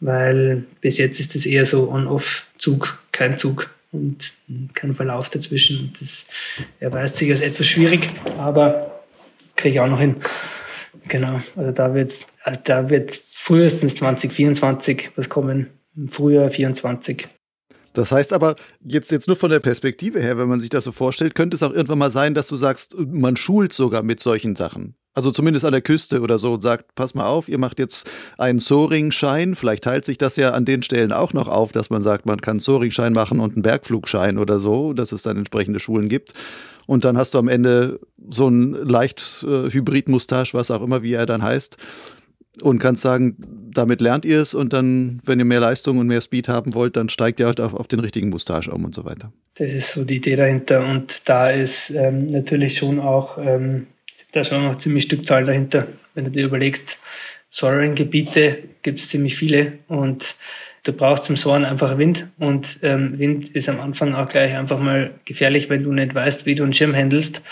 weil 0.00 0.64
bis 0.80 0.98
jetzt 0.98 1.20
ist 1.20 1.34
es 1.34 1.46
eher 1.46 1.66
so 1.66 1.90
On-Off-Zug, 1.90 2.98
kein 3.12 3.38
Zug 3.38 3.70
und 3.92 4.32
kein 4.74 4.94
Verlauf 4.94 5.30
dazwischen. 5.30 5.92
Das 6.00 6.26
erweist 6.80 7.16
sich 7.16 7.30
als 7.30 7.40
etwas 7.40 7.66
schwierig, 7.66 8.08
aber 8.38 9.02
kriege 9.56 9.74
ich 9.74 9.80
auch 9.80 9.88
noch 9.88 10.00
hin. 10.00 10.16
Genau, 11.08 11.40
also 11.56 11.72
da 11.72 11.94
wird, 11.94 12.14
da 12.64 12.88
wird 12.88 13.20
frühestens 13.32 13.96
2024 13.96 15.10
was 15.16 15.28
kommen, 15.28 15.68
im 15.96 16.08
Frühjahr 16.08 16.50
24. 16.50 17.28
Das 17.92 18.12
heißt 18.12 18.32
aber, 18.32 18.56
jetzt, 18.84 19.10
jetzt 19.10 19.28
nur 19.28 19.36
von 19.36 19.50
der 19.50 19.60
Perspektive 19.60 20.20
her, 20.20 20.38
wenn 20.38 20.48
man 20.48 20.60
sich 20.60 20.70
das 20.70 20.84
so 20.84 20.92
vorstellt, 20.92 21.34
könnte 21.34 21.56
es 21.56 21.62
auch 21.62 21.72
irgendwann 21.72 21.98
mal 21.98 22.10
sein, 22.10 22.34
dass 22.34 22.48
du 22.48 22.56
sagst, 22.56 22.96
man 22.98 23.36
schult 23.36 23.72
sogar 23.72 24.02
mit 24.02 24.20
solchen 24.20 24.56
Sachen. 24.56 24.94
Also 25.14 25.30
zumindest 25.30 25.66
an 25.66 25.72
der 25.72 25.82
Küste 25.82 26.22
oder 26.22 26.38
so 26.38 26.54
und 26.54 26.62
sagt, 26.62 26.94
pass 26.94 27.14
mal 27.14 27.26
auf, 27.26 27.48
ihr 27.48 27.58
macht 27.58 27.78
jetzt 27.78 28.08
einen 28.38 28.60
Soaring-Schein. 28.60 29.54
Vielleicht 29.54 29.84
teilt 29.84 30.06
sich 30.06 30.16
das 30.16 30.36
ja 30.36 30.52
an 30.52 30.64
den 30.64 30.82
Stellen 30.82 31.12
auch 31.12 31.34
noch 31.34 31.48
auf, 31.48 31.70
dass 31.70 31.90
man 31.90 32.00
sagt, 32.00 32.24
man 32.24 32.40
kann 32.40 32.52
einen 32.52 32.60
Soaring-Schein 32.60 33.12
machen 33.12 33.38
und 33.40 33.52
einen 33.52 33.62
Bergflugschein 33.62 34.38
oder 34.38 34.58
so, 34.58 34.94
dass 34.94 35.12
es 35.12 35.22
dann 35.22 35.36
entsprechende 35.36 35.80
Schulen 35.80 36.08
gibt. 36.08 36.32
Und 36.86 37.04
dann 37.04 37.18
hast 37.18 37.34
du 37.34 37.38
am 37.38 37.48
Ende 37.48 38.00
so 38.30 38.48
ein 38.48 38.72
leicht 38.72 39.44
äh, 39.46 39.70
Hybrid-Mustache, 39.70 40.54
was 40.54 40.70
auch 40.70 40.82
immer, 40.82 41.02
wie 41.02 41.12
er 41.12 41.26
dann 41.26 41.42
heißt. 41.42 41.76
Und 42.60 42.78
kannst 42.80 43.00
sagen, 43.00 43.36
damit 43.72 44.02
lernt 44.02 44.26
ihr 44.26 44.38
es 44.38 44.52
und 44.52 44.74
dann, 44.74 45.20
wenn 45.24 45.38
ihr 45.38 45.46
mehr 45.46 45.60
Leistung 45.60 45.96
und 45.98 46.06
mehr 46.06 46.20
Speed 46.20 46.48
haben 46.48 46.74
wollt, 46.74 46.96
dann 46.96 47.08
steigt 47.08 47.40
ihr 47.40 47.46
halt 47.46 47.60
auf, 47.60 47.72
auf 47.72 47.88
den 47.88 48.00
richtigen 48.00 48.28
Mustache 48.28 48.70
um 48.70 48.84
und 48.84 48.94
so 48.94 49.06
weiter. 49.06 49.32
Das 49.54 49.72
ist 49.72 49.92
so 49.92 50.04
die 50.04 50.16
Idee 50.16 50.36
dahinter. 50.36 50.86
Und 50.86 51.22
da 51.24 51.50
ist 51.50 51.90
ähm, 51.90 52.26
natürlich 52.26 52.76
schon 52.76 53.00
auch 53.00 53.38
ähm, 53.38 53.86
da 54.32 54.42
auch 54.42 54.50
noch 54.50 54.78
ziemlich 54.78 55.04
Stückzahl 55.04 55.44
dahinter. 55.44 55.86
Wenn 56.14 56.24
du 56.24 56.30
dir 56.30 56.44
überlegst, 56.44 56.98
Soaring-Gebiete 57.50 58.58
gibt 58.82 59.00
es 59.00 59.08
ziemlich 59.08 59.36
viele 59.36 59.74
und 59.88 60.34
du 60.84 60.92
brauchst 60.92 61.26
zum 61.26 61.36
Soaren 61.36 61.64
einfach 61.64 61.98
Wind 61.98 62.26
und 62.38 62.78
ähm, 62.82 63.18
Wind 63.18 63.50
ist 63.50 63.68
am 63.68 63.78
Anfang 63.78 64.14
auch 64.14 64.28
gleich 64.28 64.54
einfach 64.54 64.80
mal 64.80 65.12
gefährlich, 65.26 65.68
wenn 65.68 65.84
du 65.84 65.92
nicht 65.92 66.14
weißt, 66.14 66.46
wie 66.46 66.54
du 66.54 66.64
einen 66.64 66.72
Schirm 66.72 66.94
handelst 66.94 67.42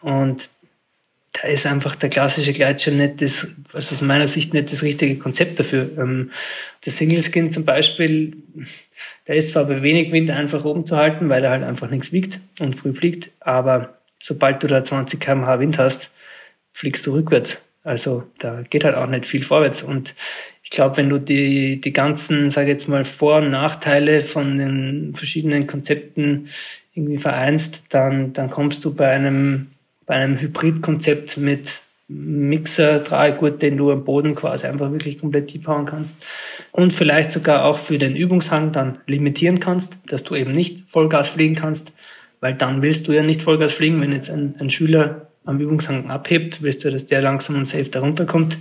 und 0.00 0.48
da 1.32 1.48
ist 1.48 1.66
einfach 1.66 1.94
der 1.94 2.10
klassische 2.10 2.52
Gleitschirm 2.52 2.98
nicht 2.98 3.22
das, 3.22 3.46
also 3.72 3.94
aus 3.94 4.00
meiner 4.00 4.26
Sicht 4.26 4.52
nicht 4.52 4.72
das 4.72 4.82
richtige 4.82 5.16
Konzept 5.16 5.60
dafür. 5.60 5.90
Ähm, 5.96 6.32
der 6.84 6.92
Single 6.92 7.22
Skin 7.22 7.50
zum 7.50 7.64
Beispiel, 7.64 8.36
der 9.26 9.36
ist 9.36 9.52
zwar 9.52 9.64
bei 9.64 9.82
wenig 9.82 10.10
Wind 10.12 10.30
einfach 10.30 10.64
oben 10.64 10.86
zu 10.86 10.96
halten, 10.96 11.28
weil 11.28 11.44
er 11.44 11.50
halt 11.50 11.62
einfach 11.62 11.88
nichts 11.88 12.12
wiegt 12.12 12.40
und 12.58 12.76
früh 12.76 12.92
fliegt, 12.92 13.30
aber 13.40 13.98
sobald 14.18 14.62
du 14.62 14.66
da 14.66 14.84
20 14.84 15.20
km/h 15.20 15.60
Wind 15.60 15.78
hast, 15.78 16.10
fliegst 16.72 17.06
du 17.06 17.12
rückwärts. 17.12 17.62
Also 17.82 18.24
da 18.38 18.62
geht 18.68 18.84
halt 18.84 18.94
auch 18.94 19.06
nicht 19.06 19.24
viel 19.24 19.42
vorwärts. 19.42 19.82
Und 19.82 20.14
ich 20.62 20.70
glaube, 20.70 20.98
wenn 20.98 21.08
du 21.08 21.18
die, 21.18 21.80
die 21.80 21.92
ganzen, 21.92 22.50
sage 22.50 22.68
jetzt 22.68 22.88
mal, 22.88 23.04
Vor- 23.04 23.38
und 23.38 23.50
Nachteile 23.50 24.22
von 24.22 24.58
den 24.58 25.14
verschiedenen 25.16 25.66
Konzepten 25.66 26.48
irgendwie 26.94 27.18
vereinst, 27.18 27.82
dann, 27.88 28.32
dann 28.32 28.50
kommst 28.50 28.84
du 28.84 28.94
bei 28.94 29.08
einem, 29.08 29.68
bei 30.10 30.16
einem 30.16 30.40
Hybridkonzept 30.40 31.36
mit 31.36 31.82
Mixer, 32.08 32.98
Drahegurt, 32.98 33.62
den 33.62 33.76
du 33.76 33.92
am 33.92 34.02
Boden 34.02 34.34
quasi 34.34 34.66
einfach 34.66 34.90
wirklich 34.90 35.20
komplett 35.20 35.54
deep 35.54 35.68
hauen 35.68 35.86
kannst 35.86 36.16
und 36.72 36.92
vielleicht 36.92 37.30
sogar 37.30 37.64
auch 37.64 37.78
für 37.78 37.96
den 37.96 38.16
Übungshang 38.16 38.72
dann 38.72 38.98
limitieren 39.06 39.60
kannst, 39.60 39.96
dass 40.08 40.24
du 40.24 40.34
eben 40.34 40.50
nicht 40.50 40.90
Vollgas 40.90 41.28
fliegen 41.28 41.54
kannst, 41.54 41.92
weil 42.40 42.54
dann 42.56 42.82
willst 42.82 43.06
du 43.06 43.12
ja 43.12 43.22
nicht 43.22 43.42
Vollgas 43.42 43.72
fliegen, 43.72 44.00
wenn 44.00 44.10
jetzt 44.10 44.30
ein, 44.30 44.56
ein 44.58 44.68
Schüler 44.68 45.28
am 45.44 45.60
Übungshang 45.60 46.10
abhebt, 46.10 46.60
willst 46.60 46.84
du, 46.84 46.90
dass 46.90 47.06
der 47.06 47.22
langsam 47.22 47.54
und 47.54 47.66
safe 47.66 47.84
da 47.84 48.00
runterkommt. 48.00 48.58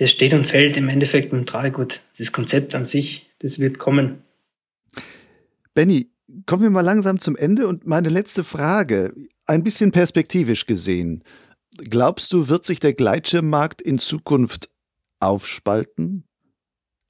Das 0.00 0.10
steht 0.10 0.34
und 0.34 0.48
fällt 0.48 0.76
im 0.76 0.88
Endeffekt 0.88 1.32
mit 1.32 1.42
dem 1.42 1.46
Tragegurt. 1.46 2.00
Das 2.18 2.32
Konzept 2.32 2.74
an 2.74 2.86
sich, 2.86 3.30
das 3.38 3.60
wird 3.60 3.78
kommen. 3.78 4.24
Benny, 5.74 6.10
kommen 6.44 6.64
wir 6.64 6.70
mal 6.70 6.80
langsam 6.80 7.20
zum 7.20 7.36
Ende 7.36 7.68
und 7.68 7.86
meine 7.86 8.08
letzte 8.08 8.42
Frage, 8.42 9.14
ein 9.52 9.62
bisschen 9.62 9.92
perspektivisch 9.92 10.66
gesehen. 10.66 11.22
Glaubst 11.76 12.32
du, 12.32 12.48
wird 12.48 12.64
sich 12.64 12.80
der 12.80 12.94
Gleitschirmmarkt 12.94 13.82
in 13.82 13.98
Zukunft 13.98 14.70
aufspalten? 15.20 16.24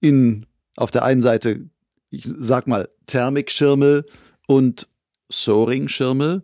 In 0.01 0.47
auf 0.77 0.91
der 0.91 1.05
einen 1.05 1.21
Seite, 1.21 1.71
ich 2.11 2.29
sag 2.39 2.67
mal, 2.67 2.89
Thermikschirme 3.07 4.05
und 4.47 4.89
Soaring-Schirme 5.31 6.43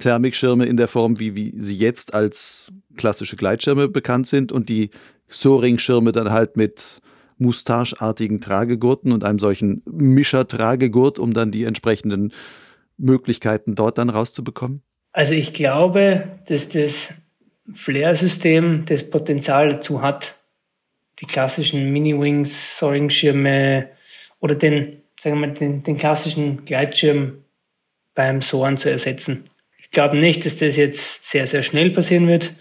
Thermikschirme 0.00 0.66
in 0.66 0.76
der 0.76 0.88
Form, 0.88 1.20
wie, 1.20 1.36
wie 1.36 1.52
sie 1.56 1.76
jetzt 1.76 2.14
als 2.14 2.72
klassische 2.96 3.36
Gleitschirme 3.36 3.88
bekannt 3.88 4.26
sind 4.26 4.50
und 4.50 4.68
die 4.68 4.90
Soaring-Schirme 5.28 6.10
dann 6.10 6.30
halt 6.30 6.56
mit 6.56 7.00
mustacheartigen 7.38 8.40
Tragegurten 8.40 9.12
und 9.12 9.24
einem 9.24 9.38
solchen 9.38 9.82
Mischer-Tragegurt, 9.86 11.18
um 11.18 11.32
dann 11.32 11.50
die 11.50 11.64
entsprechenden 11.64 12.32
Möglichkeiten 12.96 13.74
dort 13.74 13.98
dann 13.98 14.10
rauszubekommen? 14.10 14.82
Also 15.12 15.34
ich 15.34 15.52
glaube, 15.52 16.28
dass 16.46 16.68
das 16.68 17.12
Flare-System 17.72 18.84
das 18.86 19.08
Potenzial 19.08 19.70
dazu 19.70 20.02
hat, 20.02 20.36
die 21.20 21.26
klassischen 21.26 21.92
Mini-Wings, 21.92 22.78
Soaring-Schirme 22.78 23.88
oder 24.40 24.54
den, 24.54 25.02
sagen 25.20 25.40
wir 25.40 25.48
mal, 25.48 25.54
den, 25.54 25.82
den 25.82 25.96
klassischen 25.96 26.64
Gleitschirm 26.64 27.44
beim 28.14 28.40
Soaren 28.40 28.76
zu 28.76 28.90
ersetzen. 28.90 29.44
Ich 29.78 29.90
glaube 29.90 30.16
nicht, 30.16 30.46
dass 30.46 30.56
das 30.56 30.76
jetzt 30.76 31.24
sehr, 31.24 31.46
sehr 31.46 31.62
schnell 31.62 31.90
passieren 31.90 32.28
wird. 32.28 32.54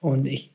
Und 0.00 0.26
ich 0.26 0.50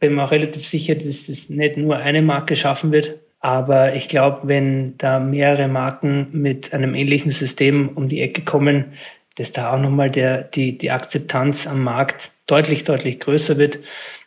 bin 0.00 0.14
mir 0.14 0.24
auch 0.24 0.30
relativ 0.30 0.66
sicher, 0.66 0.94
dass 0.94 1.26
das 1.26 1.48
nicht 1.48 1.76
nur 1.76 1.96
eine 1.96 2.22
Marke 2.22 2.56
schaffen 2.56 2.92
wird. 2.92 3.18
Aber 3.40 3.94
ich 3.94 4.08
glaube, 4.08 4.48
wenn 4.48 4.98
da 4.98 5.20
mehrere 5.20 5.68
Marken 5.68 6.28
mit 6.32 6.72
einem 6.72 6.94
ähnlichen 6.94 7.30
System 7.30 7.90
um 7.90 8.08
die 8.08 8.20
Ecke 8.20 8.42
kommen, 8.42 8.92
dass 9.38 9.52
da 9.52 9.72
auch 9.72 9.78
nochmal 9.78 10.10
der, 10.10 10.42
die, 10.42 10.76
die 10.76 10.90
Akzeptanz 10.90 11.66
am 11.66 11.82
Markt 11.82 12.32
deutlich, 12.46 12.84
deutlich 12.84 13.20
größer 13.20 13.56
wird 13.56 13.78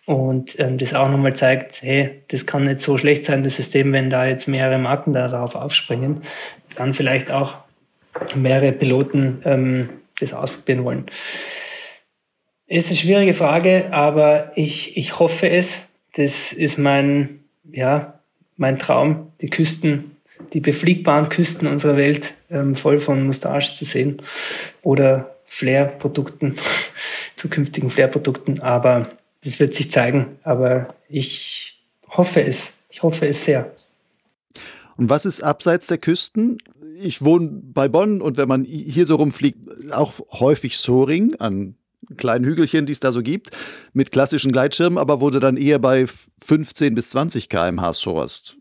und 0.05 0.57
ähm, 0.59 0.77
das 0.77 0.93
auch 0.93 1.09
nochmal 1.09 1.35
zeigt, 1.35 1.81
hey, 1.81 2.21
das 2.29 2.45
kann 2.45 2.65
nicht 2.65 2.79
so 2.81 2.97
schlecht 2.97 3.25
sein, 3.25 3.43
das 3.43 3.57
System, 3.57 3.91
wenn 3.93 4.09
da 4.09 4.25
jetzt 4.25 4.47
mehrere 4.47 4.77
Marken 4.77 5.13
darauf 5.13 5.55
aufspringen, 5.55 6.23
dann 6.75 6.93
vielleicht 6.93 7.29
auch 7.29 7.57
mehrere 8.35 8.71
Piloten 8.71 9.41
ähm, 9.45 9.89
das 10.19 10.33
ausprobieren 10.33 10.83
wollen. 10.83 11.05
Ist 12.67 12.87
eine 12.87 12.95
schwierige 12.95 13.33
Frage, 13.33 13.91
aber 13.91 14.53
ich, 14.55 14.95
ich 14.95 15.19
hoffe 15.19 15.49
es. 15.49 15.77
Das 16.15 16.53
ist 16.53 16.77
mein, 16.77 17.41
ja, 17.69 18.19
mein 18.57 18.79
Traum, 18.79 19.31
die 19.41 19.49
Küsten, 19.49 20.17
die 20.53 20.61
befliegbaren 20.61 21.29
Küsten 21.29 21.67
unserer 21.67 21.97
Welt 21.97 22.33
ähm, 22.51 22.75
voll 22.75 22.99
von 22.99 23.25
Mustache 23.25 23.75
zu 23.75 23.85
sehen 23.85 24.21
oder 24.81 25.35
Flair-Produkten, 25.45 26.57
zukünftigen 27.37 27.89
Flair-Produkten. 27.89 28.61
Aber 28.61 29.09
das 29.43 29.59
wird 29.59 29.73
sich 29.73 29.91
zeigen. 29.91 30.39
Aber 30.43 30.87
ich 31.09 31.81
hoffe 32.09 32.43
es. 32.43 32.73
Ich 32.89 33.03
hoffe 33.03 33.27
es 33.27 33.45
sehr. 33.45 33.71
Und 34.97 35.09
was 35.09 35.25
ist 35.25 35.41
abseits 35.41 35.87
der 35.87 35.97
Küsten? 35.97 36.57
ich 37.01 37.23
wohne 37.23 37.49
bei 37.49 37.87
Bonn 37.87 38.21
und 38.21 38.37
wenn 38.37 38.47
man 38.47 38.63
hier 38.63 39.05
so 39.05 39.15
rumfliegt, 39.15 39.91
auch 39.91 40.19
häufig 40.31 40.77
Soaring 40.77 41.35
an 41.35 41.75
kleinen 42.17 42.45
Hügelchen, 42.45 42.85
die 42.85 42.93
es 42.93 42.99
da 42.99 43.11
so 43.11 43.21
gibt, 43.21 43.51
mit 43.93 44.11
klassischen 44.11 44.51
Gleitschirmen, 44.51 44.97
aber 44.97 45.21
wurde 45.21 45.39
dann 45.39 45.57
eher 45.57 45.79
bei 45.79 46.05
15 46.45 46.95
bis 46.95 47.11
20 47.11 47.49
km/h 47.49 47.93
sourced. 47.93 48.57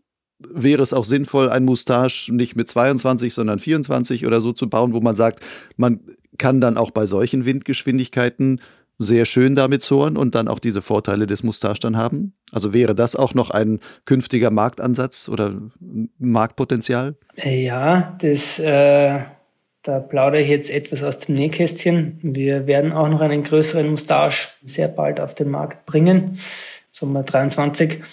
Wäre 0.49 0.81
es 0.81 0.93
auch 0.93 1.05
sinnvoll, 1.05 1.49
ein 1.49 1.65
Mustache 1.65 2.33
nicht 2.33 2.55
mit 2.55 2.69
22, 2.69 3.33
sondern 3.33 3.59
24 3.59 4.25
oder 4.25 4.41
so 4.41 4.51
zu 4.51 4.69
bauen, 4.69 4.93
wo 4.93 5.01
man 5.01 5.15
sagt, 5.15 5.39
man 5.77 5.99
kann 6.37 6.61
dann 6.61 6.77
auch 6.77 6.91
bei 6.91 7.05
solchen 7.05 7.45
Windgeschwindigkeiten 7.45 8.61
sehr 9.01 9.25
schön 9.25 9.55
damit 9.55 9.83
sohren 9.83 10.15
und 10.15 10.35
dann 10.35 10.47
auch 10.47 10.59
diese 10.59 10.81
Vorteile 10.81 11.25
des 11.25 11.43
Mustache 11.43 11.79
dann 11.81 11.97
haben? 11.97 12.33
Also 12.51 12.73
wäre 12.73 12.95
das 12.95 13.15
auch 13.15 13.33
noch 13.33 13.49
ein 13.49 13.79
künftiger 14.05 14.51
Marktansatz 14.51 15.27
oder 15.27 15.53
Marktpotenzial? 16.19 17.15
Ja, 17.43 18.15
das, 18.21 18.59
äh, 18.59 19.19
da 19.83 19.99
plaudere 19.99 20.41
ich 20.41 20.49
jetzt 20.49 20.69
etwas 20.69 21.01
aus 21.01 21.17
dem 21.17 21.35
Nähkästchen. 21.35 22.19
Wir 22.21 22.67
werden 22.67 22.91
auch 22.91 23.09
noch 23.09 23.21
einen 23.21 23.43
größeren 23.43 23.89
Mustache 23.89 24.49
sehr 24.63 24.87
bald 24.87 25.19
auf 25.19 25.33
den 25.33 25.49
Markt 25.49 25.85
bringen, 25.87 26.39
Sommer 26.91 27.23
23. 27.23 28.03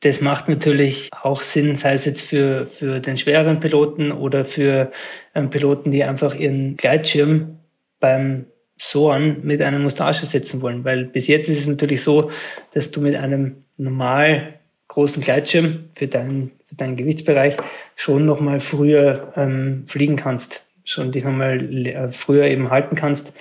Das 0.00 0.22
macht 0.22 0.48
natürlich 0.48 1.10
auch 1.22 1.42
Sinn, 1.42 1.76
sei 1.76 1.92
es 1.92 2.06
jetzt 2.06 2.22
für, 2.22 2.66
für 2.66 3.00
den 3.00 3.18
schwereren 3.18 3.60
Piloten 3.60 4.12
oder 4.12 4.46
für 4.46 4.90
ähm, 5.34 5.50
Piloten, 5.50 5.90
die 5.90 6.04
einfach 6.04 6.34
ihren 6.34 6.76
Gleitschirm 6.78 7.58
beim 8.00 8.46
Sohren 8.78 9.44
mit 9.44 9.60
einer 9.60 9.78
Mustache 9.78 10.24
setzen 10.24 10.62
wollen. 10.62 10.84
Weil 10.84 11.04
bis 11.04 11.26
jetzt 11.26 11.50
ist 11.50 11.60
es 11.60 11.66
natürlich 11.66 12.02
so, 12.02 12.30
dass 12.72 12.90
du 12.90 13.02
mit 13.02 13.14
einem 13.14 13.64
normal 13.76 14.54
großen 14.88 15.22
Gleitschirm 15.22 15.90
für 15.94 16.06
deinen, 16.06 16.52
für 16.66 16.76
deinen 16.76 16.96
Gewichtsbereich 16.96 17.58
schon 17.94 18.24
nochmal 18.24 18.60
früher 18.60 19.34
ähm, 19.36 19.84
fliegen 19.86 20.16
kannst, 20.16 20.64
schon 20.84 21.12
dich 21.12 21.24
nochmal 21.24 21.86
äh, 21.86 22.10
früher 22.10 22.46
eben 22.46 22.70
halten 22.70 22.96
kannst. 22.96 23.34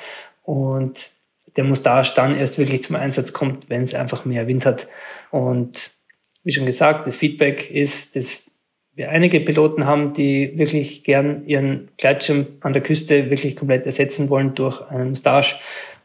Und 0.44 1.10
der 1.56 1.64
Mustache 1.64 2.14
dann 2.16 2.38
erst 2.38 2.58
wirklich 2.58 2.84
zum 2.84 2.98
Einsatz 2.98 3.32
kommt, 3.32 3.70
wenn 3.70 3.84
es 3.84 3.94
einfach 3.94 4.26
mehr 4.26 4.46
Wind 4.48 4.66
hat. 4.66 4.88
Und 5.32 5.92
wie 6.50 6.54
schon 6.54 6.66
gesagt, 6.66 7.06
das 7.06 7.16
Feedback 7.16 7.70
ist, 7.70 8.16
dass 8.16 8.42
wir 8.96 9.12
einige 9.12 9.40
Piloten 9.40 9.86
haben, 9.86 10.14
die 10.14 10.58
wirklich 10.58 11.04
gern 11.04 11.46
ihren 11.46 11.90
Gleitschirm 11.98 12.48
an 12.62 12.74
der 12.74 12.82
Küste 12.82 13.30
wirklich 13.30 13.56
komplett 13.56 13.86
ersetzen 13.86 14.32
wollen 14.32 14.56
durch 14.56 14.82
einen 14.90 15.12
Mustache 15.12 15.58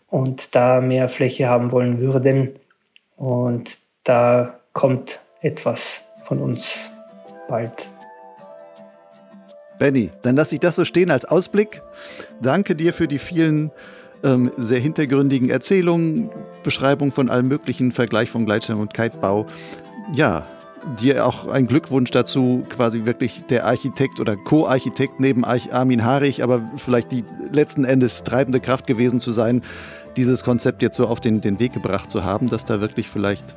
und 0.06 0.54
da 0.54 0.82
mehr 0.82 1.08
Fläche 1.08 1.48
haben 1.48 1.72
wollen 1.72 1.98
würden. 1.98 2.56
Und 3.16 3.78
da 4.04 4.60
kommt 4.74 5.18
etwas 5.40 6.02
von 6.24 6.40
uns 6.40 6.78
bald. 7.48 7.88
Benny, 9.78 10.10
dann 10.24 10.36
lasse 10.36 10.56
ich 10.56 10.60
das 10.60 10.76
so 10.76 10.84
stehen 10.84 11.10
als 11.10 11.24
Ausblick. 11.24 11.80
Danke 12.42 12.76
dir 12.76 12.92
für 12.92 13.08
die 13.08 13.18
vielen 13.18 13.70
ähm, 14.22 14.52
sehr 14.58 14.78
hintergründigen 14.78 15.48
Erzählungen, 15.48 16.28
Beschreibung 16.62 17.12
von 17.12 17.30
allem 17.30 17.48
möglichen, 17.48 17.92
Vergleich 17.92 18.28
von 18.28 18.44
Gleitschirm 18.44 18.80
und 18.80 18.92
Kitebau. 18.92 19.46
Ja, 20.12 20.44
dir 21.00 21.26
auch 21.26 21.48
ein 21.48 21.66
Glückwunsch 21.66 22.10
dazu, 22.10 22.64
quasi 22.68 23.06
wirklich 23.06 23.44
der 23.46 23.64
Architekt 23.66 24.20
oder 24.20 24.36
Co-Architekt 24.36 25.18
neben 25.18 25.44
Armin 25.44 26.04
Harich, 26.04 26.42
aber 26.42 26.60
vielleicht 26.76 27.12
die 27.12 27.24
letzten 27.52 27.84
Endes 27.84 28.22
treibende 28.22 28.60
Kraft 28.60 28.86
gewesen 28.86 29.20
zu 29.20 29.32
sein, 29.32 29.62
dieses 30.16 30.44
Konzept 30.44 30.82
jetzt 30.82 30.96
so 30.96 31.08
auf 31.08 31.20
den, 31.20 31.40
den 31.40 31.58
Weg 31.58 31.72
gebracht 31.72 32.10
zu 32.10 32.24
haben, 32.24 32.48
dass 32.48 32.64
da 32.64 32.80
wirklich 32.80 33.08
vielleicht 33.08 33.54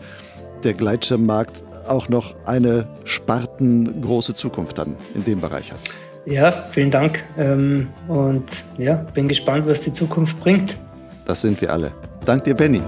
der 0.63 0.73
Gleitschirmmarkt 0.73 1.63
auch 1.87 2.09
noch 2.09 2.33
eine 2.45 2.87
spartengroße 3.03 4.33
Zukunft 4.33 4.77
dann 4.77 4.95
in 5.15 5.23
dem 5.23 5.39
Bereich 5.39 5.71
hat. 5.71 5.79
Ja, 6.25 6.51
vielen 6.51 6.91
Dank. 6.91 7.23
Ähm, 7.37 7.87
und 8.07 8.43
ja, 8.77 8.95
bin 9.13 9.27
gespannt, 9.27 9.65
was 9.67 9.79
die 9.81 9.93
Zukunft 9.93 10.39
bringt. 10.39 10.75
Das 11.25 11.41
sind 11.41 11.61
wir 11.61 11.71
alle. 11.71 11.91
Dank 12.25 12.43
dir, 12.43 12.55
Benny. 12.55 12.81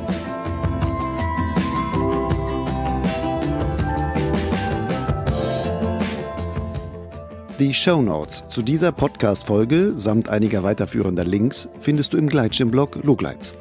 Die 7.59 7.73
Show 7.73 8.01
Notes 8.01 8.45
zu 8.47 8.61
dieser 8.61 8.93
Podcast-Folge 8.93 9.91
samt 9.97 10.29
einiger 10.29 10.63
weiterführender 10.63 11.25
Links 11.25 11.67
findest 11.81 12.13
du 12.13 12.17
im 12.17 12.29
Gleitschirmblog 12.29 13.03
Lugleitz. 13.03 13.53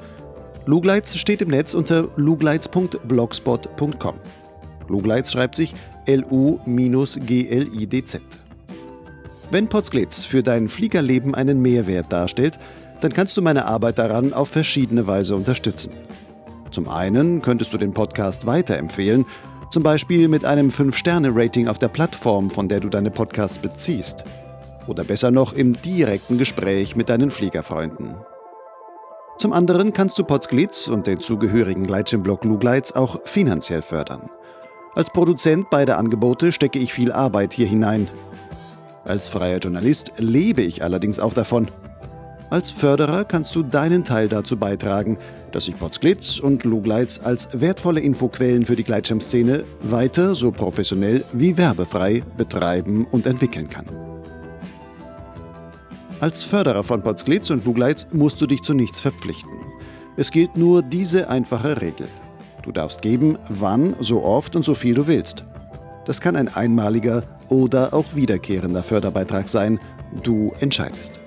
Lugleitz 0.66 1.16
steht 1.16 1.42
im 1.42 1.48
Netz 1.48 1.74
unter 1.74 2.06
lugleitz.blogspot.com. 2.14 4.14
Lugleitz 4.86 5.32
schreibt 5.32 5.56
sich 5.56 5.74
L-U-G-L-I-D-Z. 6.06 8.22
Wenn 9.50 9.66
Potsglitz 9.66 10.24
für 10.24 10.44
dein 10.44 10.68
Fliegerleben 10.68 11.34
einen 11.34 11.60
Mehrwert 11.60 12.12
darstellt, 12.12 12.60
dann 13.00 13.12
kannst 13.12 13.36
du 13.36 13.42
meine 13.42 13.64
Arbeit 13.64 13.98
daran 13.98 14.32
auf 14.32 14.48
verschiedene 14.48 15.08
Weise 15.08 15.34
unterstützen. 15.34 15.92
Zum 16.70 16.88
einen 16.88 17.42
könntest 17.42 17.72
du 17.72 17.78
den 17.78 17.94
Podcast 17.94 18.46
weiterempfehlen, 18.46 19.26
zum 19.70 19.82
Beispiel 19.82 20.28
mit 20.28 20.44
einem 20.44 20.68
5-Sterne-Rating 20.68 21.68
auf 21.68 21.78
der 21.78 21.88
Plattform, 21.88 22.50
von 22.50 22.68
der 22.68 22.80
du 22.80 22.88
deine 22.88 23.10
Podcasts 23.10 23.58
beziehst. 23.58 24.24
Oder 24.86 25.04
besser 25.04 25.30
noch 25.30 25.52
im 25.52 25.80
direkten 25.82 26.38
Gespräch 26.38 26.96
mit 26.96 27.08
deinen 27.08 27.30
Fliegerfreunden. 27.30 28.16
Zum 29.36 29.52
anderen 29.52 29.92
kannst 29.92 30.18
du 30.18 30.24
Potsglitz 30.24 30.88
und 30.88 31.06
den 31.06 31.20
zugehörigen 31.20 31.86
Gleitschirmblog 31.86 32.44
Lugleitz 32.44 32.92
auch 32.92 33.20
finanziell 33.24 33.82
fördern. 33.82 34.30
Als 34.94 35.10
Produzent 35.10 35.70
beider 35.70 35.98
Angebote 35.98 36.50
stecke 36.50 36.78
ich 36.78 36.92
viel 36.92 37.12
Arbeit 37.12 37.52
hier 37.52 37.68
hinein, 37.68 38.10
als 39.08 39.26
freier 39.26 39.58
Journalist 39.58 40.12
lebe 40.18 40.60
ich 40.60 40.84
allerdings 40.84 41.18
auch 41.18 41.32
davon. 41.32 41.68
Als 42.50 42.70
Förderer 42.70 43.24
kannst 43.24 43.54
du 43.54 43.62
deinen 43.62 44.04
Teil 44.04 44.26
dazu 44.26 44.56
beitragen, 44.56 45.18
dass 45.52 45.66
sich 45.66 45.78
Potsglitz 45.78 46.38
und 46.38 46.64
Lugleitz 46.64 47.20
als 47.22 47.60
wertvolle 47.60 48.00
Infoquellen 48.00 48.64
für 48.64 48.74
die 48.74 48.84
Gleitschirmszene 48.84 49.64
weiter 49.82 50.34
so 50.34 50.50
professionell 50.50 51.24
wie 51.34 51.58
werbefrei 51.58 52.22
betreiben 52.38 53.04
und 53.04 53.26
entwickeln 53.26 53.68
kann. 53.68 53.84
Als 56.20 56.42
Förderer 56.42 56.82
von 56.84 57.02
Potsglitz 57.02 57.50
und 57.50 57.66
Lugleitz 57.66 58.08
musst 58.12 58.40
du 58.40 58.46
dich 58.46 58.62
zu 58.62 58.72
nichts 58.72 58.98
verpflichten. 58.98 59.52
Es 60.16 60.30
gilt 60.30 60.56
nur 60.56 60.82
diese 60.82 61.28
einfache 61.28 61.80
Regel. 61.82 62.08
Du 62.62 62.72
darfst 62.72 63.02
geben, 63.02 63.38
wann, 63.50 63.94
so 64.00 64.24
oft 64.24 64.56
und 64.56 64.64
so 64.64 64.74
viel 64.74 64.94
du 64.94 65.06
willst. 65.06 65.44
Das 66.06 66.20
kann 66.20 66.34
ein 66.34 66.48
einmaliger 66.48 67.22
oder 67.48 67.92
auch 67.92 68.14
wiederkehrender 68.14 68.82
Förderbeitrag 68.82 69.48
sein. 69.50 69.78
Du 70.22 70.52
entscheidest. 70.60 71.20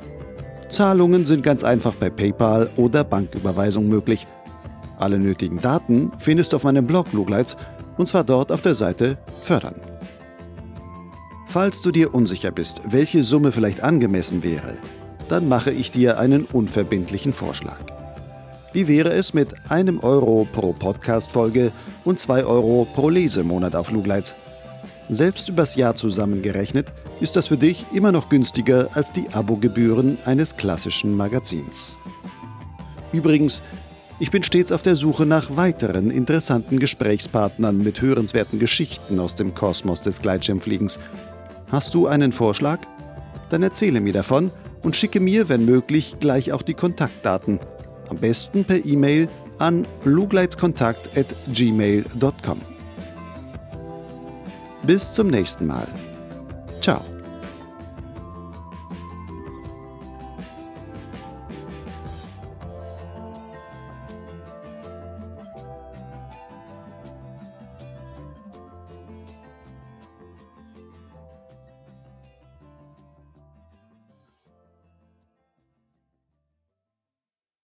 Zahlungen 0.72 1.26
sind 1.26 1.44
ganz 1.44 1.64
einfach 1.64 1.96
bei 1.96 2.10
PayPal 2.10 2.70
oder 2.78 3.04
Banküberweisung 3.04 3.88
möglich. 3.88 4.26
Alle 4.98 5.20
nötigen 5.20 5.60
Daten 5.60 6.12
findest 6.18 6.54
du 6.54 6.56
auf 6.56 6.64
meinem 6.64 6.88
Blog 6.88 7.12
Lugleitz 7.12 7.58
und 7.98 8.08
zwar 8.08 8.24
dort 8.24 8.52
auf 8.52 8.62
der 8.62 8.74
Seite 8.74 9.18
Fördern. 9.44 9.76
Falls 11.46 11.82
du 11.82 11.92
dir 11.92 12.14
unsicher 12.14 12.52
bist, 12.52 12.82
welche 12.88 13.24
Summe 13.24 13.52
vielleicht 13.52 13.84
angemessen 13.84 14.44
wäre, 14.44 14.78
dann 15.28 15.50
mache 15.50 15.72
ich 15.72 15.92
dir 15.92 16.18
einen 16.18 16.46
unverbindlichen 16.46 17.34
Vorschlag. 17.34 17.80
Wie 18.72 18.88
wäre 18.88 19.12
es 19.12 19.34
mit 19.34 19.70
einem 19.70 20.00
Euro 20.00 20.48
pro 20.50 20.72
Podcast-Folge 20.72 21.74
und 22.06 22.20
zwei 22.20 22.46
Euro 22.46 22.88
pro 22.94 23.10
Lesemonat 23.10 23.76
auf 23.76 23.92
Lugleitz? 23.92 24.36
Selbst 25.10 25.50
übers 25.50 25.76
Jahr 25.76 25.96
zusammengerechnet 25.96 26.94
ist 27.22 27.36
das 27.36 27.48
für 27.48 27.58
dich 27.58 27.86
immer 27.94 28.12
noch 28.12 28.30
günstiger 28.30 28.90
als 28.94 29.12
die 29.12 29.30
Abogebühren 29.30 30.18
eines 30.26 30.58
klassischen 30.58 31.16
Magazins. 31.16 31.98
Übrigens, 33.14 33.62
ich 34.20 34.32
bin 34.32 34.44
stets 34.44 34.72
auf 34.72 34.82
der 34.82 34.96
Suche 34.96 35.26
nach 35.26 35.56
weiteren 35.56 36.12
interessanten 36.12 36.80
Gesprächspartnern 36.80 37.78
mit 37.78 38.02
hörenswerten 38.02 38.60
Geschichten 38.60 39.20
aus 39.20 39.36
dem 39.36 39.56
Kosmos 39.56 40.02
des 40.02 40.22
Gleitschirmfliegens. 40.22 41.00
Hast 41.72 41.94
du 41.94 42.08
einen 42.08 42.32
Vorschlag? 42.32 42.80
Dann 43.50 43.64
erzähle 43.64 44.02
mir 44.02 44.14
davon 44.14 44.52
und 44.84 44.96
schicke 44.96 45.20
mir, 45.20 45.50
wenn 45.50 45.66
möglich, 45.66 46.18
gleich 46.20 46.52
auch 46.52 46.62
die 46.62 46.74
Kontaktdaten. 46.74 47.60
Am 48.10 48.18
besten 48.18 48.66
per 48.66 48.86
E-Mail 48.86 49.30
an 49.58 49.88
lugleitskontakt@gmail.com. 50.04 52.62
Bis 54.84 55.14
zum 55.14 55.28
nächsten 55.28 55.68
Mal. 55.68 55.88
Ciao. 56.82 57.11